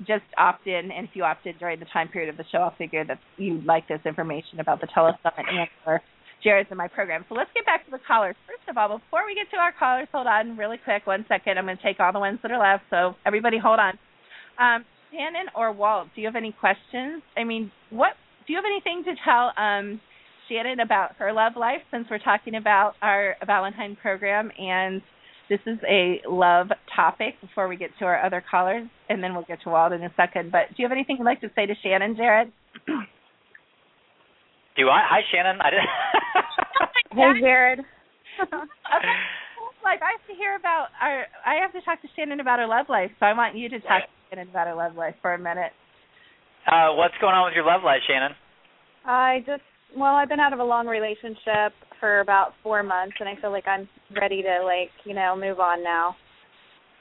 just 0.06 0.24
opt 0.38 0.68
in, 0.68 0.92
and 0.92 1.08
if 1.08 1.16
you 1.16 1.24
opt 1.24 1.46
in 1.48 1.58
during 1.58 1.80
the 1.80 1.86
time 1.86 2.08
period 2.08 2.30
of 2.30 2.38
the 2.38 2.46
show, 2.52 2.60
I'll 2.60 2.76
figure 2.76 3.04
that 3.06 3.20
you'd 3.38 3.66
like 3.66 3.88
this 3.88 4.02
information 4.06 4.60
about 4.60 4.80
the 4.80 4.88
telesummit 4.88 5.48
and 5.50 5.68
or 5.88 6.02
Jarrad's 6.46 6.70
in 6.72 6.78
my 6.78 6.88
program. 6.88 7.26
So 7.30 7.36
let's 7.36 7.50
get 7.54 7.66
back 7.66 7.86
to 7.86 7.92
the 7.92 8.00
callers. 8.06 8.36
First 8.48 8.68
of 8.70 8.78
all, 8.78 8.98
before 8.98 9.26
we 9.26 9.36
get 9.36 9.50
to 9.52 9.58
our 9.58 9.72
callers, 9.78 10.08
hold 10.12 10.28
on 10.28 10.58
really 10.58 10.78
quick, 10.84 11.06
one 11.06 11.26
second. 11.28 11.58
I'm 11.58 11.66
going 11.66 11.78
to 11.78 11.84
take 11.84 12.00
all 12.00 12.12
the 12.12 12.20
ones 12.20 12.40
that 12.44 12.52
are 12.52 12.60
left, 12.60 12.84
so 12.90 13.16
everybody 13.26 13.58
hold 13.58 13.80
on. 13.80 13.98
Um, 14.60 14.86
Shannon 15.12 15.48
or 15.56 15.72
Walt, 15.72 16.08
do 16.16 16.22
you 16.22 16.28
have 16.28 16.36
any 16.36 16.56
questions? 16.58 17.22
I 17.38 17.44
mean, 17.44 17.72
what 17.90 18.14
do 18.48 18.54
you 18.54 18.58
have 18.58 18.66
anything 18.66 19.04
to 19.06 19.14
tell 19.24 19.52
um, 19.58 20.00
Shannon 20.50 20.80
about 20.80 21.16
her 21.18 21.34
love 21.34 21.54
life 21.58 21.82
since 21.92 22.08
we're 22.10 22.20
talking 22.20 22.56
about 22.56 22.94
our 23.02 23.36
Valentine 23.46 23.98
program 24.02 24.52
and 24.58 25.02
this 25.50 25.60
is 25.66 25.80
a 25.88 26.22
love 26.30 26.68
topic 26.96 27.36
before 27.42 27.68
we 27.68 27.76
get 27.76 27.90
to 28.00 28.06
our 28.06 28.24
other 28.24 28.42
callers 28.50 28.88
and 29.10 29.22
then 29.22 29.34
we'll 29.34 29.44
get 29.44 29.62
to 29.64 29.70
Walt 29.70 29.92
in 29.92 30.02
a 30.02 30.14
second. 30.16 30.52
But 30.52 30.70
do 30.70 30.76
you 30.78 30.86
have 30.86 30.94
anything 30.94 31.18
you'd 31.18 31.26
like 31.26 31.42
to 31.42 31.52
say 31.56 31.66
to 31.66 31.74
Shannon, 31.84 32.16
Jarrad? 32.16 32.52
Do 34.78 34.88
I? 34.90 35.02
Hi, 35.04 35.22
Shannon. 35.32 35.60
I 35.62 35.70
didn't. 35.70 35.90
Hey, 37.12 37.44
Jarrad. 37.44 37.80
like 39.84 40.00
I 40.00 40.16
have 40.16 40.28
to 40.28 40.36
hear 40.38 40.56
about 40.56 40.88
our 41.02 41.26
I 41.46 41.56
have 41.62 41.74
to 41.74 41.82
talk 41.82 42.02
to 42.02 42.08
Shannon 42.16 42.40
about 42.40 42.60
her 42.60 42.68
love 42.68 42.86
life, 42.88 43.12
so 43.20 43.26
I 43.26 43.34
want 43.34 43.58
you 43.58 43.68
to 43.68 43.80
talk 43.82 44.04
to 44.04 44.12
Shannon 44.30 44.50
about 44.50 44.68
her 44.68 44.76
love 44.76 44.96
life 44.96 45.16
for 45.22 45.34
a 45.34 45.38
minute. 45.38 45.74
uh, 46.68 46.96
what's 46.96 47.14
going 47.20 47.36
on 47.36 47.46
with 47.46 47.56
your 47.56 47.66
love 47.66 47.82
life, 47.84 48.00
Shannon? 48.08 48.32
I 49.06 49.40
just 49.46 49.64
well, 49.98 50.16
I've 50.16 50.30
been 50.30 50.40
out 50.40 50.54
of 50.54 50.60
a 50.60 50.64
long 50.64 50.88
relationship 50.88 51.74
for 52.00 52.22
about 52.22 52.54
four 52.64 52.82
months, 52.82 53.16
and 53.20 53.28
I 53.28 53.36
feel 53.42 53.52
like 53.52 53.68
I'm 53.68 53.90
ready 54.16 54.42
to 54.42 54.64
like 54.64 54.92
you 55.04 55.14
know 55.14 55.36
move 55.36 55.60
on 55.60 55.84
now. 55.84 56.16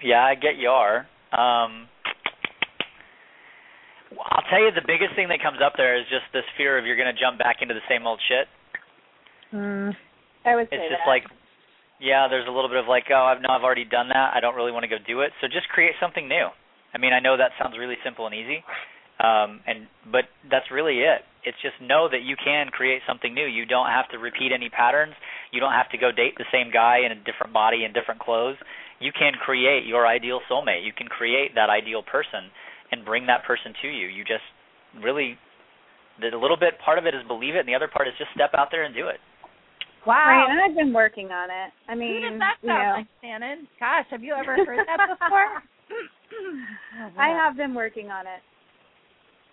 Yeah, 0.03 0.25
I 0.25 0.35
get 0.35 0.57
you 0.59 0.71
are. 0.71 1.07
Um, 1.31 1.87
I'll 4.19 4.47
tell 4.51 4.59
you 4.59 4.75
the 4.75 4.85
biggest 4.87 5.15
thing 5.15 5.29
that 5.31 5.39
comes 5.43 5.59
up 5.63 5.75
there 5.77 5.95
is 5.95 6.05
just 6.11 6.27
this 6.35 6.47
fear 6.59 6.79
of 6.79 6.85
you're 6.85 6.99
going 6.99 7.13
to 7.13 7.19
jump 7.19 7.39
back 7.39 7.63
into 7.63 7.75
the 7.75 7.85
same 7.89 8.07
old 8.07 8.21
shit. 8.27 8.51
Mm. 9.55 9.95
I 10.45 10.55
would 10.57 10.67
say 10.71 10.77
It's 10.77 10.91
just 10.91 11.05
that. 11.07 11.11
like, 11.11 11.25
yeah, 12.01 12.27
there's 12.27 12.49
a 12.49 12.55
little 12.55 12.69
bit 12.71 12.79
of 12.81 12.89
like, 12.89 13.07
oh, 13.13 13.29
I've 13.29 13.43
no, 13.43 13.51
I've 13.53 13.63
already 13.63 13.85
done 13.85 14.09
that. 14.09 14.33
I 14.35 14.41
don't 14.41 14.57
really 14.57 14.73
want 14.73 14.83
to 14.83 14.91
go 14.91 14.99
do 14.99 15.21
it. 15.21 15.31
So 15.41 15.47
just 15.47 15.69
create 15.69 15.95
something 16.01 16.27
new. 16.27 16.49
I 16.95 16.99
mean, 16.99 17.13
I 17.13 17.21
know 17.21 17.37
that 17.37 17.53
sounds 17.61 17.79
really 17.79 17.95
simple 18.03 18.27
and 18.27 18.35
easy, 18.35 18.65
um, 19.23 19.61
and 19.69 19.87
but 20.11 20.27
that's 20.51 20.67
really 20.73 21.07
it. 21.07 21.23
It's 21.45 21.61
just 21.63 21.79
know 21.79 22.09
that 22.11 22.27
you 22.27 22.35
can 22.35 22.69
create 22.75 23.03
something 23.07 23.33
new. 23.33 23.47
You 23.47 23.65
don't 23.65 23.87
have 23.87 24.09
to 24.11 24.19
repeat 24.19 24.51
any 24.51 24.69
patterns. 24.69 25.15
You 25.53 25.61
don't 25.61 25.73
have 25.73 25.89
to 25.93 25.99
go 25.99 26.11
date 26.11 26.35
the 26.37 26.51
same 26.51 26.73
guy 26.73 27.07
in 27.07 27.13
a 27.13 27.21
different 27.23 27.53
body 27.53 27.85
and 27.85 27.95
different 27.95 28.21
clothes. 28.21 28.57
You 28.99 29.13
can 29.13 29.33
create 29.39 29.87
your 29.87 30.07
ideal 30.07 30.41
soulmate. 30.51 30.85
You 30.85 30.93
can 30.93 31.07
create 31.07 31.55
that 31.55 31.71
ideal 31.71 32.03
person 32.03 32.51
and 32.93 33.05
bring 33.05 33.27
that 33.27 33.45
person 33.45 33.75
to 33.83 33.89
you. 33.89 34.07
You 34.09 34.25
just 34.25 34.47
really 35.03 35.39
the 36.21 36.37
little 36.37 36.57
bit 36.57 36.75
part 36.85 36.99
of 36.99 37.07
it 37.07 37.15
is 37.15 37.23
believe 37.27 37.55
it, 37.55 37.61
and 37.61 37.69
the 37.69 37.75
other 37.75 37.89
part 37.89 38.07
is 38.07 38.15
just 38.19 38.31
step 38.35 38.51
out 38.53 38.69
there 38.71 38.85
and 38.85 38.95
do 38.95 39.09
it. 39.09 39.21
Wow. 40.07 40.17
Right, 40.17 40.49
and 40.49 40.61
I've 40.61 40.77
been 40.77 40.93
working 40.93 41.31
on 41.31 41.51
it. 41.51 41.73
I 41.89 41.93
Who 41.93 42.01
mean, 42.01 42.23
does 42.23 42.41
that 42.41 42.57
you 42.63 42.69
know, 42.69 43.05
like, 43.05 43.07
Shannon? 43.21 43.69
Gosh, 43.79 44.07
have 44.11 44.23
you 44.23 44.35
ever 44.35 44.57
heard 44.65 44.87
that 44.87 45.17
before? 45.17 45.61
I 47.19 47.29
have 47.29 47.57
been 47.57 47.75
working 47.75 48.09
on 48.11 48.27
it. 48.27 48.41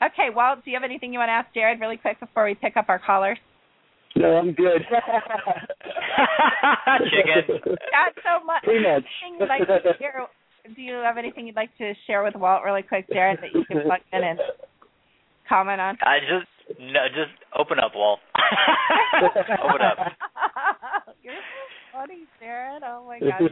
Okay, 0.04 0.30
Walt, 0.34 0.64
do 0.64 0.72
you 0.72 0.78
have 0.78 0.84
anything 0.86 1.12
you 1.12 1.20
want 1.20 1.30
to 1.30 1.34
ask 1.34 1.50
Jarrad 1.56 1.82
really 1.82 1.98
quick 1.98 2.20
before 2.20 2.46
we 2.46 2.54
pick 2.54 2.78
up 2.78 2.86
our 2.88 3.00
callers? 3.00 3.40
No, 4.16 4.38
I'm 4.38 4.54
good. 4.54 4.82
Chicken. 7.10 7.60
Not 7.92 8.14
so 8.22 8.46
much. 8.46 8.64
Pretty 8.64 8.84
much. 8.86 9.04
Anything 9.26 9.38
you'd 9.40 9.50
like 9.50 9.68
to 9.68 9.94
share? 10.00 10.28
Do 10.76 10.82
you 10.82 10.94
have 10.96 11.18
anything 11.18 11.48
you'd 11.48 11.56
like 11.56 11.76
to 11.78 11.94
share 12.06 12.24
with 12.24 12.36
Walt 12.36 12.64
really 12.64 12.82
quick, 12.82 13.08
Jarrad, 13.10 13.40
that 13.42 13.54
you 13.54 13.64
can 13.66 13.84
plug 13.84 14.02
in 14.12 14.24
and 14.24 14.40
comment 15.48 15.80
on? 15.80 15.98
I 16.02 16.20
just 16.20 16.80
no, 16.80 17.08
just 17.08 17.32
open 17.58 17.80
up, 17.80 17.94
Walt. 17.96 18.20
open 19.64 19.82
up. 19.82 19.98
You're 21.24 21.34
so 21.34 21.98
funny, 22.00 22.26
Jarrad. 22.42 22.80
Oh 22.84 23.06
my 23.08 23.20
gosh. 23.20 23.52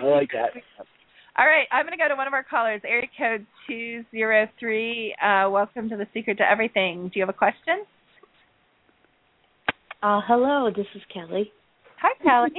I 0.00 0.04
like 0.06 0.30
that. 0.32 0.50
All 1.36 1.46
right, 1.46 1.66
I'm 1.72 1.86
going 1.86 1.96
to 1.96 2.02
go 2.02 2.08
to 2.08 2.16
one 2.16 2.26
of 2.26 2.32
our 2.32 2.44
callers, 2.44 2.80
area 2.84 3.08
code 3.18 3.46
203. 3.68 5.14
Uh, 5.22 5.50
welcome 5.50 5.88
to 5.88 5.96
the 5.96 6.06
Secret 6.12 6.38
to 6.38 6.48
Everything. 6.48 7.04
Do 7.12 7.18
you 7.18 7.22
have 7.22 7.28
a 7.28 7.38
question? 7.38 7.84
Uh, 10.02 10.20
hello, 10.26 10.70
this 10.74 10.86
is 10.94 11.02
Kelly. 11.12 11.50
Hi, 12.00 12.12
Kelly. 12.22 12.50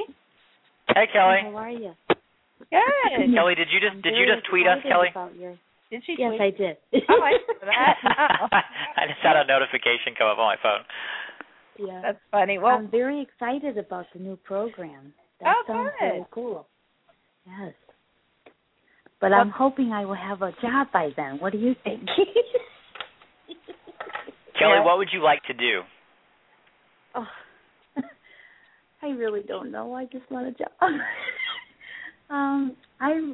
Hey, 0.87 1.05
Kelly. 1.13 1.37
How 1.43 1.55
are 1.55 1.69
you? 1.69 1.93
Good. 2.69 3.33
Kelly, 3.35 3.55
did 3.55 3.67
you 3.71 3.79
just 3.79 3.95
I'm 3.95 4.01
did 4.01 4.15
you 4.15 4.25
just 4.27 4.45
tweet 4.49 4.67
us, 4.67 4.79
Kelly? 4.83 5.09
Your... 5.39 5.55
Did 5.89 6.03
she? 6.05 6.15
Yes, 6.17 6.29
tweet? 6.37 6.41
I 6.41 6.49
did. 6.51 6.77
Oh, 7.09 7.21
I 7.21 7.33
saw 7.45 7.65
that. 7.65 7.97
I 8.97 9.07
just 9.07 9.19
had 9.23 9.35
a 9.35 9.45
notification 9.45 10.13
come 10.17 10.27
up 10.27 10.37
on 10.37 10.55
my 10.55 10.59
phone. 10.61 10.83
yeah. 11.87 12.01
That's 12.03 12.19
funny. 12.31 12.57
Well, 12.59 12.75
I'm 12.77 12.89
very 12.89 13.21
excited 13.21 13.77
about 13.77 14.05
the 14.13 14.19
new 14.19 14.35
program. 14.37 15.13
That 15.41 15.55
Oh, 15.55 15.63
sounds 15.67 15.91
good. 15.99 16.05
really 16.05 16.25
cool. 16.31 16.67
Yes. 17.47 17.73
But 19.19 19.31
Well- 19.31 19.39
I'm 19.41 19.49
hoping 19.49 19.91
I 19.91 20.05
will 20.05 20.15
have 20.15 20.41
a 20.41 20.51
job 20.61 20.87
by 20.93 21.09
then. 21.15 21.37
What 21.39 21.51
do 21.51 21.57
you 21.59 21.75
think? 21.83 22.05
Kelly, 24.57 24.75
Yeah. 24.77 24.83
what 24.85 24.97
would 24.97 25.09
you 25.11 25.21
like 25.23 25.43
to 25.43 25.53
do? 25.53 25.81
oh, 27.15 27.27
I 29.03 29.07
really 29.09 29.41
don't 29.47 29.71
know. 29.71 29.93
I 29.95 30.05
just 30.05 30.29
want 30.29 30.47
a 30.47 30.51
job. 30.51 30.69
Um, 32.31 32.75
I, 32.99 33.33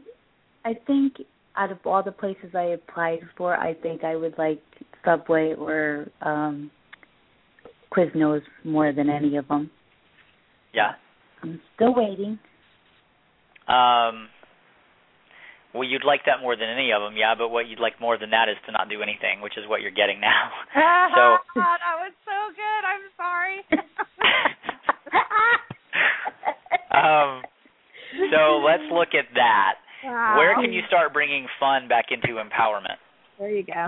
I 0.65 0.73
think 0.85 1.13
out 1.57 1.71
of 1.71 1.77
all 1.85 2.03
the 2.03 2.11
places 2.11 2.53
I 2.53 2.75
applied 2.75 3.19
for, 3.37 3.55
I 3.55 3.73
think 3.73 4.03
I 4.03 4.15
would 4.15 4.37
like 4.37 4.61
Subway 5.05 5.53
or 5.57 6.07
um 6.21 6.71
Quiznos 7.91 8.41
more 8.63 8.91
than 8.91 9.09
any 9.09 9.37
of 9.37 9.47
them. 9.47 9.71
Yeah. 10.73 10.91
I'm 11.41 11.61
still 11.75 11.93
waiting. 11.95 12.39
Um. 13.67 14.29
Well, 15.73 15.83
you'd 15.83 16.05
like 16.05 16.21
that 16.25 16.41
more 16.41 16.55
than 16.55 16.69
any 16.69 16.91
of 16.91 17.01
them, 17.01 17.15
yeah. 17.17 17.35
But 17.37 17.49
what 17.49 17.67
you'd 17.67 17.79
like 17.79 17.99
more 18.01 18.17
than 18.17 18.31
that 18.31 18.49
is 18.49 18.55
to 18.65 18.71
not 18.71 18.89
do 18.89 19.01
anything, 19.01 19.41
which 19.41 19.57
is 19.57 19.67
what 19.67 19.81
you're 19.81 19.91
getting 19.91 20.19
now. 20.19 20.49
so. 20.73 21.37
that 21.55 21.97
was 21.99 22.13
so 22.25 22.51
good. 22.55 22.83
I'm 22.83 23.07
sorry. 23.15 23.63
um. 27.41 27.43
So 28.31 28.61
let's 28.65 28.83
look 28.91 29.09
at 29.13 29.25
that. 29.35 29.75
Wow. 30.03 30.35
Where 30.37 30.55
can 30.55 30.71
you 30.73 30.81
start 30.87 31.13
bringing 31.13 31.47
fun 31.59 31.87
back 31.87 32.05
into 32.11 32.39
empowerment? 32.39 32.97
There 33.39 33.49
you 33.49 33.63
go. 33.63 33.87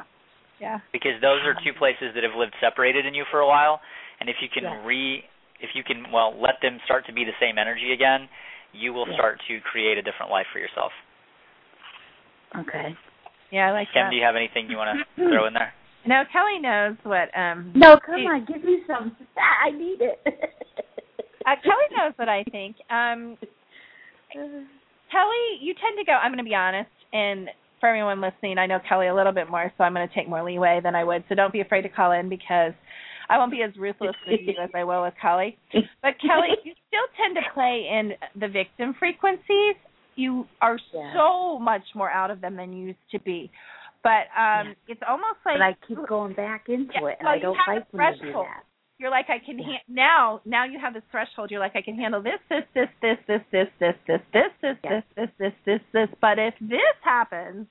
Yeah. 0.60 0.80
Because 0.92 1.14
those 1.22 1.40
are 1.46 1.54
two 1.64 1.74
places 1.78 2.12
that 2.16 2.24
have 2.24 2.36
lived 2.38 2.54
separated 2.60 3.06
in 3.06 3.14
you 3.14 3.24
for 3.32 3.40
a 3.40 3.48
while, 3.48 3.80
and 4.20 4.28
if 4.30 4.36
you 4.42 4.50
can 4.50 4.64
Yes. 4.64 4.86
re, 4.86 5.24
if 5.62 5.70
you 5.74 5.84
can, 5.84 6.12
well, 6.12 6.36
let 6.40 6.56
them 6.62 6.80
start 6.86 7.06
to 7.08 7.14
be 7.14 7.24
the 7.24 7.36
same 7.40 7.58
energy 7.58 7.94
again, 7.94 8.28
you 8.74 8.92
will 8.94 9.08
Yes. 9.08 9.16
start 9.16 9.40
to 9.48 9.60
create 9.62 9.98
a 9.98 10.02
different 10.02 10.32
life 10.32 10.48
for 10.52 10.60
yourself. 10.60 10.92
Okay. 12.58 12.96
Yeah, 13.52 13.70
I 13.70 13.72
like 13.72 13.88
Kim, 13.94 14.06
that. 14.06 14.10
do 14.12 14.16
you 14.18 14.24
have 14.24 14.36
anything 14.36 14.70
you 14.70 14.78
want 14.78 15.00
to 15.00 15.06
throw 15.30 15.46
in 15.48 15.54
there? 15.54 15.74
No, 16.06 16.24
Kelly 16.32 16.60
knows 16.60 16.96
what 17.04 17.28
um 17.38 17.74
No, 17.76 18.00
come 18.00 18.16
she- 18.20 18.26
on, 18.26 18.46
give 18.46 18.64
me 18.64 18.82
some. 18.88 19.16
I 19.38 19.70
need 19.72 20.00
it. 20.00 20.20
uh, 21.46 21.56
Kelly 21.62 21.88
knows 21.96 22.14
what 22.16 22.30
I 22.30 22.44
think. 22.52 22.78
Um 22.90 23.38
Kelly, 25.12 25.46
you 25.62 25.74
tend 25.74 25.98
to 25.98 26.06
go 26.06 26.14
I'm 26.14 26.32
gonna 26.32 26.44
be 26.44 26.56
honest 26.56 26.90
and 27.14 27.50
for 27.80 27.88
everyone 27.88 28.20
listening, 28.20 28.58
I 28.58 28.66
know 28.66 28.80
Kelly 28.88 29.08
a 29.08 29.16
little 29.16 29.32
bit 29.32 29.50
more, 29.50 29.72
so 29.78 29.84
I'm 29.84 29.94
gonna 29.94 30.10
take 30.14 30.28
more 30.28 30.44
leeway 30.44 30.82
than 30.84 30.96
I 30.96 31.04
would. 31.04 31.24
So 31.30 31.36
don't 31.36 31.54
be 31.54 31.62
afraid 31.62 31.84
to 31.84 31.90
call 31.90 32.12
in 32.12 32.28
because 32.30 32.74
I 33.30 33.38
won't 33.38 33.52
be 33.52 33.62
as 33.64 33.72
ruthless 33.78 34.16
with 34.28 34.40
you 34.44 34.56
as 34.62 34.70
I 34.76 34.84
will 34.84 35.04
with 35.04 35.14
Kelly. 35.22 35.58
But 36.02 36.16
Kelly, 36.22 36.50
you 36.64 36.74
still 36.88 37.08
tend 37.18 37.36
to 37.36 37.42
play 37.54 37.88
in 37.92 38.14
the 38.40 38.48
victim 38.48 38.96
frequencies. 38.98 39.76
You 40.16 40.46
are 40.62 40.78
Yeah. 40.94 41.14
so 41.14 41.60
much 41.60 41.84
more 41.96 42.10
out 42.12 42.32
of 42.32 42.42
them 42.42 42.56
than 42.56 42.74
you 42.74 42.88
used 42.88 43.12
to 43.12 43.20
be. 43.20 43.52
But 44.04 44.28
um 44.38 44.76
it's 44.88 45.02
almost 45.08 45.40
like 45.46 45.60
but 45.60 45.62
I 45.62 45.76
keep 45.88 46.08
going 46.08 46.34
back 46.34 46.66
into 46.68 46.92
Yeah, 46.94 47.10
it, 47.10 47.18
and 47.20 47.28
well, 47.28 47.36
I 47.36 47.40
don't 47.40 47.58
like 47.68 47.86
when 47.92 48.14
you 48.14 48.22
do 48.22 48.34
that. 48.34 48.64
You're 49.00 49.10
like 49.10 49.26
I 49.30 49.40
can 49.44 49.58
ha- 49.60 49.82
now 49.88 50.42
now 50.46 50.66
you 50.66 50.78
have 50.80 50.94
this 50.94 51.04
threshold. 51.12 51.52
You're 51.52 51.60
like 51.60 51.76
I 51.76 51.82
can 51.82 51.96
handle 51.96 52.22
this 52.22 52.40
this 52.50 52.64
this 52.76 52.90
this 53.02 53.18
this 53.28 53.42
this 53.52 53.68
this 53.80 53.96
this 54.08 54.22
this 54.34 54.52
this 54.62 54.78
this 54.84 55.04
this 55.16 55.30
this 55.40 55.54
this 55.66 55.82
this. 55.94 56.10
But 56.22 56.38
if 56.40 56.54
this 56.62 56.96
happens, 57.04 57.68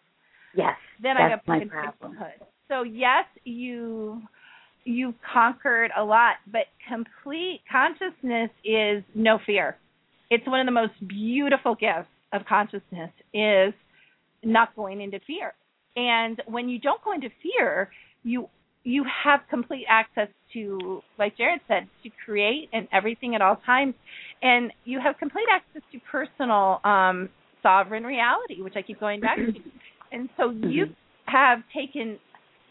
Yes. 0.55 0.77
then 1.03 1.17
I 1.17 1.29
my 1.29 1.41
fucking 1.47 1.69
problem. 1.69 2.17
victimhood. 2.17 2.47
So 2.69 2.83
yes, 2.83 3.25
you 3.45 4.23
you've 4.85 5.15
conquered 5.35 5.91
a 5.97 6.03
lot, 6.03 6.37
but 6.51 6.63
complete 6.89 7.61
consciousness 7.71 8.51
is 8.65 9.05
no 9.15 9.39
fear. 9.45 9.77
It's 10.31 10.47
one 10.47 10.61
of 10.61 10.67
the 10.67 10.73
most 10.73 10.95
beautiful 11.07 11.75
gifts 11.75 12.09
of 12.33 12.43
consciousness 12.47 13.11
is 13.35 13.75
not 14.43 14.75
going 14.77 15.01
into 15.01 15.21
fear. 15.27 15.53
And 15.97 16.41
when 16.47 16.69
you 16.69 16.79
don't 16.79 17.03
go 17.03 17.13
into 17.13 17.29
fear, 17.43 17.91
you 18.23 18.49
you 18.89 19.05
have 19.25 19.41
complete 19.51 19.85
access 19.87 20.29
to, 20.55 21.03
like 21.19 21.37
Jarrad 21.37 21.61
said, 21.69 21.89
to 22.03 22.11
create 22.25 22.71
and 22.73 22.89
everything 22.91 23.35
at 23.35 23.43
all 23.43 23.57
times, 23.67 23.95
and 24.41 24.73
you 24.87 24.99
have 24.99 25.19
complete 25.19 25.45
access 25.53 25.83
to 25.93 25.99
personal 26.11 26.81
um, 26.85 27.29
sovereign 27.63 28.05
reality, 28.05 28.63
which 28.63 28.75
I 28.77 28.83
keep 28.83 28.99
going 28.99 29.21
back 29.21 29.37
to. 29.37 29.53
And 30.11 30.31
so 30.39 30.49
you 30.49 30.87
have 31.27 31.59
taken 31.77 32.17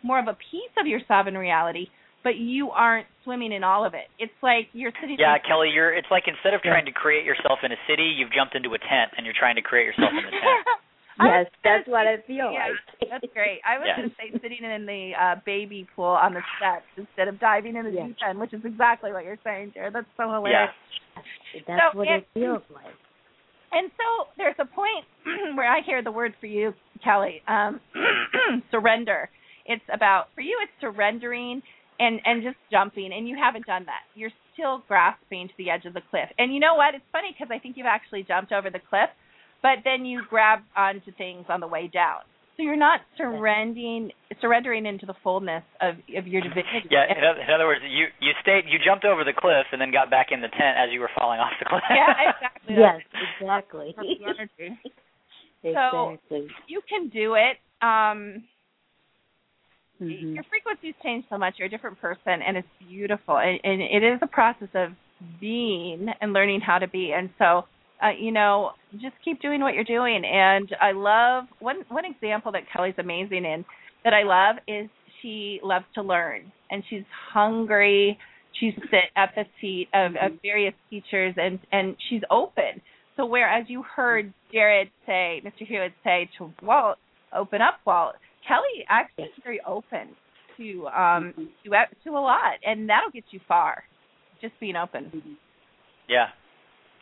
more 0.02 0.18
of 0.18 0.26
a 0.26 0.34
piece 0.50 0.74
of 0.82 0.88
your 0.88 1.02
sovereign 1.08 1.38
reality, 1.38 1.86
but 2.24 2.36
you 2.36 2.72
aren't 2.72 3.06
swimming 3.24 3.52
in 3.52 3.64
all 3.64 3.86
of 3.86 3.94
it. 3.94 4.10
It's 4.18 4.34
like 4.42 4.70
you're 4.74 4.92
sitting. 5.00 5.18
Yeah, 5.20 5.38
Kelly, 5.48 5.70
you're. 5.70 5.94
It's 5.94 6.08
like 6.10 6.24
instead 6.26 6.56
of 6.56 6.64
trying 6.64 6.86
to 6.86 6.92
create 6.92 7.26
yourself 7.26 7.60
in 7.62 7.72
a 7.72 7.78
city, 7.88 8.10
you've 8.18 8.34
jumped 8.34 8.56
into 8.56 8.74
a 8.74 8.80
tent 8.80 9.14
and 9.18 9.24
you're 9.24 9.38
trying 9.38 9.54
to 9.54 9.62
create 9.62 9.86
yourself 9.86 10.10
in 10.10 10.26
a 10.26 10.32
tent. 10.32 10.66
Yes, 11.20 11.48
that's 11.64 11.88
what 11.88 12.06
I 12.08 12.18
feel 12.28 12.52
yeah, 12.52 12.70
like. 13.02 13.10
that's 13.10 13.34
great. 13.34 13.60
I 13.66 13.78
was 13.80 13.88
Yeah. 13.88 13.98
going 13.98 14.10
to 14.10 14.16
say 14.16 14.32
sitting 14.42 14.64
in 14.64 14.86
the 14.86 15.12
uh, 15.20 15.36
baby 15.46 15.88
pool 15.96 16.06
on 16.06 16.34
the 16.34 16.42
steps 16.58 16.86
instead 16.96 17.28
of 17.28 17.40
diving 17.40 17.76
in 17.76 17.86
the 17.86 17.92
Yeah. 17.92 18.08
deep 18.08 18.18
end, 18.28 18.40
which 18.40 18.54
is 18.54 18.62
exactly 18.64 19.12
what 19.12 19.26
you're 19.26 19.40
saying, 19.44 19.74
Jarrad. 19.76 19.94
That's 19.94 20.08
so 20.18 20.32
hilarious. 20.32 20.70
That's 21.66 21.82
So 21.94 21.98
what 21.98 22.08
it- 22.08 22.24
it 22.24 22.28
feels 22.34 22.62
like. 22.70 22.94
And 23.72 23.92
so 23.98 24.28
there's 24.38 24.56
a 24.60 24.66
point 24.66 25.06
where 25.58 25.68
I 25.68 25.82
hear 25.82 26.02
the 26.02 26.12
word 26.12 26.34
for 26.40 26.46
you, 26.48 26.74
Kelly, 27.04 27.42
um, 27.48 27.82
surrender. 28.72 29.30
It's 29.66 29.84
about 29.92 30.28
for 30.36 30.42
you. 30.42 30.58
It's 30.62 30.72
surrendering 30.80 31.62
and 32.00 32.22
and 32.26 32.44
just 32.44 32.56
jumping, 32.72 33.12
and 33.12 33.28
you 33.28 33.36
haven't 33.36 33.66
done 33.66 33.86
that. 33.86 34.04
You're 34.16 34.32
still 34.54 34.84
grasping 34.88 35.48
to 35.50 35.54
the 35.58 35.70
edge 35.70 35.86
of 35.86 35.94
the 35.94 36.02
cliff. 36.10 36.30
And 36.38 36.54
you 36.54 36.60
know 36.60 36.76
what? 36.76 36.96
It's 36.96 37.04
funny 37.12 37.34
because 37.34 37.52
I 37.52 37.60
think 37.60 37.76
you've 37.76 37.88
actually 37.90 38.24
jumped 38.24 38.52
over 38.54 38.70
the 38.70 38.80
cliff, 38.80 39.10
but 39.62 39.80
then 39.84 40.06
you 40.06 40.22
grab 40.30 40.60
onto 40.76 41.12
things 41.18 41.46
on 41.50 41.60
the 41.60 41.68
way 41.68 41.88
down. 41.92 42.22
So 42.56 42.64
you're 42.64 42.76
not 42.76 43.02
surrendering 43.18 44.12
surrendering 44.42 44.86
into 44.88 45.06
the 45.06 45.14
fullness 45.24 45.64
of 45.80 45.96
of 46.18 46.26
your 46.28 46.42
divinity. 46.42 46.90
Yeah, 46.90 47.06
in, 47.06 47.24
oth- 47.24 47.38
in 47.38 47.54
other 47.54 47.66
words, 47.68 47.82
you 47.88 48.08
you 48.20 48.32
stayed, 48.42 48.64
you 48.68 48.80
jumped 48.84 49.06
over 49.06 49.24
the 49.24 49.34
cliff 49.34 49.68
and 49.72 49.80
then 49.80 49.92
got 49.92 50.10
back 50.10 50.28
in 50.32 50.42
the 50.42 50.48
tent 50.50 50.78
as 50.78 50.90
you 50.92 51.00
were 51.00 51.12
falling 51.18 51.40
off 51.40 51.52
the 51.60 51.66
cliff. 51.70 51.84
yeah, 51.90 52.34
exactly. 52.34 52.76
Yes, 52.76 53.02
exactly. 53.40 53.96
That's 53.98 54.08
the 54.20 54.26
energy. 54.26 54.80
exactly. 55.64 56.48
You 56.68 56.82
can 56.90 57.10
do 57.10 57.36
it. 57.36 57.58
Um, 57.82 58.44
Mhm. 60.02 60.36
your 60.36 60.44
frequencies 60.44 60.94
change 61.02 61.26
so 61.28 61.38
much. 61.40 61.56
You're 61.58 61.66
a 61.66 61.70
different 61.70 62.00
person, 62.00 62.42
and 62.46 62.56
it's 62.56 62.68
beautiful. 62.88 63.38
And, 63.38 63.60
and 63.64 63.82
it 63.82 64.04
is 64.04 64.20
a 64.22 64.28
process 64.28 64.70
of 64.76 64.92
being 65.40 66.08
and 66.22 66.34
learning 66.34 66.62
how 66.62 66.78
to 66.78 66.88
be. 66.88 67.14
And 67.14 67.30
so, 67.40 67.66
uh, 68.04 68.10
you 68.18 68.32
know, 68.32 68.72
just 68.94 69.16
keep 69.24 69.42
doing 69.42 69.62
what 69.62 69.74
you're 69.74 69.84
doing. 69.84 70.24
And 70.26 70.70
I 70.82 70.92
love 70.92 71.46
one 71.60 71.78
one 71.90 72.06
example 72.06 72.52
that 72.52 72.64
Kelly's 72.72 72.96
amazing 72.98 73.46
in 73.46 73.66
that 74.04 74.14
I 74.14 74.24
love 74.24 74.58
is 74.68 74.90
she 75.22 75.60
loves 75.64 75.86
to 75.96 76.02
learn, 76.02 76.52
and 76.70 76.84
she's 76.90 77.04
hungry. 77.34 78.18
She's 78.60 78.74
sit 78.76 79.12
at 79.16 79.34
the 79.36 79.44
feet 79.62 79.88
of, 79.94 80.14
of 80.22 80.40
various 80.42 80.74
teachers, 80.90 81.36
and 81.38 81.60
and 81.72 81.96
she's 82.10 82.22
open. 82.30 82.82
So 83.16 83.26
whereas 83.26 83.66
you 83.68 83.84
heard 83.84 84.32
Jarrad 84.54 84.90
say, 85.06 85.42
Mr. 85.44 85.68
Hewett 85.68 85.94
say 86.04 86.30
to 86.38 86.54
Walt, 86.62 86.98
open 87.36 87.62
up, 87.62 87.80
Walt. 87.86 88.14
Kelly 88.48 88.86
actually 88.88 89.26
is 89.26 89.32
very 89.44 89.60
open 89.68 90.10
to 90.58 90.88
um 90.88 91.34
to 91.64 91.72
to 92.04 92.10
a 92.12 92.22
lot, 92.22 92.54
and 92.66 92.90
that'll 92.90 93.12
get 93.12 93.24
you 93.32 93.40
far. 93.48 93.84
Just 94.40 94.54
being 94.60 94.76
open. 94.76 95.38
Yeah. 96.08 96.28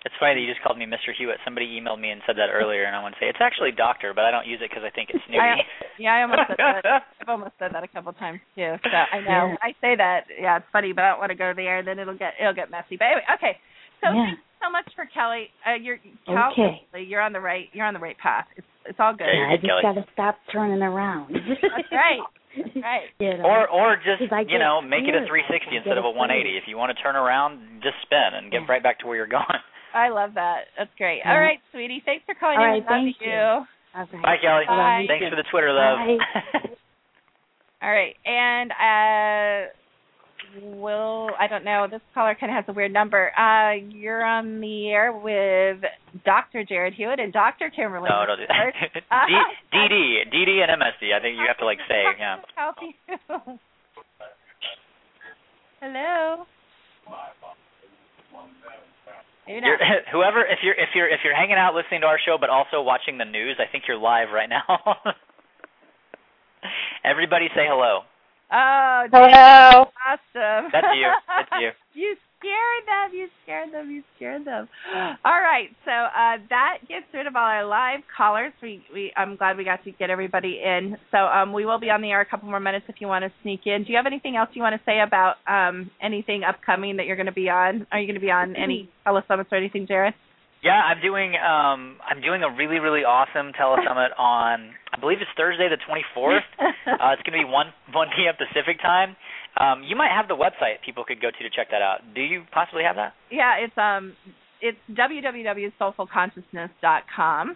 It's 0.05 0.13
funny 0.21 0.37
that 0.37 0.41
you 0.41 0.47
just 0.53 0.61
called 0.61 0.77
me 0.77 0.85
Mr. 0.85 1.09
Hewett. 1.17 1.41
Somebody 1.43 1.65
emailed 1.81 1.99
me 1.99 2.11
and 2.13 2.21
said 2.29 2.37
that 2.37 2.53
earlier, 2.53 2.85
and 2.85 2.95
I 2.95 3.01
want 3.01 3.15
to 3.17 3.19
say 3.19 3.25
it's 3.25 3.41
actually 3.41 3.73
Doctor, 3.73 4.13
but 4.13 4.21
I 4.23 4.29
don't 4.29 4.45
use 4.45 4.61
it 4.61 4.69
because 4.69 4.85
I 4.85 4.93
think 4.93 5.09
it's 5.09 5.17
snooty. 5.25 5.41
I, 5.41 5.65
yeah, 5.97 6.13
I 6.13 6.21
almost 6.21 6.45
said 6.47 6.57
that. 6.61 6.85
I've 7.21 7.29
almost 7.29 7.57
said 7.57 7.73
that 7.73 7.81
a 7.83 7.89
couple 7.89 8.13
times 8.13 8.37
too. 8.53 8.77
So 8.85 8.89
I 8.93 9.19
know 9.25 9.57
Yeah. 9.57 9.65
I 9.65 9.73
say 9.81 9.97
that. 9.97 10.29
Yeah, 10.29 10.57
it's 10.61 10.69
funny, 10.71 10.93
but 10.93 11.03
I 11.03 11.09
don't 11.09 11.19
want 11.25 11.33
to 11.33 11.41
go 11.41 11.53
there. 11.57 11.79
And 11.81 11.87
then 11.89 11.97
it'll 11.97 12.13
get 12.17 12.37
it'll 12.39 12.53
get 12.53 12.69
messy. 12.69 13.01
But 13.01 13.17
anyway, 13.17 13.25
okay. 13.33 13.57
So 14.05 14.13
Yeah. 14.13 14.37
thanks 14.37 14.45
so 14.61 14.69
much 14.69 14.85
for 14.93 15.09
Kelly. 15.09 15.49
Uh, 15.65 15.81
you're 15.81 15.97
Cal, 16.29 16.53
Okay. 16.53 16.85
You're 17.01 17.21
on 17.25 17.33
the 17.33 17.41
right. 17.41 17.65
You're 17.73 17.89
on 17.89 17.93
the 17.97 17.99
right 17.99 18.17
path. 18.21 18.45
It's 18.55 18.67
it's 18.85 18.99
all 19.01 19.17
good. 19.17 19.25
Yeah, 19.25 19.49
I 19.49 19.57
just 19.57 19.65
Kelly. 19.65 19.81
got 19.81 19.97
to 19.97 20.05
stop 20.13 20.37
turning 20.53 20.85
around. 20.85 21.33
That's 21.33 21.89
right. 21.91 22.21
Right. 22.77 23.09
You 23.19 23.35
know? 23.35 23.43
Or 23.43 23.67
or 23.67 23.95
just 23.97 24.21
you 24.47 24.59
know 24.59 24.79
make 24.85 25.03
it 25.09 25.17
a 25.17 25.25
360 25.27 25.75
instead 25.75 25.97
of 25.97 26.05
a 26.05 26.13
180. 26.13 26.55
If 26.55 26.69
you 26.69 26.77
want 26.77 26.95
to 26.95 27.01
turn 27.01 27.17
around, 27.17 27.81
just 27.81 27.97
spin 28.05 28.31
and 28.37 28.51
get 28.53 28.61
Yeah. 28.61 28.67
right 28.69 28.83
back 28.83 28.99
to 28.99 29.07
where 29.07 29.17
you're 29.17 29.27
going. 29.41 29.59
I 29.95 30.09
love 30.09 30.33
that. 30.35 30.65
That's 30.77 30.91
great. 30.97 31.19
Yeah. 31.23 31.31
All 31.33 31.39
right, 31.39 31.59
sweetie. 31.71 32.01
Thanks 32.05 32.25
for 32.25 32.35
calling 32.35 32.57
All 32.57 32.65
in. 32.65 32.69
right, 32.71 32.79
Love 32.83 32.89
thank 32.89 33.15
you. 33.21 33.31
you. 33.31 33.37
All 33.37 33.65
right. 33.95 34.21
Bye, 34.21 34.37
Kelly. 34.43 34.65
Bye. 34.67 35.05
Thanks 35.07 35.25
for 35.29 35.35
the 35.37 35.47
Twitter 35.49 35.71
love. 35.71 35.97
Bye. 35.97 36.69
All 37.81 37.91
right, 37.91 38.15
and 38.25 38.71
uh, 38.71 39.69
will 40.81 41.29
I 41.39 41.47
don't 41.47 41.63
know. 41.63 41.87
This 41.89 42.01
caller 42.13 42.35
kind 42.39 42.51
of 42.51 42.55
has 42.55 42.65
a 42.67 42.73
weird 42.73 42.91
number. 42.91 43.31
Uh, 43.37 43.73
you're 43.89 44.23
on 44.25 44.59
the 44.59 44.89
air 44.89 45.13
with 45.13 45.77
Dr. 46.25 46.63
Jarrad 46.65 46.93
Hewett 46.95 47.19
and 47.19 47.31
Dr. 47.31 47.69
Kimberly. 47.69 48.09
no, 48.09 48.25
don't 48.25 48.37
do 48.39 48.45
that. 48.47 48.73
D- 49.27 49.77
DD, 49.77 50.33
DD, 50.33 50.63
and 50.63 50.81
MSD. 50.81 51.13
I 51.15 51.21
think 51.21 51.37
you 51.37 51.45
have 51.47 51.57
to 51.59 51.65
like 51.65 51.77
say, 51.87 52.03
yeah. 52.17 52.37
Help 52.55 52.75
you. 52.81 52.93
Hello. 55.81 56.45
Maybe 59.47 59.65
You're, 59.65 59.77
whoever, 60.11 60.41
if 60.45 60.59
you're 60.63 60.73
if 60.75 60.89
you're 60.95 61.07
if 61.07 61.19
you're 61.23 61.35
hanging 61.35 61.55
out 61.57 61.75
listening 61.75 62.01
to 62.01 62.07
our 62.07 62.19
show, 62.23 62.37
but 62.39 62.49
also 62.49 62.81
watching 62.81 63.17
the 63.17 63.25
news, 63.25 63.57
I 63.59 63.69
think 63.71 63.85
you're 63.87 63.97
live 63.97 64.29
right 64.33 64.49
now. 64.49 64.65
Everybody 67.03 67.47
say 67.53 67.65
hello. 67.69 68.01
Oh, 68.51 69.05
Hello. 69.11 69.89
awesome. 70.05 70.69
That's 70.71 70.87
you. 70.93 71.09
That's 71.27 71.49
you. 71.59 71.69
you 71.93 72.15
scared 72.45 72.85
them. 72.85 73.17
You 73.17 73.27
scared 73.43 73.73
them. 73.73 73.91
You 73.91 74.03
scared 74.15 74.45
them. 74.45 74.67
All 75.25 75.41
right. 75.41 75.69
So 75.85 75.91
uh, 75.91 76.37
that 76.49 76.79
gets 76.87 77.05
rid 77.13 77.27
of 77.27 77.35
all 77.35 77.41
our 77.41 77.65
live 77.65 78.01
callers. 78.15 78.53
We 78.61 78.83
we 78.93 79.11
I'm 79.17 79.35
glad 79.35 79.57
we 79.57 79.63
got 79.63 79.83
to 79.83 79.91
get 79.91 80.09
everybody 80.09 80.61
in. 80.63 80.97
So 81.11 81.17
um, 81.17 81.53
we 81.53 81.65
will 81.65 81.79
be 81.79 81.89
on 81.89 82.01
the 82.01 82.09
air 82.11 82.21
a 82.21 82.25
couple 82.25 82.49
more 82.49 82.59
minutes 82.59 82.85
if 82.87 82.95
you 82.99 83.07
want 83.07 83.23
to 83.25 83.31
sneak 83.41 83.61
in. 83.65 83.83
Do 83.83 83.91
you 83.91 83.97
have 83.97 84.05
anything 84.05 84.35
else 84.35 84.49
you 84.53 84.61
want 84.61 84.75
to 84.75 84.81
say 84.85 84.99
about 85.01 85.35
um, 85.47 85.89
anything 86.01 86.43
upcoming 86.43 86.97
that 86.97 87.05
you're 87.05 87.17
going 87.17 87.25
to 87.25 87.31
be 87.31 87.49
on? 87.49 87.87
Are 87.91 87.99
you 87.99 88.07
going 88.07 88.19
to 88.19 88.25
be 88.25 88.31
on 88.31 88.55
any 88.55 88.89
telesummits 89.05 89.51
or 89.51 89.57
anything, 89.57 89.87
Jarrad? 89.87 90.13
Yeah, 90.65 90.81
I'm 90.81 90.97
doing 90.99 91.37
um 91.37 92.01
I'm 92.01 92.21
doing 92.25 92.41
a 92.41 92.49
really 92.49 92.79
really 92.81 93.05
awesome 93.05 93.53
telesummit 93.53 94.09
on 94.17 94.73
I 94.91 94.97
believe 94.99 95.21
it's 95.21 95.29
Thursday 95.37 95.69
the 95.69 95.77
24th. 95.77 96.41
uh, 96.57 97.13
it's 97.13 97.21
going 97.21 97.37
to 97.37 97.45
be 97.45 97.47
1 97.47 97.53
1 97.93 98.07
p.m. 98.17 98.33
Pacific 98.33 98.81
time. 98.81 99.15
Um, 99.61 99.83
you 99.85 99.95
might 99.95 100.09
have 100.11 100.27
the 100.27 100.33
website 100.35 100.81
people 100.83 101.05
could 101.05 101.21
go 101.21 101.29
to 101.29 101.37
to 101.37 101.49
check 101.53 101.69
that 101.69 101.83
out. 101.85 102.01
Do 102.15 102.21
you 102.21 102.45
possibly 102.51 102.81
have 102.83 102.95
that? 102.97 103.13
yeah, 103.29 103.61
it's 103.61 103.77
um 103.77 104.17
it's 104.59 104.79
www.soulfulconsciousness.com. 104.89 107.55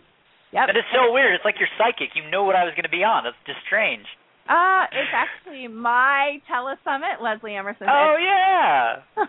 Yep. 0.51 0.67
That 0.67 0.75
is 0.77 0.83
so 0.93 1.11
weird. 1.13 1.33
It's 1.35 1.45
like 1.45 1.55
you're 1.59 1.69
psychic. 1.77 2.15
You 2.15 2.27
know 2.29 2.43
what 2.43 2.55
I 2.55 2.63
was 2.65 2.73
going 2.73 2.85
to 2.85 2.89
be 2.89 3.03
on. 3.03 3.23
That's 3.23 3.37
just 3.45 3.59
strange. 3.65 4.05
Uh, 4.49 4.85
it's 4.91 5.13
actually 5.13 5.67
my 5.67 6.41
telesummit, 6.49 7.21
Leslie 7.21 7.55
Emerson. 7.55 7.87
Oh 7.89 8.15
yeah. 8.17 9.03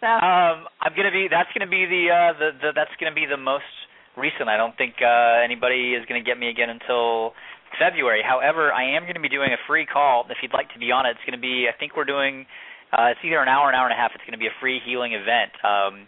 so 0.00 0.06
Um, 0.06 0.66
I'm 0.80 0.92
gonna 0.96 1.10
be. 1.12 1.28
That's 1.30 1.48
gonna 1.56 1.70
be 1.70 1.86
the 1.86 2.10
uh, 2.10 2.32
the, 2.38 2.48
the 2.60 2.68
that's 2.74 2.92
gonna 3.00 3.14
be 3.14 3.26
the 3.26 3.36
most 3.36 3.68
recent. 4.16 4.48
I 4.48 4.56
don't 4.56 4.76
think 4.76 4.94
uh, 5.02 5.40
anybody 5.44 5.94
is 5.94 6.04
gonna 6.06 6.22
get 6.24 6.38
me 6.38 6.48
again 6.48 6.70
until 6.70 7.32
February. 7.78 8.22
However, 8.22 8.72
I 8.72 8.96
am 8.96 9.06
gonna 9.06 9.20
be 9.24 9.28
doing 9.32 9.52
a 9.52 9.60
free 9.66 9.86
call. 9.86 10.24
If 10.30 10.38
you'd 10.42 10.52
like 10.54 10.72
to 10.74 10.78
be 10.78 10.92
on 10.92 11.06
it, 11.06 11.10
it's 11.16 11.24
gonna 11.26 11.40
be. 11.40 11.66
I 11.68 11.76
think 11.78 11.96
we're 11.96 12.08
doing. 12.08 12.46
Uh, 12.92 13.10
it's 13.12 13.20
either 13.24 13.40
an 13.42 13.48
hour, 13.48 13.66
or 13.66 13.70
an 13.70 13.74
hour 13.74 13.86
and 13.88 13.92
a 13.92 14.00
half. 14.00 14.12
It's 14.14 14.24
gonna 14.24 14.38
be 14.40 14.46
a 14.46 14.56
free 14.60 14.80
healing 14.84 15.12
event. 15.12 15.52
Um, 15.64 16.06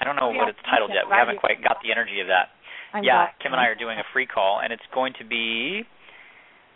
I 0.00 0.04
don't 0.04 0.16
know 0.16 0.30
Yeah, 0.30 0.38
what 0.44 0.48
it's 0.50 0.62
titled 0.68 0.90
yet. 0.92 1.06
We 1.08 1.14
haven't 1.16 1.38
quite 1.40 1.62
got 1.64 1.78
the 1.82 1.90
energy 1.90 2.20
of 2.20 2.26
that. 2.28 2.50
I'm 2.92 3.02
yeah, 3.02 3.26
glad- 3.30 3.38
Kim 3.42 3.52
and 3.52 3.60
I 3.60 3.66
are 3.66 3.74
doing 3.74 3.98
a 3.98 4.04
free 4.12 4.26
call, 4.26 4.60
and 4.62 4.72
it's 4.72 4.84
going 4.92 5.14
to 5.18 5.24
be. 5.24 5.84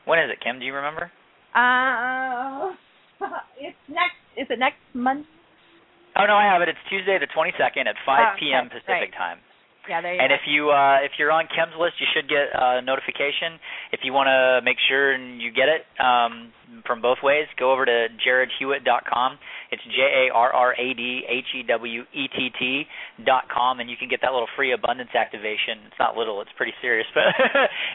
When 0.06 0.18
is 0.18 0.30
it, 0.32 0.40
Kim? 0.40 0.58
Do 0.58 0.64
you 0.64 0.72
remember? 0.74 1.12
Uh, 1.54 2.72
it's 3.60 3.76
next. 3.88 4.16
Is 4.36 4.46
it 4.48 4.58
next 4.58 4.80
month? 4.94 5.26
Oh 6.18 6.26
no, 6.26 6.34
I 6.34 6.44
have 6.50 6.62
it. 6.62 6.68
It's 6.68 6.82
Tuesday 6.90 7.18
the 7.18 7.30
22nd 7.30 7.86
at 7.86 7.94
5 8.02 8.18
Oh, 8.18 8.34
okay, 8.34 8.40
p.m. 8.40 8.66
Pacific 8.68 9.14
great. 9.14 9.14
time. 9.14 9.38
Yeah, 9.88 10.02
there 10.04 10.12
you 10.12 10.20
and 10.20 10.28
go. 10.28 10.34
if 10.36 10.44
you 10.44 10.68
uh, 10.68 11.00
if 11.00 11.16
you're 11.16 11.32
on 11.32 11.48
Kim's 11.48 11.72
list, 11.80 11.96
you 11.96 12.04
should 12.12 12.28
get 12.28 12.52
a 12.52 12.82
notification. 12.84 13.56
If 13.88 14.04
you 14.04 14.12
want 14.12 14.28
to 14.28 14.60
make 14.60 14.76
sure 14.84 15.16
and 15.16 15.40
you 15.40 15.48
get 15.48 15.64
it 15.72 15.88
um, 15.96 16.52
from 16.84 17.00
both 17.00 17.24
ways, 17.24 17.48
go 17.56 17.72
over 17.72 17.86
to 17.88 18.12
jarradhewett.com. 18.20 19.38
It's 19.72 19.80
J 19.88 20.28
A 20.28 20.34
R 20.34 20.52
R 20.52 20.74
A 20.76 20.88
D 20.92 21.22
H 21.24 21.48
E 21.56 21.62
W 21.64 22.02
E 22.12 22.24
T 22.28 22.50
T 22.58 22.84
dot 23.24 23.48
com, 23.48 23.80
and 23.80 23.88
you 23.88 23.96
can 23.96 24.10
get 24.12 24.20
that 24.20 24.32
little 24.36 24.48
free 24.56 24.72
abundance 24.76 25.16
activation. 25.16 25.88
It's 25.88 25.96
not 25.98 26.16
little; 26.20 26.42
it's 26.42 26.52
pretty 26.56 26.74
serious, 26.82 27.06
but 27.16 27.32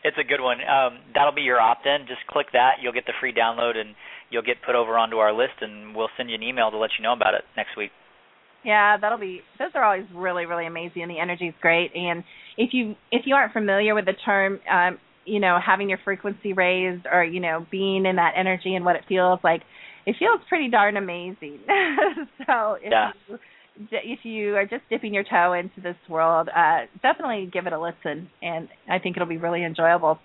it's 0.04 0.18
a 0.18 0.26
good 0.26 0.42
one. 0.42 0.66
Um, 0.66 0.98
that'll 1.14 1.36
be 1.38 1.46
your 1.46 1.62
opt-in. 1.62 2.08
Just 2.10 2.26
click 2.26 2.48
that; 2.54 2.82
you'll 2.82 2.94
get 2.98 3.06
the 3.06 3.14
free 3.22 3.34
download, 3.34 3.78
and 3.78 3.94
you'll 4.32 4.42
get 4.48 4.66
put 4.66 4.74
over 4.74 4.98
onto 4.98 5.18
our 5.18 5.34
list, 5.34 5.62
and 5.62 5.94
we'll 5.96 6.10
send 6.18 6.30
you 6.30 6.36
an 6.36 6.44
email 6.44 6.72
to 6.72 6.78
let 6.78 6.90
you 6.98 7.04
know 7.04 7.14
about 7.14 7.36
it 7.36 7.46
next 7.56 7.78
week. 7.78 7.92
Yeah, 8.66 8.98
that'll 9.00 9.18
be. 9.18 9.42
Those 9.60 9.70
are 9.76 9.84
always 9.84 10.06
really, 10.14 10.46
really 10.46 10.66
amazing, 10.68 11.02
and 11.02 11.12
the 11.12 11.20
energy's 11.20 11.54
great. 11.62 11.92
And 11.96 12.24
if 12.58 12.74
you 12.74 12.96
if 13.12 13.24
you 13.26 13.36
aren't 13.36 13.54
familiar 13.54 13.94
with 13.96 14.06
the 14.06 14.14
term, 14.26 14.60
um, 14.72 14.98
you 15.26 15.40
know, 15.40 15.60
having 15.66 15.90
your 15.90 16.00
frequency 16.04 16.54
raised, 16.54 17.06
or 17.12 17.24
you 17.24 17.40
know, 17.40 17.66
being 17.72 18.06
in 18.06 18.16
that 18.18 18.34
energy 18.38 18.76
and 18.76 18.86
what 18.86 18.96
it 18.96 19.04
feels 19.08 19.40
like, 19.44 19.62
it 20.06 20.16
feels 20.18 20.40
pretty 20.48 20.70
darn 20.70 20.98
amazing. 20.98 21.60
so 22.48 22.76
if 22.82 22.92
Yeah. 22.92 23.12
you 23.28 23.40
if 23.92 24.20
you 24.24 24.56
are 24.56 24.66
just 24.66 24.84
dipping 24.90 25.14
your 25.14 25.24
toe 25.24 25.54
into 25.54 25.82
this 25.82 25.96
world, 26.08 26.48
uh, 26.56 26.82
definitely 27.02 27.50
give 27.52 27.66
it 27.68 27.74
a 27.74 27.80
listen, 27.82 28.30
and 28.42 28.70
I 28.90 29.00
think 29.00 29.18
it'll 29.18 29.28
be 29.28 29.38
really 29.38 29.64
enjoyable. 29.66 30.20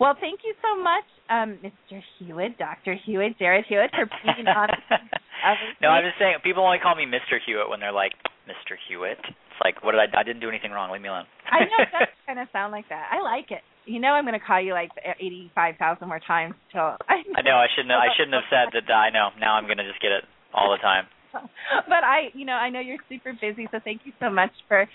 Well, 0.00 0.16
thank 0.16 0.40
you 0.48 0.56
so 0.64 0.80
much, 0.80 1.04
um, 1.28 1.60
Mr. 1.60 2.00
Hewett, 2.18 2.56
Dr. 2.56 2.96
Hewett, 3.04 3.36
Jarrad 3.38 3.68
Hewett, 3.68 3.92
for 3.92 4.08
being 4.24 4.48
on. 4.48 4.72
no, 5.84 5.92
I'm 5.92 6.08
just 6.08 6.16
saying 6.18 6.40
people 6.42 6.64
only 6.64 6.80
call 6.80 6.96
me 6.96 7.04
Mr. 7.04 7.36
Hewett 7.44 7.68
when 7.68 7.80
they're 7.80 7.92
like 7.92 8.16
Mr. 8.48 8.80
Hewett. 8.88 9.20
It's 9.20 9.60
like, 9.60 9.84
what 9.84 9.92
did 9.92 10.00
I? 10.00 10.08
I 10.16 10.24
didn't 10.24 10.40
do 10.40 10.48
anything 10.48 10.72
wrong. 10.72 10.88
Leave 10.88 11.04
me 11.04 11.12
alone. 11.12 11.28
I 11.52 11.68
know 11.68 11.84
it 11.84 11.92
does 11.92 12.08
kind 12.24 12.40
of 12.40 12.48
sound 12.48 12.72
like 12.72 12.88
that. 12.88 13.12
I 13.12 13.20
like 13.20 13.52
it. 13.52 13.60
You 13.84 14.00
know, 14.00 14.16
I'm 14.16 14.24
going 14.24 14.38
to 14.38 14.40
call 14.40 14.56
you 14.56 14.72
like 14.72 14.88
eighty-five 15.20 15.76
thousand 15.76 16.08
more 16.08 16.20
times 16.24 16.56
till. 16.72 16.96
I, 17.04 17.20
I 17.36 17.44
know 17.44 17.60
I 17.60 17.68
shouldn't. 17.76 17.92
Have, 17.92 18.00
I 18.00 18.08
shouldn't 18.16 18.32
have 18.40 18.48
said 18.48 18.72
that. 18.72 18.88
I 18.88 19.12
know. 19.12 19.36
Now 19.36 19.60
I'm 19.60 19.68
gonna 19.68 19.84
just 19.84 20.00
get 20.00 20.16
it 20.16 20.24
all 20.56 20.72
the 20.72 20.80
time. 20.80 21.04
but 21.32 22.02
I, 22.02 22.32
you 22.32 22.48
know, 22.48 22.56
I 22.56 22.70
know 22.70 22.80
you're 22.80 23.00
super 23.08 23.36
busy, 23.36 23.68
so 23.70 23.78
thank 23.84 24.02
you 24.08 24.12
so 24.18 24.30
much 24.32 24.50
for 24.66 24.88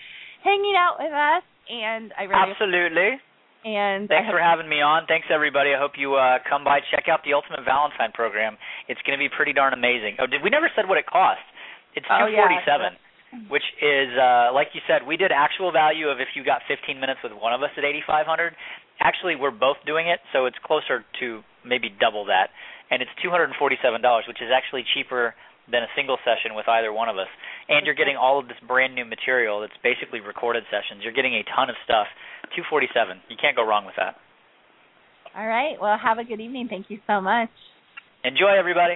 hanging 0.44 0.74
out 0.74 0.98
with 0.98 1.14
us. 1.14 1.46
And 1.70 2.10
I 2.18 2.24
really 2.26 2.52
Absolutely. 2.52 3.22
And 3.66 4.06
Thanks 4.08 4.30
for 4.30 4.38
having 4.38 4.70
me 4.70 4.78
on. 4.86 5.10
Thanks 5.10 5.26
everybody. 5.34 5.74
I 5.74 5.80
hope 5.82 5.98
you 5.98 6.14
uh 6.16 6.38
come 6.46 6.62
by 6.64 6.86
check 6.94 7.10
out 7.10 7.26
the 7.26 7.34
Ultimate 7.34 7.66
Valentine 7.66 8.14
program. 8.14 8.62
It's 8.88 9.02
going 9.02 9.18
to 9.18 9.22
be 9.22 9.28
pretty 9.28 9.54
darn 9.58 9.74
amazing. 9.74 10.22
Oh, 10.22 10.30
did 10.30 10.46
we 10.46 10.54
never 10.54 10.70
said 10.78 10.86
what 10.86 11.02
it 11.02 11.10
costs? 11.10 11.42
It's 11.98 12.06
Oh, 12.06 12.30
yeah. 12.30 12.46
247, 12.46 13.50
which 13.50 13.66
is 13.82 14.14
uh 14.22 14.54
like 14.54 14.70
you 14.78 14.86
said, 14.86 15.02
we 15.10 15.18
did 15.18 15.34
actual 15.34 15.74
value 15.74 16.14
of 16.14 16.22
if 16.22 16.38
you 16.38 16.46
got 16.46 16.62
15 16.70 17.02
minutes 17.02 17.26
with 17.26 17.34
one 17.34 17.58
of 17.58 17.66
us 17.66 17.74
at 17.74 17.82
8500. 17.84 18.54
Actually, 19.02 19.34
we're 19.36 19.52
both 19.52 19.82
doing 19.84 20.08
it, 20.14 20.22
so 20.32 20.46
it's 20.46 20.62
closer 20.62 21.02
to 21.20 21.42
maybe 21.66 21.90
double 21.90 22.30
that. 22.30 22.54
And 22.94 23.02
it's 23.02 23.12
$247, 23.26 23.50
which 24.30 24.46
is 24.46 24.54
actually 24.54 24.86
cheaper 24.94 25.34
than 25.66 25.82
a 25.82 25.90
single 25.98 26.22
session 26.22 26.54
with 26.54 26.70
either 26.70 26.94
one 26.94 27.10
of 27.10 27.18
us. 27.18 27.28
And 27.68 27.86
you're 27.86 27.96
getting 27.96 28.16
all 28.16 28.40
of 28.40 28.48
this 28.48 28.58
brand 28.68 28.94
new 28.94 29.06
material 29.06 29.62
that's 29.62 29.74
basically 29.82 30.20
recorded 30.20 30.64
sessions. 30.70 31.02
You're 31.04 31.14
getting 31.18 31.34
a 31.34 31.44
ton 31.56 31.70
of 31.70 31.76
stuff. 31.84 32.06
247. 32.56 33.22
You 33.30 33.38
can't 33.42 33.56
go 33.56 33.66
wrong 33.66 33.86
with 33.86 33.96
that. 33.98 34.16
All 35.36 35.48
right. 35.48 35.76
Well, 35.82 35.98
have 35.98 36.20
a 36.20 36.24
good 36.24 36.40
evening. 36.40 36.68
Thank 36.70 36.90
you 36.90 37.00
so 37.08 37.20
much. 37.20 37.50
Enjoy 38.24 38.54
everybody. 38.58 38.96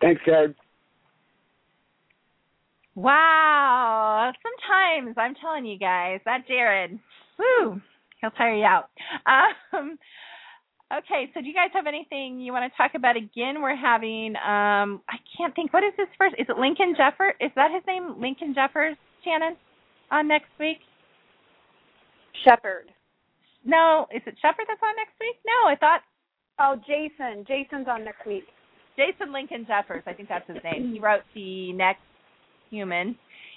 Thanks, 0.00 0.22
Jarrad. 0.26 0.54
Wow. 2.94 4.32
Sometimes 4.42 5.14
I'm 5.16 5.34
telling 5.40 5.64
you 5.64 5.78
guys 5.78 6.20
that 6.24 6.48
Jarrad, 6.50 6.98
whoo, 7.38 7.80
he'll 8.20 8.30
tire 8.32 8.56
you 8.56 8.64
out. 8.64 8.88
Um, 9.72 9.98
okay, 10.98 11.30
so 11.34 11.40
do 11.40 11.46
you 11.46 11.54
guys 11.54 11.70
have 11.72 11.86
anything 11.86 12.40
you 12.40 12.52
want 12.52 12.70
to 12.70 12.76
talk 12.76 12.92
about 12.94 13.16
again? 13.16 13.62
We're 13.62 13.76
having 13.76 14.34
um 14.36 15.00
I 15.08 15.18
can't 15.36 15.54
think 15.54 15.72
what 15.72 15.84
is 15.84 15.92
his 15.96 16.08
first 16.18 16.34
is 16.38 16.46
it 16.48 16.58
Lincoln 16.58 16.94
Jeffers? 16.96 17.34
Is 17.40 17.50
that 17.56 17.70
his 17.72 17.82
name? 17.86 18.20
Lincoln 18.20 18.54
Jeffers, 18.54 18.96
Shannon? 19.24 19.56
On 20.10 20.26
next 20.26 20.50
week? 20.58 20.78
Shepherd. 22.44 22.86
No, 23.64 24.06
is 24.14 24.22
it 24.26 24.34
Shepherd 24.40 24.64
that's 24.66 24.80
on 24.82 24.96
next 24.96 25.14
week? 25.20 25.36
No, 25.46 25.68
I 25.68 25.76
thought 25.76 26.00
Oh, 26.62 26.76
Jason. 26.86 27.44
Jason's 27.48 27.88
on 27.88 28.04
next 28.04 28.26
week. 28.26 28.44
Jason 28.96 29.32
Lincoln 29.32 29.64
Jeffers, 29.66 30.02
I 30.06 30.12
think 30.12 30.28
that's 30.28 30.46
his 30.46 30.58
name. 30.62 30.92
He 30.92 31.00
wrote 31.00 31.22
the 31.34 31.72
next 31.72 32.02
human, 32.70 33.16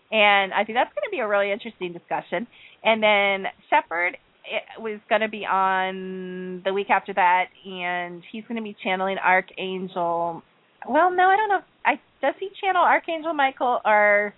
and 0.09 0.53
I 0.53 0.63
think 0.63 0.77
that's 0.77 0.93
going 0.95 1.03
to 1.03 1.11
be 1.11 1.19
a 1.19 1.27
really 1.27 1.51
interesting 1.51 1.91
discussion. 1.91 2.47
And 2.83 3.03
then 3.03 3.51
Shepherd 3.69 4.15
it 4.45 4.81
was 4.81 4.99
going 5.09 5.21
to 5.21 5.29
be 5.29 5.45
on 5.45 6.61
the 6.65 6.73
week 6.73 6.89
after 6.89 7.13
that, 7.13 7.45
and 7.65 8.21
he's 8.31 8.43
going 8.43 8.57
to 8.57 8.63
be 8.63 8.75
channeling 8.83 9.17
Archangel. 9.17 10.43
Well, 10.87 11.11
no, 11.11 11.23
I 11.23 11.35
don't 11.37 11.49
know. 11.49 11.61
I 11.85 11.93
does 12.21 12.35
he 12.39 12.49
channel 12.61 12.81
Archangel 12.83 13.33
Michael 13.33 13.79
or 13.85 14.33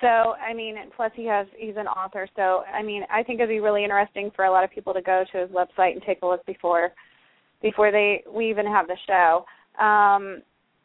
So, 0.00 0.06
I 0.06 0.54
mean, 0.54 0.76
plus 0.96 1.12
he 1.14 1.26
has 1.26 1.46
he's 1.56 1.76
an 1.76 1.86
author. 1.86 2.26
So, 2.36 2.62
I 2.72 2.82
mean, 2.82 3.02
I 3.12 3.22
think 3.22 3.38
it'd 3.38 3.48
be 3.48 3.60
really 3.60 3.84
interesting 3.84 4.30
for 4.34 4.46
a 4.46 4.50
lot 4.50 4.64
of 4.64 4.70
people 4.70 4.94
to 4.94 5.02
go 5.02 5.24
to 5.32 5.38
his 5.38 5.50
website 5.50 5.92
and 5.92 6.02
take 6.06 6.22
a 6.22 6.26
look 6.26 6.44
before 6.46 6.90
before 7.62 7.90
they 7.90 8.22
we 8.32 8.48
even 8.50 8.66
have 8.66 8.86
the 8.86 8.96
show. 9.06 9.44
Um, 9.82 10.42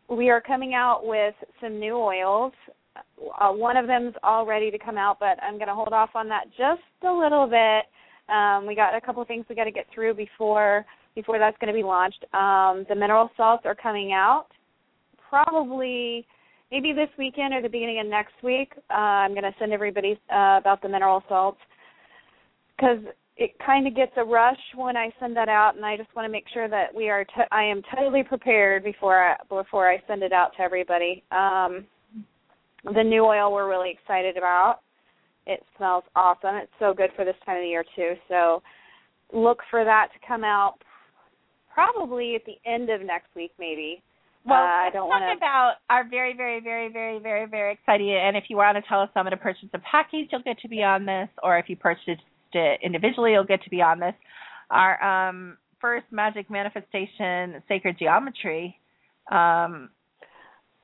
we 0.10 0.30
are 0.30 0.42
coming 0.42 0.74
out 0.74 1.02
with 1.06 1.34
some 1.62 1.80
new 1.80 1.96
oils. 1.96 2.54
Uh, 2.96 3.52
one 3.52 3.78
of 3.78 3.88
them's 3.88 4.14
all 4.24 4.46
ready 4.46 4.70
to 4.72 4.78
come 4.78 4.98
out, 4.98 5.18
but 5.20 5.42
I'm 5.42 5.56
going 5.56 5.68
to 5.68 5.74
hold 5.74 5.94
off 5.94 6.12
on 6.16 6.30
that 6.30 6.46
just 6.58 6.82
a 7.04 7.12
little 7.12 7.48
bit. 7.48 7.86
Um, 8.34 8.66
we 8.66 8.76
got 8.76 8.96
a 8.96 9.02
couple 9.02 9.22
of 9.22 9.28
things 9.28 9.46
we 9.50 9.56
got 9.56 9.66
to 9.66 9.72
get 9.72 9.86
through 9.94 10.14
before 10.16 10.86
before 11.16 11.40
that's 11.40 11.58
going 11.60 11.74
to 11.74 11.78
be 11.78 11.84
launched. 11.84 12.26
Um, 12.34 12.86
the 12.90 12.96
mineral 12.96 13.30
salts 13.38 13.64
are 13.66 13.76
coming 13.76 14.12
out 14.12 14.48
probably 15.30 16.26
maybe 16.72 16.94
this 16.94 17.10
weekend 17.18 17.54
or 17.54 17.62
the 17.62 17.70
beginning 17.70 18.00
of 18.00 18.08
next 18.08 18.34
week. 18.44 18.74
Uh, 18.90 18.94
I'm 19.24 19.32
going 19.32 19.44
to 19.44 19.56
send 19.60 19.72
everybody 19.72 20.20
uh, 20.32 20.58
about 20.60 20.82
the 20.82 20.90
mineral 20.90 21.24
salts 21.30 21.60
because 22.76 23.00
it 23.38 23.52
kind 23.66 23.86
of 23.88 23.96
gets 23.96 24.14
a 24.18 24.24
rush 24.24 24.60
when 24.76 24.96
I 24.96 25.10
send 25.20 25.36
that 25.36 25.50
out, 25.50 25.76
and 25.76 25.86
I 25.86 25.98
just 25.98 26.14
want 26.16 26.26
to 26.26 26.32
make 26.32 26.46
sure 26.54 26.70
that 26.70 26.94
we 26.96 27.10
are. 27.10 27.26
T- 27.26 27.52
I 27.52 27.64
am 27.64 27.82
totally 27.96 28.24
prepared 28.24 28.84
before 28.84 29.22
I 29.22 29.36
before 29.50 29.90
I 29.90 30.02
send 30.08 30.24
it 30.24 30.32
out 30.32 30.52
to 30.58 30.62
everybody. 30.62 31.24
Um, 31.32 31.86
the 32.94 33.04
new 33.04 33.26
oil 33.26 33.52
we're 33.52 33.70
really 33.70 33.92
excited 33.92 34.38
about. 34.38 34.80
It 35.48 35.64
smells 35.78 36.04
awesome. 36.16 36.56
It's 36.56 36.72
so 36.80 36.94
good 36.94 37.10
for 37.16 37.26
this 37.26 37.36
time 37.46 37.58
of 37.58 37.64
the 37.64 37.68
year 37.68 37.86
too. 37.96 38.14
So 38.30 38.64
look 39.34 39.60
for 39.70 39.84
that 39.84 40.08
to 40.14 40.28
come 40.28 40.44
out 40.44 40.76
probably 41.74 42.36
at 42.36 42.42
the 42.46 42.58
end 42.70 42.90
of 42.90 43.02
next 43.02 43.28
week, 43.36 43.52
maybe. 43.60 44.02
Well, 44.46 44.62
uh, 44.62 44.66
I 44.66 44.90
don't 44.94 45.10
talk 45.10 45.22
want 45.22 45.24
to. 45.32 45.38
about 45.38 45.74
our 45.90 46.08
very, 46.08 46.36
very, 46.36 46.60
very, 46.60 46.92
very, 46.92 47.20
very, 47.20 47.46
very 47.48 47.74
exciting. 47.74 48.12
And 48.12 48.38
if 48.38 48.46
you 48.50 48.58
want 48.58 48.78
to 48.78 48.84
tell 48.88 49.02
us 49.02 49.10
someone 49.14 49.32
to 49.32 49.38
purchase 49.38 49.70
a 49.74 49.80
package, 49.80 50.30
you'll 50.32 50.44
get 50.44 50.60
to 50.60 50.68
be 50.68 50.84
on 50.84 51.06
this. 51.06 51.30
Or 51.44 51.58
if 51.58 51.68
you 51.68 51.76
purchased 51.76 52.22
it 52.54 52.80
individually, 52.84 53.32
you'll 53.32 53.44
get 53.44 53.64
to 53.64 53.70
be 53.70 53.82
on 53.82 54.00
this. 54.00 54.14
Our 54.70 55.02
um, 55.30 55.58
first 55.82 56.06
magic 56.12 56.50
manifestation, 56.50 57.62
sacred 57.68 57.98
geometry. 58.00 58.80
Um, 59.32 59.90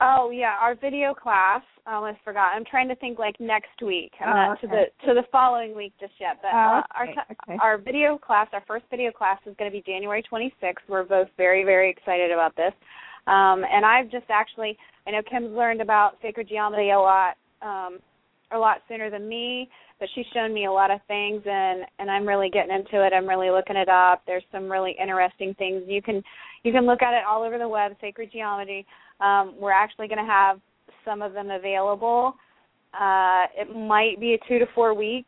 Oh 0.04 0.32
yeah, 0.32 0.56
our 0.60 0.74
video 0.74 1.14
class. 1.14 1.62
I 1.86 1.94
almost 1.94 2.18
forgot. 2.26 2.54
I'm 2.56 2.66
trying 2.66 2.88
to 2.88 2.96
think 2.96 3.20
like 3.20 3.40
next 3.40 3.80
week. 3.86 4.12
I'm 4.20 4.30
Oh, 4.30 4.34
not 4.34 4.52
okay. 4.58 4.62
to 4.62 4.68
the 4.68 4.84
to 5.08 5.14
the 5.14 5.28
following 5.32 5.76
week 5.76 5.94
just 6.00 6.14
yet. 6.20 6.40
But 6.42 6.50
Oh, 6.56 6.58
uh, 6.58 6.84
our 6.96 7.08
okay. 7.10 7.58
our 7.62 7.78
video 7.78 8.18
class, 8.18 8.48
our 8.52 8.64
first 8.66 8.86
video 8.90 9.12
class 9.12 9.38
is 9.46 9.56
going 9.60 9.70
to 9.70 9.78
be 9.78 9.84
January 9.86 10.24
26th. 10.24 10.82
We're 10.90 11.04
both 11.04 11.28
very 11.38 11.64
very 11.64 11.92
excited 11.92 12.32
about 12.32 12.56
this. 12.56 12.74
Um, 13.28 13.64
and 13.72 13.86
I've 13.86 14.10
just 14.10 14.26
actually, 14.30 14.78
I 15.08 15.12
know 15.12 15.22
Kim's 15.30 15.56
learned 15.56 15.82
about 15.82 16.18
sacred 16.22 16.50
geometry 16.50 16.92
a 16.92 17.00
lot, 17.00 17.36
um, 17.62 18.00
a 18.52 18.58
lot 18.58 18.78
sooner 18.88 19.10
than 19.10 19.28
me. 19.28 19.70
But 20.00 20.10
she's 20.16 20.26
shown 20.34 20.52
me 20.52 20.66
a 20.66 20.72
lot 20.72 20.90
of 20.90 21.00
things, 21.08 21.44
and 21.46 21.84
and 22.00 22.10
I'm 22.10 22.28
really 22.28 22.50
getting 22.50 22.74
into 22.74 23.06
it. 23.06 23.14
I'm 23.14 23.30
really 23.30 23.52
looking 23.52 23.76
it 23.76 23.88
up. 23.88 24.24
There's 24.26 24.44
some 24.52 24.70
really 24.70 24.96
interesting 25.00 25.54
things 25.60 25.84
you 25.86 26.02
can 26.02 26.24
you 26.64 26.72
can 26.72 26.88
look 26.88 27.04
at 27.04 27.14
it 27.14 27.24
all 27.24 27.44
over 27.44 27.60
the 27.60 27.70
web. 27.70 27.92
Sacred 28.02 28.32
geometry. 28.32 28.84
Um, 29.20 29.54
we're 29.60 29.72
actually 29.72 30.08
going 30.08 30.18
to 30.18 30.26
have 30.26 30.60
some 31.06 31.22
of 31.22 31.34
them 31.34 31.52
available. 31.52 32.34
Uh, 33.00 33.46
it 33.56 33.76
might 33.76 34.20
be 34.20 34.34
a 34.34 34.40
two 34.48 34.58
to 34.58 34.66
four 34.74 34.96
week 34.96 35.28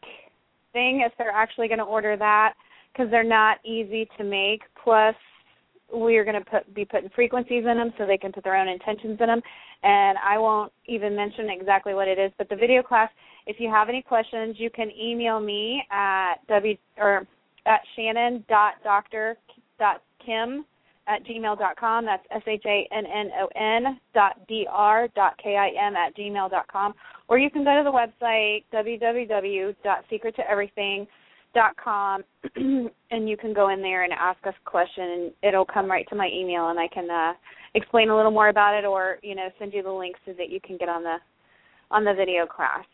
thing 0.73 1.03
if 1.05 1.13
they're 1.19 1.29
actually 1.29 1.67
going 1.67 1.77
to 1.77 1.85
order 1.85 2.17
that 2.17 2.53
because 2.91 3.09
they're 3.11 3.23
not 3.23 3.57
easy 3.63 4.09
to 4.17 4.23
make. 4.23 4.61
Plus, 4.83 5.15
we 5.91 6.17
are 6.17 6.23
going 6.23 6.41
to 6.41 6.49
put 6.49 6.73
be 6.73 6.85
putting 6.85 7.09
frequencies 7.09 7.63
in 7.69 7.77
them 7.77 7.93
so 7.97 8.05
they 8.05 8.17
can 8.17 8.31
put 8.31 8.43
their 8.43 8.55
own 8.55 8.67
intentions 8.67 9.17
in 9.19 9.27
them. 9.27 9.41
And 9.83 10.17
I 10.17 10.37
won't 10.37 10.71
even 10.85 11.15
mention 11.15 11.49
exactly 11.49 11.93
what 11.93 12.07
it 12.07 12.17
is, 12.19 12.31
but 12.37 12.49
the 12.49 12.55
video 12.55 12.83
class. 12.83 13.09
If 13.45 13.59
you 13.59 13.69
have 13.69 13.89
any 13.89 14.01
questions, 14.01 14.55
you 14.57 14.69
can 14.69 14.89
email 14.91 15.39
me 15.39 15.83
at 15.91 16.35
w 16.47 16.77
or 16.97 17.27
at 17.65 17.81
shannon 17.95 18.45
dot 18.47 18.75
doctor 18.83 19.37
dot 19.77 20.01
kim 20.25 20.65
at 21.07 21.25
gmail 21.25 21.57
dot 21.59 21.75
com. 21.77 22.05
That's 22.05 22.23
S 22.31 22.43
H 22.47 22.63
A 22.65 22.87
N 22.91 23.05
N 23.05 23.29
O 23.41 23.47
N 23.55 23.99
dot 24.13 24.39
D 24.47 24.65
R 24.71 25.09
dot 25.09 25.37
K 25.43 25.57
I 25.57 25.71
M 25.87 25.95
at 25.95 26.15
gmail 26.15 26.49
dot 26.49 26.67
com. 26.71 26.93
Or 27.27 27.37
you 27.37 27.49
can 27.49 27.65
go 27.65 27.77
to 27.77 27.83
the 27.83 27.91
website 27.91 28.63
www 28.73 29.75
dot 29.83 30.05
com 31.83 32.23
and 32.55 33.29
you 33.29 33.37
can 33.37 33.53
go 33.53 33.69
in 33.69 33.81
there 33.81 34.03
and 34.03 34.13
ask 34.13 34.39
us 34.45 34.53
a 34.65 34.69
question 34.69 35.03
and 35.03 35.31
it'll 35.43 35.65
come 35.65 35.89
right 35.89 36.07
to 36.09 36.15
my 36.15 36.29
email 36.33 36.69
and 36.69 36.79
I 36.79 36.87
can 36.87 37.09
uh 37.09 37.33
explain 37.75 38.09
a 38.09 38.15
little 38.15 38.31
more 38.31 38.49
about 38.49 38.77
it 38.77 38.85
or, 38.85 39.17
you 39.23 39.35
know, 39.35 39.49
send 39.59 39.73
you 39.73 39.83
the 39.83 39.91
link 39.91 40.15
so 40.25 40.33
that 40.37 40.49
you 40.49 40.59
can 40.59 40.77
get 40.77 40.89
on 40.89 41.03
the 41.03 41.17
on 41.91 42.03
the 42.03 42.13
video 42.13 42.45
class. 42.45 42.85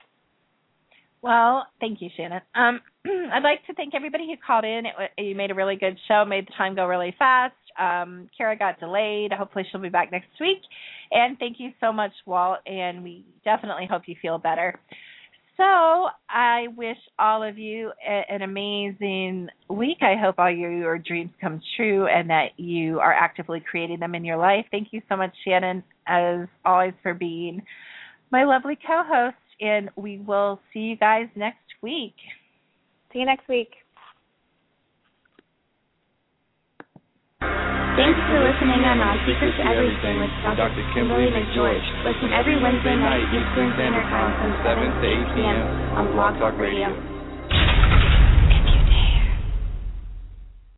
Well, 1.22 1.68
thank 1.80 2.02
you, 2.02 2.10
Shannon. 2.16 2.42
Um, 2.56 2.80
I'd 3.06 3.44
like 3.44 3.66
to 3.68 3.74
thank 3.74 3.94
everybody 3.94 4.26
who 4.26 4.36
called 4.46 4.64
in. 4.64 4.84
It, 4.86 5.24
you 5.24 5.36
made 5.36 5.52
a 5.52 5.56
really 5.56 5.76
good 5.76 5.98
show, 6.08 6.24
made 6.26 6.48
the 6.48 6.54
time 6.58 6.76
go 6.76 6.86
really 6.86 7.14
fast. 7.20 7.56
Um, 7.78 8.30
Cara 8.38 8.58
got 8.58 8.80
delayed. 8.80 9.32
Hopefully, 9.34 9.66
she'll 9.70 9.82
be 9.82 9.90
back 9.90 10.12
next 10.12 10.28
week. 10.40 10.62
And 11.12 11.38
thank 11.40 11.58
you 11.60 11.72
so 11.82 11.92
much, 11.92 12.12
Walt. 12.26 12.60
And 12.66 13.04
we 13.04 13.26
definitely 13.44 13.88
hope 13.90 14.04
you 14.06 14.16
feel 14.22 14.38
better. 14.38 14.80
So, 15.60 16.08
I 16.30 16.68
wish 16.78 16.96
all 17.20 17.44
of 17.44 17.58
you 17.58 17.92
a, 18.08 18.24
an 18.32 18.44
amazing 18.44 19.50
week. 19.70 19.98
I 20.00 20.16
hope 20.16 20.36
all 20.38 20.50
your, 20.50 20.72
your 20.72 20.98
dreams 20.98 21.32
come 21.42 21.62
true 21.76 22.08
and 22.08 22.30
that 22.30 22.58
you 22.58 23.02
are 23.02 23.12
actively 23.12 23.62
creating 23.70 24.00
them 24.00 24.16
in 24.16 24.24
your 24.24 24.38
life. 24.38 24.66
Thank 24.72 24.88
you 24.92 25.02
so 25.10 25.18
much, 25.18 25.36
Shannon, 25.46 25.84
as 26.08 26.48
always, 26.64 26.94
for 27.04 27.14
being 27.14 27.62
my 28.32 28.46
lovely 28.46 28.78
co 28.78 29.04
host. 29.06 29.36
And 29.60 29.90
we 29.98 30.20
will 30.20 30.62
see 30.72 30.80
you 30.80 30.96
guys 30.96 31.28
next 31.36 31.58
week. 31.82 32.16
See 33.12 33.20
you 33.20 33.26
next 33.26 33.50
week. 33.50 33.72
Thanks 38.00 38.16
for 38.32 38.40
listening 38.40 38.80
on 38.88 39.04
On 39.04 39.20
Secret 39.28 39.60
to 39.60 39.64
Everything 39.76 40.24
with 40.24 40.32
Dr. 40.56 40.88
Kimberly 40.96 41.28
McGeorge. 41.36 41.84
Listen 42.08 42.32
every 42.32 42.56
Wednesday 42.56 42.96
night 42.96 43.28
Eastern 43.28 43.76
Standard 43.76 44.08
Time 44.08 44.32
from 44.40 44.56
7 44.64 44.88
to 44.88 45.04
8 45.04 45.36
p.m. 45.36 45.60
on 46.00 46.04
Blog 46.16 46.40
Talk 46.40 46.56
Radio. 46.56 47.19